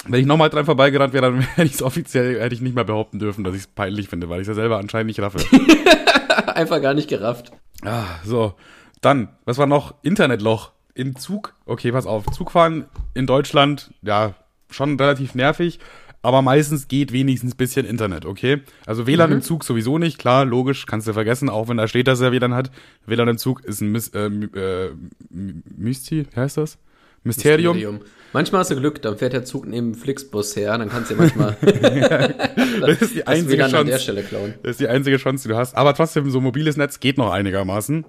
Wenn 0.07 0.19
ich 0.21 0.25
nochmal 0.25 0.49
dran 0.49 0.65
vorbeigerannt 0.65 1.13
wäre, 1.13 1.31
dann 1.31 1.41
hätte 1.55 1.67
ich 1.67 1.73
es 1.73 1.81
offiziell 1.83 2.39
hätte 2.41 2.55
ich 2.55 2.61
nicht 2.61 2.75
mehr 2.75 2.83
behaupten 2.85 3.19
dürfen, 3.19 3.43
dass 3.43 3.53
ich 3.55 3.61
es 3.61 3.67
peinlich 3.67 4.07
finde, 4.09 4.29
weil 4.29 4.37
ich 4.41 4.43
es 4.47 4.49
ja 4.49 4.53
selber 4.53 4.77
anscheinend 4.77 5.07
nicht 5.07 5.19
raffe. 5.19 5.39
Einfach 6.47 6.81
gar 6.81 6.93
nicht 6.93 7.09
gerafft. 7.09 7.51
Ah, 7.83 8.05
so. 8.23 8.53
Dann, 9.01 9.29
was 9.45 9.57
war 9.57 9.67
noch? 9.67 9.95
Internetloch. 10.01 10.71
Im 10.95 11.15
Zug. 11.15 11.53
Okay, 11.65 11.91
pass 11.91 12.07
auf. 12.07 12.25
Zugfahren 12.31 12.85
in 13.13 13.27
Deutschland, 13.27 13.91
ja, 14.01 14.33
schon 14.71 14.99
relativ 14.99 15.35
nervig. 15.35 15.79
Aber 16.23 16.41
meistens 16.41 16.87
geht 16.87 17.11
wenigstens 17.13 17.53
ein 17.53 17.57
bisschen 17.57 17.85
Internet, 17.85 18.25
okay? 18.25 18.61
Also 18.87 19.05
WLAN 19.05 19.31
im 19.31 19.41
Zug 19.43 19.63
sowieso 19.63 19.99
nicht, 19.99 20.17
klar, 20.17 20.45
logisch, 20.45 20.87
kannst 20.87 21.07
du 21.07 21.13
vergessen, 21.13 21.47
auch 21.49 21.67
wenn 21.69 21.77
da 21.77 21.87
steht, 21.87 22.07
dass 22.07 22.19
er 22.19 22.31
WLAN 22.31 22.55
hat. 22.55 22.71
WLAN 23.05 23.27
im 23.27 23.37
Zug 23.37 23.63
ist 23.63 23.81
ein 23.81 23.91
Mys 23.91 24.09
äh, 24.09 24.25
äh, 24.25 24.91
My- 25.29 25.61
Mysti, 25.77 26.25
heißt 26.35 26.57
das? 26.57 26.79
Mysterium. 27.27 28.01
Manchmal 28.33 28.59
hast 28.59 28.71
du 28.71 28.75
Glück, 28.75 29.01
dann 29.01 29.17
fährt 29.17 29.33
der 29.33 29.45
Zug 29.45 29.67
neben 29.67 29.95
Flixbus 29.95 30.55
her, 30.55 30.77
dann 30.77 30.89
kannst 30.89 31.11
du 31.11 31.15
manchmal 31.15 31.55
Das 31.61 33.01
ist 33.01 33.15
die 33.15 33.25
einzige 33.25 33.63
WLAN 33.63 33.75
an 33.75 33.85
der 33.87 33.95
Chance. 33.95 34.03
Stelle 34.03 34.23
klauen. 34.23 34.53
Das 34.63 34.71
ist 34.71 34.79
die 34.79 34.87
einzige 34.87 35.17
Chance, 35.17 35.43
die 35.47 35.53
du 35.53 35.57
hast. 35.57 35.75
Aber 35.75 35.93
trotzdem, 35.93 36.29
so 36.29 36.41
mobiles 36.41 36.77
Netz 36.77 36.99
geht 36.99 37.17
noch 37.17 37.31
einigermaßen. 37.31 38.05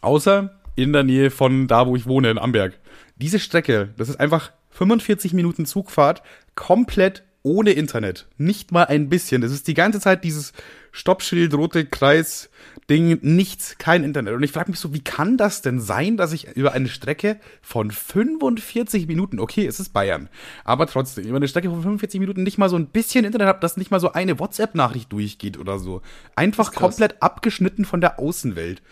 Außer 0.00 0.60
in 0.74 0.92
der 0.92 1.02
Nähe 1.02 1.30
von 1.30 1.66
da, 1.66 1.86
wo 1.86 1.96
ich 1.96 2.06
wohne, 2.06 2.30
in 2.30 2.38
Amberg. 2.38 2.78
Diese 3.16 3.38
Strecke, 3.38 3.90
das 3.96 4.08
ist 4.08 4.20
einfach 4.20 4.52
45 4.70 5.32
Minuten 5.34 5.66
Zugfahrt, 5.66 6.22
komplett 6.54 7.24
ohne 7.42 7.72
Internet. 7.72 8.26
Nicht 8.36 8.72
mal 8.72 8.84
ein 8.84 9.08
bisschen. 9.08 9.40
Das 9.40 9.52
ist 9.52 9.66
die 9.66 9.74
ganze 9.74 10.00
Zeit 10.00 10.24
dieses 10.24 10.52
Stoppschild, 10.92 11.54
rote 11.54 11.86
Kreis, 11.86 12.50
Ding, 12.90 13.18
nichts, 13.20 13.76
kein 13.76 14.02
Internet. 14.02 14.34
Und 14.34 14.42
ich 14.42 14.52
frage 14.52 14.70
mich 14.70 14.80
so, 14.80 14.94
wie 14.94 15.04
kann 15.04 15.36
das 15.36 15.60
denn 15.60 15.78
sein, 15.78 16.16
dass 16.16 16.32
ich 16.32 16.56
über 16.56 16.72
eine 16.72 16.88
Strecke 16.88 17.38
von 17.60 17.90
45 17.90 19.06
Minuten, 19.06 19.40
okay, 19.40 19.66
es 19.66 19.78
ist 19.78 19.92
Bayern, 19.92 20.30
aber 20.64 20.86
trotzdem, 20.86 21.24
über 21.24 21.36
eine 21.36 21.48
Strecke 21.48 21.68
von 21.68 21.82
45 21.82 22.18
Minuten 22.18 22.42
nicht 22.42 22.56
mal 22.56 22.70
so 22.70 22.76
ein 22.76 22.86
bisschen 22.86 23.26
Internet 23.26 23.48
habe, 23.48 23.60
dass 23.60 23.76
nicht 23.76 23.90
mal 23.90 24.00
so 24.00 24.12
eine 24.12 24.38
WhatsApp-Nachricht 24.38 25.12
durchgeht 25.12 25.58
oder 25.58 25.78
so. 25.78 26.00
Einfach 26.34 26.72
komplett 26.72 27.22
abgeschnitten 27.22 27.84
von 27.84 28.00
der 28.00 28.18
Außenwelt. 28.18 28.82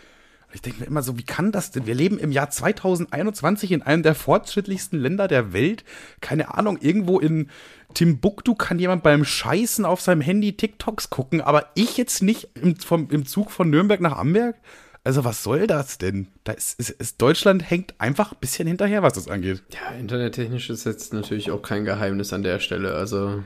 Ich 0.57 0.63
denke 0.63 0.79
mir 0.79 0.87
immer 0.87 1.03
so, 1.03 1.19
wie 1.19 1.23
kann 1.23 1.51
das 1.51 1.69
denn? 1.69 1.85
Wir 1.85 1.93
leben 1.93 2.17
im 2.17 2.31
Jahr 2.31 2.49
2021 2.49 3.71
in 3.71 3.83
einem 3.83 4.01
der 4.01 4.15
fortschrittlichsten 4.15 4.99
Länder 4.99 5.27
der 5.27 5.53
Welt. 5.53 5.83
Keine 6.19 6.55
Ahnung, 6.55 6.79
irgendwo 6.81 7.19
in 7.19 7.51
Timbuktu 7.93 8.55
kann 8.55 8.79
jemand 8.79 9.03
beim 9.03 9.23
Scheißen 9.23 9.85
auf 9.85 10.01
seinem 10.01 10.21
Handy 10.21 10.57
TikToks 10.57 11.11
gucken, 11.11 11.41
aber 11.41 11.67
ich 11.75 11.95
jetzt 11.97 12.23
nicht 12.23 12.49
im, 12.59 12.75
vom, 12.75 13.07
im 13.11 13.27
Zug 13.27 13.51
von 13.51 13.69
Nürnberg 13.69 14.01
nach 14.01 14.17
Amberg? 14.17 14.55
Also 15.03 15.23
was 15.23 15.43
soll 15.43 15.67
das 15.67 15.99
denn? 15.99 16.29
Da 16.43 16.53
ist, 16.53 16.79
ist, 16.79 16.89
ist 16.89 17.21
Deutschland 17.21 17.69
hängt 17.69 17.93
einfach 17.99 18.31
ein 18.31 18.39
bisschen 18.41 18.67
hinterher, 18.67 19.03
was 19.03 19.13
das 19.13 19.27
angeht. 19.27 19.61
Ja, 19.69 19.95
internettechnisch 19.95 20.71
ist 20.71 20.85
jetzt 20.85 21.13
natürlich 21.13 21.51
auch 21.51 21.61
kein 21.61 21.85
Geheimnis 21.85 22.33
an 22.33 22.41
der 22.41 22.57
Stelle. 22.57 22.95
Also, 22.95 23.43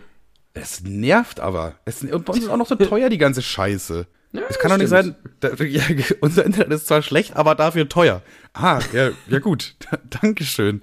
Es 0.54 0.82
nervt 0.82 1.42
aber. 1.42 1.76
Es, 1.84 2.04
und 2.04 2.24
bei 2.24 2.32
uns 2.32 2.44
ist 2.44 2.50
auch 2.50 2.56
noch 2.56 2.68
so 2.68 2.76
teuer, 2.76 3.10
die 3.10 3.18
ganze 3.18 3.42
Scheiße. 3.42 4.08
Ja, 4.34 4.44
Es 4.50 4.60
kann 4.60 4.72
doch 4.72 4.78
nicht 4.78 4.90
sein, 4.90 5.16
da, 5.42 5.54
ja, 5.56 5.84
unser 6.22 6.46
Internet 6.46 6.72
ist 6.72 6.88
zwar 6.88 7.02
schlecht, 7.02 7.36
aber 7.36 7.56
dafür 7.56 7.90
teuer. 7.90 8.22
Ah, 8.54 8.80
ja, 8.94 9.10
ja 9.28 9.40
gut. 9.40 9.76
Dankeschön. 10.22 10.82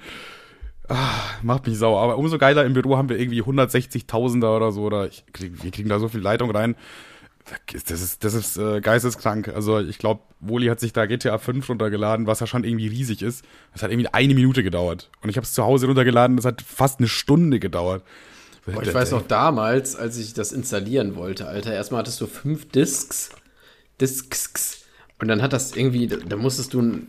Ah, 0.88 1.20
macht 1.42 1.66
mich 1.66 1.78
sauer. 1.78 2.00
Aber 2.02 2.18
umso 2.18 2.38
geiler 2.38 2.64
im 2.64 2.72
Büro 2.72 2.96
haben 2.96 3.08
wir 3.08 3.18
irgendwie 3.18 3.42
160.000er 3.42 4.56
oder 4.56 4.72
so. 4.72 4.82
Oder 4.82 5.06
ich, 5.06 5.24
wir 5.38 5.70
kriegen 5.70 5.88
da 5.88 5.98
so 5.98 6.08
viel 6.08 6.20
Leitung 6.20 6.50
rein. 6.50 6.76
Das 7.88 8.00
ist, 8.00 8.24
das 8.24 8.34
ist 8.34 8.58
äh, 8.58 8.80
geisteskrank. 8.80 9.48
Also 9.48 9.80
ich 9.80 9.98
glaube, 9.98 10.22
Woli 10.40 10.66
hat 10.66 10.80
sich 10.80 10.92
da 10.92 11.06
GTA 11.06 11.38
5 11.38 11.68
runtergeladen, 11.68 12.26
was 12.26 12.40
ja 12.40 12.46
schon 12.46 12.64
irgendwie 12.64 12.88
riesig 12.88 13.22
ist. 13.22 13.44
Das 13.72 13.82
hat 13.82 13.90
irgendwie 13.90 14.08
eine 14.12 14.34
Minute 14.34 14.62
gedauert. 14.62 15.11
Und 15.22 15.30
ich 15.30 15.37
habe 15.37 15.44
es 15.44 15.52
zu 15.52 15.64
Hause 15.64 15.87
runtergeladen, 15.87 16.37
das 16.37 16.44
hat 16.44 16.62
fast 16.62 17.00
eine 17.00 17.08
Stunde 17.08 17.58
gedauert. 17.58 18.02
Boah, 18.74 18.83
ich 18.83 18.94
weiß 18.94 19.11
noch 19.12 19.26
damals, 19.26 19.96
als 19.96 20.16
ich 20.18 20.35
das 20.35 20.52
installieren 20.52 21.16
wollte, 21.16 21.46
Alter. 21.46 21.72
Erstmal 21.72 22.00
hattest 22.00 22.20
du 22.20 22.26
fünf 22.26 22.68
Disks. 22.70 23.31
Disks. 24.00 24.83
Und 25.20 25.28
dann 25.28 25.42
hat 25.42 25.52
das 25.52 25.74
irgendwie, 25.76 26.07
da, 26.07 26.37
musstest 26.37 26.74
du. 26.74 26.81
ein- 26.83 27.07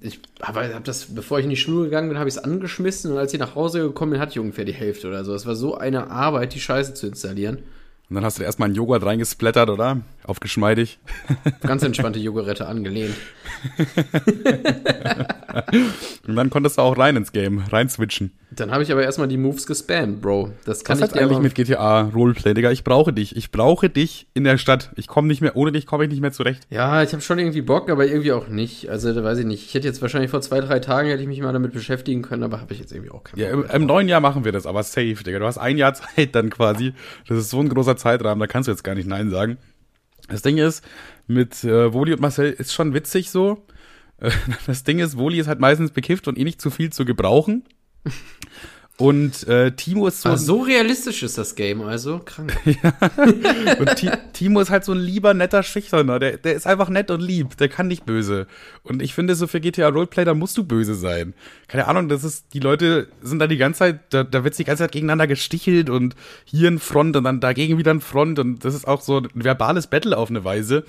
Ich 0.00 0.18
habe 0.40 0.74
hab 0.74 0.84
das, 0.84 1.06
bevor 1.14 1.38
ich 1.38 1.44
in 1.44 1.50
die 1.50 1.56
Schule 1.56 1.84
gegangen 1.84 2.08
bin, 2.08 2.18
habe 2.18 2.28
ich 2.28 2.36
es 2.36 2.42
angeschmissen 2.42 3.12
und 3.12 3.18
als 3.18 3.34
ich 3.34 3.38
nach 3.40 3.54
Hause 3.54 3.80
gekommen 3.80 4.12
bin, 4.12 4.20
hatte 4.20 4.32
ich 4.32 4.38
ungefähr 4.38 4.64
die 4.64 4.72
Hälfte 4.72 5.08
oder 5.08 5.24
so. 5.24 5.34
Es 5.34 5.44
war 5.44 5.54
so 5.56 5.76
eine 5.76 6.10
Arbeit, 6.10 6.54
die 6.54 6.60
Scheiße 6.60 6.94
zu 6.94 7.06
installieren. 7.06 7.58
Und 8.08 8.14
dann 8.16 8.24
hast 8.24 8.38
du 8.40 8.42
erstmal 8.42 8.66
einen 8.66 8.74
Joghurt 8.74 9.04
reingesplattert, 9.04 9.70
oder? 9.70 10.00
Auf 10.24 10.40
geschmeidig. 10.40 10.98
Ganz 11.60 11.82
entspannte 11.84 12.18
Jogurette 12.18 12.66
angelehnt. 12.66 13.14
Und 16.26 16.36
dann 16.36 16.50
konntest 16.50 16.78
du 16.78 16.82
auch 16.82 16.96
rein 16.98 17.16
ins 17.16 17.32
Game, 17.32 17.58
rein 17.58 17.88
switchen. 17.88 18.32
Dann 18.60 18.70
habe 18.70 18.82
ich 18.82 18.92
aber 18.92 19.02
erstmal 19.02 19.28
die 19.28 19.36
Moves 19.38 19.66
gespammt, 19.66 20.20
Bro. 20.20 20.52
Das 20.64 20.84
kann 20.84 21.00
Was 21.00 21.08
ich 21.08 21.12
dir 21.14 21.22
eigentlich 21.22 21.40
mit 21.40 21.54
GTA 21.54 22.02
Roleplay, 22.02 22.54
Digga? 22.54 22.70
Ich 22.70 22.84
brauche 22.84 23.12
dich. 23.12 23.34
Ich 23.36 23.50
brauche 23.50 23.88
dich 23.88 24.26
in 24.34 24.44
der 24.44 24.58
Stadt. 24.58 24.90
Ich 24.96 25.06
komme 25.06 25.28
nicht 25.28 25.40
mehr, 25.40 25.56
ohne 25.56 25.72
dich 25.72 25.86
komme 25.86 26.04
ich 26.04 26.10
nicht 26.10 26.20
mehr 26.20 26.32
zurecht. 26.32 26.66
Ja, 26.68 27.02
ich 27.02 27.12
habe 27.12 27.22
schon 27.22 27.38
irgendwie 27.38 27.62
Bock, 27.62 27.88
aber 27.88 28.06
irgendwie 28.06 28.32
auch 28.32 28.48
nicht. 28.48 28.88
Also, 28.90 29.14
da 29.14 29.24
weiß 29.24 29.38
ich 29.38 29.46
nicht. 29.46 29.66
Ich 29.66 29.74
hätte 29.74 29.86
jetzt 29.88 30.02
wahrscheinlich 30.02 30.30
vor 30.30 30.42
zwei, 30.42 30.60
drei 30.60 30.78
Tagen 30.78 31.08
hätte 31.08 31.22
ich 31.22 31.28
mich 31.28 31.40
mal 31.40 31.52
damit 31.52 31.72
beschäftigen 31.72 32.22
können, 32.22 32.42
aber 32.42 32.60
habe 32.60 32.72
ich 32.74 32.80
jetzt 32.80 32.92
irgendwie 32.92 33.10
auch 33.10 33.24
keinen 33.24 33.40
Ja, 33.40 33.48
im, 33.50 33.64
im 33.64 33.86
neuen 33.86 34.08
Jahr 34.08 34.20
machen 34.20 34.44
wir 34.44 34.52
das, 34.52 34.66
aber 34.66 34.82
safe, 34.82 35.16
Digga. 35.24 35.38
Du 35.38 35.46
hast 35.46 35.58
ein 35.58 35.78
Jahr 35.78 35.94
Zeit 35.94 36.34
dann 36.34 36.50
quasi. 36.50 36.92
Das 37.28 37.38
ist 37.38 37.50
so 37.50 37.60
ein 37.60 37.68
großer 37.68 37.96
Zeitrahmen, 37.96 38.40
da 38.40 38.46
kannst 38.46 38.68
du 38.68 38.72
jetzt 38.72 38.84
gar 38.84 38.94
nicht 38.94 39.08
Nein 39.08 39.30
sagen. 39.30 39.56
Das 40.28 40.42
Ding 40.42 40.58
ist, 40.58 40.84
mit 41.26 41.64
äh, 41.64 41.92
Woli 41.92 42.12
und 42.12 42.20
Marcel 42.20 42.52
ist 42.52 42.72
schon 42.72 42.94
witzig 42.94 43.30
so. 43.30 43.64
Das 44.66 44.84
Ding 44.84 44.98
ist, 44.98 45.16
Woli 45.16 45.38
ist 45.38 45.48
halt 45.48 45.60
meistens 45.60 45.92
bekifft 45.92 46.28
und 46.28 46.36
eh 46.36 46.44
nicht 46.44 46.60
zu 46.60 46.70
viel 46.70 46.92
zu 46.92 47.06
gebrauchen. 47.06 47.64
Und 49.00 49.48
äh, 49.48 49.72
Timo 49.72 50.08
ist 50.08 50.20
so, 50.20 50.28
Ah, 50.28 50.36
so 50.36 50.60
realistisch 50.60 51.22
ist 51.22 51.38
das 51.38 51.54
Game, 51.54 51.80
also 51.80 52.20
krank. 52.22 52.54
Und 53.78 53.96
Ti 53.96 54.10
Timo 54.34 54.60
ist 54.60 54.68
halt 54.68 54.84
so 54.84 54.92
ein 54.92 54.98
lieber, 54.98 55.32
netter 55.32 55.62
Schüchterner. 55.62 56.18
Der, 56.18 56.36
der 56.36 56.52
ist 56.52 56.66
einfach 56.66 56.90
nett 56.90 57.10
und 57.10 57.22
lieb. 57.22 57.56
Der 57.56 57.70
kann 57.70 57.86
nicht 57.88 58.04
böse. 58.04 58.46
Und 58.82 59.00
ich 59.00 59.14
finde, 59.14 59.36
so 59.36 59.46
für 59.46 59.58
GTA 59.58 59.88
Roleplay, 59.88 60.26
da 60.26 60.34
musst 60.34 60.58
du 60.58 60.64
böse 60.64 60.94
sein. 60.94 61.32
Keine 61.66 61.88
Ahnung, 61.88 62.10
das 62.10 62.24
ist, 62.24 62.52
die 62.52 62.60
Leute 62.60 63.08
sind 63.22 63.38
da 63.38 63.46
die 63.46 63.56
ganze 63.56 63.78
Zeit, 63.78 64.00
da, 64.10 64.22
da 64.22 64.44
wird 64.44 64.58
die 64.58 64.64
ganze 64.64 64.82
Zeit 64.82 64.92
gegeneinander 64.92 65.26
gestichelt 65.26 65.88
und 65.88 66.14
hier 66.44 66.68
ein 66.68 66.78
Front 66.78 67.16
und 67.16 67.24
dann 67.24 67.40
dagegen 67.40 67.78
wieder 67.78 67.94
ein 67.94 68.02
Front. 68.02 68.38
Und 68.38 68.66
das 68.66 68.74
ist 68.74 68.86
auch 68.86 69.00
so 69.00 69.16
ein 69.20 69.28
verbales 69.32 69.86
Battle 69.86 70.18
auf 70.18 70.28
eine 70.28 70.44
Weise. 70.44 70.84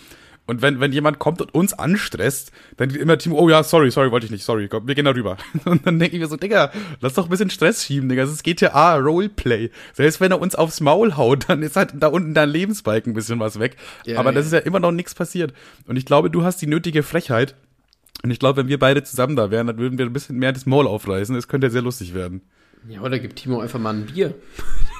Und 0.52 0.62
wenn, 0.62 0.82
wenn 0.82 0.92
jemand 0.92 1.18
kommt 1.18 1.42
und 1.42 1.56
uns 1.56 1.72
anstresst, 1.72 2.52
dann 2.76 2.90
immer 2.90 3.18
Timo, 3.18 3.40
oh 3.40 3.48
ja, 3.48 3.64
sorry, 3.64 3.90
sorry, 3.90 4.12
wollte 4.12 4.26
ich 4.26 4.34
nicht, 4.34 4.44
sorry, 4.44 4.68
komm, 4.68 4.86
wir 4.86 4.96
gehen 4.96 5.06
da 5.06 5.12
rüber. 5.12 5.38
Und 5.64 5.88
dann 5.88 5.98
denke 5.98 6.18
ich 6.18 6.22
mir 6.22 6.28
so, 6.28 6.36
Digga, 6.36 6.74
lass 7.00 7.14
doch 7.14 7.24
ein 7.24 7.30
bisschen 7.30 7.50
Stress 7.50 7.86
schieben, 7.86 8.10
Digga, 8.10 8.24
das 8.24 8.34
ist 8.34 8.44
GTA 8.44 8.98
Roleplay. 8.98 9.70
Selbst 9.94 10.20
wenn 10.20 10.30
er 10.30 10.42
uns 10.42 10.56
aufs 10.56 10.82
Maul 10.82 11.16
haut, 11.16 11.46
dann 11.48 11.64
ist 11.64 11.78
halt 11.78 11.94
da 11.96 12.08
unten 12.08 12.34
dein 12.34 12.50
Lebensbalken 12.50 13.14
ein 13.14 13.16
bisschen 13.16 13.40
was 13.40 13.60
weg. 13.60 13.78
Ja, 14.06 14.20
Aber 14.20 14.34
das 14.34 14.52
ja. 14.52 14.58
ist 14.58 14.64
ja 14.66 14.68
immer 14.68 14.82
noch 14.82 14.92
nichts 14.92 15.16
passiert. 15.16 15.54
Und 15.88 15.96
ich 15.96 16.06
glaube, 16.06 16.30
du 16.30 16.44
hast 16.44 16.62
die 16.62 16.68
nötige 16.68 17.02
Frechheit. 17.02 17.56
Und 18.22 18.32
ich 18.32 18.40
glaube, 18.40 18.58
wenn 18.58 18.68
wir 18.68 18.78
beide 18.78 19.04
zusammen 19.04 19.38
da 19.38 19.52
wären, 19.52 19.68
dann 19.68 19.78
würden 19.78 19.98
wir 19.98 20.06
ein 20.06 20.12
bisschen 20.12 20.36
mehr 20.36 20.52
das 20.52 20.66
Maul 20.66 20.86
aufreißen. 20.86 21.34
Es 21.34 21.48
könnte 21.48 21.70
sehr 21.70 21.82
lustig 21.82 22.14
werden. 22.14 22.42
Ja, 22.88 23.02
oder 23.02 23.20
gibt 23.20 23.38
Timo 23.38 23.60
einfach 23.60 23.80
mal 23.80 23.94
ein 23.94 24.06
Bier. 24.08 24.34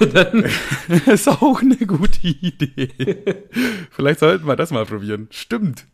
Das 0.00 1.06
ist 1.06 1.28
auch 1.28 1.60
eine 1.60 1.76
gute 1.76 2.26
Idee. 2.26 2.88
Vielleicht 3.90 4.20
sollten 4.20 4.46
wir 4.46 4.56
das 4.56 4.70
mal 4.70 4.84
probieren. 4.84 5.28
Stimmt. 5.30 5.86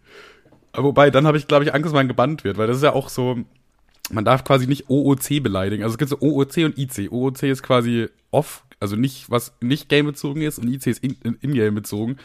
Wobei, 0.74 1.10
dann 1.10 1.26
habe 1.26 1.36
ich, 1.38 1.46
glaube 1.48 1.64
ich, 1.64 1.74
Angst, 1.74 1.86
dass 1.86 1.92
man 1.92 2.08
gebannt 2.08 2.44
wird, 2.44 2.56
weil 2.58 2.66
das 2.66 2.78
ist 2.78 2.82
ja 2.84 2.92
auch 2.92 3.08
so, 3.08 3.38
man 4.10 4.24
darf 4.24 4.44
quasi 4.44 4.66
nicht 4.66 4.88
OOC 4.88 5.42
beleidigen. 5.42 5.82
Also 5.82 5.94
es 5.94 5.98
gibt 5.98 6.08
so 6.10 6.18
OOC 6.20 6.56
und 6.64 6.78
IC. 6.78 7.10
OOC 7.12 7.42
ist 7.44 7.62
quasi 7.62 8.08
off, 8.30 8.64
also 8.80 8.96
nicht, 8.96 9.30
was 9.30 9.52
nicht 9.60 9.88
game-bezogen 9.88 10.42
ist 10.42 10.58
und 10.58 10.68
IC 10.72 10.86
ist 10.86 11.02
in- 11.04 11.16
in-game 11.42 11.74
bezogen. 11.74 12.16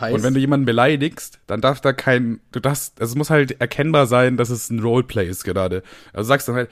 Heißt, 0.00 0.14
Und 0.14 0.22
wenn 0.22 0.34
du 0.34 0.40
jemanden 0.40 0.66
beleidigst, 0.66 1.40
dann 1.46 1.60
darf 1.60 1.80
da 1.80 1.92
kein, 1.92 2.40
du 2.52 2.60
darfst, 2.60 3.00
also 3.00 3.12
es 3.12 3.16
muss 3.16 3.30
halt 3.30 3.60
erkennbar 3.60 4.06
sein, 4.06 4.36
dass 4.36 4.50
es 4.50 4.70
ein 4.70 4.80
Roleplay 4.80 5.28
ist 5.28 5.44
gerade. 5.44 5.82
Also 6.12 6.28
sagst 6.28 6.48
dann 6.48 6.54
halt, 6.56 6.70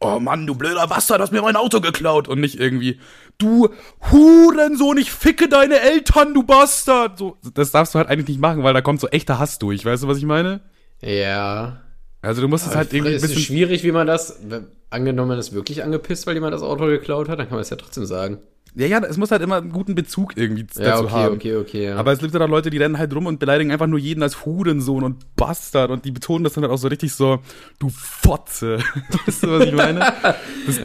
oh 0.00 0.18
Mann, 0.20 0.46
du 0.46 0.54
blöder 0.54 0.86
Bastard, 0.86 1.20
hast 1.20 1.32
mir 1.32 1.42
mein 1.42 1.56
Auto 1.56 1.80
geklaut 1.80 2.28
und 2.28 2.40
nicht 2.40 2.58
irgendwie, 2.60 3.00
du 3.38 3.68
Hurensohn, 4.10 4.98
ich 4.98 5.10
ficke 5.10 5.48
deine 5.48 5.80
Eltern, 5.80 6.34
du 6.34 6.42
Bastard. 6.42 7.18
So, 7.18 7.36
das 7.54 7.70
darfst 7.70 7.94
du 7.94 7.98
halt 7.98 8.08
eigentlich 8.08 8.28
nicht 8.28 8.40
machen, 8.40 8.62
weil 8.62 8.74
da 8.74 8.80
kommt 8.80 9.00
so 9.00 9.08
echter 9.08 9.38
Hass 9.38 9.58
durch, 9.58 9.84
weißt 9.84 10.02
du, 10.02 10.08
was 10.08 10.18
ich 10.18 10.24
meine? 10.24 10.60
ja. 11.00 11.82
Also 12.22 12.42
du 12.42 12.48
musst 12.48 12.66
es 12.66 12.74
halt 12.74 12.92
irgendwie 12.92 13.12
ein 13.12 13.16
es 13.16 13.22
ist 13.22 13.28
bisschen, 13.28 13.44
schwierig, 13.44 13.84
wie 13.84 13.92
man 13.92 14.08
das, 14.08 14.40
angenommen, 14.90 15.28
man 15.28 15.38
ist 15.38 15.52
wirklich 15.52 15.84
angepisst, 15.84 16.26
weil 16.26 16.34
jemand 16.34 16.54
das 16.54 16.62
Auto 16.62 16.86
geklaut 16.86 17.28
hat, 17.28 17.38
dann 17.38 17.46
kann 17.46 17.54
man 17.54 17.62
es 17.62 17.70
ja 17.70 17.76
trotzdem 17.76 18.04
sagen. 18.04 18.38
Ja, 18.76 18.86
ja, 18.86 18.98
es 19.04 19.16
muss 19.16 19.30
halt 19.30 19.42
immer 19.42 19.56
einen 19.56 19.72
guten 19.72 19.94
Bezug 19.94 20.36
irgendwie 20.36 20.66
Ja, 20.76 20.84
dazu 20.90 21.04
okay, 21.04 21.12
haben. 21.12 21.34
okay, 21.34 21.56
okay, 21.56 21.84
ja. 21.86 21.96
Aber 21.96 22.12
es 22.12 22.18
gibt 22.18 22.34
ja 22.34 22.44
Leute, 22.44 22.70
die 22.70 22.78
rennen 22.78 22.98
halt 22.98 23.14
rum 23.14 23.26
und 23.26 23.38
beleidigen 23.40 23.72
einfach 23.72 23.86
nur 23.86 23.98
jeden 23.98 24.22
als 24.22 24.44
Hurensohn 24.44 25.02
und 25.02 25.34
Bastard 25.36 25.90
und 25.90 26.04
die 26.04 26.10
betonen 26.10 26.44
das 26.44 26.52
dann 26.54 26.62
halt 26.64 26.72
auch 26.72 26.78
so 26.78 26.88
richtig 26.88 27.12
so, 27.14 27.40
du 27.78 27.88
Fotze. 27.88 28.78
weißt 29.26 29.42
du, 29.44 29.50
was 29.50 29.64
ich 29.66 29.72
meine? 29.72 30.12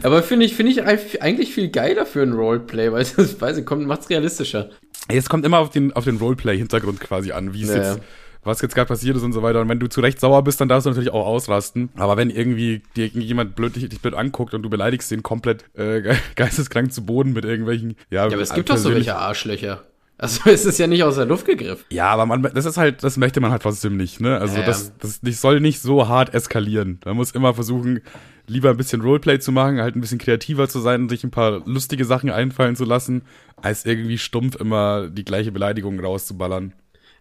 Aber 0.03 0.23
finde 0.23 0.45
ich, 0.45 0.55
finde 0.55 0.71
ich 0.71 0.83
eig- 0.83 1.19
eigentlich 1.21 1.53
viel 1.53 1.69
geiler 1.69 2.05
für 2.05 2.21
ein 2.21 2.33
Roleplay, 2.33 2.91
weil 2.91 3.01
es, 3.01 3.39
weiß 3.41 3.57
ich, 3.57 3.65
kommt, 3.65 3.85
macht's 3.85 4.09
realistischer. 4.09 4.69
Es 5.07 5.27
kommt 5.29 5.45
immer 5.45 5.57
auf 5.59 5.69
den, 5.69 5.91
auf 5.93 6.05
den 6.05 6.17
Roleplay-Hintergrund 6.17 6.99
quasi 6.99 7.31
an, 7.31 7.53
wie 7.53 7.63
es 7.63 7.69
Ja, 7.69 7.75
jetzt. 7.75 7.99
Was 8.43 8.61
jetzt 8.61 8.73
gerade 8.75 8.87
passiert 8.87 9.15
ist 9.17 9.23
und 9.23 9.33
so 9.33 9.43
weiter. 9.43 9.61
Und 9.61 9.69
wenn 9.69 9.79
du 9.79 9.87
zu 9.87 10.01
Recht 10.01 10.19
sauer 10.19 10.43
bist, 10.43 10.59
dann 10.61 10.67
darfst 10.69 10.85
du 10.85 10.89
natürlich 10.89 11.11
auch 11.11 11.25
ausrasten. 11.25 11.89
Aber 11.95 12.17
wenn 12.17 12.29
irgendwie 12.29 12.81
dir 12.95 13.07
jemand 13.07 13.55
blöd, 13.55 13.75
dich, 13.75 13.87
dich 13.89 14.01
blöd 14.01 14.13
anguckt 14.15 14.53
und 14.53 14.63
du 14.63 14.69
beleidigst 14.69 15.11
den 15.11 15.23
komplett 15.23 15.65
äh, 15.75 16.01
ge- 16.01 16.15
geisteskrank 16.35 16.91
zu 16.93 17.05
Boden 17.05 17.33
mit 17.33 17.45
irgendwelchen, 17.45 17.95
ja, 18.09 18.25
Ja, 18.27 18.33
aber 18.33 18.41
es 18.41 18.53
gibt 18.53 18.69
doch 18.69 18.77
so 18.77 18.93
welche 18.93 19.15
Arschlöcher. 19.15 19.83
Also 20.17 20.41
es 20.51 20.65
ist 20.65 20.77
ja 20.77 20.85
nicht 20.87 21.03
aus 21.03 21.15
der 21.15 21.25
Luft 21.25 21.45
gegriffen. 21.45 21.83
Ja, 21.91 22.09
aber 22.09 22.25
man, 22.25 22.43
das 22.43 22.65
ist 22.65 22.77
halt, 22.77 23.03
das 23.03 23.17
möchte 23.17 23.39
man 23.41 23.49
halt 23.51 23.63
trotzdem 23.63 23.97
nicht, 23.97 24.21
ne? 24.21 24.37
Also 24.37 24.57
Ja, 24.59 24.65
das, 24.65 24.95
das 24.99 25.23
nicht, 25.23 25.39
soll 25.39 25.59
nicht 25.59 25.79
so 25.81 26.07
hart 26.07 26.33
eskalieren. 26.33 26.99
Man 27.05 27.15
muss 27.15 27.31
immer 27.31 27.53
versuchen, 27.55 28.01
lieber 28.47 28.69
ein 28.69 28.77
bisschen 28.77 29.01
Roleplay 29.01 29.39
zu 29.39 29.51
machen, 29.51 29.81
halt 29.81 29.95
ein 29.95 30.01
bisschen 30.01 30.19
kreativer 30.19 30.67
zu 30.69 30.79
sein 30.79 31.01
und 31.03 31.09
sich 31.09 31.23
ein 31.23 31.31
paar 31.31 31.61
lustige 31.67 32.05
Sachen 32.05 32.29
einfallen 32.29 32.75
zu 32.75 32.85
lassen, 32.85 33.23
als 33.61 33.85
irgendwie 33.85 34.17
stumpf 34.19 34.55
immer 34.55 35.09
die 35.09 35.25
gleiche 35.25 35.51
Beleidigung 35.51 35.99
rauszuballern. 35.99 36.73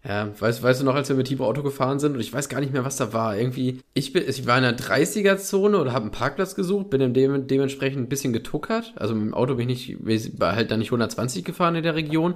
Ja, 0.02 0.28
weißt, 0.38 0.62
weißt 0.62 0.80
du 0.80 0.84
noch, 0.86 0.94
als 0.94 1.10
wir 1.10 1.16
mit 1.16 1.26
Timo 1.26 1.44
Auto 1.44 1.62
gefahren 1.62 1.98
sind 1.98 2.14
und 2.14 2.20
ich 2.20 2.32
weiß 2.32 2.48
gar 2.48 2.60
nicht 2.60 2.72
mehr, 2.72 2.86
was 2.86 2.96
da 2.96 3.12
war. 3.12 3.36
Irgendwie, 3.36 3.80
ich, 3.92 4.14
bin, 4.14 4.24
ich 4.26 4.46
war 4.46 4.56
in 4.56 4.62
der 4.62 4.78
30er-Zone 4.78 5.78
oder 5.78 5.92
habe 5.92 6.04
einen 6.04 6.10
Parkplatz 6.10 6.54
gesucht, 6.54 6.88
bin 6.88 7.02
in 7.02 7.12
dem, 7.12 7.46
dementsprechend 7.46 8.00
ein 8.00 8.08
bisschen 8.08 8.32
getuckert. 8.32 8.94
Also 8.96 9.14
mit 9.14 9.24
dem 9.24 9.34
Auto 9.34 9.56
bin 9.56 9.68
ich 9.68 9.98
nicht, 9.98 10.40
war 10.40 10.56
halt 10.56 10.70
dann 10.70 10.78
nicht 10.78 10.88
120 10.88 11.44
gefahren 11.44 11.74
in 11.74 11.82
der 11.82 11.96
Region. 11.96 12.34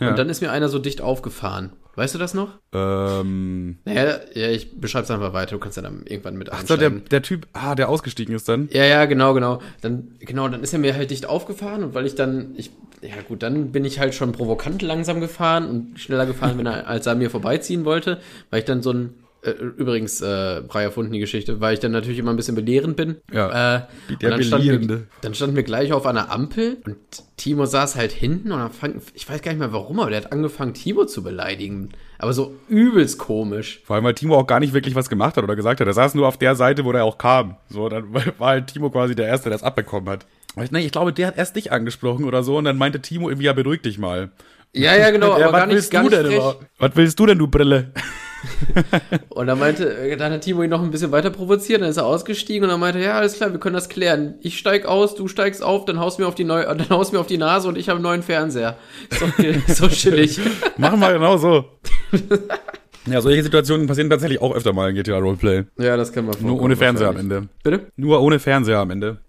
Ja. 0.00 0.10
Und 0.10 0.18
dann 0.18 0.28
ist 0.28 0.40
mir 0.40 0.50
einer 0.50 0.68
so 0.68 0.80
dicht 0.80 1.00
aufgefahren. 1.00 1.72
Weißt 1.96 2.14
du 2.14 2.18
das 2.18 2.34
noch? 2.34 2.58
Ähm, 2.72 3.78
Naja, 3.84 4.18
ja, 4.34 4.48
ich 4.48 4.80
beschreib's 4.80 5.12
einfach 5.12 5.32
weiter, 5.32 5.52
du 5.52 5.60
kannst 5.60 5.76
ja 5.76 5.82
dann 5.82 6.04
irgendwann 6.06 6.36
mit 6.36 6.52
ach 6.52 6.66
so, 6.66 6.76
der, 6.76 6.90
der 6.90 7.22
Typ, 7.22 7.46
ah, 7.52 7.76
der 7.76 7.88
ausgestiegen 7.88 8.34
ist 8.34 8.48
dann. 8.48 8.68
Ja, 8.72 8.84
ja, 8.84 9.04
genau, 9.04 9.32
genau. 9.32 9.60
Dann, 9.80 10.16
genau, 10.18 10.48
dann 10.48 10.64
ist 10.64 10.72
er 10.72 10.80
mir 10.80 10.96
halt 10.96 11.12
dicht 11.12 11.26
aufgefahren 11.26 11.84
und 11.84 11.94
weil 11.94 12.06
ich 12.06 12.16
dann, 12.16 12.54
ich, 12.56 12.72
ja 13.04 13.22
gut, 13.26 13.42
dann 13.42 13.72
bin 13.72 13.84
ich 13.84 13.98
halt 13.98 14.14
schon 14.14 14.32
provokant 14.32 14.82
langsam 14.82 15.20
gefahren 15.20 15.68
und 15.68 16.00
schneller 16.00 16.26
gefahren, 16.26 16.58
wenn 16.58 16.66
er, 16.66 16.86
als 16.88 17.06
er 17.06 17.14
mir 17.14 17.30
vorbeiziehen 17.30 17.84
wollte, 17.84 18.20
weil 18.50 18.60
ich 18.60 18.64
dann 18.64 18.82
so 18.82 18.92
ein, 18.92 19.14
äh, 19.42 19.50
übrigens, 19.50 20.22
äh, 20.22 20.62
frei 20.68 20.88
die 20.88 21.18
Geschichte, 21.18 21.60
weil 21.60 21.74
ich 21.74 21.80
dann 21.80 21.92
natürlich 21.92 22.18
immer 22.18 22.30
ein 22.30 22.36
bisschen 22.36 22.54
belehrend 22.54 22.96
bin. 22.96 23.16
Ja, 23.30 23.76
Äh, 23.76 23.82
der 24.20 24.30
dann 24.30 24.42
standen, 24.42 24.66
wir, 24.66 24.78
Belehrende. 24.78 25.06
dann 25.20 25.34
standen 25.34 25.56
wir 25.56 25.64
gleich 25.64 25.92
auf 25.92 26.06
einer 26.06 26.30
Ampel 26.30 26.78
und 26.86 26.96
Timo 27.36 27.66
saß 27.66 27.96
halt 27.96 28.12
hinten 28.12 28.52
und 28.52 28.58
dann 28.58 28.70
fang, 28.70 29.02
ich 29.12 29.28
weiß 29.28 29.42
gar 29.42 29.52
nicht 29.52 29.60
mehr 29.60 29.72
warum, 29.72 30.00
aber 30.00 30.10
der 30.10 30.22
hat 30.22 30.32
angefangen, 30.32 30.72
Timo 30.72 31.04
zu 31.04 31.22
beleidigen. 31.22 31.90
Aber 32.18 32.32
so 32.32 32.54
übelst 32.68 33.18
komisch. 33.18 33.82
Vor 33.84 33.96
allem, 33.96 34.04
weil 34.04 34.14
Timo 34.14 34.36
auch 34.36 34.46
gar 34.46 34.60
nicht 34.60 34.72
wirklich 34.72 34.94
was 34.94 35.10
gemacht 35.10 35.36
hat 35.36 35.44
oder 35.44 35.56
gesagt 35.56 35.80
hat. 35.80 35.86
Er 35.86 35.92
saß 35.92 36.14
nur 36.14 36.26
auf 36.26 36.38
der 36.38 36.54
Seite, 36.54 36.84
wo 36.84 36.92
er 36.92 37.04
auch 37.04 37.18
kam. 37.18 37.56
So, 37.68 37.88
dann 37.88 38.14
war 38.38 38.48
halt 38.48 38.68
Timo 38.68 38.88
quasi 38.88 39.14
der 39.14 39.26
Erste, 39.26 39.50
der 39.50 39.56
es 39.56 39.62
abbekommen 39.62 40.08
hat. 40.08 40.24
Aber 40.56 40.64
ich, 40.78 40.92
glaube, 40.92 41.12
der 41.12 41.26
hat 41.26 41.36
erst 41.36 41.56
dich 41.56 41.72
angesprochen 41.72 42.24
oder 42.24 42.42
so 42.42 42.56
und 42.56 42.64
dann 42.64 42.76
meinte 42.78 43.00
Timo 43.00 43.28
irgendwie, 43.28 43.46
ja, 43.46 43.52
beruhig 43.52 43.82
dich 43.82 43.98
mal. 43.98 44.30
Ja, 44.72 44.96
ja, 44.96 45.10
genau, 45.10 45.38
Ja, 45.38 45.48
aber 45.48 45.52
gar 45.58 45.60
was 45.62 45.66
nicht, 45.66 45.76
willst 45.76 45.90
gar 45.92 46.02
du 46.04 46.10
denn 46.10 46.26
frech. 46.26 46.34
überhaupt? 46.36 46.66
Was 46.78 46.90
willst 46.94 47.18
du 47.18 47.26
denn, 47.26 47.38
du 47.38 47.46
Brille? 47.46 47.92
Und 49.30 49.46
dann 49.46 49.58
meinte, 49.58 49.96
äh, 49.96 50.16
dann 50.16 50.32
hat 50.32 50.42
Timo 50.42 50.62
ihn 50.62 50.70
noch 50.70 50.82
ein 50.82 50.90
bisschen 50.90 51.12
weiter 51.12 51.30
provoziert, 51.30 51.80
dann 51.80 51.88
ist 51.88 51.96
er 51.96 52.04
ausgestiegen 52.04 52.64
und 52.64 52.70
dann 52.70 52.80
meinte, 52.80 52.98
ja, 53.00 53.12
alles 53.14 53.34
klar, 53.34 53.52
wir 53.52 53.58
können 53.58 53.74
das 53.74 53.88
klären. 53.88 54.34
Ich 54.42 54.58
steig 54.58 54.84
aus, 54.84 55.14
du 55.14 55.28
steigst 55.28 55.62
auf, 55.62 55.86
dann 55.86 55.98
haust 55.98 56.18
mir 56.18 56.26
auf 56.26 56.34
die 56.34 56.44
neu, 56.44 56.62
dann 56.66 56.90
haust 56.90 57.12
mir 57.14 57.20
auf 57.20 57.26
die 57.26 57.38
Nase 57.38 57.68
und 57.68 57.78
ich 57.78 57.88
habe 57.88 57.96
einen 57.96 58.02
neuen 58.02 58.22
Fernseher. 58.22 58.76
Ist 59.38 59.76
so 59.78 59.88
chillig. 59.88 60.38
Machen 60.76 61.00
wir 61.00 61.12
genau 61.14 61.38
so. 61.38 61.64
ja, 63.06 63.20
solche 63.22 63.42
Situationen 63.42 63.86
passieren 63.86 64.10
tatsächlich 64.10 64.42
auch 64.42 64.54
öfter 64.54 64.72
mal 64.74 64.90
in 64.90 64.96
GTA 64.96 65.18
Roleplay. 65.18 65.64
Ja, 65.78 65.96
das 65.96 66.12
kann 66.12 66.26
man 66.26 66.34
Nur 66.40 66.60
ohne 66.60 66.76
Fernseher 66.76 67.08
am 67.08 67.16
Ende. 67.16 67.48
Bitte? 67.62 67.86
Nur 67.96 68.20
ohne 68.20 68.38
Fernseher 68.38 68.78
am 68.80 68.90
Ende. 68.90 69.20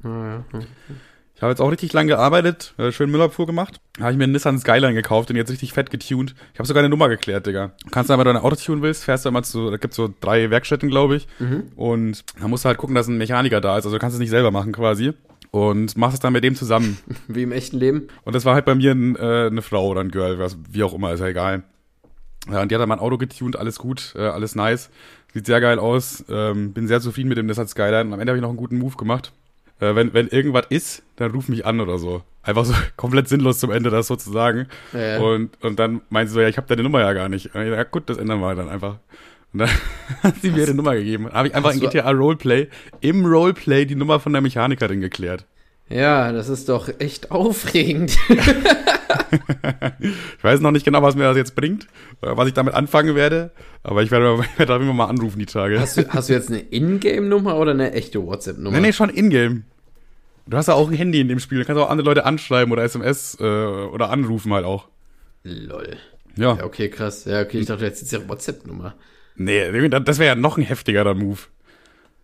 Ich 1.35 1.41
habe 1.41 1.51
jetzt 1.51 1.59
auch 1.59 1.69
richtig 1.69 1.91
lang 1.91 2.07
gearbeitet, 2.07 2.73
äh, 2.77 2.93
schön 2.93 3.11
Müllabfuhr 3.11 3.45
gemacht. 3.45 3.81
Habe 3.99 4.11
ich 4.11 4.17
mir 4.17 4.23
einen 4.23 4.31
Nissan 4.31 4.57
Skyline 4.57 4.93
gekauft 4.93 5.29
und 5.29 5.35
jetzt 5.35 5.51
richtig 5.51 5.73
fett 5.73 5.89
getuned. 5.89 6.33
Ich 6.53 6.59
habe 6.59 6.67
sogar 6.67 6.81
eine 6.81 6.89
Nummer 6.89 7.09
geklärt, 7.09 7.45
Digga. 7.45 7.73
Du 7.83 7.89
kannst 7.91 8.09
aber, 8.09 8.23
wenn 8.23 8.33
du 8.33 8.39
ein 8.39 8.45
Auto 8.45 8.55
tunen 8.55 8.81
willst, 8.81 9.03
fährst 9.03 9.25
du 9.25 9.29
immer 9.29 9.43
zu, 9.43 9.69
da 9.69 9.75
gibt's 9.75 9.97
so 9.97 10.13
drei 10.21 10.49
Werkstätten, 10.49 10.89
glaube 10.89 11.17
ich. 11.17 11.27
Und 11.75 12.23
da 12.39 12.47
musst 12.47 12.63
du 12.63 12.69
halt 12.69 12.77
gucken, 12.77 12.95
dass 12.95 13.09
ein 13.09 13.17
Mechaniker 13.17 13.59
da 13.59 13.77
ist. 13.77 13.83
Also 13.83 13.97
du 13.97 13.99
kannst 13.99 14.15
es 14.15 14.21
nicht 14.21 14.29
selber 14.29 14.51
machen 14.51 14.71
quasi. 14.71 15.11
Und 15.51 15.97
machst 15.97 16.13
es 16.15 16.19
dann 16.21 16.31
mit 16.31 16.43
dem 16.45 16.55
zusammen. 16.55 16.99
Wie 17.27 17.43
im 17.43 17.51
echten 17.51 17.77
Leben. 17.79 18.07
Und 18.23 18.33
das 18.33 18.45
war 18.45 18.53
halt 18.55 18.63
bei 18.65 18.75
mir 18.75 18.93
ein, 18.93 19.17
äh, 19.17 19.47
eine 19.47 19.61
Frau 19.61 19.87
oder 19.89 20.01
ein 20.01 20.11
Girl, 20.11 20.39
was, 20.39 20.57
wie 20.71 20.83
auch 20.83 20.93
immer, 20.93 21.11
ist 21.11 21.19
ja 21.19 21.27
egal. 21.27 21.63
Ja, 22.49 22.61
und 22.61 22.71
die 22.71 22.75
hat 22.75 22.81
dann 22.81 22.89
mein 22.89 22.99
Auto 22.99 23.17
getuned, 23.17 23.57
alles 23.57 23.77
gut, 23.77 24.13
äh, 24.15 24.21
alles 24.21 24.55
nice. 24.55 24.89
Sieht 25.33 25.47
sehr 25.47 25.59
geil 25.59 25.79
aus. 25.79 26.23
Ähm, 26.29 26.71
bin 26.71 26.87
sehr 26.87 27.01
zufrieden 27.01 27.27
mit 27.27 27.37
dem 27.37 27.45
Nissan 27.45 27.67
Skyline. 27.67 28.05
Und 28.05 28.13
am 28.13 28.19
Ende 28.21 28.31
habe 28.31 28.37
ich 28.37 28.41
noch 28.41 28.49
einen 28.49 28.57
guten 28.57 28.77
Move 28.77 28.95
gemacht. 28.95 29.33
Äh, 29.79 29.95
wenn, 29.95 30.13
wenn 30.13 30.27
irgendwas 30.27 30.65
ist, 30.69 31.03
dann 31.17 31.31
ruf 31.31 31.49
mich 31.49 31.65
an 31.65 31.79
oder 31.79 31.97
so. 31.97 32.23
Einfach 32.43 32.65
so 32.65 32.73
komplett 32.95 33.27
sinnlos 33.27 33.59
zum 33.59 33.71
Ende, 33.71 33.89
das 33.89 34.07
sozusagen. 34.07 34.67
Ja. 34.93 35.19
Und, 35.19 35.61
und 35.63 35.79
dann 35.79 36.01
meinte 36.09 36.29
sie 36.29 36.35
so, 36.35 36.41
ja, 36.41 36.47
ich 36.47 36.57
habe 36.57 36.67
deine 36.67 36.83
Nummer 36.83 37.01
ja 37.01 37.13
gar 37.13 37.29
nicht. 37.29 37.53
Und 37.53 37.61
ich 37.61 37.69
ja 37.69 37.83
gut, 37.83 38.09
das 38.09 38.17
ändern 38.17 38.39
wir 38.39 38.55
dann 38.55 38.69
einfach. 38.69 38.97
Und 39.53 39.59
dann 39.59 39.69
hat 40.23 40.35
sie 40.41 40.51
mir 40.51 40.59
ihre 40.59 40.73
Nummer 40.73 40.95
gegeben. 40.95 41.31
Habe 41.31 41.47
ich 41.47 41.55
einfach 41.55 41.73
in 41.73 41.79
GTA 41.79 42.09
Roleplay, 42.11 42.67
im 43.01 43.25
Roleplay 43.25 43.85
die 43.85 43.95
Nummer 43.95 44.19
von 44.19 44.33
der 44.33 44.41
Mechanikerin 44.41 45.01
geklärt. 45.01 45.45
Ja, 45.87 46.31
das 46.31 46.49
ist 46.49 46.69
doch 46.69 46.89
echt 46.99 47.31
aufregend. 47.31 48.17
Ich 50.37 50.43
weiß 50.43 50.59
noch 50.61 50.71
nicht 50.71 50.85
genau, 50.85 51.01
was 51.01 51.15
mir 51.15 51.23
das 51.23 51.37
jetzt 51.37 51.55
bringt, 51.55 51.87
oder 52.21 52.37
was 52.37 52.47
ich 52.47 52.53
damit 52.53 52.73
anfangen 52.73 53.15
werde, 53.15 53.51
aber 53.83 54.03
ich 54.03 54.11
werde, 54.11 54.37
werde 54.57 54.65
darüber 54.65 54.93
mal 54.93 55.05
anrufen 55.05 55.39
die 55.39 55.45
Tage. 55.45 55.79
Hast 55.79 55.97
du, 55.97 56.07
hast 56.07 56.29
du 56.29 56.33
jetzt 56.33 56.49
eine 56.49 56.59
Ingame-Nummer 56.59 57.57
oder 57.57 57.71
eine 57.71 57.93
echte 57.93 58.25
WhatsApp-Nummer? 58.25 58.77
nee, 58.77 58.87
nee, 58.87 58.93
schon 58.93 59.09
in-game. 59.09 59.63
Du 60.47 60.57
hast 60.57 60.67
ja 60.67 60.75
auch 60.75 60.89
ein 60.89 60.95
Handy 60.95 61.21
in 61.21 61.27
dem 61.27 61.39
Spiel, 61.39 61.59
du 61.59 61.65
kannst 61.65 61.81
auch 61.81 61.89
andere 61.89 62.05
Leute 62.05 62.25
anschreiben 62.25 62.71
oder 62.71 62.83
SMS 62.83 63.37
äh, 63.39 63.43
oder 63.43 64.11
anrufen 64.11 64.53
halt 64.53 64.65
auch. 64.65 64.87
Lol. 65.43 65.97
Ja. 66.35 66.57
Ja, 66.57 66.63
okay, 66.63 66.89
krass. 66.89 67.25
Ja, 67.25 67.41
okay, 67.41 67.59
ich 67.59 67.65
dachte, 67.65 67.85
jetzt 67.85 68.01
ist 68.01 68.11
ja 68.11 68.27
WhatsApp-Nummer. 68.27 68.95
Nee, 69.37 69.89
das 69.89 70.19
wäre 70.19 70.27
ja 70.27 70.35
noch 70.35 70.57
ein 70.57 70.63
heftigerer 70.63 71.13
Move. 71.13 71.39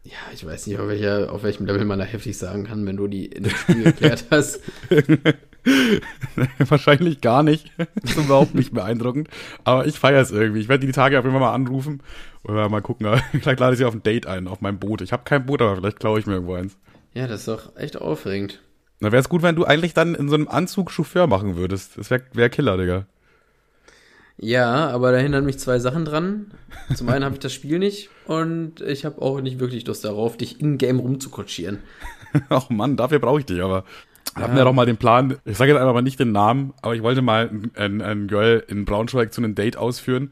Ja, 0.03 0.17
ich 0.33 0.45
weiß 0.45 0.67
nicht, 0.67 0.79
auf, 0.79 0.87
welcher, 0.87 1.31
auf 1.31 1.43
welchem 1.43 1.65
Level 1.65 1.85
man 1.85 1.99
da 1.99 2.05
heftig 2.05 2.37
sagen 2.37 2.63
kann, 2.63 2.85
wenn 2.85 2.97
du 2.97 3.07
die 3.07 3.25
in 3.27 3.43
dem 3.43 3.55
Spiel 3.55 3.83
geklärt 3.83 4.25
hast. 4.31 4.61
Wahrscheinlich 6.57 7.21
gar 7.21 7.43
nicht. 7.43 7.71
Das 7.77 7.87
ist 8.17 8.25
überhaupt 8.25 8.55
nicht 8.55 8.73
beeindruckend. 8.73 9.29
Aber 9.63 9.85
ich 9.85 9.99
feiere 9.99 10.21
es 10.21 10.31
irgendwie. 10.31 10.61
Ich 10.61 10.69
werde 10.69 10.85
die 10.85 10.91
Tage 10.91 11.17
auf 11.19 11.25
jeden 11.25 11.33
Fall 11.33 11.41
mal 11.41 11.53
anrufen 11.53 12.01
oder 12.43 12.69
mal 12.69 12.81
gucken. 12.81 13.07
Vielleicht 13.31 13.59
lade 13.59 13.73
ich 13.73 13.79
sie 13.79 13.85
auf 13.85 13.93
ein 13.93 14.03
Date 14.03 14.25
ein, 14.25 14.47
auf 14.47 14.61
meinem 14.61 14.79
Boot. 14.79 15.01
Ich 15.01 15.11
habe 15.11 15.23
kein 15.23 15.45
Boot, 15.45 15.61
aber 15.61 15.75
vielleicht 15.75 15.99
klaue 15.99 16.19
ich 16.19 16.25
mir 16.25 16.33
irgendwo 16.33 16.55
eins. 16.55 16.77
Ja, 17.13 17.27
das 17.27 17.41
ist 17.41 17.47
doch 17.47 17.75
echt 17.75 17.97
aufregend. 17.97 18.61
Na, 18.99 19.11
wäre 19.11 19.21
es 19.21 19.29
gut, 19.29 19.41
wenn 19.41 19.55
du 19.55 19.65
eigentlich 19.65 19.93
dann 19.93 20.15
in 20.15 20.29
so 20.29 20.35
einem 20.35 20.47
Anzug 20.47 20.91
Chauffeur 20.91 21.27
machen 21.27 21.55
würdest. 21.55 21.97
Das 21.97 22.09
wäre 22.09 22.23
wär 22.33 22.49
Killer, 22.49 22.77
Digga. 22.77 23.05
Ja, 24.37 24.89
aber 24.89 25.11
da 25.11 25.19
hindern 25.19 25.45
mich 25.45 25.59
zwei 25.59 25.77
Sachen 25.79 26.05
dran. 26.05 26.51
Zum 26.95 27.09
einen 27.09 27.23
habe 27.23 27.35
ich 27.35 27.39
das 27.39 27.53
Spiel 27.53 27.77
nicht 27.77 28.09
und 28.25 28.81
ich 28.81 29.05
habe 29.05 29.21
auch 29.21 29.39
nicht 29.41 29.59
wirklich 29.59 29.85
Lust 29.85 30.03
darauf, 30.03 30.37
dich 30.37 30.59
in-game 30.59 30.99
rumzukutschieren. 30.99 31.79
Ach 32.49 32.69
Mann, 32.69 32.97
dafür 32.97 33.19
brauche 33.19 33.39
ich 33.39 33.45
dich, 33.45 33.61
aber. 33.61 33.83
Wir 34.35 34.43
hatten 34.43 34.57
ja 34.57 34.63
doch 34.63 34.73
mal 34.73 34.85
den 34.85 34.97
Plan, 34.97 35.37
ich 35.43 35.57
sage 35.57 35.71
jetzt 35.71 35.79
einfach 35.81 35.93
mal 35.93 36.01
nicht 36.01 36.19
den 36.19 36.31
Namen, 36.31 36.73
aber 36.81 36.95
ich 36.95 37.03
wollte 37.03 37.21
mal 37.21 37.49
ein, 37.75 38.01
ein, 38.01 38.27
Girl 38.27 38.63
in 38.67 38.85
Braunschweig 38.85 39.33
zu 39.33 39.41
einem 39.41 39.55
Date 39.55 39.75
ausführen. 39.77 40.31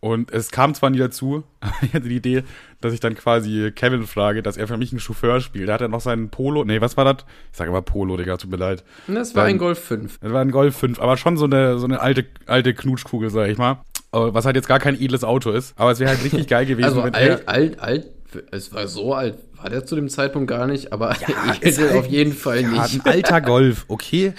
Und 0.00 0.30
es 0.30 0.52
kam 0.52 0.74
zwar 0.74 0.90
nie 0.90 0.98
dazu, 0.98 1.42
aber 1.60 1.72
ich 1.82 1.92
hatte 1.94 2.08
die 2.08 2.16
Idee, 2.16 2.44
dass 2.80 2.92
ich 2.92 3.00
dann 3.00 3.14
quasi 3.16 3.72
Kevin 3.74 4.04
frage, 4.06 4.42
dass 4.42 4.56
er 4.56 4.68
für 4.68 4.76
mich 4.76 4.92
einen 4.92 5.00
Chauffeur 5.00 5.40
spielt. 5.40 5.68
Da 5.68 5.74
hat 5.74 5.80
er 5.80 5.88
noch 5.88 6.00
seinen 6.00 6.28
Polo, 6.28 6.64
nee, 6.64 6.80
was 6.80 6.96
war 6.96 7.04
das? 7.04 7.24
Ich 7.50 7.56
sage 7.58 7.70
immer 7.70 7.82
Polo, 7.82 8.16
Digga, 8.16 8.36
tut 8.36 8.50
mir 8.50 8.58
leid. 8.58 8.84
Das 9.08 9.34
war 9.34 9.44
Dann- 9.44 9.54
ein 9.54 9.58
Golf 9.58 9.78
5. 9.82 10.18
Das 10.20 10.32
war 10.32 10.40
ein 10.40 10.50
Golf 10.52 10.76
5, 10.76 11.00
aber 11.00 11.16
schon 11.16 11.36
so 11.36 11.46
eine, 11.46 11.78
so 11.78 11.86
eine 11.86 12.00
alte, 12.00 12.26
alte 12.46 12.74
Knutschkugel, 12.74 13.30
sag 13.30 13.48
ich 13.48 13.58
mal. 13.58 13.80
Was 14.12 14.46
halt 14.46 14.56
jetzt 14.56 14.68
gar 14.68 14.78
kein 14.78 14.94
edles 15.00 15.24
Auto 15.24 15.50
ist. 15.50 15.78
Aber 15.78 15.90
es 15.90 16.00
wäre 16.00 16.10
halt 16.10 16.22
richtig 16.22 16.46
geil 16.48 16.64
gewesen, 16.66 16.84
Also 16.86 17.02
alt, 17.02 17.48
alt, 17.48 17.80
alt, 17.80 18.06
es 18.52 18.72
war 18.72 18.86
so 18.86 19.14
alt, 19.14 19.38
war 19.60 19.70
der 19.70 19.84
zu 19.84 19.96
dem 19.96 20.08
Zeitpunkt 20.08 20.48
gar 20.48 20.66
nicht, 20.66 20.92
aber 20.92 21.12
ich 21.52 21.62
ist 21.62 21.78
hätte 21.78 21.90
halt- 21.90 21.98
auf 21.98 22.06
jeden 22.06 22.32
Fall 22.32 22.62
Ja, 22.62 22.68
nicht. 22.82 23.04
ein 23.06 23.12
alter 23.12 23.40
Golf, 23.40 23.84
okay. 23.88 24.32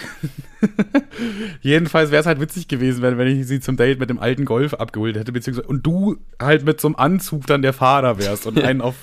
Jedenfalls 1.62 2.10
wäre 2.10 2.20
es 2.20 2.26
halt 2.26 2.40
witzig 2.40 2.68
gewesen, 2.68 3.02
wenn, 3.02 3.18
wenn 3.18 3.26
ich 3.28 3.46
sie 3.46 3.60
zum 3.60 3.76
Date 3.76 3.98
mit 3.98 4.10
dem 4.10 4.18
alten 4.18 4.44
Golf 4.44 4.74
abgeholt 4.74 5.16
hätte, 5.16 5.32
beziehungsweise 5.32 5.66
und 5.68 5.84
du 5.86 6.16
halt 6.40 6.64
mit 6.64 6.80
so 6.80 6.88
einem 6.88 6.96
Anzug 6.96 7.46
dann 7.46 7.62
der 7.62 7.72
Fahrer 7.72 8.18
wärst 8.18 8.46
und 8.46 8.58
einen 8.62 8.80
auf, 8.80 8.94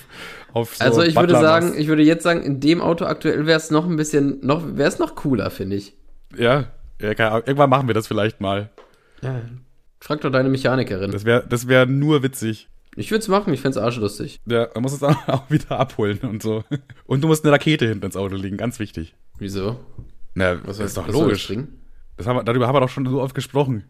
auf 0.52 0.76
so 0.76 0.84
Also 0.84 1.02
ich 1.02 1.14
würde 1.16 1.32
Butler 1.34 1.40
sagen, 1.40 1.66
machst. 1.68 1.80
ich 1.80 1.88
würde 1.88 2.02
jetzt 2.02 2.22
sagen, 2.22 2.42
in 2.42 2.60
dem 2.60 2.80
Auto 2.80 3.04
aktuell 3.06 3.46
wäre 3.46 3.58
es 3.58 3.70
noch 3.70 3.86
ein 3.88 3.96
bisschen, 3.96 4.38
noch 4.42 4.76
wäre 4.76 4.88
es 4.88 4.98
noch 4.98 5.14
cooler, 5.14 5.50
finde 5.50 5.76
ich. 5.76 5.94
Ja, 6.36 6.66
ja 7.00 7.08
irgendwann 7.10 7.70
machen 7.70 7.86
wir 7.88 7.94
das 7.94 8.06
vielleicht 8.06 8.40
mal. 8.40 8.70
Ja. 9.22 9.40
Frag 10.00 10.20
doch 10.20 10.30
deine 10.30 10.48
Mechanikerin. 10.48 11.10
Das 11.10 11.24
wäre 11.24 11.44
das 11.48 11.66
wär 11.66 11.86
nur 11.86 12.22
witzig. 12.22 12.68
Ich 12.98 13.10
würde 13.12 13.20
es 13.22 13.28
machen, 13.28 13.52
ich 13.54 13.60
fände 13.60 13.78
es 13.78 13.84
arschlustig. 13.84 14.40
Ja, 14.46 14.68
man 14.74 14.82
muss 14.82 14.92
es 14.92 15.02
auch 15.02 15.16
auch 15.28 15.50
wieder 15.50 15.78
abholen 15.78 16.18
und 16.22 16.42
so. 16.42 16.64
Und 17.06 17.22
du 17.22 17.28
musst 17.28 17.44
eine 17.44 17.52
Rakete 17.52 17.86
hinten 17.88 18.04
ins 18.06 18.16
Auto 18.16 18.34
legen, 18.34 18.56
ganz 18.56 18.78
wichtig. 18.78 19.14
Wieso? 19.38 19.78
Na, 20.34 20.58
Was 20.66 20.78
ist 20.80 20.96
doch 20.96 21.06
was 21.06 21.14
logisch. 21.14 21.52
das 22.16 22.26
haben 22.26 22.36
wir, 22.36 22.42
darüber 22.44 22.66
haben 22.66 22.74
wir 22.74 22.80
doch 22.80 22.88
schon 22.88 23.06
so 23.06 23.20
oft 23.22 23.34
gesprochen. 23.34 23.84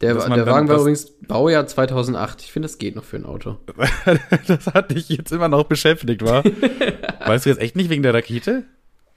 Der, 0.00 0.14
der 0.14 0.46
Wagen 0.46 0.68
war 0.68 0.78
übrigens 0.80 1.10
Baujahr 1.26 1.66
2008. 1.66 2.42
Ich 2.42 2.52
finde, 2.52 2.68
das 2.68 2.78
geht 2.78 2.94
noch 2.94 3.04
für 3.04 3.16
ein 3.16 3.24
Auto. 3.24 3.56
das 4.46 4.66
hat 4.66 4.90
dich 4.90 5.08
jetzt 5.08 5.32
immer 5.32 5.48
noch 5.48 5.64
beschäftigt, 5.64 6.22
war. 6.22 6.44
weißt 7.26 7.46
du 7.46 7.50
jetzt 7.50 7.60
echt 7.60 7.74
nicht 7.74 7.90
wegen 7.90 8.02
der 8.02 8.14
Rakete? 8.14 8.64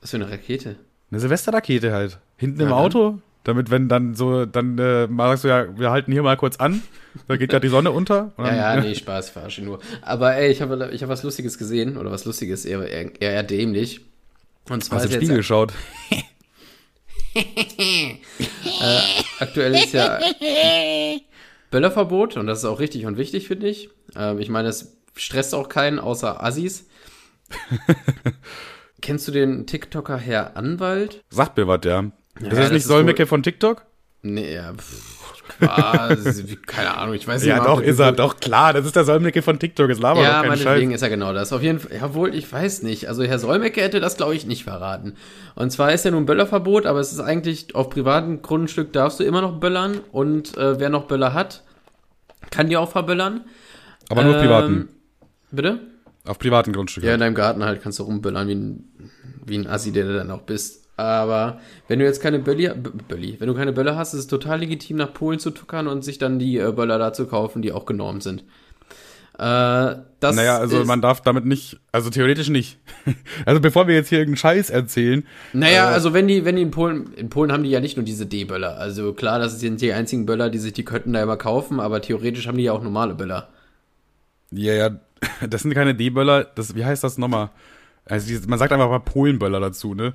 Was 0.02 0.12
für 0.12 0.18
eine 0.18 0.30
Rakete? 0.30 0.78
Eine 1.12 1.20
Silvesterrakete 1.20 1.92
halt. 1.92 2.20
Hinten 2.38 2.62
im 2.62 2.70
Ja, 2.70 2.76
dann. 2.76 2.86
Auto. 2.86 3.20
Damit, 3.46 3.70
wenn 3.70 3.88
dann 3.88 4.16
so, 4.16 4.46
dann 4.48 4.78
äh, 4.80 5.06
mal 5.06 5.30
sagst 5.30 5.44
du 5.44 5.50
ja, 5.50 5.78
wir 5.78 5.92
halten 5.92 6.12
hier 6.12 6.24
mal 6.24 6.36
kurz 6.36 6.58
an. 6.58 6.82
Da 7.28 7.38
geht 7.38 7.54
ja 7.54 7.60
die 7.60 7.68
Sonne 7.68 7.92
unter. 7.92 8.34
Ja, 8.40 8.56
ja, 8.56 8.82
nee, 8.82 8.96
Spaß, 8.96 9.30
verarsche 9.30 9.62
nur. 9.62 9.80
Aber 10.02 10.36
ey, 10.36 10.52
ich 10.52 10.62
habe 10.64 10.90
ich 10.92 11.04
hab 11.04 11.10
was 11.10 11.22
Lustiges 11.22 11.60
gesehen, 11.60 11.96
oder 11.96 12.12
was 12.12 12.26
Lustiges, 12.26 12.66
eher, 12.66 12.82
eher, 12.90 13.22
eher 13.22 13.44
dämlich. 13.44 14.02
Und 14.68 14.84
zwar 14.84 14.98
Hast 14.98 15.06
du 15.06 15.10
den 15.10 15.20
Spiegel 15.20 15.38
geschaut? 15.38 15.74
aktuell 19.40 19.76
ist 19.76 19.94
ja 19.94 20.20
Böllerverbot 21.70 22.38
und 22.38 22.48
das 22.48 22.60
ist 22.60 22.66
auch 22.66 22.80
richtig 22.80 23.06
und 23.06 23.18
wichtig, 23.18 23.48
finde 23.48 23.68
ich. 23.68 23.92
Ähm, 24.16 24.40
ich 24.40 24.50
meine, 24.50 24.70
es 24.70 24.98
stresst 25.16 25.54
auch 25.54 25.70
keinen 25.70 26.00
außer 26.00 26.44
Assis. 26.44 26.88
Kennst 29.02 29.28
du 29.28 29.32
den 29.32 29.68
TikToker 29.68 30.18
Herr 30.18 30.58
Anwalt? 30.58 31.24
Sagt 31.30 31.58
mir 31.58 31.68
was, 31.68 31.82
ja. 31.84 32.12
Ist 32.40 32.52
das 32.52 32.60
das 32.60 32.72
nicht 32.72 32.86
Solmecke 32.86 33.26
von 33.28 33.44
TikTok? 33.44 33.86
Nee, 34.22 34.56
ja, 34.56 34.74
pff, 34.74 35.34
quasi, 35.60 36.56
keine 36.66 36.98
Ahnung, 36.98 37.14
ich 37.14 37.28
weiß 37.28 37.42
nicht 37.42 37.50
Ja, 37.50 37.64
doch, 37.64 37.80
ist 37.80 38.00
er. 38.00 38.12
Doch, 38.12 38.40
klar, 38.40 38.74
das 38.74 38.86
ist 38.86 38.96
der 38.96 39.04
Solmecke 39.06 39.42
von 39.44 39.60
TikTok. 39.60 39.90
Es 39.90 40.00
labert 40.00 40.24
doch 40.24 40.28
Ja, 40.28 40.42
keinen 40.42 40.52
Scheiß. 40.58 40.66
meinetwegen 40.66 40.92
ist 40.92 41.02
er 41.04 41.10
genau 41.10 41.32
das. 41.34 41.54
Auf 41.54 41.62
jeden 41.62 41.80
Fall, 41.80 41.96
jawohl, 41.96 42.34
ich 42.34 42.52
weiß 42.52 42.82
nicht. 42.84 43.08
Also 43.08 43.24
Herr 43.24 43.38
Solmecke 43.38 43.82
hätte 43.82 44.00
das, 44.00 44.18
glaube 44.18 44.34
ich, 44.36 44.46
nicht 44.48 44.64
verraten. 44.64 45.16
Und 45.54 45.72
zwar 45.72 45.94
ist 45.94 46.06
ja 46.06 46.12
nun 46.12 46.26
Böllerverbot, 46.26 46.86
aber 46.88 47.00
es 47.00 47.12
ist 47.14 47.20
eigentlich, 47.20 47.76
auf 47.76 47.90
privatem 47.90 48.42
Grundstück 48.42 48.92
darfst 48.94 49.20
du 49.20 49.24
immer 49.24 49.42
noch 49.42 49.60
böllern 49.60 50.00
und 50.12 50.58
äh, 50.58 50.80
wer 50.80 50.90
noch 50.90 51.04
Böller 51.06 51.34
hat, 51.34 51.64
kann 52.50 52.68
die 52.70 52.78
auch 52.78 52.90
verböllern. 52.92 53.42
Aber 54.10 54.24
nur 54.24 54.36
Ähm, 54.36 54.42
privaten. 54.42 54.90
Bitte? 55.52 55.80
Auf 56.26 56.40
privaten 56.40 56.74
Grundstücken. 56.74 57.08
Ja, 57.08 57.14
in 57.14 57.20
deinem 57.20 57.36
Garten 57.36 57.64
halt 57.64 57.84
kannst 57.84 58.00
du 58.00 58.04
rumböllern, 58.04 58.48
wie 58.48 58.56
ein, 58.56 58.84
wie 59.46 59.58
ein 59.60 59.68
Assi, 59.68 59.92
der 59.92 60.06
du 60.06 60.16
dann 60.18 60.32
auch 60.32 60.42
bist. 60.42 60.85
Aber 60.98 61.60
wenn 61.88 62.00
du 62.00 62.06
jetzt 62.06 62.22
keine 62.22 62.40
Bölli, 62.40 62.70
Bölli, 63.08 63.36
wenn 63.40 63.48
du 63.48 63.54
keine 63.54 63.74
Böller 63.74 63.98
hast, 63.98 64.14
ist 64.14 64.22
es 64.22 64.28
total 64.28 64.60
legitim, 64.60 64.98
nach 64.98 65.14
Polen 65.14 65.40
zu 65.40 65.52
tuckern 65.52 65.88
und 65.88 66.04
sich 66.04 66.18
dann 66.18 66.40
die 66.40 66.58
äh, 66.58 66.72
Böller 66.72 66.98
da 66.98 67.12
zu 67.12 67.28
kaufen, 67.28 67.62
die 67.62 67.74
auch 67.74 67.86
genormt 67.86 68.24
sind. 68.24 68.44
Äh, 69.38 69.98
das 70.22 70.36
Naja, 70.36 70.58
also 70.58 70.86
man 70.86 71.02
darf 71.02 71.20
damit 71.20 71.46
nicht, 71.46 71.78
also 71.92 72.10
theoretisch 72.10 72.50
nicht. 72.50 72.80
Also 73.46 73.60
bevor 73.60 73.88
wir 73.88 73.94
jetzt 73.96 74.08
hier 74.08 74.20
irgendeinen 74.20 74.38
Scheiß 74.38 74.70
erzählen, 74.70 75.26
Naja, 75.52 75.92
Äh, 75.92 75.94
also 75.94 76.14
wenn 76.14 76.28
die, 76.28 76.46
wenn 76.46 76.56
die 76.56 76.62
in 76.62 76.72
Polen, 76.72 77.14
in 77.16 77.30
Polen 77.30 77.52
haben 77.52 77.64
die 77.64 77.70
ja 77.70 77.82
nicht 77.82 77.98
nur 77.98 78.06
diese 78.06 78.26
D-Böller. 78.26 78.78
Also 78.78 79.12
klar, 79.14 79.40
das 79.40 79.60
sind 79.60 79.82
die 79.82 79.92
einzigen 79.92 80.26
Böller, 80.26 80.50
die 80.50 80.60
sich 80.60 80.72
die 80.72 80.86
könnten 80.86 81.12
da 81.12 81.22
immer 81.22 81.36
kaufen, 81.36 81.82
aber 81.82 82.02
theoretisch 82.02 82.48
haben 82.48 82.58
die 82.58 82.64
ja 82.64 82.72
auch 82.72 82.82
normale 82.82 83.14
Böller. 83.14 83.50
ja, 84.52 84.74
ja, 84.74 84.90
das 85.50 85.64
sind 85.64 85.74
keine 85.74 85.96
D-Böller, 85.96 86.46
das, 86.56 86.76
wie 86.76 86.86
heißt 86.86 87.04
das 87.04 87.18
nochmal? 87.18 87.50
Also 88.06 88.32
man 88.48 88.60
sagt 88.60 88.72
einfach 88.72 88.90
mal 88.90 89.00
Polenböller 89.00 89.60
dazu, 89.60 89.96
ne? 89.96 90.14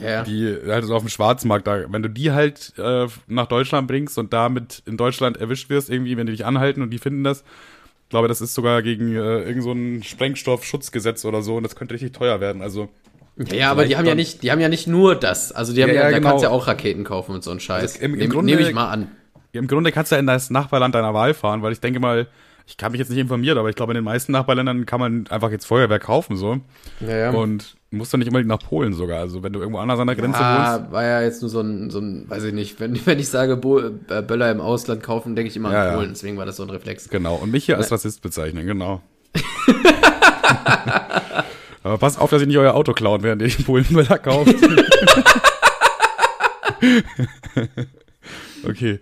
Ja. 0.00 0.24
Die 0.24 0.56
halt 0.66 0.84
so 0.84 0.94
auf 0.96 1.02
dem 1.04 1.08
Schwarzmarkt 1.08 1.66
da, 1.68 1.84
wenn 1.92 2.02
du 2.02 2.08
die 2.10 2.32
halt 2.32 2.72
äh, 2.78 3.06
nach 3.28 3.46
Deutschland 3.46 3.86
bringst 3.86 4.18
und 4.18 4.32
damit 4.32 4.82
in 4.86 4.96
Deutschland 4.96 5.36
erwischt 5.36 5.70
wirst, 5.70 5.88
irgendwie, 5.88 6.16
wenn 6.16 6.26
die 6.26 6.32
dich 6.32 6.44
anhalten 6.44 6.82
und 6.82 6.90
die 6.90 6.98
finden 6.98 7.22
das, 7.22 7.44
ich 8.02 8.08
glaube, 8.10 8.26
das 8.28 8.40
ist 8.40 8.54
sogar 8.54 8.82
gegen 8.82 9.14
äh, 9.14 9.42
irgend 9.42 9.62
so 9.62 9.70
ein 9.72 10.02
Sprengstoffschutzgesetz 10.02 11.24
oder 11.24 11.42
so 11.42 11.56
und 11.56 11.62
das 11.62 11.76
könnte 11.76 11.94
richtig 11.94 12.12
teuer 12.12 12.40
werden. 12.40 12.60
Also 12.62 12.88
ja, 13.36 13.54
ja, 13.54 13.70
aber 13.70 13.84
die 13.86 13.96
haben 13.96 14.06
ja 14.06 14.14
nicht, 14.14 14.42
die 14.42 14.50
haben 14.52 14.60
ja 14.60 14.68
nicht 14.68 14.86
nur 14.86 15.14
das. 15.16 15.52
Also 15.52 15.72
die 15.72 15.82
haben 15.82 15.90
Ja, 15.90 15.94
ja, 15.94 16.00
ja, 16.02 16.10
da 16.10 16.16
genau. 16.18 16.28
kannst 16.30 16.42
du 16.44 16.48
ja 16.48 16.52
auch 16.52 16.66
Raketen 16.66 17.04
kaufen 17.04 17.32
und 17.32 17.42
so 17.44 17.50
ein 17.50 17.60
Scheiß. 17.60 17.94
Also 17.94 18.04
im- 18.04 18.14
im 18.14 18.30
Nehm- 18.30 18.44
Nehme 18.44 18.62
ich 18.62 18.74
mal 18.74 18.90
an. 18.90 19.10
im 19.52 19.66
Grunde 19.68 19.90
kannst 19.92 20.10
du 20.12 20.16
ja 20.16 20.20
in 20.20 20.26
das 20.26 20.50
Nachbarland 20.50 20.94
deiner 20.94 21.14
Wahl 21.14 21.34
fahren, 21.34 21.62
weil 21.62 21.72
ich 21.72 21.80
denke 21.80 21.98
mal, 22.00 22.26
ich 22.66 22.76
kann 22.78 22.92
mich 22.92 22.98
jetzt 22.98 23.10
nicht 23.10 23.18
informiert, 23.18 23.58
aber 23.58 23.68
ich 23.68 23.76
glaube, 23.76 23.92
in 23.92 23.96
den 23.96 24.04
meisten 24.04 24.32
Nachbarländern 24.32 24.86
kann 24.86 24.98
man 24.98 25.26
einfach 25.28 25.50
jetzt 25.50 25.66
Feuerwehr 25.66 25.98
kaufen, 25.98 26.36
so. 26.36 26.60
Ja, 27.00 27.16
ja. 27.16 27.30
Und 27.30 27.76
musst 27.90 28.12
du 28.12 28.16
nicht 28.16 28.28
unbedingt 28.28 28.48
nach 28.48 28.58
Polen 28.58 28.94
sogar. 28.94 29.20
Also 29.20 29.42
wenn 29.42 29.52
du 29.52 29.60
irgendwo 29.60 29.78
anders 29.78 30.00
an 30.00 30.06
der 30.06 30.16
Grenze 30.16 30.38
wohnst. 30.38 30.48
Ah, 30.48 30.88
war 30.90 31.04
ja 31.04 31.20
jetzt 31.22 31.42
nur 31.42 31.50
so 31.50 31.60
ein, 31.60 31.90
so 31.90 31.98
ein, 32.00 32.24
weiß 32.28 32.44
ich 32.44 32.54
nicht, 32.54 32.80
wenn, 32.80 32.98
wenn 33.06 33.18
ich 33.18 33.28
sage, 33.28 33.56
Bo 33.56 33.80
äh, 33.80 34.22
Böller 34.26 34.50
im 34.50 34.60
Ausland 34.60 35.02
kaufen, 35.02 35.36
denke 35.36 35.50
ich 35.50 35.56
immer 35.56 35.72
Ja, 35.72 35.82
an 35.82 35.88
ja. 35.88 35.94
Polen, 35.96 36.10
deswegen 36.10 36.36
war 36.38 36.46
das 36.46 36.56
so 36.56 36.62
ein 36.62 36.70
Reflex. 36.70 37.08
Genau. 37.10 37.34
Und 37.36 37.50
mich 37.50 37.66
hier 37.66 37.76
als 37.76 37.92
Rassist 37.92 38.22
bezeichnen, 38.22 38.66
genau. 38.66 39.02
Aber 41.82 41.98
passt 41.98 42.18
auf, 42.18 42.30
dass 42.30 42.40
ich 42.40 42.48
nicht 42.48 42.56
euer 42.56 42.74
Auto 42.74 42.94
klauen, 42.94 43.22
während 43.22 43.42
ihr 43.42 43.48
den 43.48 43.64
Polenmüller 43.64 44.18
kauft. 44.20 44.54
okay. 48.66 49.00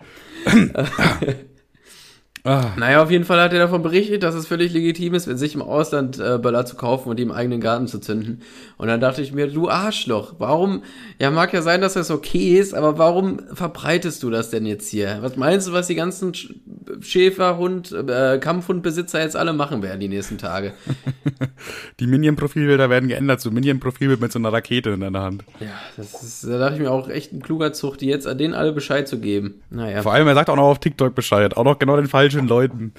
Ah, 2.45 2.71
Naja, 2.77 3.03
auf 3.03 3.11
jeden 3.11 3.25
Fall 3.25 3.41
hat 3.41 3.53
er 3.53 3.59
davon 3.59 3.83
berichtet, 3.83 4.23
dass 4.23 4.35
es 4.35 4.47
völlig 4.47 4.73
legitim 4.73 5.15
ist, 5.15 5.25
sich 5.25 5.55
im 5.55 5.63
Ausland 5.63 6.19
äh, 6.19 6.39
Böller 6.39 6.65
zu 6.65 6.77
kaufen 6.77 7.09
und 7.09 7.19
die 7.19 7.23
im 7.23 7.33
eigenen 7.33 7.61
Garten 7.61 7.87
zu 7.87 7.99
zünden. 7.99 8.43
Und 8.77 8.89
dann 8.89 9.01
dachte 9.01 9.23
ich 9.23 9.33
mir, 9.33 9.49
du 9.49 9.69
Arschloch, 9.69 10.35
warum, 10.39 10.83
ja 11.21 11.31
mag 11.31 11.53
ja 11.53 11.63
sein, 11.63 11.81
dass 11.81 11.95
das 11.95 12.11
okay 12.11 12.59
ist, 12.59 12.75
aber 12.75 12.99
warum 12.99 13.41
verbreitest 13.53 14.23
du 14.23 14.31
das 14.31 14.51
denn 14.51 14.67
jetzt 14.67 14.89
hier? 14.89 15.19
Was 15.21 15.37
meinst 15.37 15.69
du, 15.69 15.73
was 15.73 15.87
die 15.87 15.95
ganzen 15.95 16.35
Sch 16.35 16.55
Schäfer, 17.01 17.57
Hund, 17.59 17.93
äh, 17.93 18.39
Kampfhundbesitzer 18.39 19.21
jetzt 19.21 19.37
alle 19.37 19.53
machen 19.53 19.83
werden 19.83 20.01
die 20.01 20.09
nächsten 20.09 20.39
Tage? 20.39 20.73
die 22.01 22.07
Minion-Profilbilder 22.07 22.91
werden 22.91 23.09
geändert 23.09 23.41
zu 23.41 23.51
Minion-Profilbild 23.51 24.21
mit 24.21 24.33
so 24.33 24.39
einer 24.39 24.53
Rakete 24.53 24.91
in 24.91 25.01
deiner 25.01 25.23
Hand. 25.23 25.45
ja, 25.61 25.69
das 25.97 26.23
ist, 26.23 26.45
da 26.45 26.59
dachte 26.59 26.75
ich 26.75 26.81
mir 26.81 26.91
auch 26.91 27.09
echt 27.09 27.33
ein 27.33 27.43
kluger 27.43 27.73
Zug, 27.73 27.99
die 27.99 28.07
jetzt 28.07 28.27
an 28.27 28.39
denen 28.39 28.55
alle 28.55 28.73
Bescheid 28.73 29.09
zu 29.09 29.19
geben. 29.19 29.63
Naja. 29.71 30.03
Vor 30.03 30.13
allem, 30.13 30.27
er 30.27 30.35
sagt 30.35 30.51
auch 30.51 30.57
noch 30.57 30.65
auf 30.65 30.81
TikTok 30.81 31.15
Bescheid. 31.15 31.57
Auch 31.57 31.65
noch 31.65 31.79
genau 31.79 31.97
den 31.97 32.09
falschen 32.09 32.32
Leuten. 32.41 32.93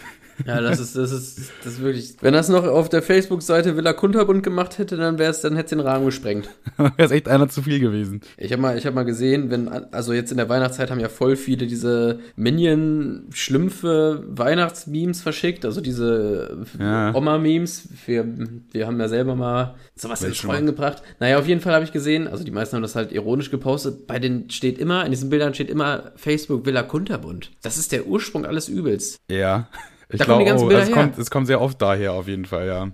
Ja, 0.46 0.62
das 0.62 0.80
ist, 0.80 0.96
das 0.96 1.12
ist, 1.12 1.40
das 1.64 1.74
ist 1.74 1.82
wirklich. 1.82 2.16
Wenn 2.22 2.34
das 2.34 2.50
noch 2.50 2.66
auf 2.66 2.90
der 2.90 3.02
Facebook-Seite 3.02 3.78
Villa 3.78 3.94
Kunterbund 3.94 4.44
gemacht 4.44 4.78
hätte, 4.78 4.98
dann 4.98 5.18
wäre 5.18 5.32
es, 5.32 5.42
dann 5.42 5.56
hätte 5.56 5.66
es 5.66 5.70
den 5.70 5.80
Rahmen 5.80 6.06
gesprengt. 6.06 6.50
Wäre 6.78 6.92
es 6.98 7.12
echt 7.12 7.28
einer 7.28 7.48
zu 7.50 7.62
viel 7.62 7.80
gewesen. 7.80 8.22
Ich 8.38 8.52
habe 8.52 8.62
mal, 8.62 8.78
ich 8.78 8.86
habe 8.86 8.96
mal 8.96 9.06
gesehen, 9.06 9.50
wenn, 9.50 9.68
also 9.68 10.14
jetzt 10.14 10.32
in 10.32 10.38
der 10.38 10.50
Weihnachtszeit 10.50 10.92
haben 10.92 11.00
ja 11.00 11.10
voll 11.10 11.36
viele 11.36 11.68
diese 11.68 12.20
Minion-Schlümpfe 12.36 14.24
Weihnachtsmemes 14.28 15.22
verschickt, 15.22 15.66
also 15.66 15.82
diese 15.82 16.66
Ja. 16.80 17.14
Oma-Memes. 17.14 17.90
Wir, 18.06 18.26
wir 18.72 18.88
haben 18.88 19.00
ja 19.00 19.08
selber 19.08 19.36
mal 19.36 19.76
sowas 19.96 20.24
ins 20.24 20.46
Rollen 20.48 20.66
gebracht. 20.66 21.04
Naja, 21.20 21.38
auf 21.40 21.48
jeden 21.48 21.62
Fall 21.62 21.74
habe 21.74 21.86
ich 21.86 21.92
gesehen, 21.92 22.28
also 22.28 22.44
die 22.44 22.52
meisten 22.52 22.76
haben 22.76 22.84
das 22.84 22.96
halt 22.96 23.12
ironisch 23.12 23.52
gepostet. 23.52 24.08
Bei 24.08 24.20
den 24.20 24.50
steht 24.50 24.78
immer, 24.78 25.06
in 25.06 25.12
diesen 25.12 25.30
Bildern 25.30 25.54
steht 25.54 25.70
immer 25.70 26.12
Facebook 26.16 26.66
Villa 26.66 26.84
Kunterbund. 26.84 27.52
Das 27.62 27.78
ist 27.78 27.92
der 27.92 28.08
Ursprung 28.08 28.46
alles 28.46 28.68
Übels. 28.68 29.18
Ja. 29.30 29.68
Ich 30.10 30.20
Da 30.20 30.26
kommen 30.26 30.40
die 30.40 30.46
ganzen 30.46 30.66
oh, 30.66 30.68
Bilder 30.68 30.84
es, 30.84 30.90
her. 30.90 30.96
kommt, 30.96 31.18
es 31.18 31.32
kommt 31.32 31.48
sehr 31.48 31.62
oft 31.62 31.82
daher, 31.82 32.14
auf 32.14 32.28
jeden 32.28 32.46
Fall, 32.46 32.68
ja. 32.68 32.92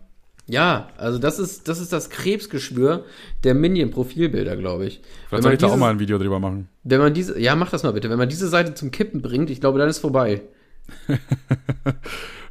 Ja, 0.48 0.90
also 0.98 1.20
das 1.20 1.38
ist, 1.38 1.68
das 1.68 1.80
ist 1.80 1.94
das 1.94 2.10
Krebsgeschwür 2.10 3.06
der 3.44 3.54
Minion-Profilbilder, 3.54 4.58
glaube 4.58 4.88
ich. 4.88 5.02
Vielleicht 5.28 5.44
soll 5.44 5.54
ich 5.54 5.60
da 5.60 5.68
auch 5.68 5.78
mal 5.78 5.92
ein 5.92 6.00
Video 6.00 6.18
drüber 6.18 6.40
machen. 6.40 6.68
Wenn 6.84 7.00
man 7.00 7.14
diese, 7.14 7.40
ja, 7.40 7.56
mach 7.56 7.70
das 7.70 7.84
mal 7.84 7.94
bitte. 7.94 8.10
Wenn 8.10 8.18
man 8.18 8.30
diese 8.30 8.48
Seite 8.48 8.74
zum 8.74 8.90
Kippen 8.90 9.22
bringt, 9.22 9.52
ich 9.52 9.62
glaube, 9.62 9.78
dann 9.78 9.88
ist 9.90 10.00
vorbei. 10.00 10.42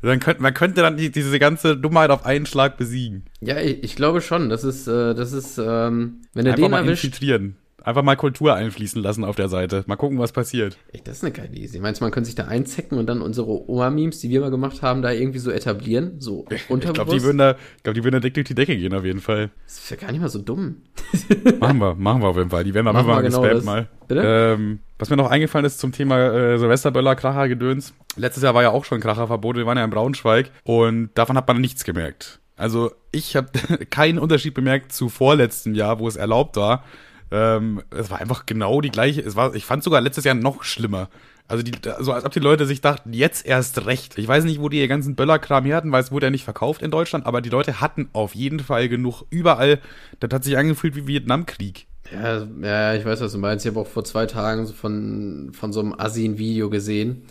Dann 0.02 0.20
könnte, 0.20 0.42
man 0.42 0.54
könnte 0.54 0.82
dann 0.82 0.96
die, 0.96 1.11
diese 1.11 1.38
ganze 1.38 1.76
Dummheit 1.76 2.11
auf 2.11 2.24
einen 2.24 2.46
Schlag 2.46 2.76
besiegen. 2.76 3.24
Ja, 3.40 3.59
ich, 3.61 3.82
ich 3.82 3.96
glaube 3.96 4.20
schon. 4.20 4.48
Das 4.48 4.64
ist, 4.64 4.86
äh, 4.86 5.14
das 5.14 5.32
ist, 5.32 5.59
ähm, 5.59 6.20
wenn 6.34 6.46
Einfach 6.46 6.62
den 6.62 6.70
mal 6.70 6.84
erwischt, 6.84 7.04
infiltrieren. 7.04 7.56
Einfach 7.85 8.03
mal 8.03 8.16
Kultur 8.16 8.55
einfließen 8.55 9.01
lassen 9.03 9.24
auf 9.24 9.37
der 9.37 9.49
Seite. 9.49 9.85
Mal 9.87 9.97
gucken, 9.97 10.18
was 10.18 10.33
passiert. 10.33 10.76
Ey, 10.93 11.01
das 11.03 11.18
ist 11.18 11.24
eine 11.24 11.33
geile 11.33 11.55
Idee. 11.55 11.79
Meinst 11.79 12.01
du, 12.01 12.05
man 12.05 12.11
könnte 12.11 12.26
sich 12.26 12.35
da 12.35 12.47
einzecken 12.47 12.99
und 12.99 13.07
dann 13.07 13.22
unsere 13.22 13.68
Oma-Memes, 13.70 14.18
die 14.18 14.31
wir 14.31 14.41
mal 14.41 14.51
gemacht 14.51 14.83
haben, 14.83 15.01
da 15.01 15.12
irgendwie 15.12 15.39
so 15.39 15.51
etablieren? 15.51 16.20
So 16.20 16.45
Ich 16.51 16.66
glaube, 16.66 16.81
die 16.81 16.89
unterbewusst? 16.89 17.24
würden 17.24 17.39
da, 17.39 17.57
ich 17.76 17.83
glaube, 17.85 17.95
die 17.95 18.05
würden 18.05 18.14
da 18.14 18.20
dick 18.20 18.35
durch 18.35 18.47
die 18.47 18.55
Decke 18.55 18.76
gehen, 18.76 18.93
auf 18.95 19.05
jeden 19.05 19.20
Fall. 19.20 19.51
das 19.64 19.79
ist 19.79 19.91
ja 19.91 19.97
gar 19.97 20.11
nicht 20.11 20.20
mal 20.20 20.29
so 20.29 20.41
dumm. 20.41 20.83
Machen 21.61 21.79
wir, 21.79 21.95
machen 21.95 22.22
wir 22.22 22.29
auf 22.29 22.37
jeden 22.37 22.51
Fall. 22.51 22.64
Die 22.64 22.74
werden 22.74 22.87
dann 22.87 22.95
Machen 22.95 23.07
mal 23.07 23.22
wir 23.22 23.29
genau 23.29 23.43
gespammt 23.43 23.64
mal. 23.64 23.89
Bitte? 24.09 24.22
Ähm, 24.24 24.81
was 24.99 25.11
mir 25.11 25.16
noch 25.16 25.31
eingefallen 25.31 25.64
ist 25.64 25.79
zum 25.79 25.93
Thema 25.93 26.18
äh, 26.18 26.59
Silvesterböller, 26.59 27.14
Kracher, 27.14 27.49
Gedöns. 27.49 27.95
Letztes 28.16 28.43
Jahr 28.43 28.55
war 28.55 28.62
ja 28.62 28.70
auch 28.70 28.85
schon 28.85 29.01
Kracherverbot. 29.01 29.57
Wir 29.57 29.66
waren 29.66 29.79
ja 29.79 29.85
in 29.85 29.91
Braunschweig 29.91 30.51
und 30.64 31.11
davon 31.14 31.37
hat 31.37 31.47
man 31.47 31.61
nichts 31.61 31.85
gemerkt. 31.85 32.41
Also 32.57 32.91
ich 33.12 33.37
habe 33.37 33.49
keinen 33.91 34.18
Unterschied 34.18 34.55
bemerkt 34.55 34.93
zu 34.93 35.09
vorletztem 35.09 35.74
Jahr, 35.74 36.01
wo 36.01 36.09
es 36.09 36.16
erlaubt 36.16 36.57
war. 36.57 36.85
Ähm, 37.31 37.83
es 37.91 38.11
war 38.11 38.20
einfach 38.20 38.47
genau 38.47 38.81
die 38.81 38.91
gleiche. 38.91 39.20
Es 39.20 39.37
war, 39.37 39.55
ich 39.55 39.64
fand 39.64 39.85
sogar 39.85 40.01
letztes 40.01 40.24
Jahr 40.24 40.35
noch 40.35 40.64
schlimmer. 40.64 41.09
Also 41.47 41.62
die, 41.62 41.72
so 42.01 42.12
als 42.12 42.26
ob 42.26 42.33
die 42.33 42.41
Leute 42.41 42.66
sich 42.66 42.83
dachten, 42.83 43.12
jetzt 43.14 43.47
erst 43.47 43.87
recht. 43.87 44.18
Ich 44.18 44.29
weiß 44.29 44.45
nicht, 44.45 44.61
wo 44.61 44.68
die 44.68 44.81
ihr 44.81 44.89
ganzen 44.89 45.16
Böllerkram 45.16 45.64
her 45.64 45.76
hatten, 45.76 45.93
weil 45.93 46.03
es 46.03 46.12
wurde 46.12 46.26
ja 46.26 46.31
nicht 46.31 46.45
verkauft 46.45 46.83
in 46.83 46.91
Deutschland, 46.91 47.24
aber 47.26 47.41
die 47.41 47.49
Leute 47.49 47.81
hatten 47.81 48.11
auf 48.12 48.35
jeden 48.35 48.61
Fall 48.61 48.89
genug 48.91 49.24
überall. 49.31 49.81
Das 50.20 50.31
hat 50.33 50.45
sich 50.45 50.59
angefühlt 50.59 50.95
wie 50.95 51.07
Vietnamkrieg. 51.07 51.87
Ja, 52.12 52.47
ja, 52.62 52.95
ich 52.95 53.05
weiß, 53.05 53.20
was 53.20 53.33
du 53.33 53.39
meinst. 53.39 53.64
Ich 53.64 53.70
habe 53.70 53.81
auch 53.81 53.87
vor 53.87 54.05
zwei 54.05 54.26
Tagen 54.26 54.66
von, 54.66 55.51
von 55.53 55.72
so 55.72 55.81
einem 55.81 55.95
Assi 55.99 56.26
ein 56.26 56.39
Video 56.39 56.68
gesehen. 56.70 57.22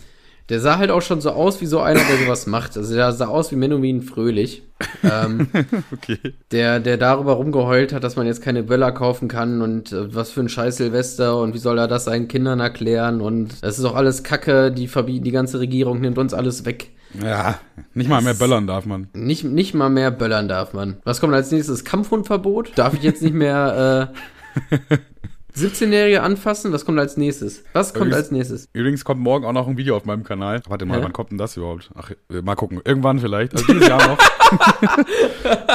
Der 0.48 0.60
sah 0.60 0.78
halt 0.78 0.90
auch 0.90 1.02
schon 1.02 1.20
so 1.20 1.30
aus 1.30 1.60
wie 1.60 1.66
so 1.66 1.80
einer, 1.80 2.00
der 2.00 2.16
sowas 2.24 2.46
macht. 2.46 2.76
Also 2.76 2.94
der 2.94 3.12
sah 3.12 3.26
aus 3.26 3.52
wie 3.52 3.56
Menuhin 3.56 4.00
Fröhlich. 4.02 4.62
Ähm, 5.02 5.48
Okay. 5.92 6.18
der, 6.52 6.80
der 6.80 6.96
darüber 6.96 7.32
rumgeheult 7.34 7.92
hat, 7.92 8.04
dass 8.04 8.16
man 8.16 8.26
jetzt 8.26 8.42
keine 8.42 8.62
Böller 8.62 8.92
kaufen 8.92 9.28
kann 9.28 9.60
und 9.60 9.92
äh, 9.92 10.14
was 10.14 10.30
für 10.30 10.40
ein 10.40 10.48
scheiß 10.48 10.76
Silvester 10.78 11.38
und 11.40 11.52
wie 11.54 11.58
soll 11.58 11.78
er 11.78 11.88
das 11.88 12.04
seinen 12.04 12.28
Kindern 12.28 12.60
erklären 12.60 13.20
und 13.20 13.62
das 13.62 13.76
ist 13.78 13.84
doch 13.84 13.94
alles 13.96 14.22
Kacke, 14.22 14.70
die 14.70 14.86
verbieten, 14.88 15.24
die 15.24 15.32
ganze 15.32 15.58
Regierung 15.60 16.00
nimmt 16.00 16.16
uns 16.18 16.32
alles 16.32 16.64
weg. 16.64 16.90
Ja, 17.22 17.58
nicht 17.94 18.08
mal 18.08 18.22
mehr 18.22 18.34
böllern 18.34 18.66
darf 18.66 18.86
man. 18.86 19.08
Nicht, 19.14 19.44
nicht 19.44 19.74
mal 19.74 19.88
mehr 19.88 20.10
böllern 20.10 20.46
darf 20.48 20.72
man. 20.74 20.98
Was 21.04 21.20
kommt 21.20 21.34
als 21.34 21.50
nächstes? 21.50 21.84
Kampfhundverbot? 21.84 22.72
Darf 22.76 22.94
ich 22.94 23.02
jetzt 23.02 23.22
nicht 23.22 23.34
mehr 23.34 24.10
äh, 24.70 24.96
17-Jährige 25.58 26.22
anfassen? 26.22 26.72
Was 26.72 26.84
kommt 26.84 26.98
als 26.98 27.16
nächstes? 27.16 27.64
Was 27.72 27.92
kommt 27.92 28.06
Übrigens- 28.06 28.16
als 28.16 28.30
nächstes? 28.30 28.68
Übrigens 28.72 29.04
kommt 29.04 29.20
morgen 29.20 29.44
auch 29.44 29.52
noch 29.52 29.66
ein 29.68 29.76
Video 29.76 29.96
auf 29.96 30.04
meinem 30.04 30.24
Kanal. 30.24 30.62
Warte 30.68 30.86
mal, 30.86 30.98
Hä? 30.98 31.04
wann 31.04 31.12
kommt 31.12 31.30
denn 31.30 31.38
das 31.38 31.56
überhaupt? 31.56 31.90
Ach, 31.94 32.10
äh, 32.30 32.42
mal 32.42 32.54
gucken. 32.54 32.80
Irgendwann 32.84 33.18
vielleicht. 33.20 33.52
Also 33.54 33.66
dieses 33.72 33.88
Jahr 33.88 34.06
noch. 34.08 34.18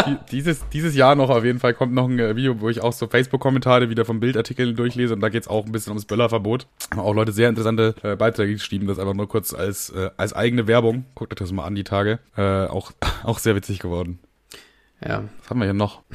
Die- 0.08 0.18
dieses, 0.32 0.68
dieses 0.70 0.96
Jahr 0.96 1.16
noch 1.16 1.30
auf 1.30 1.44
jeden 1.46 1.60
Fall 1.60 1.74
kommt 1.74 1.94
noch 1.94 2.08
ein 2.10 2.18
äh, 2.20 2.36
Video, 2.36 2.60
wo 2.60 2.70
ich 2.70 2.82
auch 2.82 2.94
so 2.94 3.08
Facebook-Kommentare 3.08 3.90
wieder 3.90 4.04
von 4.06 4.20
Bildartikeln 4.20 4.76
durchlese 4.76 5.14
und 5.14 5.20
da 5.22 5.30
geht's 5.30 5.48
auch 5.48 5.66
ein 5.66 5.72
bisschen 5.72 5.92
ums 5.92 6.06
Böllerverbot. 6.06 6.68
Haben 6.92 7.00
auch 7.02 7.14
Leute 7.14 7.32
sehr 7.32 7.50
interessante 7.50 7.96
äh, 8.04 8.16
Beiträge 8.16 8.54
geschrieben, 8.54 8.88
das 8.88 9.00
einfach 9.00 9.14
nur 9.14 9.28
kurz 9.30 9.54
als, 9.54 9.90
äh, 9.92 10.10
als 10.18 10.34
eigene 10.34 10.68
Werbung. 10.68 11.06
Guckt 11.16 11.32
euch 11.34 11.38
das 11.40 11.52
mal 11.52 11.66
an, 11.66 11.76
die 11.76 11.84
Tage. 11.84 12.20
Äh, 12.36 12.66
auch, 12.66 12.92
auch 13.24 13.40
sehr 13.40 13.56
witzig 13.56 13.80
geworden. 13.80 14.20
Ja. 15.06 15.24
Was 15.42 15.50
haben 15.50 15.60
wir 15.60 15.66
hier 15.66 15.74
noch? 15.74 16.02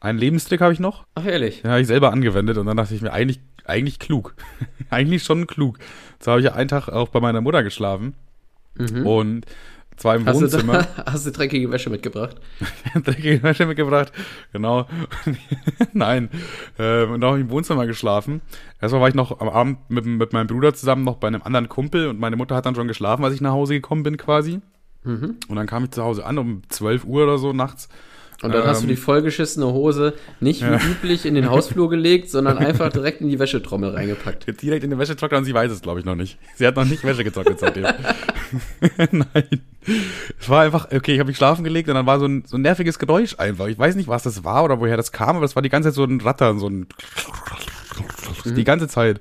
Einen 0.00 0.18
Lebenstrick 0.18 0.60
habe 0.60 0.72
ich 0.72 0.80
noch. 0.80 1.06
Ach, 1.14 1.24
ehrlich. 1.26 1.62
Den 1.62 1.70
habe 1.70 1.80
ich 1.80 1.86
selber 1.86 2.12
angewendet 2.12 2.56
und 2.58 2.66
dann 2.66 2.76
dachte 2.76 2.94
ich 2.94 3.02
mir, 3.02 3.12
eigentlich, 3.12 3.40
eigentlich 3.64 3.98
klug. 3.98 4.34
eigentlich 4.90 5.24
schon 5.24 5.46
klug. 5.46 5.78
So 6.20 6.30
habe 6.30 6.40
ich 6.40 6.46
ja 6.46 6.52
einen 6.54 6.68
Tag 6.68 6.88
auch 6.88 7.08
bei 7.08 7.20
meiner 7.20 7.40
Mutter 7.40 7.62
geschlafen. 7.62 8.14
Und 8.78 9.44
zwar 9.96 10.14
im 10.14 10.22
Mhm. 10.22 10.26
Hast 10.28 10.36
du, 10.36 10.42
Wohnzimmer. 10.42 10.86
da, 10.96 11.04
hast 11.12 11.26
du 11.26 11.32
dreckige 11.32 11.68
Wäsche 11.72 11.90
mitgebracht? 11.90 12.36
dreckige 13.04 13.42
Wäsche 13.42 13.66
mitgebracht. 13.66 14.12
Genau. 14.52 14.86
Nein. 15.92 16.30
Ähm, 16.78 17.12
und 17.12 17.24
auch 17.24 17.34
im 17.34 17.50
Wohnzimmer 17.50 17.86
geschlafen. 17.86 18.40
Erstmal 18.80 19.00
war 19.02 19.08
ich 19.08 19.16
noch 19.16 19.40
am 19.40 19.48
Abend 19.48 19.78
mit, 19.90 20.06
mit 20.06 20.32
meinem 20.32 20.46
Bruder 20.46 20.74
zusammen 20.74 21.02
noch 21.02 21.16
bei 21.16 21.26
einem 21.26 21.42
anderen 21.42 21.68
Kumpel 21.68 22.06
und 22.06 22.20
meine 22.20 22.36
Mutter 22.36 22.54
hat 22.54 22.66
dann 22.66 22.76
schon 22.76 22.86
geschlafen, 22.86 23.24
als 23.24 23.34
ich 23.34 23.40
nach 23.40 23.50
Hause 23.52 23.74
gekommen 23.74 24.04
bin 24.04 24.16
quasi. 24.16 24.60
Mhm. 25.02 25.36
Und 25.48 25.56
dann 25.56 25.66
kam 25.66 25.84
ich 25.84 25.90
zu 25.90 26.04
Hause 26.04 26.24
an 26.24 26.38
um 26.38 26.62
12 26.68 27.04
Uhr 27.04 27.24
oder 27.24 27.38
so 27.38 27.52
nachts. 27.52 27.88
Und 28.40 28.54
dann 28.54 28.64
hast 28.64 28.82
du 28.82 28.84
Ähm. 28.84 28.90
die 28.90 28.96
vollgeschissene 28.96 29.66
Hose 29.66 30.14
nicht 30.38 30.62
wie 30.62 30.90
üblich 30.90 31.26
in 31.26 31.34
den 31.34 31.50
Hausflur 31.50 31.90
gelegt, 31.90 32.30
sondern 32.30 32.58
einfach 32.58 32.88
direkt 32.92 33.20
in 33.20 33.28
die 33.28 33.38
Wäschetrommel 33.38 33.90
reingepackt. 33.90 34.46
Direkt 34.62 34.84
in 34.84 34.90
den 34.90 34.98
Wäschetrockner 34.98 35.38
und 35.38 35.44
sie 35.44 35.54
weiß 35.54 35.72
es, 35.72 35.82
glaube 35.82 35.98
ich, 35.98 36.06
noch 36.06 36.14
nicht. 36.14 36.38
Sie 36.54 36.64
hat 36.64 36.76
noch 36.76 36.84
nicht 36.84 37.02
Wäsche 37.02 37.24
getrocknet 37.24 37.58
seitdem. 37.58 37.84
Nein. 39.10 39.60
Es 40.38 40.48
war 40.48 40.62
einfach, 40.62 40.92
okay, 40.92 41.14
ich 41.14 41.18
habe 41.18 41.28
mich 41.28 41.36
schlafen 41.36 41.64
gelegt 41.64 41.88
und 41.88 41.96
dann 41.96 42.06
war 42.06 42.20
so 42.20 42.26
ein, 42.26 42.44
so 42.46 42.56
ein 42.56 42.62
nerviges 42.62 43.00
Geräusch 43.00 43.34
einfach. 43.38 43.66
Ich 43.66 43.78
weiß 43.78 43.96
nicht, 43.96 44.08
was 44.08 44.22
das 44.22 44.44
war 44.44 44.62
oder 44.62 44.78
woher 44.78 44.96
das 44.96 45.10
kam, 45.10 45.36
aber 45.36 45.44
es 45.44 45.56
war 45.56 45.62
die 45.62 45.68
ganze 45.68 45.88
Zeit 45.88 45.96
so 45.96 46.04
ein 46.04 46.20
Rattern, 46.20 46.60
so 46.60 46.68
ein 46.68 46.86
die 48.44 48.64
ganze 48.64 48.88
Zeit. 48.88 49.20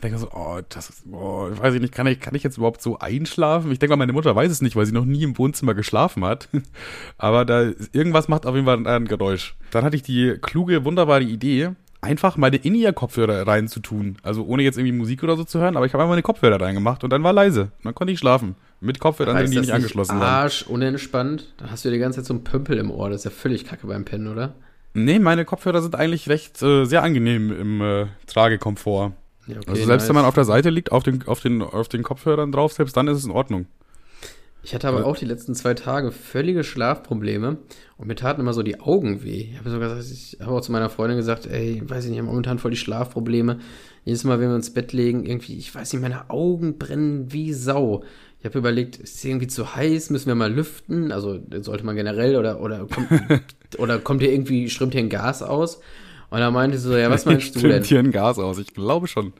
Ich 0.00 0.02
denke 0.02 0.16
so, 0.16 0.30
oh, 0.32 0.60
das 0.66 0.88
ist, 0.88 1.02
oh, 1.12 1.50
ich 1.52 1.60
weiß 1.60 1.74
ich 1.74 1.80
nicht, 1.82 1.92
kann 1.92 2.06
ich, 2.06 2.20
kann 2.20 2.34
ich 2.34 2.42
jetzt 2.42 2.56
überhaupt 2.56 2.80
so 2.80 2.98
einschlafen? 2.98 3.70
Ich 3.70 3.78
denke 3.78 3.90
mal, 3.90 3.98
meine 3.98 4.14
Mutter 4.14 4.34
weiß 4.34 4.50
es 4.50 4.62
nicht, 4.62 4.74
weil 4.74 4.86
sie 4.86 4.94
noch 4.94 5.04
nie 5.04 5.22
im 5.22 5.36
Wohnzimmer 5.36 5.74
geschlafen 5.74 6.24
hat. 6.24 6.48
Aber 7.18 7.44
da, 7.44 7.68
irgendwas 7.92 8.26
macht 8.26 8.46
auf 8.46 8.54
jeden 8.54 8.64
Fall 8.64 8.86
ein 8.86 9.04
Geräusch. 9.04 9.56
Dann 9.72 9.84
hatte 9.84 9.96
ich 9.96 10.02
die 10.02 10.38
kluge, 10.40 10.86
wunderbare 10.86 11.22
Idee, 11.22 11.72
einfach 12.00 12.38
meine 12.38 12.56
In-Ear-Kopfhörer 12.56 13.46
reinzutun. 13.46 14.16
Also 14.22 14.46
ohne 14.46 14.62
jetzt 14.62 14.78
irgendwie 14.78 14.96
Musik 14.96 15.22
oder 15.22 15.36
so 15.36 15.44
zu 15.44 15.60
hören, 15.60 15.76
aber 15.76 15.84
ich 15.84 15.92
habe 15.92 16.02
einfach 16.02 16.12
meine 16.12 16.22
Kopfhörer 16.22 16.58
reingemacht 16.58 17.04
und 17.04 17.10
dann 17.10 17.22
war 17.22 17.34
leise. 17.34 17.64
Und 17.64 17.84
dann 17.84 17.94
konnte 17.94 18.14
ich 18.14 18.18
schlafen. 18.18 18.56
Mit 18.80 19.00
Kopfhörern, 19.00 19.50
die 19.50 19.58
nicht 19.58 19.70
angeschlossen 19.70 20.18
waren. 20.18 20.22
Arsch 20.22 20.62
unentspannt. 20.62 21.52
Da 21.58 21.68
hast 21.70 21.84
du 21.84 21.90
ja 21.90 21.92
die 21.92 22.00
ganze 22.00 22.20
Zeit 22.20 22.26
so 22.26 22.32
einen 22.32 22.44
Pömpel 22.44 22.78
im 22.78 22.90
Ohr. 22.90 23.10
Das 23.10 23.18
ist 23.18 23.24
ja 23.24 23.30
völlig 23.30 23.66
kacke 23.66 23.86
beim 23.86 24.06
Pennen, 24.06 24.28
oder? 24.28 24.54
Nee, 24.94 25.18
meine 25.18 25.44
Kopfhörer 25.44 25.82
sind 25.82 25.94
eigentlich 25.94 26.30
recht 26.30 26.62
äh, 26.62 26.86
sehr 26.86 27.02
angenehm 27.02 27.52
im 27.52 27.80
äh, 27.82 28.06
Tragekomfort. 28.26 29.12
Ja, 29.50 29.58
okay, 29.58 29.70
also 29.70 29.84
selbst 29.84 30.08
wenn 30.08 30.14
nice. 30.14 30.22
man 30.22 30.24
auf 30.24 30.34
der 30.34 30.44
Seite 30.44 30.70
liegt, 30.70 30.92
auf 30.92 31.02
den, 31.02 31.26
auf, 31.26 31.40
den, 31.40 31.62
auf 31.62 31.88
den 31.88 32.02
Kopfhörern 32.02 32.52
drauf, 32.52 32.72
selbst 32.72 32.96
dann 32.96 33.08
ist 33.08 33.18
es 33.18 33.24
in 33.24 33.30
Ordnung. 33.30 33.66
Ich 34.62 34.74
hatte 34.74 34.88
aber 34.88 35.06
auch 35.06 35.16
die 35.16 35.24
letzten 35.24 35.54
zwei 35.54 35.72
Tage 35.72 36.12
völlige 36.12 36.64
Schlafprobleme 36.64 37.56
und 37.96 38.06
mir 38.06 38.14
taten 38.14 38.42
immer 38.42 38.52
so 38.52 38.62
die 38.62 38.78
Augen 38.78 39.24
weh. 39.24 39.48
Ich 39.52 39.58
habe 39.58 39.70
sogar 39.70 39.98
ich 39.98 40.36
habe 40.40 40.52
auch 40.52 40.60
zu 40.60 40.70
meiner 40.70 40.90
Freundin 40.90 41.16
gesagt, 41.16 41.46
ey, 41.46 41.80
weiß 41.82 42.04
ich 42.04 42.10
nicht, 42.10 42.18
ich 42.18 42.22
habe 42.22 42.28
momentan 42.28 42.58
voll 42.58 42.70
die 42.70 42.76
Schlafprobleme. 42.76 43.58
Jedes 44.04 44.24
Mal, 44.24 44.38
wenn 44.38 44.50
wir 44.50 44.56
ins 44.56 44.74
Bett 44.74 44.92
legen, 44.92 45.24
irgendwie, 45.24 45.56
ich 45.56 45.74
weiß 45.74 45.92
nicht, 45.92 46.02
meine 46.02 46.28
Augen 46.28 46.76
brennen 46.76 47.32
wie 47.32 47.54
Sau. 47.54 48.04
Ich 48.38 48.44
habe 48.44 48.58
überlegt, 48.58 48.96
ist 48.96 49.16
es 49.16 49.24
irgendwie 49.24 49.46
zu 49.46 49.74
heiß, 49.74 50.10
müssen 50.10 50.26
wir 50.26 50.34
mal 50.34 50.52
lüften? 50.52 51.10
Also 51.10 51.38
sollte 51.60 51.84
man 51.84 51.96
generell 51.96 52.36
oder 52.36 52.60
oder 52.60 52.86
kommt, 52.86 53.08
oder 53.78 53.98
kommt 53.98 54.20
hier 54.20 54.32
irgendwie, 54.32 54.68
strömt 54.68 54.92
hier 54.92 55.02
ein 55.02 55.10
Gas 55.10 55.42
aus? 55.42 55.80
Und 56.30 56.38
da 56.38 56.50
meinte 56.50 56.78
sie 56.78 56.88
so, 56.88 56.96
ja, 56.96 57.10
was 57.10 57.24
meinst 57.26 57.56
du 57.56 57.60
denn? 57.68 57.82
hier 57.82 57.98
ein 57.98 58.12
Gas 58.12 58.38
aus? 58.38 58.58
Ich 58.58 58.72
glaube 58.74 59.08
schon. 59.08 59.32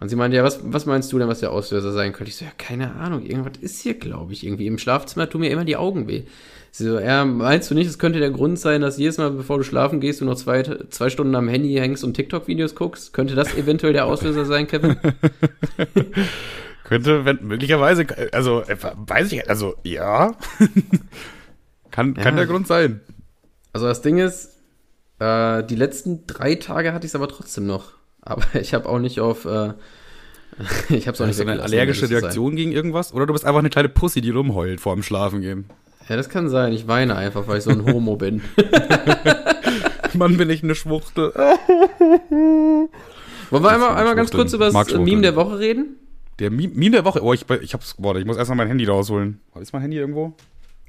Und 0.00 0.08
sie 0.08 0.16
meinte, 0.16 0.36
ja, 0.36 0.44
was, 0.44 0.60
was 0.62 0.86
meinst 0.86 1.12
du 1.12 1.18
denn, 1.18 1.28
was 1.28 1.40
der 1.40 1.50
Auslöser 1.52 1.92
sein 1.92 2.12
könnte? 2.12 2.30
Ich 2.30 2.36
so, 2.36 2.44
ja, 2.44 2.50
keine 2.56 2.94
Ahnung, 2.94 3.24
irgendwas 3.26 3.58
ist 3.60 3.80
hier, 3.82 3.94
glaube 3.94 4.32
ich, 4.32 4.46
irgendwie. 4.46 4.66
Im 4.66 4.78
Schlafzimmer 4.78 5.28
tun 5.28 5.40
mir 5.42 5.50
immer 5.50 5.64
die 5.64 5.76
Augen 5.76 6.08
weh. 6.08 6.22
Sie 6.70 6.84
so, 6.84 6.98
ja, 7.00 7.24
meinst 7.24 7.70
du 7.70 7.74
nicht, 7.74 7.88
es 7.88 7.98
könnte 7.98 8.20
der 8.20 8.30
Grund 8.30 8.58
sein, 8.58 8.80
dass 8.80 8.98
jedes 8.98 9.18
Mal, 9.18 9.30
bevor 9.30 9.56
du 9.58 9.64
schlafen 9.64 10.00
gehst, 10.00 10.20
du 10.20 10.24
noch 10.24 10.36
zwei, 10.36 10.62
zwei 10.90 11.10
Stunden 11.10 11.34
am 11.34 11.48
Handy 11.48 11.74
hängst 11.74 12.04
und 12.04 12.14
TikTok-Videos 12.14 12.74
guckst? 12.74 13.12
Könnte 13.12 13.34
das 13.34 13.54
eventuell 13.56 13.92
der 13.92 14.06
Auslöser 14.06 14.44
sein, 14.44 14.66
Kevin? 14.66 14.96
Könnte, 16.84 17.24
wenn, 17.24 17.44
möglicherweise, 17.46 18.06
also, 18.32 18.62
äh, 18.62 18.76
weiß 18.96 19.32
ich, 19.32 19.48
also, 19.48 19.74
ja. 19.82 20.32
kann, 21.90 22.14
kann 22.14 22.34
Ja. 22.34 22.36
der 22.36 22.46
Grund 22.46 22.66
sein. 22.66 23.00
Also 23.72 23.86
das 23.86 24.00
Ding 24.00 24.18
ist, 24.18 24.57
äh, 25.18 25.64
die 25.64 25.76
letzten 25.76 26.26
drei 26.26 26.54
Tage 26.56 26.92
hatte 26.92 27.06
ich 27.06 27.10
es 27.10 27.14
aber 27.16 27.28
trotzdem 27.28 27.66
noch. 27.66 27.92
Aber 28.20 28.42
ich 28.60 28.74
habe 28.74 28.88
auch 28.88 28.98
nicht 28.98 29.20
auf, 29.20 29.44
äh, 29.44 29.72
ich 30.88 31.06
habe 31.06 31.14
es 31.14 31.20
auch 31.20 31.26
nicht 31.26 31.38
Hast 31.38 31.40
du 31.40 31.48
eine 31.48 31.62
allergische. 31.62 32.08
Reaktion 32.08 32.56
gegen 32.56 32.72
irgendwas? 32.72 33.12
Oder 33.12 33.26
du 33.26 33.32
bist 33.32 33.44
einfach 33.44 33.60
eine 33.60 33.70
kleine 33.70 33.88
Pussy, 33.88 34.20
die 34.20 34.30
rumheult 34.30 34.80
vor 34.80 34.94
dem 34.94 35.02
Schlafengehen. 35.02 35.66
Ja, 36.08 36.16
das 36.16 36.28
kann 36.28 36.48
sein. 36.48 36.72
Ich 36.72 36.88
weine 36.88 37.16
einfach, 37.16 37.46
weil 37.48 37.58
ich 37.58 37.64
so 37.64 37.70
ein 37.70 37.84
Homo 37.84 38.16
bin. 38.16 38.40
Mann, 40.14 40.38
bin 40.38 40.48
ich 40.48 40.62
eine 40.62 40.74
Schwuchtel. 40.74 41.32
Wollen 41.34 42.88
wir 43.62 43.70
einmal, 43.70 43.90
einmal 43.90 44.14
ganz 44.14 44.30
kurz 44.30 44.54
über 44.54 44.66
das 44.66 44.74
Schwuchteln. 44.74 45.04
Meme 45.04 45.20
der 45.20 45.36
Woche 45.36 45.58
reden? 45.58 45.96
Der 46.38 46.50
Meme 46.50 46.72
Meme 46.74 46.92
der 46.92 47.04
Woche. 47.04 47.22
Oh, 47.22 47.34
ich, 47.34 47.44
ich 47.60 47.74
hab's, 47.74 47.94
warte, 47.98 48.20
ich 48.20 48.26
muss 48.26 48.38
erstmal 48.38 48.56
mein 48.56 48.68
Handy 48.68 48.86
rausholen. 48.86 49.40
Ist 49.60 49.74
mein 49.74 49.82
Handy 49.82 49.98
irgendwo? 49.98 50.32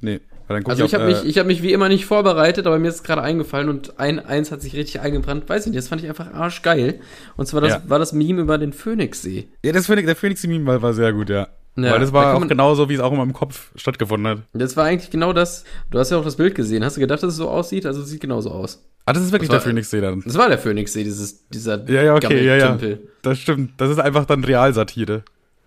Nee. 0.00 0.20
Also 0.50 0.84
ich 0.84 0.94
habe 0.94 1.04
äh, 1.04 1.06
mich, 1.08 1.24
ich 1.24 1.38
hab 1.38 1.46
mich 1.46 1.62
wie 1.62 1.72
immer 1.72 1.88
nicht 1.88 2.06
vorbereitet, 2.06 2.66
aber 2.66 2.78
mir 2.78 2.88
ist 2.88 2.96
es 2.96 3.02
gerade 3.04 3.22
eingefallen 3.22 3.68
und 3.68 4.00
ein 4.00 4.18
eins 4.18 4.50
hat 4.50 4.60
sich 4.62 4.74
richtig 4.74 5.00
eingebrannt. 5.00 5.48
Weiß 5.48 5.66
ich 5.66 5.70
nicht, 5.72 5.78
das 5.78 5.88
fand 5.88 6.02
ich 6.02 6.08
einfach 6.08 6.34
arschgeil. 6.34 7.00
Und 7.36 7.46
zwar 7.46 7.60
das, 7.60 7.70
Ja. 7.70 7.82
war 7.86 7.98
das 8.00 8.12
Meme 8.12 8.40
über 8.40 8.58
den 8.58 8.72
Phoenixsee. 8.72 9.48
Ja, 9.64 9.72
das 9.72 9.86
Phoenix, 9.86 10.06
der 10.06 10.16
Phoenix-Meme 10.16 10.66
war, 10.66 10.82
war 10.82 10.92
sehr 10.92 11.12
gut, 11.12 11.30
ja. 11.30 11.46
Ja, 11.76 11.92
Weil 11.92 12.00
das 12.00 12.08
da 12.10 12.14
war 12.14 12.34
kann 12.34 12.42
auch 12.42 12.48
genauso, 12.48 12.88
wie 12.88 12.94
es 12.94 13.00
auch 13.00 13.12
in 13.12 13.18
meinem 13.18 13.32
Kopf 13.32 13.70
stattgefunden 13.76 14.26
hat. 14.26 14.38
Das 14.52 14.76
war 14.76 14.86
eigentlich 14.86 15.10
genau 15.10 15.32
das. 15.32 15.64
Du 15.90 15.98
hast 16.00 16.10
ja 16.10 16.18
auch 16.18 16.24
das 16.24 16.34
Bild 16.36 16.56
gesehen. 16.56 16.84
Hast 16.84 16.96
du 16.96 17.00
gedacht, 17.00 17.22
dass 17.22 17.30
es 17.30 17.36
so 17.36 17.48
aussieht? 17.48 17.86
Also 17.86 18.02
es 18.02 18.08
sieht 18.08 18.20
genauso 18.20 18.50
aus. 18.50 18.84
Ah, 19.06 19.12
das 19.12 19.22
ist 19.22 19.30
wirklich 19.32 19.48
Das 19.48 19.62
der 19.62 19.70
Phoenix-See 19.70 20.00
dann. 20.00 20.22
Das 20.26 20.36
war 20.36 20.48
der 20.48 20.58
Phoenixsee, 20.58 21.04
dieses, 21.04 21.46
dieser 21.48 21.88
Ja, 21.88 22.02
ja, 22.02 22.14
okay, 22.16 22.44
ja, 22.44 22.56
ja. 22.56 22.78
Das 23.22 23.38
stimmt. 23.38 23.80
Das 23.80 23.88
ist 23.90 24.00
einfach 24.00 24.24
dann 24.24 24.42
Realsatire. 24.42 25.22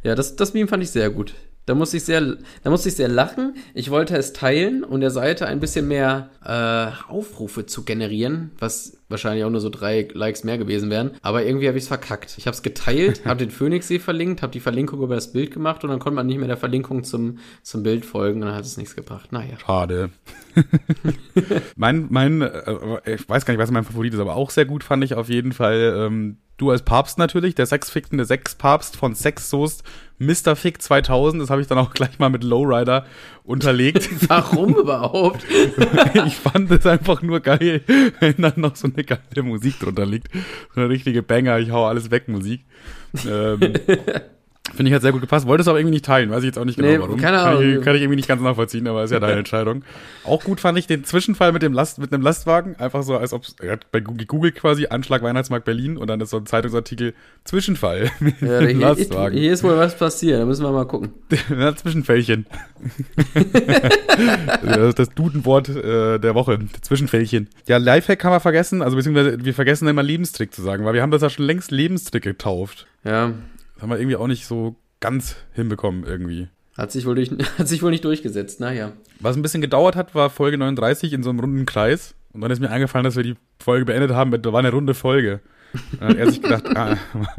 Ja, 0.04 0.14
das, 0.14 0.36
das 0.36 0.54
Meme 0.54 0.68
fand 0.68 0.84
ich 0.84 0.92
sehr 0.92 1.10
gut. 1.10 1.34
Da 1.66 1.74
musste 1.74 1.97
ich 1.97 2.03
sehr, 2.03 2.22
da 2.63 2.70
musste 2.70 2.89
ich 2.89 2.95
sehr 2.95 3.07
lachen. 3.07 3.55
Ich 3.74 3.89
wollte 3.89 4.16
es 4.16 4.34
teilen 4.34 4.84
und 4.84 5.01
der 5.01 5.09
Seite 5.09 5.47
ein 5.47 5.59
bisschen 5.59 5.88
mehr 5.88 6.30
äh, 6.43 7.11
Aufrufe 7.11 7.66
zu 7.66 7.84
generieren, 7.84 8.51
was 8.59 8.99
wahrscheinlich 9.09 9.43
auch 9.45 9.49
nur 9.49 9.61
so 9.61 9.70
drei 9.70 10.07
Likes 10.13 10.43
mehr 10.43 10.57
gewesen 10.57 10.89
wären. 10.89 11.11
Aber 11.22 11.43
irgendwie 11.43 11.68
habe 11.68 11.78
ich 11.78 11.86
es 11.86 11.88
verkackt. 11.88 12.36
Ich 12.38 12.45
habe 12.45 12.55
es 12.55 12.61
geteilt, 12.61 13.26
habe 13.26 13.39
den 13.39 13.49
Phoenixsee 13.49 13.99
verlinkt, 13.99 14.43
habe 14.43 14.51
die 14.51 14.59
Verlinkung 14.59 15.01
über 15.01 15.16
das 15.16 15.32
Bild 15.32 15.51
gemacht 15.51 15.84
und 15.84 15.89
dann 15.89 15.99
konnte 15.99 16.16
man 16.16 16.28
nicht 16.28 16.38
mehr 16.38 16.47
der 16.47 16.57
Verlinkung 16.57 17.03
zum, 17.03 17.39
zum 17.63 17.82
Bild 17.82 18.05
folgen 18.05 18.41
und 18.41 18.47
dann 18.47 18.55
hat 18.55 18.66
es 18.66 18.78
nichts 18.78 18.95
gebracht. 18.95 19.32
Naja. 19.32 19.57
Schade. 19.57 20.11
mein, 21.76 22.07
mein, 22.09 22.41
äh, 22.41 23.16
ich 23.16 23.28
weiß 23.28 23.45
gar 23.45 23.53
nicht, 23.53 23.61
was 23.61 23.72
mein 23.72 23.84
Favorit 23.84 24.13
ist, 24.13 24.20
aber 24.20 24.36
auch 24.36 24.51
sehr 24.51 24.66
gut 24.66 24.84
fand 24.84 25.03
ich 25.03 25.16
auf 25.16 25.30
jeden 25.30 25.51
Fall 25.51 25.95
ähm, 25.97 26.38
Du 26.58 26.72
als 26.72 26.84
Papst 26.84 27.18
natürlich, 27.18 27.53
der 27.56 27.66
sexfickende 27.66 28.24
Sexpapst 28.24 28.95
von 28.95 29.14
Sexsoast, 29.14 29.84
Mr. 30.20 30.56
Fick 30.56 30.82
2000, 30.82 31.43
das 31.43 31.49
habe 31.49 31.62
ich 31.62 31.68
dann 31.68 31.78
auch 31.78 31.93
gleich 31.93 32.18
mal 32.18 32.30
mit 32.30 32.45
Lowrider 32.45 33.06
unterlegt. 33.43 34.10
Warum 34.30 34.74
überhaupt? 34.76 35.45
ich 36.26 36.36
fand 36.36 36.72
es 36.72 36.86
einfach 36.86 37.22
nur 37.22 37.41
geil, 37.41 37.82
wenn 38.22 38.36
dann 38.38 38.53
noch 38.56 38.78
so 38.78 38.88
eine 38.88 39.03
geile 39.03 39.43
Musik 39.43 39.80
drunter 39.80 40.06
liegt. 40.06 40.30
So 40.74 40.82
eine 40.82 40.89
richtige 40.89 41.22
Banger, 41.24 41.60
ich 41.60 41.72
hau 41.72 41.86
alles 41.86 42.10
weg 42.10 42.30
Musik. 42.30 42.64
Ähm, 43.28 43.74
Finde 44.74 44.89
ich 44.89 44.95
hat 44.95 45.03
sehr 45.03 45.11
gut 45.11 45.22
gepasst. 45.22 45.45
Wolltest 45.45 45.68
du 45.68 45.72
aber 45.72 45.80
irgendwie 45.80 45.93
nicht 45.93 46.05
teilen, 46.05 46.32
weiß 46.32 46.39
ich 46.39 46.45
jetzt 46.47 46.57
auch 46.57 46.66
nicht 46.66 46.76
genau 46.78 46.88
Nee, 46.89 46.99
warum. 46.99 47.18
keine 47.20 47.39
Ahnung. 47.39 47.61
Kann 47.61 47.78
ich, 47.78 47.82
kann 47.86 47.95
ich 47.95 48.01
irgendwie 48.01 48.16
nicht 48.16 48.28
ganz 48.28 48.41
nachvollziehen, 48.41 48.88
aber 48.88 49.03
ist 49.03 49.11
ja 49.11 49.20
deine 49.20 49.38
Entscheidung. 49.39 49.84
Auch 50.26 50.43
gut 50.43 50.59
fand 50.59 50.78
ich 50.80 50.88
den 50.88 51.03
Zwischenfall 51.03 51.51
mit 51.51 51.61
dem 51.61 51.72
Last, 51.72 51.99
mit 51.99 52.11
einem 52.11 52.24
Lastwagen. 52.24 52.76
Einfach 52.78 53.03
so, 53.03 53.16
als 53.16 53.32
ob 53.32 53.43
er 53.61 53.74
hat 53.74 53.91
bei 53.91 53.99
Google, 53.99 54.26
Google 54.26 54.51
quasi 54.51 54.88
Anschlag 54.88 55.22
Weihnachtsmarkt 55.22 55.66
Berlin 55.66 55.97
und 55.97 56.07
dann 56.07 56.20
ist 56.20 56.32
so 56.32 56.38
ein 56.38 56.47
Zeitungsartikel 56.47 57.13
Zwischenfall 57.43 58.09
mit 58.20 58.41
Ja, 58.41 58.59
dem 58.59 58.70
hier, 58.80 58.88
Lastwagen. 58.88 59.38
hier 59.38 59.53
ist 59.53 59.63
wohl 59.63 59.78
was 59.78 59.95
passiert, 59.97 60.41
da 60.41 60.45
müssen 60.45 60.63
wir 60.63 60.72
mal 60.72 60.86
gucken. 60.88 61.13
Ja, 61.55 61.76
Zwischenfällchen. 61.76 62.47
das 64.63 64.78
ist 64.89 64.99
das 64.99 65.09
Dudenwort 65.09 65.70
äh, 65.70 66.20
der 66.20 66.36
Woche. 66.36 66.59
Zwischenfällchen. 66.82 67.49
Ja, 67.68 67.78
Lifehack 67.78 68.20
kann 68.20 68.32
man 68.32 68.39
vergessen, 68.39 68.82
also 68.82 68.97
beziehungsweise 68.97 69.43
wir 69.43 69.53
vergessen 69.53 69.88
immer 69.88 70.03
Lebenstrick 70.03 70.53
zu 70.53 70.61
sagen, 70.61 70.86
weil 70.86 70.93
wir 70.93 71.01
haben 71.01 71.11
das 71.11 71.22
ja 71.22 71.30
schon 71.30 71.45
längst 71.45 71.72
Lebenstrick 71.72 72.24
getauft. 72.24 72.88
Ja, 73.03 73.34
Das 73.76 73.84
haben 73.84 73.90
wir 73.90 74.00
irgendwie 74.00 74.16
auch 74.16 74.28
nicht 74.28 74.46
so 74.46 74.76
ganz 75.00 75.36
hinbekommen 75.54 76.04
irgendwie. 76.04 76.48
hat 76.78 76.92
sich 76.92 77.06
wohl, 77.06 77.16
durch, 77.16 77.32
hat 77.58 77.68
sich 77.68 77.84
wohl 77.84 77.92
nicht 77.92 78.06
durchgesetzt, 78.06 78.60
naja. 78.60 78.94
Was 79.20 79.36
ein 79.36 79.42
bisschen 79.42 79.62
gedauert 79.62 79.96
hat, 79.96 80.16
war 80.16 80.30
Folge 80.30 80.58
39 80.58 81.14
in 81.14 81.24
so 81.24 81.30
einem 81.30 81.40
runden 81.40 81.66
Kreis. 81.66 82.16
Und 82.34 82.42
dann 82.42 82.52
ist 82.52 82.60
mir 82.60 82.70
eingefallen, 82.70 83.06
dass 83.06 83.16
wir 83.16 83.24
die 83.24 83.36
Folge 83.60 83.86
beendet 83.86 84.12
haben 84.12 84.30
mit, 84.30 84.46
da 84.46 84.52
war 84.52 84.60
eine 84.60 84.72
runde 84.72 84.94
Folge. 84.94 85.40
Dann 86.00 86.10
hat 86.10 86.18
er 86.18 86.32
sich 86.32 86.42
gedacht, 86.42 86.66
ah, 86.76 86.98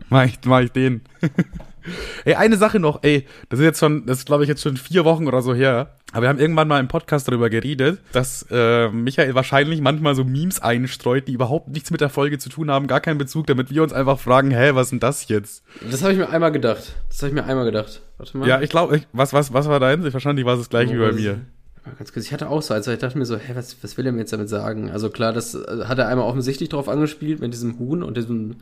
mach 0.08 0.24
ich, 0.24 0.38
mach 0.44 0.60
ich 0.60 0.72
den. 0.72 1.02
ey, 2.24 2.34
eine 2.34 2.56
Sache 2.56 2.78
noch, 2.80 3.02
ey, 3.02 3.26
das 3.48 3.60
ist 3.60 3.64
jetzt 3.64 3.80
schon, 3.80 4.06
das 4.06 4.18
ist 4.18 4.26
glaube 4.26 4.42
ich 4.42 4.48
jetzt 4.48 4.62
schon 4.62 4.76
vier 4.76 5.04
Wochen 5.04 5.26
oder 5.26 5.42
so 5.42 5.54
her. 5.54 5.90
Aber 6.12 6.22
wir 6.22 6.28
haben 6.28 6.38
irgendwann 6.38 6.68
mal 6.68 6.78
im 6.80 6.88
Podcast 6.88 7.28
darüber 7.28 7.50
geredet, 7.50 7.98
dass 8.12 8.46
äh, 8.50 8.88
Michael 8.90 9.34
wahrscheinlich 9.34 9.80
manchmal 9.80 10.14
so 10.14 10.24
Memes 10.24 10.60
einstreut, 10.60 11.26
die 11.28 11.32
überhaupt 11.32 11.68
nichts 11.68 11.90
mit 11.90 12.00
der 12.00 12.08
Folge 12.08 12.38
zu 12.38 12.48
tun 12.48 12.70
haben, 12.70 12.86
gar 12.86 13.00
keinen 13.00 13.18
Bezug, 13.18 13.46
damit 13.48 13.70
wir 13.70 13.82
uns 13.82 13.92
einfach 13.92 14.18
fragen, 14.18 14.50
hä, 14.50 14.70
was 14.74 14.86
ist 14.86 14.90
denn 14.92 15.00
das 15.00 15.28
jetzt? 15.28 15.62
Das 15.90 16.02
habe 16.02 16.12
ich 16.12 16.18
mir 16.18 16.28
einmal 16.30 16.52
gedacht. 16.52 16.94
Das 17.08 17.18
habe 17.18 17.28
ich 17.28 17.34
mir 17.34 17.44
einmal 17.44 17.64
gedacht. 17.64 18.02
Warte 18.18 18.38
mal. 18.38 18.48
Ja, 18.48 18.60
ich 18.60 18.70
glaube, 18.70 19.02
was, 19.12 19.32
was, 19.32 19.52
was 19.52 19.68
war 19.68 19.80
deins? 19.80 20.10
Wahrscheinlich 20.12 20.46
war 20.46 20.54
es 20.54 20.60
das 20.60 20.70
gleiche 20.70 20.94
wie 20.94 20.98
bei 20.98 21.10
Oh, 21.10 21.14
mir. 21.14 21.40
Mal 21.84 21.94
Ganz 21.98 22.12
kurz, 22.12 22.26
ich 22.26 22.32
hatte 22.32 22.48
auch 22.48 22.62
so, 22.62 22.74
also 22.74 22.90
ich 22.90 22.98
dachte 22.98 23.16
mir 23.18 23.26
so, 23.26 23.36
hä, 23.36 23.52
was, 23.54 23.76
was 23.82 23.96
will 23.96 24.06
er 24.06 24.12
mir 24.12 24.20
jetzt 24.20 24.32
damit 24.32 24.48
sagen? 24.48 24.90
Also 24.90 25.10
klar, 25.10 25.32
das 25.32 25.54
äh, 25.54 25.84
hat 25.84 25.98
er 25.98 26.08
einmal 26.08 26.26
offensichtlich 26.26 26.68
drauf 26.68 26.88
angespielt 26.88 27.40
mit 27.40 27.52
diesem 27.52 27.78
Huhn 27.78 28.02
und 28.02 28.16
diesem 28.16 28.56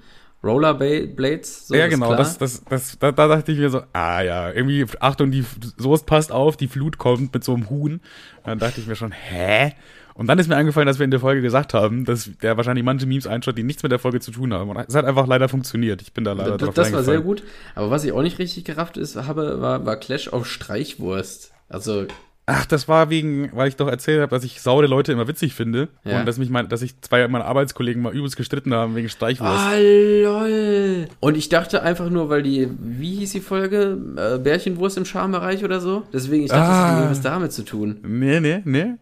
Rollerblades. 0.45 1.69
So, 1.69 1.75
ja, 1.75 1.89
genau, 1.89 2.15
das, 2.15 2.39
das, 2.39 2.63
das, 2.65 2.99
da, 2.99 3.13
da 3.13 3.29
dachte 3.29 3.53
ich 3.53 3.59
mir 3.59 3.71
so, 3.71 3.83
ah 3.93 4.21
ja, 4.21 4.53
irgendwie, 4.53 4.87
Achtung, 5.01 5.31
die 5.31 5.45
Soße 5.79 6.05
passt 6.05 6.31
auf, 6.31 6.57
die 6.57 6.69
Flut 6.69 6.99
kommt 6.99 7.33
mit 7.33 7.43
so 7.43 7.55
einem 7.55 7.71
Huhn. 7.71 7.93
Und 7.95 8.03
dann 8.47 8.59
dachte 8.59 8.81
ich 8.81 8.87
mir 8.87 8.97
schon, 8.97 9.13
hä? 9.13 9.73
Und 10.15 10.29
dann 10.29 10.39
ist 10.39 10.47
mir 10.47 10.55
eingefallen, 10.55 10.87
dass 10.87 11.01
wir 11.01 11.05
in 11.05 11.11
der 11.11 11.19
Folge 11.19 11.43
gesagt 11.43 11.75
haben, 11.75 12.05
dass 12.05 12.31
der 12.41 12.57
wahrscheinlich 12.57 12.85
manche 12.85 13.07
Memes 13.07 13.27
einschaut, 13.27 13.59
die 13.59 13.65
nichts 13.65 13.83
mit 13.83 13.91
der 13.91 13.99
Folge 13.99 14.21
zu 14.21 14.31
tun 14.31 14.55
haben. 14.55 14.71
Und 14.71 14.77
es 14.77 14.95
hat 14.95 15.05
einfach 15.05 15.27
leider 15.27 15.49
funktioniert. 15.49 16.03
Ich 16.03 16.13
bin 16.13 16.23
da 16.23 16.35
leider 16.35 16.53
das, 16.53 16.67
drauf 16.67 16.75
das 16.75 16.93
war 16.93 17.03
sehr 17.03 17.21
gut. 17.21 17.43
Aber 17.75 17.91
was 17.91 18.05
ich 18.05 18.13
auch 18.13 18.23
nicht 18.23 18.39
richtig 18.39 18.65
gerafft 18.65 18.97
ist, 18.97 19.17
habe, 19.17 19.61
war, 19.61 19.85
war 19.85 19.97
Clash 19.97 20.29
auf 20.29 20.47
Streichwurst. 20.47 21.53
Also, 21.69 22.07
Ach, 22.47 22.67
das 22.67 22.89
war 22.89 23.09
wegen, 23.09 23.51
weil 23.55 23.69
ich 23.69 23.77
doch 23.77 23.89
erzählt 23.89 24.21
habe, 24.21 24.31
dass 24.31 24.45
ich 24.45 24.61
saure 24.61 24.87
Leute 24.87 25.13
immer 25.13 25.27
witzig 25.27 25.55
finde. 25.55 25.89
Ja. 26.05 26.21
Und 26.21 26.27
dass 26.27 26.37
mich 26.37 26.51
mein, 26.51 26.69
dass 26.69 26.83
ich 26.83 27.01
zwei 27.01 27.27
meiner 27.27 27.47
Arbeitskollegen 27.47 28.03
mal 28.03 28.15
übelst 28.15 28.37
gestritten 28.37 28.75
haben 28.75 28.95
wegen 28.97 29.09
Streichwurst. 29.09 29.51
ah, 29.65 29.77
lol. 29.79 31.07
Und 31.21 31.37
ich 31.37 31.49
dachte 31.49 31.83
einfach 31.83 32.11
nur, 32.11 32.29
weil 32.29 32.43
die, 32.43 32.69
wie 32.79 33.17
hieß 33.17 33.33
die 33.33 33.41
Folge? 33.41 33.97
Äh, 34.17 34.39
Bärchenwurst 34.39 34.97
im 34.99 35.05
Charmebereich 35.07 35.65
oder 35.65 35.81
so? 35.81 36.03
Deswegen, 36.13 36.45
ich 36.45 36.51
dachte, 36.51 36.61
das 36.69 36.71
Ah. 36.71 36.97
hat 37.05 37.11
was 37.11 37.21
damit 37.23 37.53
zu 37.53 37.65
tun. 37.65 37.99
Nee, 38.07 38.41
nee, 38.41 38.61
nee. 38.65 38.95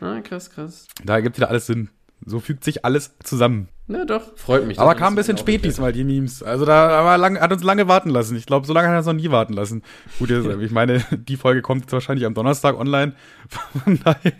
Ah, 0.00 0.20
krass, 0.20 0.50
krass. 0.50 0.86
Da 1.04 1.20
gibt 1.20 1.36
wieder 1.36 1.50
alles 1.50 1.66
Sinn. 1.66 1.88
So 2.24 2.40
fügt 2.40 2.64
sich 2.64 2.84
alles 2.84 3.12
zusammen. 3.22 3.68
Na 3.90 4.04
doch, 4.04 4.36
freut 4.36 4.66
mich. 4.66 4.78
Aber 4.78 4.94
kam 4.94 5.14
ein 5.14 5.16
bisschen 5.16 5.36
auch 5.36 5.40
spät 5.40 5.64
diesmal, 5.64 5.92
die 5.92 6.04
Memes. 6.04 6.42
Also 6.42 6.66
da 6.66 7.04
war 7.04 7.16
lang, 7.16 7.40
hat 7.40 7.50
uns 7.50 7.64
lange 7.64 7.88
warten 7.88 8.10
lassen. 8.10 8.36
Ich 8.36 8.44
glaube, 8.44 8.66
so 8.66 8.74
lange 8.74 8.88
hat 8.88 8.94
er 8.94 8.98
uns 8.98 9.06
noch 9.06 9.14
nie 9.14 9.30
warten 9.30 9.54
lassen. 9.54 9.82
Gut, 10.18 10.28
jetzt, 10.30 10.46
ich 10.46 10.70
meine, 10.70 11.02
die 11.10 11.38
Folge 11.38 11.62
kommt 11.62 11.82
jetzt 11.82 11.92
wahrscheinlich 11.92 12.26
am 12.26 12.34
Donnerstag 12.34 12.78
online. 12.78 13.14
Von 13.84 13.98
daher. 14.04 14.32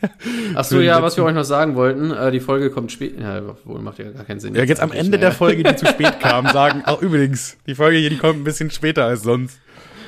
Ach 0.55 0.65
so, 0.65 0.77
Für 0.77 0.83
ja, 0.83 1.03
was 1.03 1.17
wir 1.17 1.25
euch 1.25 1.35
noch 1.35 1.45
sagen 1.45 1.77
wollten, 1.77 2.11
äh, 2.11 2.31
die 2.31 2.41
Folge 2.41 2.71
kommt 2.71 2.93
spät. 2.93 3.19
Ja, 3.19 3.41
wohl 3.65 3.81
macht 3.81 3.99
ja 3.99 4.11
gar 4.11 4.25
keinen 4.25 4.39
Sinn. 4.39 4.55
Ja, 4.55 4.65
jetzt 4.65 4.81
am 4.81 4.91
eigentlich 4.91 5.07
Ende 5.07 5.19
mehr. 5.19 5.29
der 5.29 5.33
Folge, 5.33 5.63
die 5.63 5.77
zu 5.77 5.87
spät 5.89 6.21
kam, 6.21 6.47
sagen, 6.49 6.83
ach 6.85 7.01
übrigens, 7.01 7.57
die 7.67 7.75
Folge 7.75 7.97
hier, 7.97 8.11
die 8.11 8.19
kommt 8.19 8.39
ein 8.39 8.45
bisschen 8.45 8.71
später 8.71 9.07
als 9.07 9.23
sonst. 9.23 9.59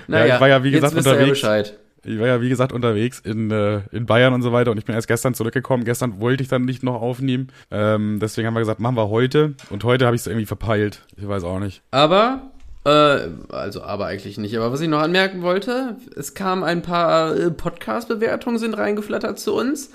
Naja, 0.06 0.26
ja, 0.26 0.34
ich 0.34 0.40
war 0.42 0.48
ja, 0.48 0.62
wie 0.62 0.70
gesagt, 0.70 0.94
jetzt 0.94 1.06
ihr 1.06 1.12
ja 1.12 1.16
unterwegs. 1.16 1.40
Bescheid. 1.40 1.78
Ich 2.04 2.18
war 2.18 2.26
ja, 2.26 2.40
wie 2.40 2.48
gesagt, 2.48 2.72
unterwegs 2.72 3.20
in, 3.20 3.50
äh, 3.50 3.82
in 3.92 4.06
Bayern 4.06 4.32
und 4.32 4.42
so 4.42 4.52
weiter 4.52 4.70
und 4.70 4.78
ich 4.78 4.84
bin 4.86 4.94
erst 4.94 5.08
gestern 5.08 5.34
zurückgekommen. 5.34 5.84
Gestern 5.84 6.20
wollte 6.20 6.42
ich 6.42 6.48
dann 6.48 6.64
nicht 6.64 6.82
noch 6.82 7.00
aufnehmen. 7.00 7.48
Ähm, 7.70 8.18
deswegen 8.20 8.46
haben 8.46 8.54
wir 8.54 8.60
gesagt, 8.60 8.80
machen 8.80 8.96
wir 8.96 9.10
heute. 9.10 9.54
Und 9.68 9.84
heute 9.84 10.06
habe 10.06 10.16
ich 10.16 10.22
es 10.22 10.26
irgendwie 10.26 10.46
verpeilt. 10.46 11.02
Ich 11.16 11.28
weiß 11.28 11.44
auch 11.44 11.58
nicht. 11.60 11.82
Aber, 11.90 12.50
äh, 12.84 13.28
also 13.50 13.82
aber 13.82 14.06
eigentlich 14.06 14.38
nicht. 14.38 14.56
Aber 14.56 14.72
was 14.72 14.80
ich 14.80 14.88
noch 14.88 15.00
anmerken 15.00 15.42
wollte, 15.42 15.96
es 16.16 16.34
kamen 16.34 16.64
ein 16.64 16.80
paar 16.82 17.36
äh, 17.36 17.50
Podcast-Bewertungen 17.50 18.58
sind 18.58 18.74
reingeflattert 18.78 19.38
zu 19.38 19.54
uns. 19.54 19.90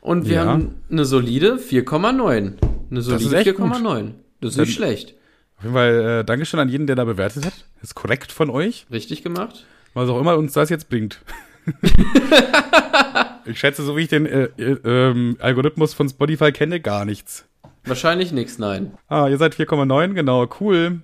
Und 0.00 0.26
wir 0.28 0.34
Ja. 0.36 0.44
haben 0.46 0.74
eine 0.90 1.04
solide 1.04 1.56
4,9. 1.58 2.54
Eine 2.90 3.00
solide 3.02 3.24
ist 3.24 3.32
echt 3.46 3.56
4,9. 3.58 4.10
Das 4.40 4.50
ist 4.52 4.58
nicht 4.58 4.74
schlecht. 4.74 5.14
Auf 5.58 5.62
jeden 5.64 5.74
Fall 5.74 6.20
äh, 6.20 6.24
Dankeschön 6.24 6.60
an 6.60 6.68
jeden, 6.68 6.86
der 6.86 6.96
da 6.96 7.04
bewertet 7.04 7.46
hat. 7.46 7.54
Ist 7.80 7.94
korrekt 7.94 8.32
von 8.32 8.50
euch. 8.50 8.86
Richtig 8.90 9.22
gemacht. 9.22 9.64
Was 9.94 10.08
auch 10.08 10.20
immer 10.20 10.36
uns 10.36 10.52
das 10.52 10.70
jetzt 10.70 10.88
bringt. 10.88 11.20
ich 13.46 13.58
schätze, 13.58 13.82
so 13.82 13.96
wie 13.96 14.02
ich 14.02 14.08
den 14.08 14.26
äh, 14.26 14.48
äh, 14.58 14.76
ähm, 14.84 15.36
Algorithmus 15.40 15.94
von 15.94 16.08
Spotify 16.08 16.52
kenne, 16.52 16.80
gar 16.80 17.04
nichts. 17.04 17.46
Wahrscheinlich 17.84 18.32
nichts, 18.32 18.58
nein. 18.58 18.94
Ah, 19.08 19.28
ihr 19.28 19.38
seid 19.38 19.54
4,9, 19.54 20.14
genau, 20.14 20.46
cool. 20.60 21.00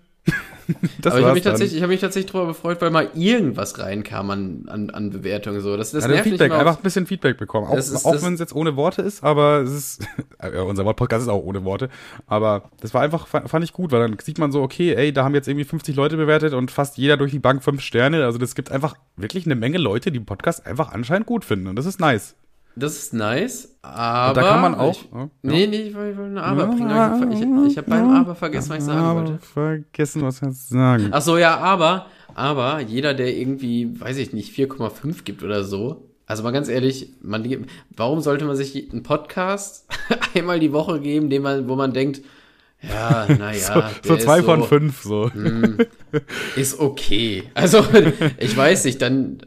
das 1.01 1.13
Aber 1.13 1.21
ich 1.21 1.25
habe 1.27 1.35
mich, 1.35 1.43
tatsächlich, 1.45 1.77
ich 1.77 1.83
hab 1.83 1.89
mich 1.91 2.01
tatsächlich 2.01 2.31
darüber 2.33 2.49
gefreut, 2.49 2.81
weil 2.81 2.91
mal 2.91 3.09
irgendwas 3.15 3.79
reinkam 3.79 4.31
an, 4.31 4.65
an, 4.69 4.91
an 4.91 5.11
Bewertungen. 5.11 5.61
So. 5.61 5.77
Das, 5.77 5.91
das 5.93 6.07
Ja, 6.07 6.23
Feedback, 6.23 6.53
einfach 6.53 6.77
ein 6.77 6.83
bisschen 6.83 7.07
Feedback 7.07 7.37
bekommen. 7.39 7.67
Auch, 7.67 7.77
ist- 7.77 8.05
auch 8.05 8.23
wenn 8.23 8.35
es 8.35 8.41
jetzt 8.41 8.55
ohne 8.55 8.77
Worte 8.77 9.03
ist, 9.03 9.23
aber 9.25 9.61
es 9.61 9.73
ist, 9.73 10.09
äh, 10.39 10.59
unser 10.61 10.85
Podcast 10.95 11.23
ist 11.23 11.29
auch 11.29 11.43
ohne 11.43 11.65
Worte, 11.65 11.89
aber 12.27 12.71
das 12.81 12.95
war 12.95 13.03
einfach, 13.03 13.27
fa- 13.27 13.47
fand 13.47 13.65
ich 13.65 13.73
gut, 13.73 13.93
weil 13.93 14.01
dann 14.01 14.17
sieht 14.21 14.39
man 14.39 14.53
so, 14.53 14.63
okay, 14.63 14.95
ey, 14.95 15.13
da 15.13 15.25
haben 15.25 15.35
jetzt 15.35 15.49
irgendwie 15.49 15.65
50 15.65 15.97
Leute 15.97 16.17
bewertet 16.17 16.55
und 16.55 16.71
fast 16.71 16.99
jeder 16.99 17.17
durch 17.17 17.31
die 17.33 17.39
Bank 17.39 17.63
fünf 17.63 17.81
Sterne, 17.83 18.25
also 18.25 18.39
das 18.39 18.55
gibt 18.55 18.71
einfach 18.71 18.95
wirklich 19.17 19.47
eine 19.47 19.55
Menge 19.57 19.79
Leute, 19.79 20.11
die 20.13 20.19
den 20.19 20.27
Podcast 20.27 20.67
einfach 20.67 20.93
anscheinend 20.93 21.27
gut 21.27 21.45
finden 21.45 21.67
und 21.69 21.77
das 21.77 21.87
ist 21.87 22.01
nice. 22.01 22.35
Das 22.77 22.97
ist 22.97 23.13
nice, 23.15 23.77
aber. 23.83 24.41
da 24.41 24.49
kann 24.49 24.61
man 24.63 24.75
auch- 24.77 24.93
Ich, 24.93 25.09
ja. 25.13 25.29
Nee, 25.43 25.67
nee, 25.67 25.77
ich 25.89 25.95
wollte 25.95 26.21
ein 26.23 26.39
Aber 26.39 26.67
bringen. 26.69 27.33
Ich, 27.33 27.41
ich, 27.41 27.73
ich 27.73 27.79
habe 27.79 27.91
beim 27.91 28.09
Aber 28.11 28.35
vergessen, 28.35 28.71
was 28.71 28.79
ich 28.79 28.85
sagen 28.85 28.99
Aber 29.01 29.21
wollte. 29.29 29.39
vergessen, 29.45 30.23
was 30.23 30.41
wir 30.41 30.53
sagen. 30.53 31.09
Ach 31.11 31.21
so, 31.21 31.37
ja, 31.37 31.57
aber, 31.59 32.07
aber 32.35 32.81
jeder, 32.81 33.13
der 33.13 33.37
irgendwie, 33.37 34.01
weiß 34.01 34.17
ich 34.19 34.33
nicht, 34.33 34.55
4,5 34.57 35.25
gibt 35.25 35.43
oder 35.43 35.65
so. 35.65 36.07
Also 36.27 36.45
mal 36.45 36.53
ganz 36.53 36.69
ehrlich, 36.69 37.13
man, 37.23 37.67
warum 37.97 38.21
sollte 38.21 38.45
man 38.45 38.55
sich 38.55 38.91
einen 38.93 39.03
Podcast 39.03 39.87
einmal 40.35 40.61
die 40.61 40.73
Woche 40.73 41.01
geben, 41.01 41.29
den 41.29 41.43
man, 41.43 41.69
wo 41.69 41.75
man 41.75 41.93
denkt, 41.93 42.23
ja, 42.89 43.27
naja, 43.37 43.91
so, 44.05 44.15
so 44.15 44.17
zwei 44.17 44.43
von 44.43 44.63
fünf, 44.63 45.03
so. 45.03 45.31
ist 46.57 46.79
okay. 46.79 47.43
Also, 47.55 47.85
ich 48.39 48.57
weiß 48.57 48.85
nicht, 48.85 49.03
dann. 49.03 49.39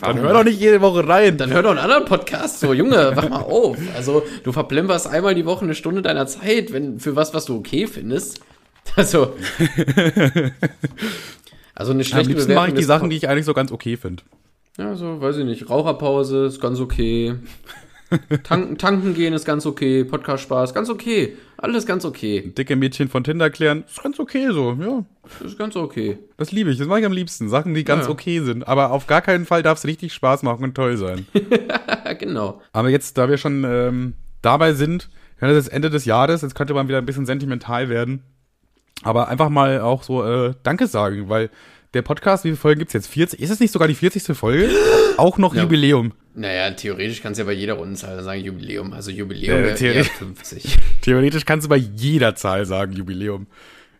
Dann 0.00 0.18
hör 0.18 0.32
doch 0.32 0.44
nicht 0.44 0.60
jede 0.60 0.80
Woche 0.80 1.06
rein. 1.06 1.36
Dann 1.36 1.52
hör 1.52 1.62
doch 1.62 1.70
einen 1.70 1.78
anderen 1.78 2.04
Podcast. 2.04 2.60
So, 2.60 2.72
Junge, 2.72 3.12
wach 3.14 3.28
mal 3.28 3.42
auf. 3.42 3.76
Also, 3.96 4.22
du 4.44 4.52
verplemperst 4.52 5.06
einmal 5.06 5.34
die 5.34 5.46
Woche 5.46 5.64
eine 5.64 5.74
Stunde 5.74 6.02
deiner 6.02 6.26
Zeit, 6.26 6.72
wenn, 6.72 7.00
für 7.00 7.16
was, 7.16 7.34
was 7.34 7.44
du 7.46 7.56
okay 7.56 7.86
findest. 7.86 8.40
Also. 8.96 9.34
Also 11.74 11.92
eine 11.92 12.00
Am 12.00 12.04
schlechte 12.04 12.32
liebsten 12.32 12.54
mache 12.54 12.68
ich 12.68 12.72
Bewertung 12.72 12.76
die 12.76 12.82
Sachen, 12.82 13.10
die 13.10 13.16
ich 13.16 13.28
eigentlich 13.28 13.44
so 13.44 13.54
ganz 13.54 13.70
okay 13.70 13.96
finde. 13.96 14.22
Ja, 14.76 14.96
so, 14.96 15.20
weiß 15.20 15.36
ich 15.36 15.44
nicht. 15.44 15.70
Raucherpause 15.70 16.46
ist 16.46 16.60
ganz 16.60 16.80
okay. 16.80 17.36
Tanken, 18.42 18.76
tanken 18.78 19.14
gehen 19.14 19.32
ist 19.34 19.44
ganz 19.44 19.66
okay, 19.66 20.04
Podcast 20.04 20.42
Spaß, 20.42 20.74
ganz 20.74 20.90
okay. 20.90 21.36
Alles 21.56 21.86
ganz 21.86 22.04
okay. 22.04 22.52
Dicke 22.56 22.74
Mädchen 22.74 23.08
von 23.08 23.22
Tinder 23.22 23.50
klären, 23.50 23.84
ist 23.88 24.02
ganz 24.02 24.18
okay 24.18 24.48
so, 24.50 24.76
ja. 24.80 25.04
Ist 25.44 25.58
ganz 25.58 25.76
okay. 25.76 26.18
Das 26.36 26.50
liebe 26.52 26.70
ich, 26.70 26.78
das 26.78 26.88
mache 26.88 27.00
ich 27.00 27.06
am 27.06 27.12
liebsten. 27.12 27.48
Sachen, 27.48 27.74
die 27.74 27.84
ganz 27.84 28.06
Ja. 28.06 28.10
okay 28.10 28.40
sind. 28.40 28.66
Aber 28.66 28.90
auf 28.90 29.06
gar 29.06 29.20
keinen 29.20 29.46
Fall 29.46 29.62
darf 29.62 29.78
es 29.78 29.84
richtig 29.84 30.12
Spaß 30.12 30.42
machen 30.42 30.64
und 30.64 30.74
toll 30.74 30.96
sein. 30.96 31.26
Genau. 32.18 32.60
Aber 32.72 32.88
jetzt, 32.88 33.16
da 33.18 33.28
wir 33.28 33.38
schon 33.38 33.64
ähm, 33.64 34.14
dabei 34.42 34.72
sind, 34.72 35.08
ja, 35.40 35.46
das 35.46 35.56
ist 35.56 35.68
Ende 35.68 35.90
des 35.90 36.04
Jahres, 36.06 36.42
jetzt 36.42 36.56
könnte 36.56 36.74
man 36.74 36.88
wieder 36.88 36.98
ein 36.98 37.06
bisschen 37.06 37.24
sentimental 37.24 37.88
werden. 37.88 38.24
Aber 39.04 39.28
einfach 39.28 39.48
mal 39.48 39.80
auch 39.80 40.02
so 40.02 40.24
äh, 40.24 40.54
Danke 40.64 40.86
sagen, 40.88 41.28
weil 41.28 41.50
der 41.94 42.02
Podcast, 42.02 42.44
wie 42.44 42.48
viele 42.48 42.56
Folgen 42.56 42.80
gibt's 42.80 42.94
jetzt? 42.94 43.06
40? 43.06 43.40
Ist 43.40 43.50
es 43.50 43.60
nicht 43.60 43.72
sogar 43.72 43.86
die 43.88 43.94
40. 43.94 44.36
Folge? 44.36 44.68
auch 45.16 45.38
noch 45.38 45.54
Ja. 45.54 45.62
Jubiläum. 45.62 46.12
Naja, 46.34 46.70
theoretisch 46.70 47.20
kannst 47.22 47.38
du 47.38 47.42
ja 47.42 47.46
bei 47.46 47.52
jeder 47.52 47.74
Rundenzahl 47.74 48.22
sagen 48.22 48.40
Jubiläum. 48.42 48.92
Also 48.92 49.10
Jubiläum 49.10 49.58
Äh, 49.58 49.62
wäre 49.62 49.68
eher 49.70 49.76
theoretisch- 50.04 50.10
50. 50.12 50.78
Theoretisch 51.02 51.44
kannst 51.44 51.64
du 51.66 51.68
bei 51.68 51.76
jeder 51.76 52.34
Zahl 52.36 52.64
sagen 52.66 52.92
Jubiläum. 52.92 53.46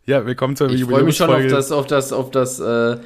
Ja, 0.07 0.25
willkommen 0.27 0.57
zur 0.57 0.71
Ich 0.71 0.85
freue 0.85 1.03
mich 1.03 1.17
schon 1.17 1.31
auf 1.31 1.47
das, 1.49 1.73
auf 1.73 1.87
das, 1.87 2.13
auf 2.13 2.31
das 2.31 2.59
äh, 2.61 2.97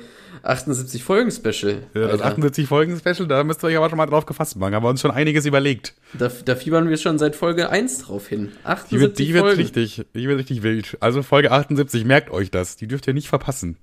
78 0.43 1.03
Folgen 1.03 1.31
Special. 1.31 1.79
Ja, 1.95 2.03
das 2.03 2.13
Alter. 2.13 2.27
78 2.27 2.67
Folgen 2.67 2.97
Special, 2.99 3.27
da 3.27 3.43
müsst 3.45 3.63
ihr 3.65 3.69
euch 3.69 3.77
aber 3.77 3.89
schon 3.89 3.97
mal 3.99 4.07
drauf 4.07 4.27
gefasst 4.27 4.57
machen. 4.57 4.75
Haben 4.75 4.85
wir 4.85 4.91
uns 4.91 5.01
schon 5.01 5.11
einiges 5.11 5.47
überlegt. 5.47 5.95
Da, 6.13 6.31
da 6.45 6.55
fiebern 6.55 6.89
wir 6.89 6.97
schon 6.99 7.19
seit 7.19 7.35
Folge 7.35 7.71
1 7.71 7.99
drauf 8.01 8.29
hin. 8.29 8.53
Die 8.63 8.67
78 8.67 9.01
wird, 9.01 9.19
die 9.19 9.35
wird 9.35 9.45
Folgen. 9.45 9.61
richtig, 9.61 10.05
die 10.15 10.29
wird 10.29 10.39
richtig 10.39 10.63
wild. 10.63 10.97
Also 11.01 11.23
Folge 11.23 11.51
78, 11.51 12.05
merkt 12.05 12.31
euch 12.31 12.51
das. 12.51 12.77
Die 12.77 12.87
dürft 12.87 13.07
ihr 13.07 13.15
nicht 13.15 13.29
verpassen. 13.29 13.77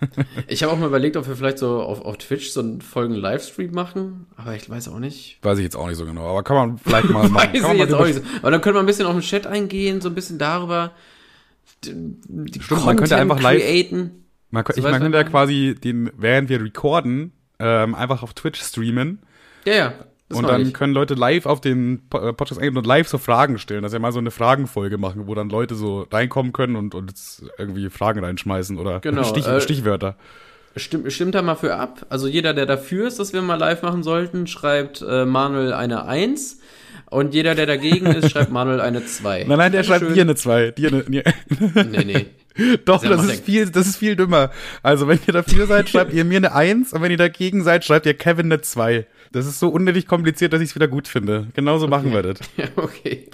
Ich 0.48 0.62
habe 0.62 0.72
auch 0.72 0.78
mal 0.78 0.86
überlegt, 0.86 1.16
ob 1.16 1.26
wir 1.26 1.36
vielleicht 1.36 1.58
so 1.58 1.80
auf, 1.82 2.00
auf 2.02 2.16
Twitch 2.18 2.50
so 2.50 2.60
einen 2.60 2.80
Folgen-Livestream 2.80 3.70
machen, 3.72 4.26
aber 4.36 4.54
ich 4.54 4.68
weiß 4.68 4.88
auch 4.88 4.98
nicht. 4.98 5.38
Weiß 5.42 5.58
ich 5.58 5.64
jetzt 5.64 5.76
auch 5.76 5.86
nicht 5.88 5.96
so 5.96 6.04
genau, 6.04 6.26
aber 6.28 6.42
kann 6.42 6.56
man 6.56 6.78
vielleicht 6.78 7.08
mal 7.10 7.28
machen. 7.28 7.52
Weiß 7.52 7.60
Kann 7.62 7.62
man 7.62 7.76
ich 7.76 7.82
jetzt 7.82 7.94
auch 7.94 8.04
nicht 8.06 8.16
so. 8.16 8.22
Aber 8.42 8.50
dann 8.50 8.60
können 8.60 8.76
wir 8.76 8.80
ein 8.80 8.86
bisschen 8.86 9.06
auf 9.06 9.12
den 9.14 9.22
Chat 9.22 9.46
eingehen, 9.46 10.00
so 10.00 10.08
ein 10.08 10.14
bisschen 10.14 10.38
darüber. 10.38 10.92
Die, 11.84 12.60
Stimmt, 12.60 12.84
man 12.84 12.96
könnte 12.96 13.16
einfach 13.16 13.40
live- 13.40 13.62
createn. 13.62 14.24
Man, 14.50 14.64
kann- 14.64 14.74
So 14.74 14.78
ich, 14.80 14.84
weißt 14.84 14.92
man 14.92 15.02
könnte 15.02 15.18
ja 15.18 15.24
quasi 15.24 15.74
den, 15.82 16.10
während 16.16 16.48
wir 16.48 16.62
recorden, 16.62 17.32
ähm, 17.58 17.94
einfach 17.94 18.22
auf 18.22 18.34
Twitch 18.34 18.60
streamen. 18.62 19.20
Ja, 19.64 19.74
ja. 19.74 19.92
Das 20.28 20.38
und 20.38 20.48
dann 20.48 20.62
ich. 20.62 20.74
können 20.74 20.94
Leute 20.94 21.14
live 21.14 21.44
auf 21.44 21.60
den 21.60 22.02
äh, 22.14 22.32
Podcast 22.32 22.58
eingehen 22.58 22.78
und 22.78 22.86
live 22.86 23.08
so 23.08 23.18
Fragen 23.18 23.58
stellen. 23.58 23.82
Dass 23.82 23.92
wir 23.92 24.00
mal 24.00 24.12
so 24.12 24.18
eine 24.18 24.30
Fragenfolge 24.30 24.96
machen, 24.96 25.26
wo 25.26 25.34
dann 25.34 25.50
Leute 25.50 25.74
so 25.74 26.06
reinkommen 26.10 26.52
können 26.52 26.76
und, 26.76 26.94
jetzt 27.08 27.44
irgendwie 27.58 27.90
Fragen 27.90 28.24
reinschmeißen 28.24 28.78
oder 28.78 29.00
Genau, 29.00 29.22
Stich, 29.24 29.46
äh, 29.46 29.60
Stichwörter. 29.60 30.16
Stimmt, 30.76 31.12
stimmt 31.12 31.34
da 31.34 31.42
mal 31.42 31.54
für 31.54 31.76
ab. 31.76 32.06
Also 32.08 32.26
jeder, 32.26 32.54
der 32.54 32.66
dafür 32.66 33.06
ist, 33.06 33.18
dass 33.18 33.32
wir 33.32 33.42
mal 33.42 33.56
live 33.56 33.82
machen 33.82 34.02
sollten, 34.02 34.46
schreibt 34.46 35.02
äh, 35.02 35.24
Manuel 35.26 35.72
eine 35.72 36.06
1. 36.06 36.58
Und 37.10 37.34
jeder, 37.34 37.54
der 37.54 37.66
dagegen 37.66 38.06
ist, 38.06 38.30
schreibt 38.30 38.50
Manuel 38.50 38.80
eine 38.80 39.04
2. 39.04 39.44
Nein, 39.44 39.58
nein, 39.58 39.72
der 39.72 39.84
schreibt 39.84 40.02
Dankeschön. 40.02 40.14
dir 40.14 40.22
eine 40.22 40.34
2. 40.34 40.70
Dir 40.72 40.88
eine. 40.88 41.04
Nee, 41.90 42.04
nee. 42.04 42.26
Doch, 42.84 43.02
das 43.02 43.24
ist 43.24 43.44
viel, 43.44 43.68
das 43.68 43.86
ist 43.86 43.96
viel 43.96 44.16
dümmer. 44.16 44.50
Also, 44.82 45.08
wenn 45.08 45.18
ihr 45.26 45.32
dafür 45.32 45.66
seid, 45.66 45.88
schreibt 45.88 46.12
ihr 46.12 46.24
mir 46.24 46.36
eine 46.36 46.54
1 46.54 46.92
und 46.92 47.02
wenn 47.02 47.10
ihr 47.10 47.16
dagegen 47.16 47.62
seid, 47.62 47.84
schreibt 47.84 48.06
ihr 48.06 48.14
Kevin 48.14 48.46
eine 48.46 48.60
2. 48.60 49.06
Das 49.32 49.46
ist 49.46 49.58
so 49.58 49.68
unnötig 49.68 50.06
kompliziert, 50.06 50.52
dass 50.52 50.60
ich 50.60 50.70
es 50.70 50.74
wieder 50.74 50.86
gut 50.86 51.08
finde. 51.08 51.48
Genauso 51.54 51.88
machen 51.88 52.12
wir 52.12 52.22
das. 52.22 52.38
Ja, 52.56 52.66
okay. 52.76 53.28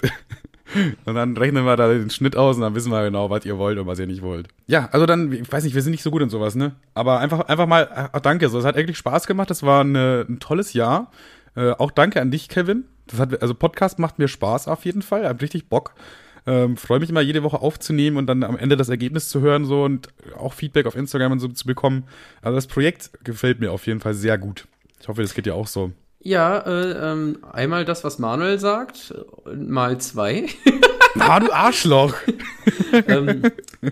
Und 1.05 1.15
dann 1.15 1.35
rechnen 1.35 1.65
wir 1.65 1.75
da 1.75 1.89
den 1.89 2.09
Schnitt 2.09 2.35
aus 2.35 2.55
und 2.55 2.61
dann 2.61 2.73
wissen 2.73 2.91
wir 2.91 3.03
genau, 3.03 3.29
was 3.29 3.45
ihr 3.45 3.57
wollt 3.57 3.77
und 3.77 3.87
was 3.87 3.99
ihr 3.99 4.07
nicht 4.07 4.21
wollt. 4.21 4.47
Ja, 4.67 4.87
also 4.91 5.05
dann, 5.05 5.31
ich 5.31 5.51
weiß 5.51 5.63
nicht, 5.63 5.75
wir 5.75 5.81
sind 5.81 5.91
nicht 5.91 6.01
so 6.01 6.11
gut 6.11 6.21
in 6.21 6.29
sowas, 6.29 6.55
ne? 6.55 6.75
Aber 6.93 7.19
einfach, 7.19 7.41
einfach 7.41 7.67
mal, 7.67 8.09
äh, 8.13 8.21
danke. 8.21 8.49
So, 8.49 8.57
es 8.57 8.65
hat 8.65 8.77
wirklich 8.77 8.97
Spaß 8.97 9.27
gemacht. 9.27 9.49
Das 9.49 9.63
war 9.63 9.81
eine, 9.81 10.25
ein 10.27 10.39
tolles 10.39 10.73
Jahr. 10.73 11.11
Äh, 11.55 11.71
auch 11.71 11.91
danke 11.91 12.21
an 12.21 12.31
dich, 12.31 12.47
Kevin. 12.47 12.85
Das 13.07 13.19
hat, 13.19 13.41
also 13.41 13.53
Podcast 13.53 13.99
macht 13.99 14.17
mir 14.17 14.29
Spaß 14.29 14.67
auf 14.69 14.85
jeden 14.85 15.01
Fall. 15.01 15.27
Hab 15.27 15.41
richtig 15.41 15.67
Bock. 15.67 15.93
Ähm, 16.47 16.77
Freue 16.77 16.99
mich 16.99 17.09
immer 17.09 17.21
jede 17.21 17.43
Woche 17.43 17.61
aufzunehmen 17.61 18.17
und 18.17 18.27
dann 18.27 18.43
am 18.43 18.57
Ende 18.57 18.77
das 18.77 18.89
Ergebnis 18.89 19.29
zu 19.29 19.41
hören 19.41 19.65
so 19.65 19.83
und 19.83 20.09
auch 20.37 20.53
Feedback 20.53 20.85
auf 20.85 20.95
Instagram 20.95 21.33
und 21.33 21.39
so 21.39 21.47
zu 21.47 21.65
bekommen. 21.65 22.03
Also 22.41 22.55
das 22.55 22.67
Projekt 22.67 23.11
gefällt 23.23 23.59
mir 23.59 23.71
auf 23.71 23.85
jeden 23.87 23.99
Fall 23.99 24.13
sehr 24.13 24.37
gut. 24.37 24.67
Ich 24.99 25.07
hoffe, 25.07 25.21
das 25.21 25.33
geht 25.33 25.45
dir 25.45 25.55
auch 25.55 25.67
so. 25.67 25.91
Ja, 26.19 26.59
äh, 26.59 27.11
ähm, 27.11 27.39
einmal 27.51 27.85
das, 27.85 28.03
was 28.03 28.19
Manuel 28.19 28.59
sagt, 28.59 29.13
mal 29.55 29.99
zwei. 29.99 30.45
Ah, 31.19 31.39
du 31.39 31.51
Arschloch! 31.51 32.13
ähm, 33.07 33.43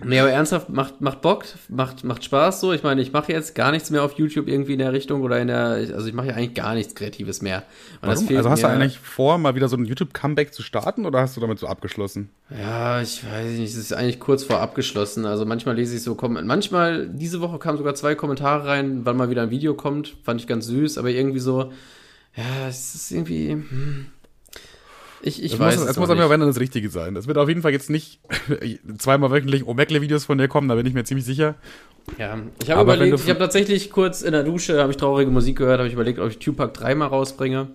nee, 0.04 0.18
aber 0.20 0.30
ernsthaft, 0.30 0.68
macht, 0.70 1.00
macht 1.00 1.20
Bock, 1.20 1.44
macht, 1.68 2.04
macht 2.04 2.24
Spaß 2.24 2.60
so. 2.60 2.72
Ich 2.72 2.82
meine, 2.82 3.02
ich 3.02 3.12
mache 3.12 3.32
jetzt 3.32 3.54
gar 3.54 3.72
nichts 3.72 3.90
mehr 3.90 4.02
auf 4.02 4.12
YouTube 4.14 4.48
irgendwie 4.48 4.72
in 4.74 4.78
der 4.78 4.92
Richtung 4.92 5.22
oder 5.22 5.40
in 5.40 5.48
der, 5.48 5.64
also 5.94 6.06
ich 6.06 6.14
mache 6.14 6.28
ja 6.28 6.34
eigentlich 6.34 6.54
gar 6.54 6.74
nichts 6.74 6.94
Kreatives 6.94 7.42
mehr. 7.42 7.62
Also 8.00 8.26
hast 8.48 8.62
du 8.62 8.68
eigentlich 8.68 8.98
vor, 8.98 9.38
mal 9.38 9.54
wieder 9.54 9.68
so 9.68 9.76
ein 9.76 9.84
YouTube-Comeback 9.84 10.54
zu 10.54 10.62
starten 10.62 11.06
oder 11.06 11.20
hast 11.20 11.36
du 11.36 11.40
damit 11.40 11.58
so 11.58 11.66
abgeschlossen? 11.66 12.30
Ja, 12.50 13.00
ich 13.00 13.22
weiß 13.24 13.58
nicht, 13.58 13.70
es 13.70 13.76
ist 13.76 13.92
eigentlich 13.92 14.20
kurz 14.20 14.44
vor 14.44 14.60
abgeschlossen. 14.60 15.26
Also 15.26 15.44
manchmal 15.44 15.76
lese 15.76 15.96
ich 15.96 16.02
so 16.02 16.14
Kommentare. 16.14 16.46
Manchmal, 16.46 17.08
diese 17.08 17.40
Woche 17.40 17.58
kamen 17.58 17.78
sogar 17.78 17.94
zwei 17.94 18.14
Kommentare 18.14 18.66
rein, 18.66 19.00
wann 19.04 19.16
mal 19.16 19.30
wieder 19.30 19.42
ein 19.42 19.50
Video 19.50 19.74
kommt. 19.74 20.16
Fand 20.22 20.40
ich 20.40 20.46
ganz 20.46 20.66
süß, 20.66 20.98
aber 20.98 21.10
irgendwie 21.10 21.40
so, 21.40 21.72
ja, 22.36 22.68
es 22.68 22.94
ist 22.94 23.10
irgendwie. 23.10 23.50
Hm. 23.50 24.06
Ich, 25.22 25.42
ich 25.42 25.58
weiß 25.58 25.78
muss, 25.78 25.88
es 25.88 25.98
muss 25.98 26.08
aber 26.08 26.30
wenn 26.30 26.40
das 26.40 26.58
Richtige 26.58 26.88
sein. 26.88 27.14
Es 27.16 27.26
wird 27.26 27.36
auf 27.36 27.48
jeden 27.48 27.62
Fall 27.62 27.72
jetzt 27.72 27.90
nicht 27.90 28.20
zweimal 28.98 29.30
wöchentlich 29.30 29.66
Omegle-Videos 29.66 30.24
von 30.24 30.38
dir 30.38 30.48
kommen, 30.48 30.68
da 30.68 30.74
bin 30.74 30.86
ich 30.86 30.94
mir 30.94 31.04
ziemlich 31.04 31.26
sicher. 31.26 31.56
Ja, 32.18 32.38
ich 32.62 32.70
habe 32.70 32.82
überlegt, 32.82 33.20
ich 33.20 33.28
habe 33.28 33.38
tatsächlich 33.38 33.90
kurz 33.90 34.22
in 34.22 34.32
der 34.32 34.42
Dusche, 34.42 34.80
habe 34.80 34.90
ich 34.90 34.96
traurige 34.96 35.30
Musik 35.30 35.58
gehört, 35.58 35.78
habe 35.78 35.88
ich 35.88 35.94
überlegt, 35.94 36.18
ob 36.18 36.30
ich 36.30 36.38
Tupac 36.38 36.72
3 36.72 36.94
mal 36.94 37.06
rausbringe. 37.06 37.68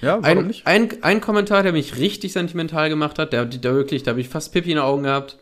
Ja, 0.00 0.22
warum 0.22 0.24
Ein, 0.24 0.46
nicht? 0.46 0.66
ein, 0.66 0.88
ein 1.02 1.20
Kommentar, 1.20 1.62
der 1.62 1.72
mich 1.72 1.96
richtig 1.96 2.32
sentimental 2.32 2.88
gemacht 2.88 3.18
hat, 3.18 3.32
der, 3.32 3.46
der 3.46 3.74
wirklich, 3.74 4.02
da 4.02 4.12
habe 4.12 4.20
ich 4.20 4.28
fast 4.28 4.52
Pippi 4.52 4.70
in 4.70 4.76
den 4.76 4.84
Augen 4.84 5.04
gehabt. 5.04 5.38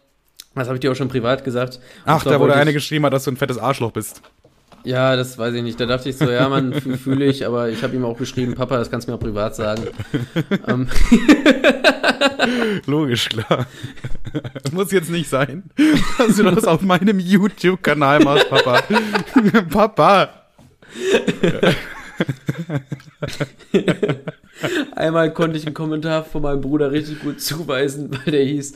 Das 0.54 0.68
habe 0.68 0.76
ich 0.76 0.80
dir 0.80 0.90
auch 0.90 0.96
schon 0.96 1.08
privat 1.08 1.44
gesagt. 1.44 1.76
Und 1.76 1.82
Ach, 2.06 2.24
da 2.24 2.40
wurde 2.40 2.54
eine 2.54 2.72
geschrieben 2.72 3.04
hat, 3.04 3.12
dass 3.12 3.24
du 3.24 3.30
ein 3.30 3.36
fettes 3.36 3.58
Arschloch 3.58 3.92
bist. 3.92 4.22
Ja, 4.84 5.16
das 5.16 5.36
weiß 5.36 5.54
ich 5.54 5.62
nicht. 5.62 5.80
Da 5.80 5.86
dachte 5.86 6.08
ich 6.08 6.16
so, 6.16 6.30
ja, 6.30 6.48
man, 6.48 6.72
fühle 6.72 7.24
ich, 7.24 7.44
aber 7.46 7.68
ich 7.68 7.82
habe 7.82 7.96
ihm 7.96 8.04
auch 8.04 8.16
geschrieben, 8.16 8.54
Papa, 8.54 8.76
das 8.78 8.90
kannst 8.90 9.06
du 9.06 9.12
mir 9.12 9.16
auch 9.16 9.20
privat 9.20 9.56
sagen. 9.56 9.82
ähm, 10.68 10.88
Logisch, 12.86 13.28
klar. 13.28 13.66
Muss 14.72 14.92
jetzt 14.92 15.10
nicht 15.10 15.28
sein, 15.28 15.64
dass 16.18 16.36
du 16.36 16.44
das 16.44 16.64
auf 16.64 16.82
meinem 16.82 17.18
YouTube-Kanal 17.18 18.20
machst, 18.20 18.48
Papa. 18.48 18.82
Papa. 19.70 20.28
einmal 24.94 25.32
konnte 25.32 25.58
ich 25.58 25.66
einen 25.66 25.74
Kommentar 25.74 26.24
von 26.24 26.42
meinem 26.42 26.60
Bruder 26.60 26.92
richtig 26.92 27.20
gut 27.20 27.40
zuweisen, 27.40 28.10
weil 28.12 28.32
der 28.32 28.44
hieß, 28.44 28.74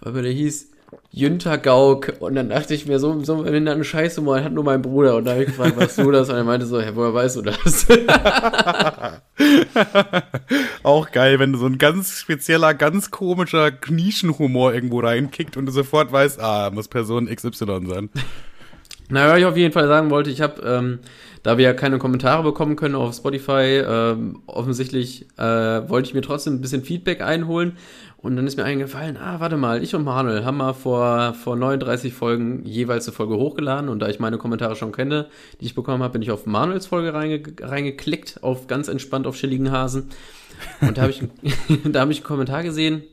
weil 0.00 0.22
der 0.22 0.32
hieß 0.32 0.75
Jünter 1.16 1.56
Gauk. 1.56 2.12
Und 2.20 2.34
dann 2.34 2.50
dachte 2.50 2.74
ich 2.74 2.84
mir, 2.84 2.98
so, 2.98 3.24
so 3.24 3.46
wenn 3.46 3.66
er 3.66 3.72
einen 3.72 3.84
Scheißhumor 3.84 4.44
hat, 4.44 4.52
nur 4.52 4.64
mein 4.64 4.82
Bruder. 4.82 5.16
Und 5.16 5.24
da 5.24 5.30
habe 5.30 5.44
ich 5.44 5.48
gefragt, 5.48 5.72
was 5.76 5.96
du 5.96 6.10
das? 6.10 6.28
Und 6.28 6.36
er 6.36 6.44
meinte 6.44 6.66
so, 6.66 6.78
ja, 6.78 6.94
woher 6.94 7.14
weißt 7.14 7.36
du 7.36 7.42
das? 7.42 7.86
Auch 10.82 11.10
geil, 11.10 11.38
wenn 11.38 11.54
du 11.54 11.58
so 11.58 11.64
ein 11.64 11.78
ganz 11.78 12.20
spezieller, 12.20 12.74
ganz 12.74 13.10
komischer 13.10 13.72
Nischenhumor 13.88 14.74
irgendwo 14.74 15.00
reinkickt 15.00 15.56
und 15.56 15.64
du 15.64 15.72
sofort 15.72 16.12
weißt, 16.12 16.38
ah, 16.38 16.70
muss 16.70 16.86
Person 16.86 17.34
XY 17.34 17.86
sein. 17.86 18.10
Na, 19.08 19.30
was 19.30 19.38
ich 19.38 19.46
auf 19.46 19.56
jeden 19.56 19.72
Fall 19.72 19.86
sagen 19.86 20.10
wollte, 20.10 20.28
ich 20.28 20.42
habe, 20.42 20.60
ähm, 20.62 20.98
da 21.42 21.56
wir 21.56 21.64
ja 21.64 21.72
keine 21.72 21.96
Kommentare 21.98 22.42
bekommen 22.42 22.76
können 22.76 22.94
auf 22.94 23.14
Spotify, 23.14 23.82
ähm, 23.86 24.42
offensichtlich 24.46 25.28
äh, 25.38 25.42
wollte 25.88 26.08
ich 26.08 26.14
mir 26.14 26.22
trotzdem 26.22 26.54
ein 26.54 26.60
bisschen 26.60 26.82
Feedback 26.82 27.22
einholen. 27.22 27.78
Und 28.26 28.34
dann 28.34 28.44
ist 28.48 28.56
mir 28.56 28.64
eingefallen, 28.64 29.16
ah, 29.18 29.38
warte 29.38 29.56
mal, 29.56 29.84
ich 29.84 29.94
und 29.94 30.02
Manuel 30.02 30.44
haben 30.44 30.56
mal 30.56 30.72
vor, 30.72 31.32
vor 31.32 31.54
39 31.54 32.12
Folgen 32.12 32.64
jeweils 32.64 33.06
eine 33.06 33.14
Folge 33.14 33.36
hochgeladen. 33.36 33.88
Und 33.88 34.00
da 34.00 34.08
ich 34.08 34.18
meine 34.18 34.36
Kommentare 34.36 34.74
schon 34.74 34.90
kenne, 34.90 35.28
die 35.60 35.66
ich 35.66 35.76
bekommen 35.76 36.02
habe, 36.02 36.14
bin 36.14 36.22
ich 36.22 36.32
auf 36.32 36.44
Manuels 36.44 36.86
Folge 36.86 37.14
reinge 37.14 37.40
reingeklickt, 37.60 38.42
auf 38.42 38.66
ganz 38.66 38.88
entspannt 38.88 39.28
auf 39.28 39.36
chilligen 39.36 39.70
Hasen. 39.70 40.08
Und 40.80 40.98
da 40.98 41.02
habe 41.02 41.12
ich, 41.12 41.22
da 41.84 42.00
hab 42.00 42.10
ich 42.10 42.16
einen 42.16 42.26
Kommentar 42.26 42.64
gesehen, 42.64 43.04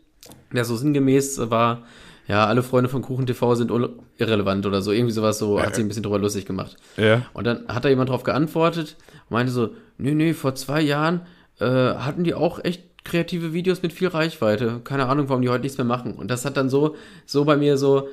der 0.52 0.66
so 0.66 0.76
sinngemäß 0.76 1.40
war, 1.52 1.84
ja, 2.28 2.48
alle 2.48 2.64
Freunde 2.64 2.90
von 2.90 3.04
Kuchen 3.04 3.28
TV 3.28 3.54
sind 3.54 3.72
irrelevant 4.18 4.66
oder 4.66 4.82
so. 4.82 4.92
Irgendwie 4.92 5.14
sowas 5.14 5.38
so, 5.38 5.62
hat 5.62 5.76
sich 5.76 5.86
ein 5.86 5.90
bisschen 5.90 6.02
drüber 6.02 6.18
lustig 6.18 6.48
gemacht. 6.48 6.76
Ja. 6.98 7.22
Und 7.34 7.46
dann 7.46 7.68
hat 7.68 7.86
da 7.86 7.90
jemand 7.90 8.10
drauf 8.10 8.24
geantwortet 8.24 8.98
und 9.30 9.36
meinte 9.36 9.52
so, 9.52 9.76
nee, 10.00 10.16
nee, 10.16 10.34
vor 10.34 10.56
zwei 10.56 10.82
Jahren 10.82 11.22
äh, 11.60 11.68
hatten 11.68 12.24
die 12.24 12.34
auch 12.34 12.64
echt 12.64 12.93
kreative 13.04 13.54
Videos 13.54 13.82
mit 13.82 13.94
viel 13.94 14.08
Reichweite. 14.08 14.82
Keine 14.84 15.08
Ahnung, 15.08 15.30
warum 15.30 15.42
die 15.42 15.50
heute 15.50 15.64
nichts 15.64 15.78
mehr 15.78 15.86
machen. 15.86 16.14
Und 16.14 16.30
das 16.30 16.46
hat 16.46 16.58
dann 16.58 16.70
so, 16.70 16.96
so 17.26 17.46
bei 17.46 17.58
mir 17.58 17.78
so, 17.78 18.08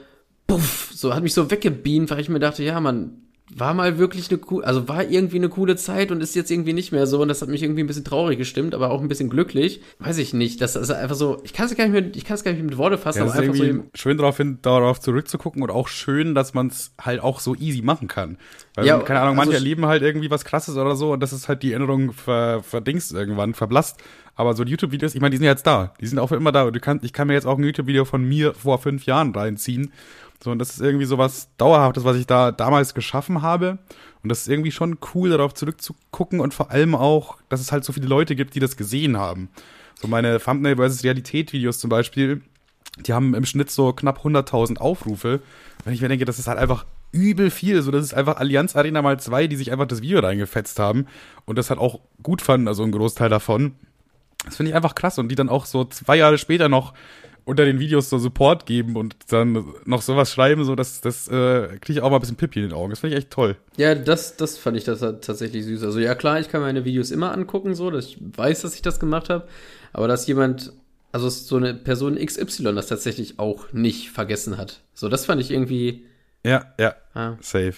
puff, 0.46 0.90
so 0.92 1.14
hat 1.14 1.22
mich 1.22 1.34
so 1.34 1.50
weggebeamt, 1.50 2.10
weil 2.10 2.20
ich 2.20 2.28
mir 2.28 2.40
dachte, 2.40 2.62
ja, 2.62 2.80
man, 2.80 3.12
war 3.56 3.74
mal 3.74 3.98
wirklich 3.98 4.28
eine 4.30 4.38
coole, 4.38 4.66
also 4.66 4.88
war 4.88 5.04
irgendwie 5.04 5.36
eine 5.36 5.48
coole 5.48 5.76
Zeit 5.76 6.10
und 6.12 6.20
ist 6.22 6.34
jetzt 6.36 6.50
irgendwie 6.50 6.72
nicht 6.72 6.92
mehr 6.92 7.06
so 7.06 7.20
und 7.20 7.28
das 7.28 7.42
hat 7.42 7.48
mich 7.48 7.62
irgendwie 7.62 7.82
ein 7.82 7.86
bisschen 7.86 8.04
traurig 8.04 8.38
gestimmt, 8.38 8.74
aber 8.74 8.90
auch 8.90 9.00
ein 9.00 9.08
bisschen 9.08 9.28
glücklich. 9.28 9.80
Weiß 9.98 10.18
ich 10.18 10.32
nicht, 10.34 10.60
das 10.60 10.76
ist 10.76 10.90
einfach 10.90 11.16
so, 11.16 11.40
ich 11.42 11.52
kann 11.52 11.66
es 11.66 11.74
gar 11.74 11.88
nicht 11.88 11.92
mehr, 11.92 12.14
ich 12.14 12.24
kann 12.24 12.36
es 12.36 12.44
gar 12.44 12.52
nicht 12.52 12.62
mit 12.62 12.76
Worte 12.78 12.96
fassen, 12.98 13.18
Ja, 13.18 13.24
aber 13.24 13.34
einfach 13.34 13.54
so, 13.54 13.64
schön 13.94 14.16
darauf, 14.18 14.36
hin, 14.36 14.58
darauf 14.62 15.00
zurückzugucken 15.00 15.62
und 15.62 15.70
auch 15.70 15.88
schön, 15.88 16.34
dass 16.34 16.54
man 16.54 16.68
es 16.68 16.92
halt 17.00 17.20
auch 17.20 17.40
so 17.40 17.54
easy 17.56 17.82
machen 17.82 18.06
kann. 18.08 18.38
Weil, 18.74 18.86
Ja, 18.86 18.98
keine 19.00 19.20
Ahnung, 19.20 19.38
also 19.38 19.50
manche 19.50 19.52
sch- 19.52 19.62
erleben 19.62 19.86
halt 19.86 20.02
irgendwie 20.02 20.30
was 20.30 20.44
krasses 20.44 20.76
oder 20.76 20.94
so 20.96 21.12
und 21.12 21.20
das 21.20 21.32
ist 21.32 21.48
halt 21.48 21.62
die 21.62 21.72
Erinnerung 21.72 22.12
ver, 22.12 22.62
verdingst 22.62 23.12
irgendwann, 23.12 23.54
verblasst. 23.54 23.98
Aber 24.36 24.54
so 24.54 24.62
YouTube-Videos, 24.64 25.14
ich 25.14 25.20
meine, 25.20 25.32
die 25.32 25.36
sind 25.36 25.46
jetzt 25.46 25.66
da. 25.66 25.92
Die 26.00 26.06
sind 26.06 26.18
auch 26.18 26.28
für 26.28 26.36
immer 26.36 26.50
da. 26.52 26.70
Du 26.70 26.80
kannst, 26.80 27.04
ich 27.04 27.12
kann 27.12 27.26
mir 27.26 27.34
jetzt 27.34 27.46
auch 27.46 27.58
ein 27.58 27.64
YouTube-Video 27.64 28.06
von 28.06 28.24
mir 28.26 28.54
vor 28.54 28.78
fünf 28.78 29.04
Jahren 29.04 29.34
reinziehen. 29.34 29.92
So, 30.42 30.50
und 30.50 30.58
das 30.58 30.70
ist 30.70 30.80
irgendwie 30.80 31.04
so 31.04 31.18
was 31.18 31.48
Dauerhaftes, 31.56 32.04
was 32.04 32.16
ich 32.16 32.26
da 32.26 32.50
damals 32.50 32.94
geschaffen 32.94 33.42
habe. 33.42 33.78
Und 34.22 34.28
das 34.28 34.42
ist 34.42 34.48
irgendwie 34.48 34.72
schon 34.72 34.98
cool, 35.14 35.30
darauf 35.30 35.54
zurückzugucken 35.54 36.40
und 36.40 36.54
vor 36.54 36.70
allem 36.70 36.94
auch, 36.94 37.38
dass 37.48 37.60
es 37.60 37.72
halt 37.72 37.84
so 37.84 37.92
viele 37.92 38.06
Leute 38.06 38.36
gibt, 38.36 38.54
die 38.54 38.60
das 38.60 38.76
gesehen 38.76 39.16
haben. 39.16 39.48
So 40.00 40.08
meine 40.08 40.38
Thumbnail 40.40 40.76
versus 40.76 41.04
Realität-Videos 41.04 41.78
zum 41.78 41.90
Beispiel, 41.90 42.42
die 43.06 43.12
haben 43.12 43.34
im 43.34 43.44
Schnitt 43.44 43.70
so 43.70 43.92
knapp 43.92 44.24
100.000 44.24 44.78
Aufrufe. 44.78 45.40
Wenn 45.84 45.94
ich 45.94 46.00
mir 46.00 46.08
denke, 46.08 46.24
das 46.24 46.38
ist 46.38 46.48
halt 46.48 46.58
einfach 46.58 46.84
übel 47.12 47.50
viel. 47.50 47.82
So, 47.82 47.90
das 47.90 48.04
ist 48.04 48.14
einfach 48.14 48.36
Allianz 48.36 48.76
Arena 48.76 49.02
mal 49.02 49.18
zwei, 49.20 49.46
die 49.46 49.56
sich 49.56 49.72
einfach 49.72 49.86
das 49.86 50.02
Video 50.02 50.20
reingefetzt 50.20 50.78
haben 50.78 51.06
und 51.44 51.56
das 51.56 51.70
halt 51.70 51.80
auch 51.80 52.00
gut 52.22 52.42
fanden, 52.42 52.68
also 52.68 52.82
ein 52.82 52.92
Großteil 52.92 53.28
davon. 53.28 53.74
Das 54.44 54.56
finde 54.56 54.70
ich 54.70 54.76
einfach 54.76 54.94
krass 54.94 55.18
und 55.18 55.28
die 55.28 55.34
dann 55.34 55.48
auch 55.48 55.66
so 55.66 55.84
zwei 55.84 56.16
Jahre 56.16 56.38
später 56.38 56.68
noch 56.68 56.94
unter 57.50 57.64
den 57.64 57.80
Videos 57.80 58.08
so 58.08 58.18
Support 58.18 58.64
geben 58.64 58.94
und 58.94 59.16
dann 59.28 59.64
noch 59.84 60.02
sowas 60.02 60.32
schreiben, 60.32 60.64
so 60.64 60.76
das, 60.76 61.00
das 61.00 61.26
äh, 61.26 61.66
kriege 61.80 61.98
ich 61.98 62.00
auch 62.00 62.10
mal 62.10 62.18
ein 62.18 62.20
bisschen 62.20 62.36
Pippi 62.36 62.60
in 62.60 62.68
den 62.68 62.72
Augen. 62.72 62.90
Das 62.90 63.00
finde 63.00 63.16
ich 63.16 63.22
echt 63.22 63.32
toll. 63.32 63.56
Ja, 63.76 63.96
das, 63.96 64.36
das 64.36 64.56
fand 64.56 64.76
ich 64.76 64.84
das 64.84 65.00
tatsächlich 65.00 65.64
süß. 65.64 65.82
Also 65.82 65.98
ja 65.98 66.14
klar, 66.14 66.38
ich 66.38 66.48
kann 66.48 66.60
meine 66.60 66.84
Videos 66.84 67.10
immer 67.10 67.32
angucken, 67.32 67.74
so, 67.74 67.90
dass 67.90 68.06
ich 68.06 68.18
weiß, 68.20 68.62
dass 68.62 68.76
ich 68.76 68.82
das 68.82 69.00
gemacht 69.00 69.30
habe, 69.30 69.48
aber 69.92 70.06
dass 70.06 70.28
jemand, 70.28 70.72
also 71.10 71.28
so 71.28 71.56
eine 71.56 71.74
Person 71.74 72.16
XY 72.24 72.72
das 72.74 72.86
tatsächlich 72.86 73.40
auch 73.40 73.72
nicht 73.72 74.10
vergessen 74.10 74.56
hat. 74.56 74.82
So, 74.94 75.08
das 75.08 75.26
fand 75.26 75.40
ich 75.40 75.50
irgendwie. 75.50 76.04
Ja, 76.44 76.72
ja, 76.78 76.94
ah. 77.14 77.34
safe. 77.40 77.74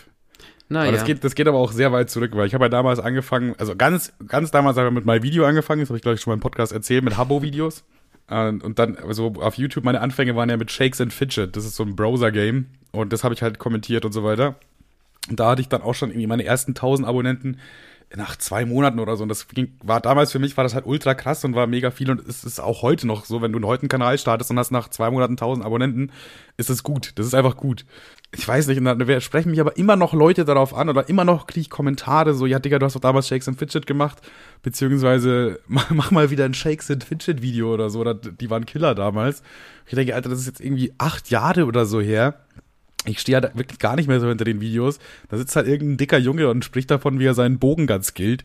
Naja. 0.69 0.89
Aber 0.89 0.97
das 0.99 1.07
geht, 1.07 1.25
das 1.25 1.35
geht 1.35 1.49
aber 1.49 1.59
auch 1.59 1.73
sehr 1.73 1.93
weit 1.93 2.11
zurück, 2.11 2.33
weil 2.35 2.47
ich 2.47 2.55
habe 2.55 2.67
ja 2.67 2.69
damals 2.69 2.99
angefangen, 2.99 3.55
also 3.59 3.75
ganz, 3.75 4.13
ganz 4.29 4.51
damals 4.51 4.77
habe 4.77 4.89
ich 4.89 4.95
mit 4.95 5.07
meinem 5.07 5.23
Video 5.23 5.47
angefangen, 5.47 5.81
das 5.81 5.89
habe 5.89 5.97
ich 5.97 6.03
glaube 6.03 6.17
ich 6.17 6.21
schon 6.21 6.31
mal 6.31 6.35
im 6.35 6.41
Podcast 6.41 6.73
erzählt, 6.73 7.05
mit 7.05 7.17
Habbo-Videos. 7.17 7.85
Und 8.33 8.79
dann, 8.79 8.97
also 8.97 9.35
auf 9.41 9.57
YouTube, 9.57 9.85
meine 9.85 10.01
Anfänge 10.01 10.35
waren 10.37 10.49
ja 10.49 10.57
mit 10.57 10.71
Shakes 10.71 11.01
and 11.01 11.13
Fidget, 11.13 11.57
das 11.57 11.65
ist 11.65 11.77
so 11.77 11.85
ein 11.85 11.97
Browser-Game. 11.97 12.67
Und 12.93 13.13
das 13.13 13.25
habe 13.25 13.35
ich 13.35 13.43
halt 13.43 13.59
kommentiert 13.59 14.05
und 14.05 14.13
so 14.13 14.25
weiter. 14.25 14.57
Und 15.29 15.39
da 15.39 15.51
hatte 15.51 15.63
ich 15.63 15.69
dann 15.69 15.83
auch 15.83 15.95
schon 15.95 16.11
irgendwie 16.11 16.27
meine 16.27 16.45
ersten 16.45 16.73
1000 16.73 17.07
Abonnenten 17.07 17.59
nach 18.17 18.37
zwei 18.37 18.65
Monaten 18.65 19.01
oder 19.01 19.17
so. 19.17 19.23
Und 19.23 19.29
das 19.29 19.49
ging, 19.49 19.77
war 19.83 20.01
damals 20.01 20.33
für 20.33 20.39
mich, 20.39 20.57
war 20.57 20.65
das 20.65 20.75
halt 20.75 20.87
ultra 20.87 21.15
krass 21.15 21.45
und 21.45 21.55
war 21.55 21.67
mega 21.67 21.91
viel. 21.91 22.11
Und 22.11 22.27
es 22.27 22.45
ist 22.45 22.61
auch 22.61 22.83
heute 22.83 23.07
noch 23.07 23.25
so, 23.25 23.43
wenn 23.43 23.53
du 23.53 23.59
einen 23.67 23.89
Kanal 23.89 24.19
startest 24.19 24.51
und 24.51 24.59
hast 24.59 24.71
nach 24.71 24.89
zwei 24.89 25.11
Monaten 25.11 25.33
1000 25.33 25.65
Abonnenten, 25.65 26.13
ist 26.57 26.71
es 26.71 26.83
gut. 26.83 27.13
Das 27.17 27.27
ist 27.27 27.35
einfach 27.35 27.57
gut 27.57 27.85
ich 28.35 28.49
weiß 28.49 28.67
nicht, 28.69 28.79
und 28.79 28.87
dann 28.87 29.21
sprechen 29.21 29.51
mich 29.51 29.61
aber 29.61 29.77
immer 29.77 29.95
noch 29.95 30.15
Leute 30.15 30.47
darauf 30.47 30.75
an 30.75 30.89
oder 30.89 31.09
immer 31.11 31.25
noch 31.25 31.47
kriege 31.47 31.61
ich 31.61 31.71
Kommentare 31.71 32.33
so, 32.33 32.47
ja 32.47 32.59
Digga, 32.59 32.79
du 32.79 32.87
hast 32.87 32.97
doch 32.97 33.01
damals 33.01 33.29
Shakes 33.29 33.47
and 33.47 33.59
Fidget 33.59 33.87
gemacht, 33.87 34.23
beziehungsweise 34.63 35.61
mach, 35.67 35.91
mach 35.91 36.11
mal 36.11 36.31
wieder 36.31 36.47
ein 36.47 36.55
Shakes 36.55 36.91
and 36.91 37.05
Fidget 37.05 37.43
Video 37.43 37.73
oder 37.75 37.91
so, 37.91 38.01
oder 38.01 38.15
die 38.15 38.49
waren 38.49 38.65
Killer 38.65 38.95
damals. 38.95 39.43
Ich 39.87 39.95
denke, 39.95 40.15
Alter, 40.15 40.31
das 40.31 40.41
ist 40.41 40.47
jetzt 40.47 40.61
irgendwie 40.61 40.95
acht 40.97 41.29
Jahre 41.29 41.67
oder 41.67 41.85
so 41.85 42.01
her. 42.01 42.35
Ich 43.05 43.19
stehe 43.19 43.41
halt 43.41 43.57
wirklich 43.57 43.79
gar 43.79 43.97
nicht 43.97 44.07
mehr 44.09 44.21
so 44.21 44.29
hinter 44.29 44.45
den 44.45 44.61
Videos. 44.61 44.99
Da 45.29 45.37
sitzt 45.37 45.57
halt 45.57 45.67
irgendein 45.67 45.97
dicker 45.97 46.19
Junge 46.19 46.49
und 46.49 46.65
spricht 46.65 46.91
davon, 46.91 47.19
wie 47.19 47.27
er 47.27 47.35
seinen 47.35 47.59
Bogen 47.59 47.87
ganz 47.87 48.15
gilt. 48.15 48.45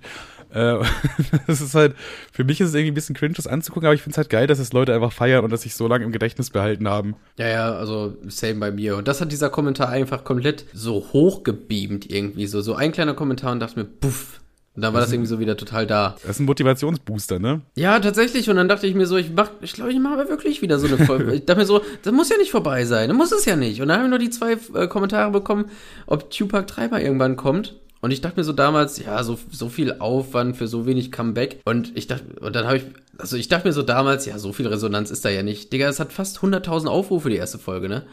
Äh, 0.49 0.79
das 1.47 1.61
ist 1.61 1.75
halt, 1.75 1.95
für 2.31 2.43
mich 2.43 2.59
ist 2.61 2.69
es 2.69 2.73
irgendwie 2.73 2.91
ein 2.91 2.95
bisschen 2.95 3.15
cringe, 3.15 3.35
das 3.35 3.47
anzugucken, 3.47 3.85
aber 3.85 3.93
ich 3.93 4.01
finde 4.01 4.13
es 4.13 4.17
halt 4.17 4.29
geil, 4.29 4.47
dass 4.47 4.59
es 4.59 4.73
Leute 4.73 4.93
einfach 4.93 5.11
feiern 5.11 5.43
und 5.43 5.51
dass 5.51 5.61
sich 5.61 5.75
so 5.75 5.87
lange 5.87 6.05
im 6.05 6.11
Gedächtnis 6.11 6.49
behalten 6.49 6.87
haben. 6.87 7.15
Ja, 7.37 7.47
ja, 7.47 7.71
also 7.73 8.17
same 8.27 8.55
bei 8.55 8.71
mir. 8.71 8.97
Und 8.97 9.07
das 9.07 9.21
hat 9.21 9.31
dieser 9.31 9.49
Kommentar 9.49 9.89
einfach 9.89 10.23
komplett 10.23 10.65
so 10.73 11.05
hochgebeamt 11.13 12.09
irgendwie. 12.09 12.47
So, 12.47 12.61
so 12.61 12.75
ein 12.75 12.91
kleiner 12.91 13.13
Kommentar 13.13 13.51
und 13.51 13.59
dachte 13.59 13.79
mir, 13.79 13.85
puff, 13.85 14.39
und 14.77 14.83
dann 14.83 14.93
war 14.93 15.01
das, 15.01 15.09
das 15.09 15.13
irgendwie 15.15 15.29
so 15.29 15.39
wieder 15.39 15.57
total 15.57 15.87
da. 15.87 16.15
Das 16.21 16.35
ist 16.35 16.39
ein 16.39 16.45
Motivationsbooster, 16.45 17.39
ne? 17.39 17.61
Ja, 17.75 17.99
tatsächlich. 17.99 18.47
Und 18.47 18.57
dann 18.57 18.67
dachte 18.67 18.85
ich 18.85 18.93
mir 18.93 19.07
so, 19.07 19.17
ich 19.17 19.31
mach, 19.35 19.49
ich 19.59 19.73
glaube, 19.73 19.91
ich 19.91 19.97
mache 19.97 20.13
aber 20.13 20.29
wirklich 20.29 20.61
wieder 20.61 20.77
so 20.77 20.85
eine 20.85 21.03
Folge. 21.03 21.33
ich 21.33 21.45
dachte 21.45 21.61
mir 21.61 21.65
so, 21.65 21.81
das 22.03 22.13
muss 22.13 22.29
ja 22.29 22.37
nicht 22.37 22.51
vorbei 22.51 22.85
sein. 22.85 23.09
Das 23.09 23.17
muss 23.17 23.31
es 23.31 23.45
ja 23.45 23.55
nicht. 23.55 23.81
Und 23.81 23.87
dann 23.87 23.97
habe 23.97 24.05
ich 24.05 24.09
nur 24.11 24.19
die 24.19 24.29
zwei 24.29 24.55
äh, 24.75 24.87
Kommentare 24.87 25.31
bekommen, 25.31 25.65
ob 26.05 26.29
Tupac 26.29 26.67
3 26.67 26.89
mal 26.89 27.01
irgendwann 27.01 27.37
kommt. 27.37 27.73
Und 28.01 28.11
ich 28.11 28.21
dachte 28.21 28.39
mir 28.39 28.43
so 28.43 28.53
damals, 28.53 28.99
ja, 28.99 29.23
so, 29.23 29.39
so 29.51 29.67
viel 29.67 29.95
Aufwand 29.97 30.55
für 30.55 30.67
so 30.67 30.85
wenig 30.85 31.11
Comeback. 31.11 31.59
Und 31.65 31.97
ich 31.97 32.05
dachte, 32.05 32.25
und 32.39 32.55
dann 32.55 32.67
habe 32.67 32.77
ich, 32.77 32.83
also 33.17 33.35
ich 33.35 33.47
dachte 33.47 33.67
mir 33.67 33.73
so 33.73 33.81
damals, 33.81 34.27
ja, 34.27 34.37
so 34.37 34.53
viel 34.53 34.67
Resonanz 34.67 35.09
ist 35.09 35.25
da 35.25 35.29
ja 35.29 35.41
nicht. 35.41 35.73
Digga, 35.73 35.89
es 35.89 35.99
hat 35.99 36.13
fast 36.13 36.37
100.000 36.37 36.85
Aufrufe, 36.85 37.31
die 37.31 37.37
erste 37.37 37.57
Folge, 37.57 37.89
ne? 37.89 38.03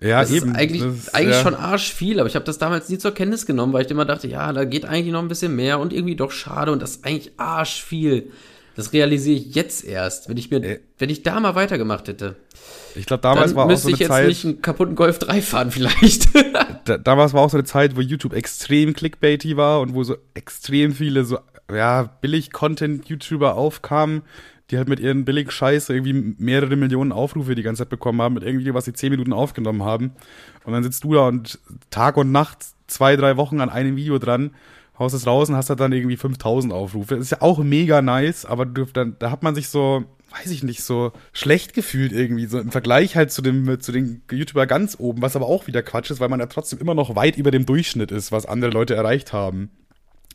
Ja, 0.00 0.20
das 0.20 0.30
eben. 0.30 0.50
Ist 0.50 0.56
eigentlich 0.56 0.82
ist, 0.82 1.14
eigentlich 1.14 1.36
ja. 1.36 1.42
schon 1.42 1.54
arsch 1.54 1.92
viel, 1.92 2.20
aber 2.20 2.28
ich 2.28 2.36
habe 2.36 2.44
das 2.44 2.58
damals 2.58 2.88
nie 2.88 2.98
zur 2.98 3.12
Kenntnis 3.12 3.46
genommen, 3.46 3.72
weil 3.72 3.84
ich 3.84 3.90
immer 3.90 4.04
dachte, 4.04 4.28
ja, 4.28 4.52
da 4.52 4.64
geht 4.64 4.84
eigentlich 4.84 5.12
noch 5.12 5.22
ein 5.22 5.28
bisschen 5.28 5.56
mehr 5.56 5.80
und 5.80 5.92
irgendwie 5.92 6.16
doch 6.16 6.30
schade 6.30 6.70
und 6.70 6.80
das 6.80 6.96
ist 6.96 7.04
eigentlich 7.04 7.32
arsch 7.36 7.82
viel. 7.82 8.30
Das 8.76 8.92
realisiere 8.92 9.36
ich 9.36 9.56
jetzt 9.56 9.84
erst, 9.84 10.28
wenn 10.28 10.36
ich 10.36 10.52
mir, 10.52 10.62
äh. 10.62 10.78
wenn 10.98 11.10
ich 11.10 11.24
da 11.24 11.40
mal 11.40 11.56
weitergemacht 11.56 12.06
hätte. 12.06 12.36
Ich 12.94 13.06
glaube, 13.06 13.22
damals 13.22 13.56
war 13.56 13.66
auch 13.66 13.76
so 13.76 13.88
eine 13.88 13.94
ich 13.94 14.00
jetzt 14.00 14.08
Zeit. 14.08 14.28
nicht 14.28 14.44
einen 14.44 14.62
kaputten 14.62 14.94
Golf 14.94 15.18
3 15.18 15.42
fahren, 15.42 15.72
vielleicht. 15.72 16.28
da, 16.84 16.96
damals 16.96 17.32
war 17.32 17.42
auch 17.42 17.50
so 17.50 17.56
eine 17.56 17.64
Zeit, 17.64 17.96
wo 17.96 18.00
YouTube 18.00 18.34
extrem 18.34 18.94
clickbaity 18.94 19.56
war 19.56 19.80
und 19.80 19.94
wo 19.94 20.04
so 20.04 20.16
extrem 20.34 20.92
viele 20.92 21.24
so, 21.24 21.40
ja, 21.72 22.04
Billig-Content-YouTuber 22.20 23.56
aufkamen, 23.56 24.22
die 24.70 24.76
halt 24.76 24.88
mit 24.88 25.00
ihren 25.00 25.24
billig 25.24 25.50
Scheiß 25.50 25.88
irgendwie 25.88 26.34
mehrere 26.38 26.76
Millionen 26.76 27.12
Aufrufe 27.12 27.54
die 27.54 27.62
ganze 27.62 27.82
Zeit 27.82 27.88
bekommen 27.88 28.20
haben, 28.20 28.34
mit 28.34 28.42
irgendwie, 28.42 28.74
was 28.74 28.84
sie 28.84 28.92
zehn 28.92 29.10
Minuten 29.10 29.32
aufgenommen 29.32 29.82
haben. 29.82 30.12
Und 30.64 30.72
dann 30.72 30.82
sitzt 30.82 31.04
du 31.04 31.14
da 31.14 31.28
und 31.28 31.58
Tag 31.90 32.16
und 32.16 32.32
Nacht 32.32 32.66
zwei, 32.86 33.16
drei 33.16 33.36
Wochen 33.36 33.60
an 33.60 33.70
einem 33.70 33.96
Video 33.96 34.18
dran 34.18 34.50
haust 34.98 35.14
es 35.14 35.26
raus 35.26 35.48
und 35.48 35.56
hast 35.56 35.70
halt 35.70 35.80
dann 35.80 35.92
irgendwie 35.92 36.16
5000 36.16 36.72
Aufrufe. 36.72 37.16
Das 37.16 37.24
ist 37.24 37.30
ja 37.30 37.40
auch 37.40 37.58
mega 37.58 38.02
nice, 38.02 38.44
aber 38.44 38.66
dann, 38.66 39.16
da 39.18 39.30
hat 39.30 39.42
man 39.42 39.54
sich 39.54 39.68
so, 39.68 40.04
weiß 40.36 40.50
ich 40.50 40.62
nicht, 40.62 40.82
so 40.82 41.12
schlecht 41.32 41.74
gefühlt 41.74 42.12
irgendwie, 42.12 42.46
so 42.46 42.58
im 42.58 42.70
Vergleich 42.70 43.16
halt 43.16 43.30
zu 43.30 43.42
dem, 43.42 43.80
zu 43.80 43.92
den 43.92 44.22
YouTuber 44.30 44.66
ganz 44.66 44.96
oben, 44.98 45.22
was 45.22 45.36
aber 45.36 45.46
auch 45.46 45.66
wieder 45.66 45.82
Quatsch 45.82 46.10
ist, 46.10 46.20
weil 46.20 46.28
man 46.28 46.40
ja 46.40 46.46
trotzdem 46.46 46.80
immer 46.80 46.94
noch 46.94 47.14
weit 47.14 47.36
über 47.36 47.50
dem 47.50 47.66
Durchschnitt 47.66 48.10
ist, 48.10 48.32
was 48.32 48.46
andere 48.46 48.70
Leute 48.70 48.94
erreicht 48.94 49.32
haben. 49.32 49.70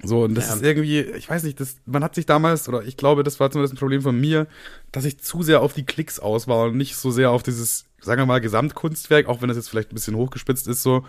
So, 0.02 0.24
und 0.24 0.36
das 0.36 0.48
ja. 0.50 0.56
ist 0.56 0.64
irgendwie, 0.64 1.02
ich 1.02 1.30
weiß 1.30 1.44
nicht, 1.44 1.60
das, 1.60 1.78
man 1.86 2.04
hat 2.04 2.16
sich 2.16 2.26
damals, 2.26 2.68
oder 2.68 2.84
ich 2.84 2.98
glaube, 2.98 3.24
das 3.24 3.40
war 3.40 3.52
zumindest 3.52 3.76
ein 3.76 3.78
Problem 3.78 4.02
von 4.02 4.20
mir, 4.20 4.48
dass 4.92 5.06
ich 5.06 5.20
zu 5.20 5.44
sehr 5.44 5.62
auf 5.62 5.74
die 5.74 5.86
Klicks 5.86 6.20
aus 6.20 6.48
war 6.48 6.66
und 6.66 6.78
nicht 6.78 6.96
so 6.96 7.12
sehr 7.12 7.30
auf 7.30 7.44
dieses, 7.44 7.86
sagen 8.02 8.22
wir 8.22 8.26
mal, 8.26 8.42
Gesamtkunstwerk, 8.42 9.28
auch 9.28 9.42
wenn 9.42 9.50
das 9.50 9.58
jetzt 9.58 9.70
vielleicht 9.70 9.92
ein 9.92 9.96
bisschen 9.96 10.16
hochgespitzt 10.16 10.68
ist, 10.68 10.82
so, 10.82 11.06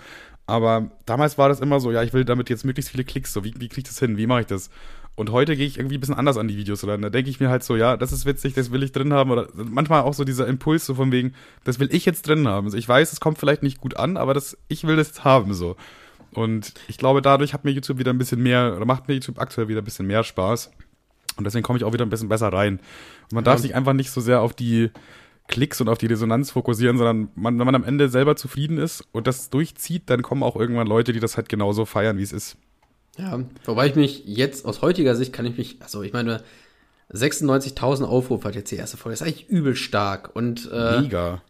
aber 0.46 0.90
damals 1.06 1.38
war 1.38 1.48
das 1.48 1.60
immer 1.60 1.80
so, 1.80 1.90
ja, 1.92 2.02
ich 2.02 2.12
will 2.12 2.24
damit 2.24 2.50
jetzt 2.50 2.64
möglichst 2.64 2.90
viele 2.90 3.04
Klicks, 3.04 3.32
so, 3.32 3.42
wie, 3.42 3.54
wie 3.56 3.68
kriege 3.68 3.80
ich 3.80 3.88
das 3.88 3.98
hin, 3.98 4.18
wie 4.18 4.26
mache 4.26 4.42
ich 4.42 4.46
das? 4.46 4.68
Und 5.16 5.30
heute 5.30 5.56
gehe 5.56 5.66
ich 5.66 5.78
irgendwie 5.78 5.96
ein 5.96 6.00
bisschen 6.00 6.16
anders 6.16 6.36
an 6.36 6.48
die 6.48 6.56
Videos 6.56 6.84
ran. 6.86 7.00
Da 7.00 7.08
denke 7.08 7.30
ich 7.30 7.38
mir 7.38 7.48
halt 7.48 7.62
so, 7.62 7.76
ja, 7.76 7.96
das 7.96 8.10
ist 8.10 8.26
witzig, 8.26 8.54
das 8.54 8.72
will 8.72 8.82
ich 8.82 8.90
drin 8.90 9.12
haben. 9.12 9.30
Oder 9.30 9.48
manchmal 9.54 10.02
auch 10.02 10.14
so 10.14 10.24
dieser 10.24 10.48
Impuls 10.48 10.86
so 10.86 10.96
von 10.96 11.12
wegen, 11.12 11.34
das 11.62 11.78
will 11.78 11.88
ich 11.92 12.04
jetzt 12.04 12.26
drin 12.26 12.48
haben. 12.48 12.66
Also 12.66 12.76
ich 12.76 12.88
weiß, 12.88 13.12
es 13.12 13.20
kommt 13.20 13.38
vielleicht 13.38 13.62
nicht 13.62 13.80
gut 13.80 13.96
an, 13.96 14.16
aber 14.16 14.34
das, 14.34 14.58
ich 14.66 14.84
will 14.84 14.96
das 14.96 15.22
haben 15.22 15.54
so. 15.54 15.76
Und 16.38 16.74
ich 16.88 16.98
glaube, 16.98 17.22
dadurch 17.22 17.54
hat 17.54 17.64
mir 17.64 17.70
YouTube 17.70 17.98
wieder 17.98 18.12
ein 18.12 18.18
bisschen 18.18 18.42
mehr, 18.42 18.74
oder 18.76 18.84
macht 18.84 19.08
mir 19.08 19.14
YouTube 19.14 19.38
aktuell 19.38 19.68
wieder 19.68 19.80
ein 19.82 19.84
bisschen 19.84 20.06
mehr 20.06 20.24
Spaß. 20.24 20.70
Und 21.36 21.44
deswegen 21.44 21.62
komme 21.62 21.78
ich 21.78 21.84
auch 21.84 21.92
wieder 21.92 22.04
ein 22.04 22.10
bisschen 22.10 22.28
besser 22.28 22.52
rein. 22.52 22.80
Und 23.24 23.32
man 23.32 23.44
darf 23.44 23.60
sich 23.60 23.74
einfach 23.74 23.92
nicht 23.92 24.10
so 24.10 24.20
sehr 24.20 24.40
auf 24.40 24.54
die, 24.54 24.90
Klicks 25.46 25.80
und 25.80 25.88
auf 25.88 25.98
die 25.98 26.06
Resonanz 26.06 26.50
fokussieren, 26.50 26.96
sondern 26.96 27.28
man, 27.34 27.58
wenn 27.58 27.66
man 27.66 27.74
am 27.74 27.84
Ende 27.84 28.08
selber 28.08 28.34
zufrieden 28.36 28.78
ist 28.78 29.04
und 29.12 29.26
das 29.26 29.50
durchzieht, 29.50 30.04
dann 30.06 30.22
kommen 30.22 30.42
auch 30.42 30.56
irgendwann 30.56 30.86
Leute, 30.86 31.12
die 31.12 31.20
das 31.20 31.36
halt 31.36 31.48
genauso 31.48 31.84
feiern, 31.84 32.16
wie 32.16 32.22
es 32.22 32.32
ist. 32.32 32.56
Ja, 33.18 33.38
wobei 33.64 33.88
ich 33.88 33.94
mich 33.94 34.24
jetzt 34.24 34.64
aus 34.64 34.82
heutiger 34.82 35.14
Sicht 35.14 35.32
kann 35.32 35.46
ich 35.46 35.56
mich, 35.56 35.76
also 35.80 36.02
ich 36.02 36.12
meine, 36.12 36.42
96.000 37.12 38.04
Aufrufe 38.04 38.48
hat 38.48 38.54
jetzt 38.54 38.70
die 38.70 38.76
erste 38.76 38.96
Folge, 38.96 39.12
das 39.12 39.20
ist 39.20 39.26
eigentlich 39.26 39.48
übel 39.48 39.76
stark 39.76 40.34
und 40.34 40.68
äh, 40.72 41.02
Mega. 41.02 41.42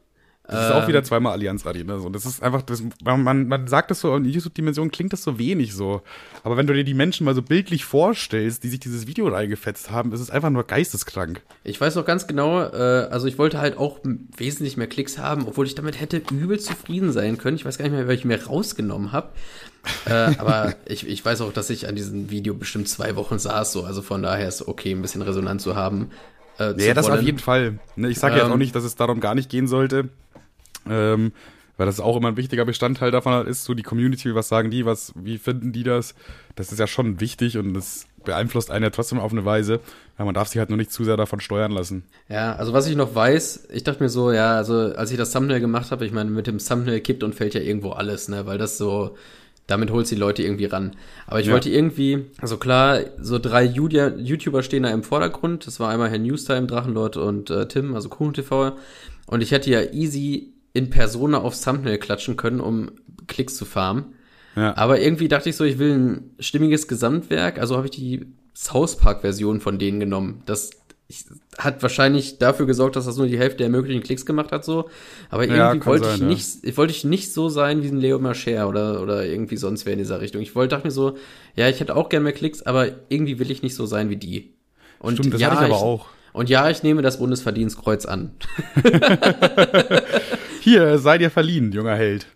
Das 0.47 0.66
ist 0.66 0.72
auch 0.72 0.86
wieder 0.86 0.99
ähm. 0.99 1.05
zweimal 1.05 1.32
Allianz 1.32 1.66
Arena. 1.66 1.99
So. 1.99 2.11
Das 2.11 2.26
ist 2.26 2.42
einfach, 2.42 2.61
das, 2.61 2.82
man, 3.03 3.49
man 3.49 3.66
sagt 3.66 3.90
das 3.90 4.01
so, 4.01 4.14
in 4.14 4.26
YouTube-Dimension 4.26 4.90
klingt 4.90 5.14
das 5.14 5.22
so 5.22 5.38
wenig 5.38 5.74
so. 5.74 6.03
Aber 6.42 6.59
wenn 6.59 6.66
du 6.66 6.74
dir 6.74 6.84
die 6.84 6.92
Menschen 6.92 7.24
mal 7.24 7.34
so 7.34 7.40
bildlich 7.40 7.86
vorstellst, 7.86 8.62
die 8.62 8.68
sich 8.68 8.78
dieses 8.78 9.07
Video 9.07 9.26
reingefetzt 9.28 9.90
haben, 9.90 10.12
ist 10.12 10.20
es 10.20 10.30
einfach 10.30 10.51
nur 10.51 10.64
geisteskrank. 10.64 11.40
Ich 11.62 11.80
weiß 11.80 11.95
noch 11.95 12.05
ganz 12.05 12.26
genau, 12.26 12.61
äh, 12.61 13.09
also 13.11 13.26
ich 13.26 13.38
wollte 13.38 13.59
halt 13.59 13.78
auch 13.78 14.01
wesentlich 14.36 14.76
mehr 14.76 14.86
Klicks 14.86 15.16
haben, 15.16 15.47
obwohl 15.47 15.66
ich 15.66 15.74
damit 15.74 15.99
hätte 15.99 16.20
übel 16.30 16.61
zufrieden 16.61 17.12
sein 17.12 17.38
können. 17.38 17.57
Ich 17.57 17.64
weiß 17.64 17.78
gar 17.78 17.84
nicht 17.84 17.95
mehr, 17.95 18.07
weil 18.07 18.16
ich 18.16 18.26
mir 18.26 18.45
rausgenommen 18.45 19.12
habe. 19.12 19.30
äh, 20.05 20.11
aber 20.38 20.74
ich, 20.84 21.09
ich 21.09 21.24
weiß 21.24 21.40
auch, 21.40 21.55
dass 21.55 21.70
ich 21.70 21.88
an 21.88 21.97
diesem 21.97 22.28
Video 22.30 22.53
bestimmt 22.53 22.88
zwei 22.90 23.16
Wochen 23.16 23.38
saß, 23.38 23.72
so. 23.72 23.84
Also 23.84 24.03
von 24.03 24.22
daher 24.22 24.47
ist 24.47 24.68
okay, 24.68 24.92
ein 24.92 25.01
bisschen 25.01 25.22
Resonanz 25.22 25.62
zu 25.62 25.74
haben. 25.74 26.11
Äh, 26.59 26.74
ja, 26.84 26.92
das 26.95 27.07
wollen. 27.07 27.18
auf 27.18 27.24
jeden 27.24 27.38
Fall. 27.38 27.78
Ne, 27.97 28.11
ich 28.11 28.18
sage 28.18 28.34
ähm, 28.34 28.42
jetzt 28.42 28.51
auch 28.51 28.57
nicht, 28.59 28.76
dass 28.76 28.84
es 28.84 28.95
darum 28.95 29.20
gar 29.20 29.34
nicht 29.34 29.49
gehen 29.51 29.66
sollte. 29.66 30.11
Ähm, 30.89 31.32
weil 31.76 31.87
das 31.87 31.99
auch 31.99 32.16
immer 32.16 32.28
ein 32.28 32.37
wichtiger 32.37 32.64
Bestandteil 32.64 33.11
davon 33.11 33.32
halt 33.32 33.49
ist, 33.49 33.64
so 33.64 33.74
die 33.74 33.82
Community, 33.82 34.35
was 34.35 34.49
sagen 34.49 34.70
die, 34.70 34.87
was, 34.87 35.12
wie 35.16 35.39
finden 35.39 35.72
die 35.72 35.82
das? 35.82 36.14
Das 36.55 36.70
ist 36.70 36.78
ja 36.78 36.87
schon 36.87 37.20
wichtig 37.20 37.59
und 37.59 37.74
das 37.74 38.07
beeinflusst 38.24 38.70
einen 38.70 38.85
ja 38.85 38.91
trotzdem 38.91 39.18
auf 39.18 39.32
eine 39.32 39.45
Weise. 39.45 39.80
Ja, 40.18 40.24
man 40.24 40.35
darf 40.35 40.49
sich 40.49 40.59
halt 40.59 40.68
nur 40.70 40.78
nicht 40.78 40.93
zu 40.93 41.05
sehr 41.05 41.16
davon 41.16 41.41
steuern 41.41 41.72
lassen. 41.72 42.05
Ja, 42.28 42.55
also 42.55 42.72
was 42.72 42.87
ich 42.87 42.95
noch 42.97 43.14
weiß, 43.14 43.68
ich 43.72 43.82
dachte 43.82 44.03
mir 44.03 44.09
so, 44.09 44.30
ja, 44.30 44.55
also 44.55 44.74
als 44.95 45.11
ich 45.11 45.18
das 45.18 45.32
Thumbnail 45.32 45.61
gemacht 45.61 45.91
habe, 45.91 46.07
ich 46.07 46.12
meine, 46.12 46.30
mit 46.30 46.47
dem 46.47 46.59
Thumbnail 46.59 47.01
kippt 47.01 47.24
und 47.24 47.35
fällt 47.35 47.55
ja 47.55 47.61
irgendwo 47.61 47.91
alles, 47.91 48.28
ne, 48.28 48.47
weil 48.47 48.57
das 48.57 48.78
so 48.78 49.16
damit 49.66 49.91
holst 49.91 50.11
die 50.11 50.16
Leute 50.16 50.43
irgendwie 50.43 50.66
ran. 50.66 50.95
Aber 51.26 51.41
ich 51.41 51.47
Ja. 51.47 51.55
wollte 51.55 51.70
irgendwie, 51.70 52.26
also 52.41 52.59
klar, 52.59 53.01
so 53.18 53.39
drei 53.39 53.64
YouTuber 53.64 54.62
stehen 54.62 54.82
da 54.82 54.91
im 54.91 55.03
Vordergrund. 55.03 55.66
Das 55.66 55.80
war 55.80 55.89
einmal 55.89 56.11
Herr 56.11 56.18
Newstime, 56.18 56.66
Drachenlord 56.66 57.16
und 57.16 57.49
äh, 57.51 57.66
Tim, 57.66 57.95
also 57.95 58.11
Kuchen 58.11 58.35
TV. 58.35 58.76
Und 59.26 59.43
ich 59.43 59.53
hätte 59.53 59.70
ja 59.70 59.80
easy 59.93 60.53
in 60.75 60.91
Persona 60.91 61.39
aufs 61.39 61.62
Thumbnail 61.62 61.99
klatschen 61.99 62.37
können, 62.37 62.61
um 62.61 62.91
Klicks 63.27 63.57
zu 63.57 63.64
farmen. 63.64 64.14
Ja. 64.57 64.77
Aber 64.77 65.01
irgendwie 65.01 65.29
dachte 65.29 65.49
ich 65.49 65.57
so, 65.57 65.64
ich 65.64 65.79
will 65.79 65.93
ein 65.93 66.35
stimmiges 66.39 66.87
Gesamtwerk, 66.87 67.59
also 67.59 67.77
habe 67.77 67.87
ich 67.87 67.93
die 67.93 68.27
South 68.55 68.97
Park-Version 68.97 69.61
von 69.61 69.79
denen 69.79 70.01
genommen. 70.01 70.43
Das 70.47 70.70
ich, 71.07 71.25
hat 71.59 71.83
wahrscheinlich 71.83 72.39
dafür 72.39 72.66
gesorgt, 72.66 72.97
dass 72.97 73.05
das 73.05 73.16
nur 73.16 73.27
die 73.27 73.39
Hälfte 73.39 73.59
der 73.59 73.68
möglichen 73.68 74.03
Klicks 74.03 74.27
gemacht 74.27 74.53
hat, 74.53 74.64
so. 74.64 74.89
Aber 75.31 75.47
Ja, 75.47 75.66
irgendwie 75.68 75.81
kann 75.81 75.87
wollte 75.87 76.07
sein, 76.07 76.14
ich 76.14 76.20
ja. 76.20 76.27
nicht, 76.27 76.49
ich 76.62 76.77
wollte 76.77 76.93
ich 76.93 77.05
nicht 77.05 77.33
so 77.33 77.49
sein 77.49 77.83
wie 77.83 77.89
ein 77.89 77.97
Leo 77.97 78.18
Marcher 78.18 78.68
oder, 78.68 79.01
oder 79.03 79.25
irgendwie 79.25 79.57
sonst 79.57 79.87
wer 79.87 79.93
in 79.93 79.99
dieser 79.99 80.20
Richtung. 80.20 80.41
Ich 80.41 80.55
wollte, 80.55 80.75
dachte 80.75 80.87
mir 80.87 80.93
so, 80.93 81.16
ja, 81.57 81.68
ich 81.68 81.81
hätte 81.81 81.95
auch 81.95 82.09
gern 82.09 82.22
mehr 82.22 82.33
Klicks, 82.33 82.62
aber 82.62 82.89
irgendwie 83.09 83.39
will 83.39 83.51
ich 83.51 83.62
nicht 83.62 83.75
so 83.75 83.87
sein 83.87 84.09
wie 84.09 84.16
die. 84.16 84.55
Und 84.99 85.18
Stimmt, 85.18 85.35
das 85.35 85.41
ja, 85.41 85.51
hatte 85.51 85.66
ich 85.66 85.72
aber 85.72 85.83
auch. 85.83 86.07
Und 86.33 86.49
ja, 86.49 86.68
ich 86.68 86.83
nehme 86.83 87.03
das 87.03 87.18
Bundesverdienstkreuz 87.18 88.07
an. 88.07 88.33
Hier, 90.64 90.98
sei 90.98 91.18
dir 91.18 91.30
verliehen, 91.30 91.72
junger 91.72 91.94
Held. 91.94 92.26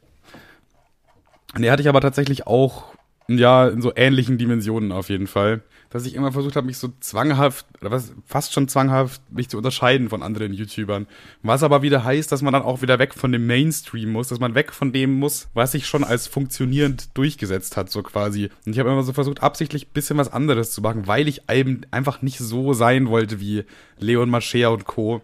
Nee, 1.56 1.70
hatte 1.70 1.80
ich 1.80 1.88
aber 1.88 2.02
tatsächlich 2.02 2.46
auch, 2.46 2.84
ja, 3.26 3.66
in 3.68 3.80
so 3.80 3.90
ähnlichen 3.96 4.36
Dimensionen 4.36 4.92
auf 4.92 5.08
jeden 5.08 5.26
Fall. 5.26 5.62
Dass 5.88 6.04
ich 6.04 6.14
immer 6.14 6.30
versucht 6.30 6.54
habe, 6.54 6.66
mich 6.66 6.76
so 6.76 6.92
zwanghaft, 7.00 7.64
oder 7.80 7.90
was, 7.90 8.12
fast 8.26 8.52
schon 8.52 8.68
zwanghaft, 8.68 9.22
mich 9.32 9.48
zu 9.48 9.56
unterscheiden 9.56 10.10
von 10.10 10.22
anderen 10.22 10.52
YouTubern. 10.52 11.06
Was 11.42 11.62
aber 11.62 11.80
wieder 11.80 12.04
heißt, 12.04 12.30
dass 12.30 12.42
man 12.42 12.52
dann 12.52 12.60
auch 12.60 12.82
wieder 12.82 12.98
weg 12.98 13.14
von 13.14 13.32
dem 13.32 13.46
Mainstream 13.46 14.10
muss, 14.10 14.28
dass 14.28 14.40
man 14.40 14.54
weg 14.54 14.74
von 14.74 14.92
dem 14.92 15.18
muss, 15.18 15.48
was 15.54 15.72
sich 15.72 15.86
schon 15.86 16.04
als 16.04 16.26
funktionierend 16.26 17.16
durchgesetzt 17.16 17.78
hat, 17.78 17.90
so 17.90 18.02
quasi. 18.02 18.50
Und 18.66 18.72
ich 18.74 18.78
habe 18.78 18.90
immer 18.90 19.04
so 19.04 19.14
versucht, 19.14 19.42
absichtlich 19.42 19.88
bisschen 19.88 20.18
was 20.18 20.30
anderes 20.30 20.72
zu 20.72 20.82
machen, 20.82 21.06
weil 21.06 21.28
ich 21.28 21.48
eben 21.50 21.80
einfach 21.92 22.20
nicht 22.20 22.40
so 22.40 22.74
sein 22.74 23.08
wollte 23.08 23.40
wie 23.40 23.64
Leon 23.98 24.28
Mascher 24.28 24.70
und 24.70 24.84
Co. 24.84 25.22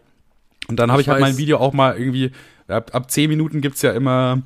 Und 0.69 0.77
dann 0.79 0.91
habe 0.91 1.01
ich, 1.01 1.07
Ich 1.09 1.11
halt 1.13 1.21
mein 1.21 1.37
Video 1.39 1.59
auch 1.59 1.73
mal 1.73 1.97
irgendwie, 1.97 2.31
ab, 2.69 2.91
ab 2.95 3.11
10 3.11 3.29
Minuten 3.29 3.61
gibt's 3.61 3.83
ja 3.83 3.93
immer, 3.93 4.43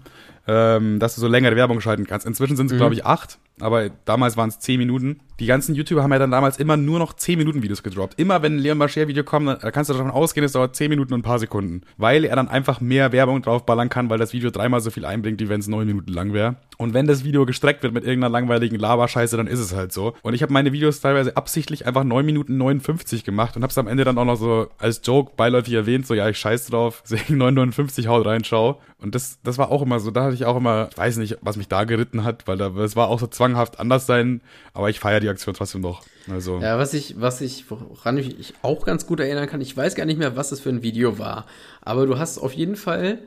ähm, 0.47 0.99
dass 0.99 1.14
du 1.14 1.21
so 1.21 1.29
längere 1.29 1.55
Werbung 1.57 1.81
schalten 1.81 2.07
kannst. 2.07 2.27
Inzwischen 2.27 2.57
sind 2.57 2.66
es, 2.66 2.73
Mhm. 2.73 2.79
glaube 2.79 2.95
ich, 2.95 3.05
acht, 3.05 3.39
aber 3.61 3.91
damals 4.05 4.37
waren 4.37 4.49
es 4.49 4.59
10 4.59 4.79
Minuten. 4.79 5.21
Die 5.41 5.47
ganzen 5.47 5.76
YouTuber 5.76 6.03
haben 6.03 6.12
ja 6.12 6.18
dann 6.18 6.32
damals 6.32 6.59
immer 6.59 6.76
nur 6.76 6.99
noch 6.99 7.12
10 7.12 7.39
Minuten 7.39 7.62
Videos 7.62 7.84
gedroppt. 7.84 8.18
Immer 8.18 8.43
wenn 8.43 8.57
ein 8.57 8.59
Leon 8.59 8.76
Mascher 8.76 9.07
Video 9.07 9.22
kommt, 9.22 9.47
dann 9.47 9.59
da 9.61 9.70
kannst 9.70 9.89
du 9.89 9.95
davon 9.95 10.11
ausgehen, 10.11 10.45
es 10.45 10.51
dauert 10.51 10.74
10 10.74 10.91
Minuten 10.91 11.14
und 11.14 11.20
ein 11.20 11.22
paar 11.22 11.39
Sekunden. 11.39 11.82
Weil 11.97 12.24
er 12.24 12.34
dann 12.34 12.49
einfach 12.49 12.80
mehr 12.80 13.12
Werbung 13.12 13.41
draufballern 13.41 13.89
kann, 13.89 14.11
weil 14.11 14.18
das 14.18 14.32
Video 14.32 14.51
dreimal 14.51 14.80
so 14.80 14.91
viel 14.91 15.05
einbringt, 15.05 15.41
wie 15.41 15.49
wenn 15.49 15.61
es 15.61 15.68
9 15.68 15.86
Minuten 15.86 16.12
lang 16.12 16.32
wäre. 16.32 16.57
Und 16.76 16.93
wenn 16.93 17.07
das 17.07 17.22
Video 17.22 17.47
gestreckt 17.47 17.84
wird 17.84 17.95
mit 17.95 18.05
irgendeiner 18.05 18.32
langweiligen 18.32 18.78
Laberscheiße, 18.78 19.36
dann 19.36 19.47
ist 19.47 19.61
es 19.61 19.74
halt 19.74 19.93
so. 19.93 20.14
Und 20.22 20.34
ich 20.34 20.43
habe 20.43 20.53
meine 20.53 20.72
Videos 20.72 21.01
teilweise 21.01 21.36
absichtlich 21.36 21.86
einfach 21.86 22.03
9 22.03 22.26
Minuten 22.26 22.57
59 22.57 23.22
gemacht 23.22 23.57
und 23.57 23.62
habe 23.62 23.70
es 23.70 23.78
am 23.78 23.86
Ende 23.86 24.05
dann 24.05 24.18
auch 24.18 24.24
noch 24.24 24.36
so 24.36 24.68
als 24.78 25.01
Joke 25.05 25.32
beiläufig 25.36 25.74
erwähnt, 25.74 26.07
so 26.07 26.14
ja, 26.14 26.28
ich 26.28 26.39
scheiß 26.39 26.66
drauf, 26.66 27.05
deswegen 27.09 27.41
9,59 27.41 28.09
haut 28.09 28.26
rein, 28.26 28.43
schau. 28.43 28.80
Und 29.01 29.14
das, 29.14 29.39
das 29.45 29.59
war 29.59 29.70
auch 29.70 29.82
immer 29.82 30.01
so, 30.01 30.11
da 30.11 30.24
hatte 30.24 30.34
ich 30.34 30.45
auch 30.45 30.57
immer, 30.57 30.89
ich 30.91 30.99
weiß 30.99 31.18
nicht, 31.18 31.39
was 31.41 31.57
mich 31.57 31.68
da 31.68 31.84
geritten 31.84 32.24
hat, 32.24 32.49
weil 32.49 32.59
da, 32.59 32.68
es 32.78 32.97
war 32.97 33.09
auch 33.09 33.20
so 33.20 33.28
zwanghaft 33.28 33.78
anders 33.78 34.07
sein, 34.07 34.41
aber 34.72 34.91
ich 34.91 34.99
feiere 34.99 35.20
die 35.20 35.28
Aktion 35.29 35.55
trotzdem 35.55 35.81
noch. 35.81 36.03
Also, 36.31 36.59
Ja, 36.61 36.79
was 36.79 36.95
ich, 36.95 37.20
was 37.20 37.41
ich, 37.41 37.64
woran 37.70 38.16
ich 38.18 38.37
mich 38.37 38.55
auch 38.62 38.85
ganz 38.85 39.07
gut 39.07 39.20
erinnern 39.20 39.49
kann, 39.49 39.61
ich 39.61 39.76
weiß 39.76 39.95
gar 39.95 40.07
nicht 40.07 40.18
mehr, 40.18 40.37
was 40.37 40.51
das 40.51 40.61
für 40.61 40.70
ein 40.70 40.83
Video 40.83 41.18
war, 41.18 41.47
aber 41.83 42.07
du 42.07 42.18
hast 42.18 42.39
auf 42.39 42.53
jeden 42.53 42.76
Fall 42.76 43.20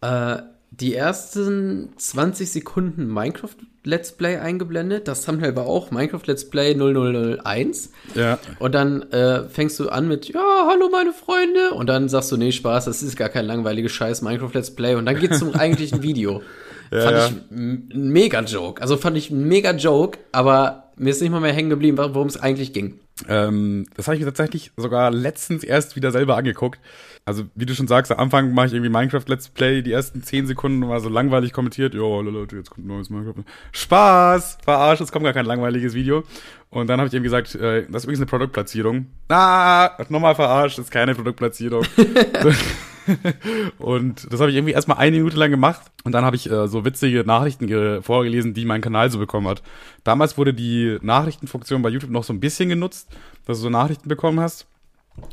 äh, 0.00 0.36
die 0.70 0.94
ersten 0.94 1.90
20 1.96 2.50
Sekunden 2.50 3.06
Minecraft 3.06 3.54
Let's 3.84 4.12
Play 4.12 4.36
eingeblendet. 4.36 5.06
Das 5.06 5.24
Thumbnail 5.24 5.54
war 5.54 5.66
auch 5.66 5.90
Minecraft 5.90 6.22
Let's 6.26 6.50
Play 6.50 6.74
0001. 6.74 7.90
ja. 8.14 8.38
Und 8.58 8.74
dann 8.74 9.02
äh, 9.12 9.48
fängst 9.48 9.78
du 9.78 9.88
an 9.88 10.08
mit, 10.08 10.28
ja, 10.28 10.66
hallo 10.68 10.88
meine 10.90 11.12
Freunde. 11.12 11.70
Und 11.70 11.86
dann 11.86 12.08
sagst 12.08 12.32
du, 12.32 12.36
nee, 12.36 12.52
Spaß, 12.52 12.86
das 12.86 13.02
ist 13.02 13.16
gar 13.16 13.28
kein 13.28 13.46
langweiliges 13.46 13.92
Scheiß 13.92 14.22
Minecraft 14.22 14.50
Let's 14.54 14.74
Play. 14.74 14.96
Und 14.96 15.06
dann 15.06 15.18
geht's 15.18 15.38
zum 15.38 15.54
eigentlichen 15.54 16.02
Video. 16.02 16.42
Ja, 16.90 17.00
fand 17.00 17.16
ja. 17.16 17.26
ich 17.26 17.32
ein 17.50 17.88
mega 18.12 18.40
Joke. 18.42 18.82
Also 18.82 18.96
fand 18.96 19.16
ich 19.16 19.30
ein 19.30 19.46
mega 19.46 19.72
Joke, 19.72 20.18
aber 20.32 20.85
mir 20.96 21.10
ist 21.10 21.20
nicht 21.20 21.30
mal 21.30 21.40
mehr 21.40 21.52
hängen 21.52 21.70
geblieben, 21.70 21.98
worum 21.98 22.26
es 22.26 22.36
eigentlich 22.36 22.72
ging. 22.72 22.98
Ähm, 23.28 23.86
das 23.94 24.06
habe 24.06 24.16
ich 24.16 24.20
mir 24.20 24.26
tatsächlich 24.26 24.72
sogar 24.76 25.10
letztens 25.10 25.64
erst 25.64 25.96
wieder 25.96 26.10
selber 26.10 26.36
angeguckt. 26.36 26.80
Also, 27.24 27.44
wie 27.54 27.66
du 27.66 27.74
schon 27.74 27.88
sagst, 27.88 28.12
am 28.12 28.18
Anfang 28.18 28.52
mache 28.52 28.66
ich 28.66 28.72
irgendwie 28.72 28.90
Minecraft 28.90 29.24
Let's 29.26 29.48
Play, 29.48 29.82
die 29.82 29.92
ersten 29.92 30.22
10 30.22 30.46
Sekunden 30.46 30.88
war 30.88 31.00
so 31.00 31.08
langweilig 31.08 31.52
kommentiert. 31.52 31.94
Jo, 31.94 32.20
Leute, 32.22 32.56
jetzt 32.56 32.70
kommt 32.70 32.86
ein 32.86 32.88
neues 32.88 33.10
Minecraft. 33.10 33.44
Spaß! 33.72 34.58
Verarscht, 34.62 35.02
es 35.02 35.12
kommt 35.12 35.24
gar 35.24 35.32
kein 35.32 35.46
langweiliges 35.46 35.94
Video. 35.94 36.24
Und 36.70 36.88
dann 36.88 37.00
habe 37.00 37.08
ich 37.08 37.14
eben 37.14 37.24
gesagt, 37.24 37.54
äh, 37.54 37.86
das 37.88 38.02
ist 38.02 38.04
übrigens 38.04 38.20
eine 38.20 38.26
Produktplatzierung. 38.26 39.06
Ah, 39.28 39.90
nochmal 40.08 40.34
verarscht, 40.34 40.78
das 40.78 40.86
ist 40.86 40.90
keine 40.90 41.14
Produktplatzierung. 41.14 41.84
und 43.78 44.26
das 44.32 44.40
habe 44.40 44.50
ich 44.50 44.56
irgendwie 44.56 44.72
erstmal 44.74 44.98
eine 44.98 45.16
Minute 45.16 45.36
lang 45.36 45.50
gemacht 45.50 45.82
und 46.04 46.12
dann 46.12 46.24
habe 46.24 46.36
ich 46.36 46.50
äh, 46.50 46.68
so 46.68 46.84
witzige 46.84 47.24
Nachrichten 47.24 47.66
ge- 47.66 48.02
vorgelesen, 48.02 48.54
die 48.54 48.64
mein 48.64 48.80
Kanal 48.80 49.10
so 49.10 49.18
bekommen 49.18 49.46
hat. 49.48 49.62
Damals 50.04 50.36
wurde 50.38 50.54
die 50.54 50.98
Nachrichtenfunktion 51.02 51.82
bei 51.82 51.88
YouTube 51.88 52.10
noch 52.10 52.24
so 52.24 52.32
ein 52.32 52.40
bisschen 52.40 52.68
genutzt, 52.68 53.08
dass 53.46 53.58
du 53.58 53.64
so 53.64 53.70
Nachrichten 53.70 54.08
bekommen 54.08 54.40
hast. 54.40 54.66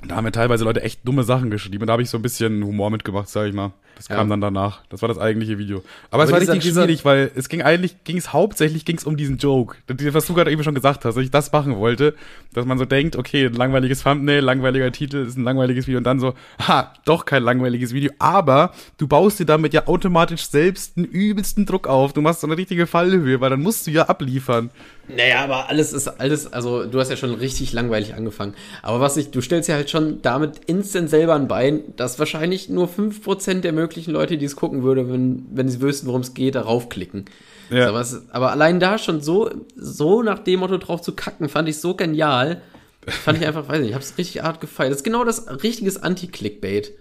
Da 0.08 0.16
haben 0.16 0.24
mir 0.24 0.32
teilweise 0.32 0.64
Leute 0.64 0.82
echt 0.82 1.06
dumme 1.08 1.24
Sachen 1.24 1.50
geschrieben 1.50 1.82
und 1.84 1.88
da 1.88 1.94
habe 1.94 2.02
ich 2.04 2.10
so 2.10 2.18
ein 2.18 2.22
bisschen 2.22 2.64
Humor 2.64 2.90
mitgemacht, 2.90 3.28
sag 3.28 3.48
ich 3.48 3.54
mal. 3.54 3.74
Das 3.96 4.08
Ja. 4.08 4.16
kam 4.16 4.30
dann 4.30 4.42
danach. 4.42 4.82
Das 4.90 5.02
war 5.02 5.10
das 5.10 5.18
eigentliche 5.18 5.58
Video. 5.58 5.78
Aber, 6.10 6.16
Aber 6.16 6.24
es 6.26 6.32
war 6.32 6.42
richtig 6.42 6.64
schwierig, 6.64 7.06
weil 7.06 7.32
es 7.36 7.50
ging 7.50 7.62
eigentlich, 7.62 8.04
ging 8.04 8.18
es 8.18 8.34
hauptsächlich 8.34 8.86
ging's 8.86 9.04
um 9.04 9.18
diesen 9.18 9.38
Joke. 9.38 9.78
Was 9.88 10.26
du 10.28 10.34
gerade 10.34 10.52
eben 10.52 10.64
schon 10.64 10.76
gesagt 10.76 11.06
hast, 11.06 11.16
dass 11.16 11.24
ich 11.24 11.32
das 11.32 11.52
machen 11.52 11.78
wollte, 11.78 12.16
dass 12.54 12.66
man 12.66 12.78
so 12.78 12.86
denkt, 12.86 13.16
okay, 13.16 13.46
ein 13.46 13.54
langweiliges 13.54 14.04
Thumbnail, 14.04 14.42
langweiliger 14.42 14.92
Titel 14.92 15.18
ist 15.26 15.38
ein 15.38 15.44
langweiliges 15.44 15.88
Video 15.88 15.98
und 16.00 16.04
dann 16.04 16.20
so, 16.20 16.34
ha, 16.60 16.94
doch 17.06 17.26
kein 17.26 17.44
langweiliges 17.44 17.94
Video, 17.94 18.12
aber 18.20 18.74
du 18.98 19.08
baust 19.08 19.40
dir 19.40 19.46
damit 19.46 19.74
ja 19.74 19.88
automatisch 19.88 20.48
selbst 20.48 20.98
einen 20.98 21.06
übelsten 21.06 21.66
Druck 21.66 21.88
auf. 21.88 22.14
Du 22.14 22.22
machst 22.22 22.42
so 22.42 22.48
eine 22.48 22.58
richtige 22.58 22.88
Fallhöhe, 22.88 23.42
weil 23.42 23.50
dann 23.50 23.62
musst 23.62 23.88
du 23.88 23.92
ja 23.92 24.04
abliefern. 24.04 24.70
Naja, 25.10 25.44
aber 25.44 25.68
alles 25.68 25.92
ist 25.92 26.08
alles, 26.08 26.52
also 26.52 26.86
du 26.86 26.98
hast 27.00 27.10
ja 27.10 27.18
schon 27.18 27.34
richtig 27.34 27.74
langweilig 27.74 28.14
angefangen. 28.16 28.54
Aber 28.82 29.02
was 29.02 29.18
ich, 29.18 29.32
du 29.32 29.42
stellst 29.42 29.68
ja 29.68 29.76
halt 29.76 29.90
schon 29.90 30.22
damit 30.22 30.62
instant 30.66 31.10
selber 31.10 31.36
ein 31.36 31.50
Bein, 31.50 31.82
dass 31.98 32.20
wahrscheinlich 32.20 32.70
nur 32.70 32.88
5% 32.88 33.62
der 33.62 33.74
möglichen 33.84 34.12
Leute, 34.12 34.38
die 34.38 34.46
es 34.46 34.56
gucken 34.56 34.84
würde, 34.84 35.12
wenn, 35.12 35.46
wenn 35.52 35.70
sie 35.70 35.82
wüssten, 35.82 36.08
worum 36.08 36.22
es 36.22 36.34
geht, 36.34 36.56
darauf 36.56 36.90
klicken. 36.90 37.26
Ja. 37.70 37.90
Aber, 37.90 38.02
es, 38.02 38.30
aber 38.32 38.52
allein 38.52 38.80
da 38.80 38.98
schon 38.98 39.22
so, 39.22 39.50
so 39.76 40.22
nach 40.24 40.40
dem 40.40 40.60
Motto 40.62 40.78
drauf 40.78 41.02
zu 41.02 41.14
kacken, 41.14 41.50
fand 41.50 41.68
ich 41.70 41.78
so 41.80 41.96
genial. 41.96 42.62
Fand 43.08 43.40
ich 43.40 43.46
einfach, 43.46 43.68
weiß 43.68 43.80
nicht, 43.82 43.90
ich 43.90 43.96
hab's 43.96 44.18
richtig 44.18 44.44
hart 44.44 44.62
gefeiert. 44.62 44.92
Das 44.92 45.00
ist 45.00 45.04
genau 45.04 45.24
das 45.26 45.48
richtiges 45.64 46.02
Anti-Clickbait. 46.02 46.94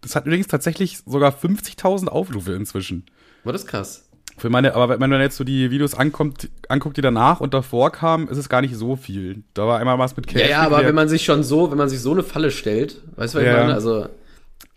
Das 0.00 0.14
hat 0.14 0.24
übrigens 0.26 0.46
tatsächlich 0.46 0.98
sogar 1.04 1.32
50.000 1.32 2.06
Aufrufe 2.08 2.52
inzwischen. 2.52 3.04
War 3.44 3.52
das 3.52 3.66
krass. 3.66 4.06
Für 4.38 4.48
meine, 4.48 4.74
aber 4.74 4.88
wenn 5.00 5.10
man 5.10 5.20
jetzt 5.20 5.36
so 5.36 5.44
die 5.44 5.70
Videos 5.70 5.94
ankommt, 5.94 6.48
anguckt, 6.68 6.96
die 6.96 7.02
danach 7.02 7.40
und 7.40 7.52
davor 7.52 7.90
kamen, 7.92 8.28
ist 8.28 8.38
es 8.38 8.48
gar 8.48 8.62
nicht 8.62 8.74
so 8.74 8.96
viel. 8.96 9.42
Da 9.52 9.66
war 9.66 9.78
einmal 9.78 9.98
was 9.98 10.16
mit 10.16 10.32
Ja, 10.32 10.46
ja, 10.46 10.62
aber 10.62 10.84
wenn 10.84 10.94
man 10.94 11.08
sich 11.10 11.24
schon 11.24 11.42
so, 11.42 11.70
wenn 11.70 11.76
man 11.76 11.88
sich 11.90 12.00
so 12.00 12.12
eine 12.12 12.22
Falle 12.22 12.50
stellt, 12.50 13.02
weißt 13.16 13.34
du, 13.34 13.38
was 13.38 13.44
Ja. 13.44 13.52
ich 13.52 13.58
meine? 13.60 13.74
Also, 13.74 14.06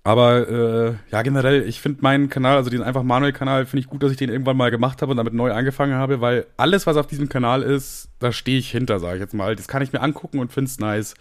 Aber 0.05 0.49
äh, 0.49 0.93
ja, 1.11 1.21
generell, 1.21 1.63
ich 1.63 1.79
finde 1.79 2.01
meinen 2.01 2.29
Kanal, 2.29 2.57
also 2.57 2.69
diesen 2.69 2.83
einfach 2.83 3.03
Manuel-Kanal, 3.03 3.65
finde 3.65 3.81
ich 3.81 3.87
gut, 3.87 4.03
dass 4.03 4.11
ich 4.11 4.17
den 4.17 4.29
irgendwann 4.29 4.57
mal 4.57 4.69
gemacht 4.69 5.01
habe 5.01 5.11
und 5.11 5.17
damit 5.17 5.33
neu 5.33 5.53
angefangen 5.53 5.93
habe, 5.93 6.19
weil 6.19 6.45
alles, 6.57 6.85
was 6.85 6.97
auf 6.97 7.07
diesem 7.07 7.29
Kanal 7.29 7.63
ist, 7.63 8.09
da 8.19 8.33
stehe 8.33 8.59
ich 8.59 8.69
hinter, 8.69 8.99
sage 8.99 9.15
ich 9.15 9.21
jetzt 9.21 9.33
mal. 9.33 9.55
Das 9.55 9.69
kann 9.69 9.81
ich 9.81 9.93
mir 9.93 10.01
angucken 10.01 10.39
und 10.39 10.51
finde 10.51 10.69
es 10.69 10.79
nice. 10.79 11.13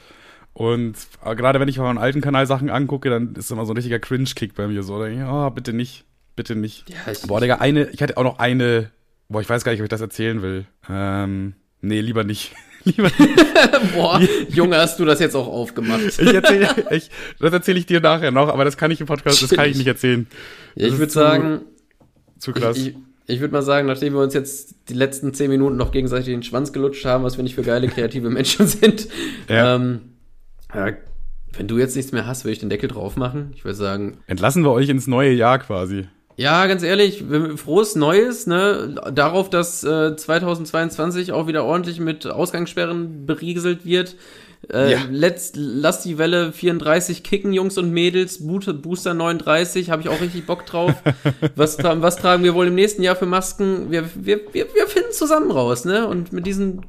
Und 0.52 0.96
äh, 1.24 1.36
gerade 1.36 1.60
wenn 1.60 1.68
ich 1.68 1.78
auf 1.78 1.86
einen 1.86 1.98
alten 1.98 2.20
Kanal 2.20 2.46
Sachen 2.46 2.70
angucke, 2.70 3.08
dann 3.08 3.34
ist 3.36 3.52
immer 3.52 3.66
so 3.66 3.72
ein 3.72 3.76
richtiger 3.76 4.00
Cringe-Kick 4.00 4.54
bei 4.54 4.66
mir 4.66 4.82
so. 4.82 4.98
Da 4.98 5.06
ich, 5.06 5.20
oh, 5.22 5.50
bitte 5.50 5.72
nicht, 5.72 6.04
bitte 6.34 6.56
nicht. 6.56 6.90
ja, 6.90 7.12
ich, 7.12 7.22
Boah, 7.22 7.40
Digga, 7.40 7.56
eine, 7.56 7.84
ich 7.90 8.02
hatte 8.02 8.16
auch 8.16 8.24
noch 8.24 8.40
eine, 8.40 8.90
boah, 9.28 9.40
ich 9.40 9.48
weiß 9.48 9.62
gar 9.62 9.70
nicht, 9.72 9.80
ob 9.80 9.84
ich 9.84 9.90
das 9.90 10.00
erzählen 10.00 10.42
will. 10.42 10.66
Ähm, 10.90 11.54
nee, 11.80 12.00
lieber 12.00 12.24
nicht. 12.24 12.54
lieber 12.84 13.10
boah, 13.94 14.20
Junge, 14.50 14.76
hast 14.76 14.98
du 14.98 15.04
das 15.04 15.20
jetzt 15.20 15.34
auch 15.34 15.46
aufgemacht? 15.48 16.00
Ich 16.18 16.18
erzähl, 16.34 16.68
ich, 16.90 17.10
das 17.38 17.52
erzähle 17.52 17.78
ich 17.78 17.86
dir 17.86 18.00
nachher 18.00 18.30
noch, 18.30 18.48
aber 18.48 18.64
das 18.64 18.76
kann 18.76 18.90
ich 18.90 19.00
im 19.00 19.06
Podcast, 19.06 19.42
das 19.42 19.50
kann 19.50 19.68
ich 19.68 19.76
nicht 19.76 19.86
erzählen. 19.86 20.26
Ja, 20.74 20.86
ich 20.88 20.98
würde 20.98 21.12
sagen, 21.12 21.60
Zu 22.38 22.52
krass. 22.52 22.76
ich, 22.76 22.88
ich, 22.88 22.94
ich 23.26 23.40
würde 23.40 23.52
mal 23.52 23.62
sagen, 23.62 23.86
nachdem 23.86 24.14
wir 24.14 24.20
uns 24.20 24.34
jetzt 24.34 24.74
die 24.88 24.94
letzten 24.94 25.32
zehn 25.34 25.50
Minuten 25.50 25.76
noch 25.76 25.92
gegenseitig 25.92 26.26
den 26.26 26.42
Schwanz 26.42 26.72
gelutscht 26.72 27.04
haben, 27.04 27.24
was 27.24 27.36
wir 27.36 27.44
nicht 27.44 27.54
für 27.54 27.62
geile 27.62 27.88
kreative 27.88 28.30
Menschen 28.30 28.66
sind, 28.66 29.08
Ja. 29.48 29.76
ähm, 29.76 30.00
ja, 30.74 30.88
wenn 31.54 31.68
du 31.68 31.78
jetzt 31.78 31.94
nichts 31.96 32.12
mehr 32.12 32.26
hast, 32.26 32.44
würde 32.44 32.52
ich 32.54 32.60
den 32.60 32.70
Deckel 32.70 32.88
drauf 32.88 33.16
machen. 33.16 33.52
Ich 33.54 33.64
würde 33.64 33.76
sagen, 33.76 34.16
Entlassen 34.26 34.64
wir 34.64 34.72
euch 34.72 34.88
ins 34.88 35.06
neue 35.06 35.32
Jahr 35.32 35.58
quasi. 35.58 36.06
Ja, 36.42 36.66
ganz 36.66 36.82
ehrlich, 36.82 37.22
frohes 37.56 37.94
Neues, 37.94 38.46
ne? 38.46 38.94
Darauf, 39.12 39.48
dass 39.48 39.84
äh, 39.84 40.16
2022 40.16 41.32
auch 41.32 41.46
wieder 41.46 41.64
ordentlich 41.64 42.00
mit 42.00 42.26
Ausgangssperren 42.26 43.26
berieselt 43.26 43.86
wird. 43.86 44.16
Äh, 44.72 44.92
Ja. 44.92 45.00
letzt, 45.10 45.56
lass 45.56 46.02
die 46.02 46.18
Welle 46.18 46.52
34 46.52 47.22
kicken, 47.22 47.52
Jungs 47.52 47.78
und 47.78 47.90
Mädels. 47.90 48.46
Booster 48.46 49.14
39, 49.14 49.90
habe 49.90 50.02
ich 50.02 50.08
auch 50.08 50.20
richtig 50.20 50.46
Bock 50.46 50.66
drauf. 50.66 50.94
was, 51.56 51.78
was 51.82 52.16
tragen 52.16 52.44
wir 52.44 52.54
wohl 52.54 52.66
im 52.68 52.74
nächsten 52.74 53.02
Jahr 53.02 53.16
für 53.16 53.26
Masken? 53.26 53.90
Wir, 53.90 54.04
wir, 54.14 54.40
wir, 54.52 54.66
wir 54.74 54.86
finden 54.86 55.12
zusammen 55.12 55.50
raus, 55.50 55.84
ne? 55.84 56.06
Und 56.06 56.32
mit 56.32 56.46
diesen 56.46 56.82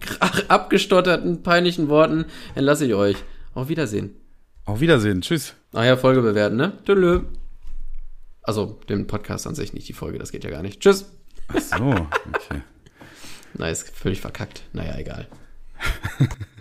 abgestotterten, 0.48 1.44
peinlichen 1.44 1.90
Worten 1.90 2.26
entlasse 2.56 2.86
ich 2.86 2.94
euch. 2.94 3.18
Auf 3.56 3.70
Wiedersehen. 3.70 4.16
Auf 4.66 4.80
Wiedersehen. 4.80 5.22
Tschüss. 5.22 5.54
Ah 5.74 5.84
ja, 5.84 5.98
Folge 5.98 6.22
bewerten, 6.22 6.56
ne? 6.56 6.74
Tschüss. 6.86 7.22
Also, 8.44 8.80
den 8.90 9.08
Podcast 9.08 9.48
an 9.48 9.56
sich, 9.56 9.74
nicht 9.74 9.88
die 9.88 9.94
Folge, 9.94 10.20
das 10.20 10.32
geht 10.32 10.44
ja 10.44 10.50
gar 10.50 10.62
nicht. 10.62 10.82
Tschüss. 10.82 11.12
Ach 11.48 11.60
so, 11.60 11.86
okay. 11.86 12.62
Nice, 13.56 13.84
völlig 13.94 14.20
verkackt. 14.20 14.64
Naja, 14.74 14.98
egal. 14.98 15.28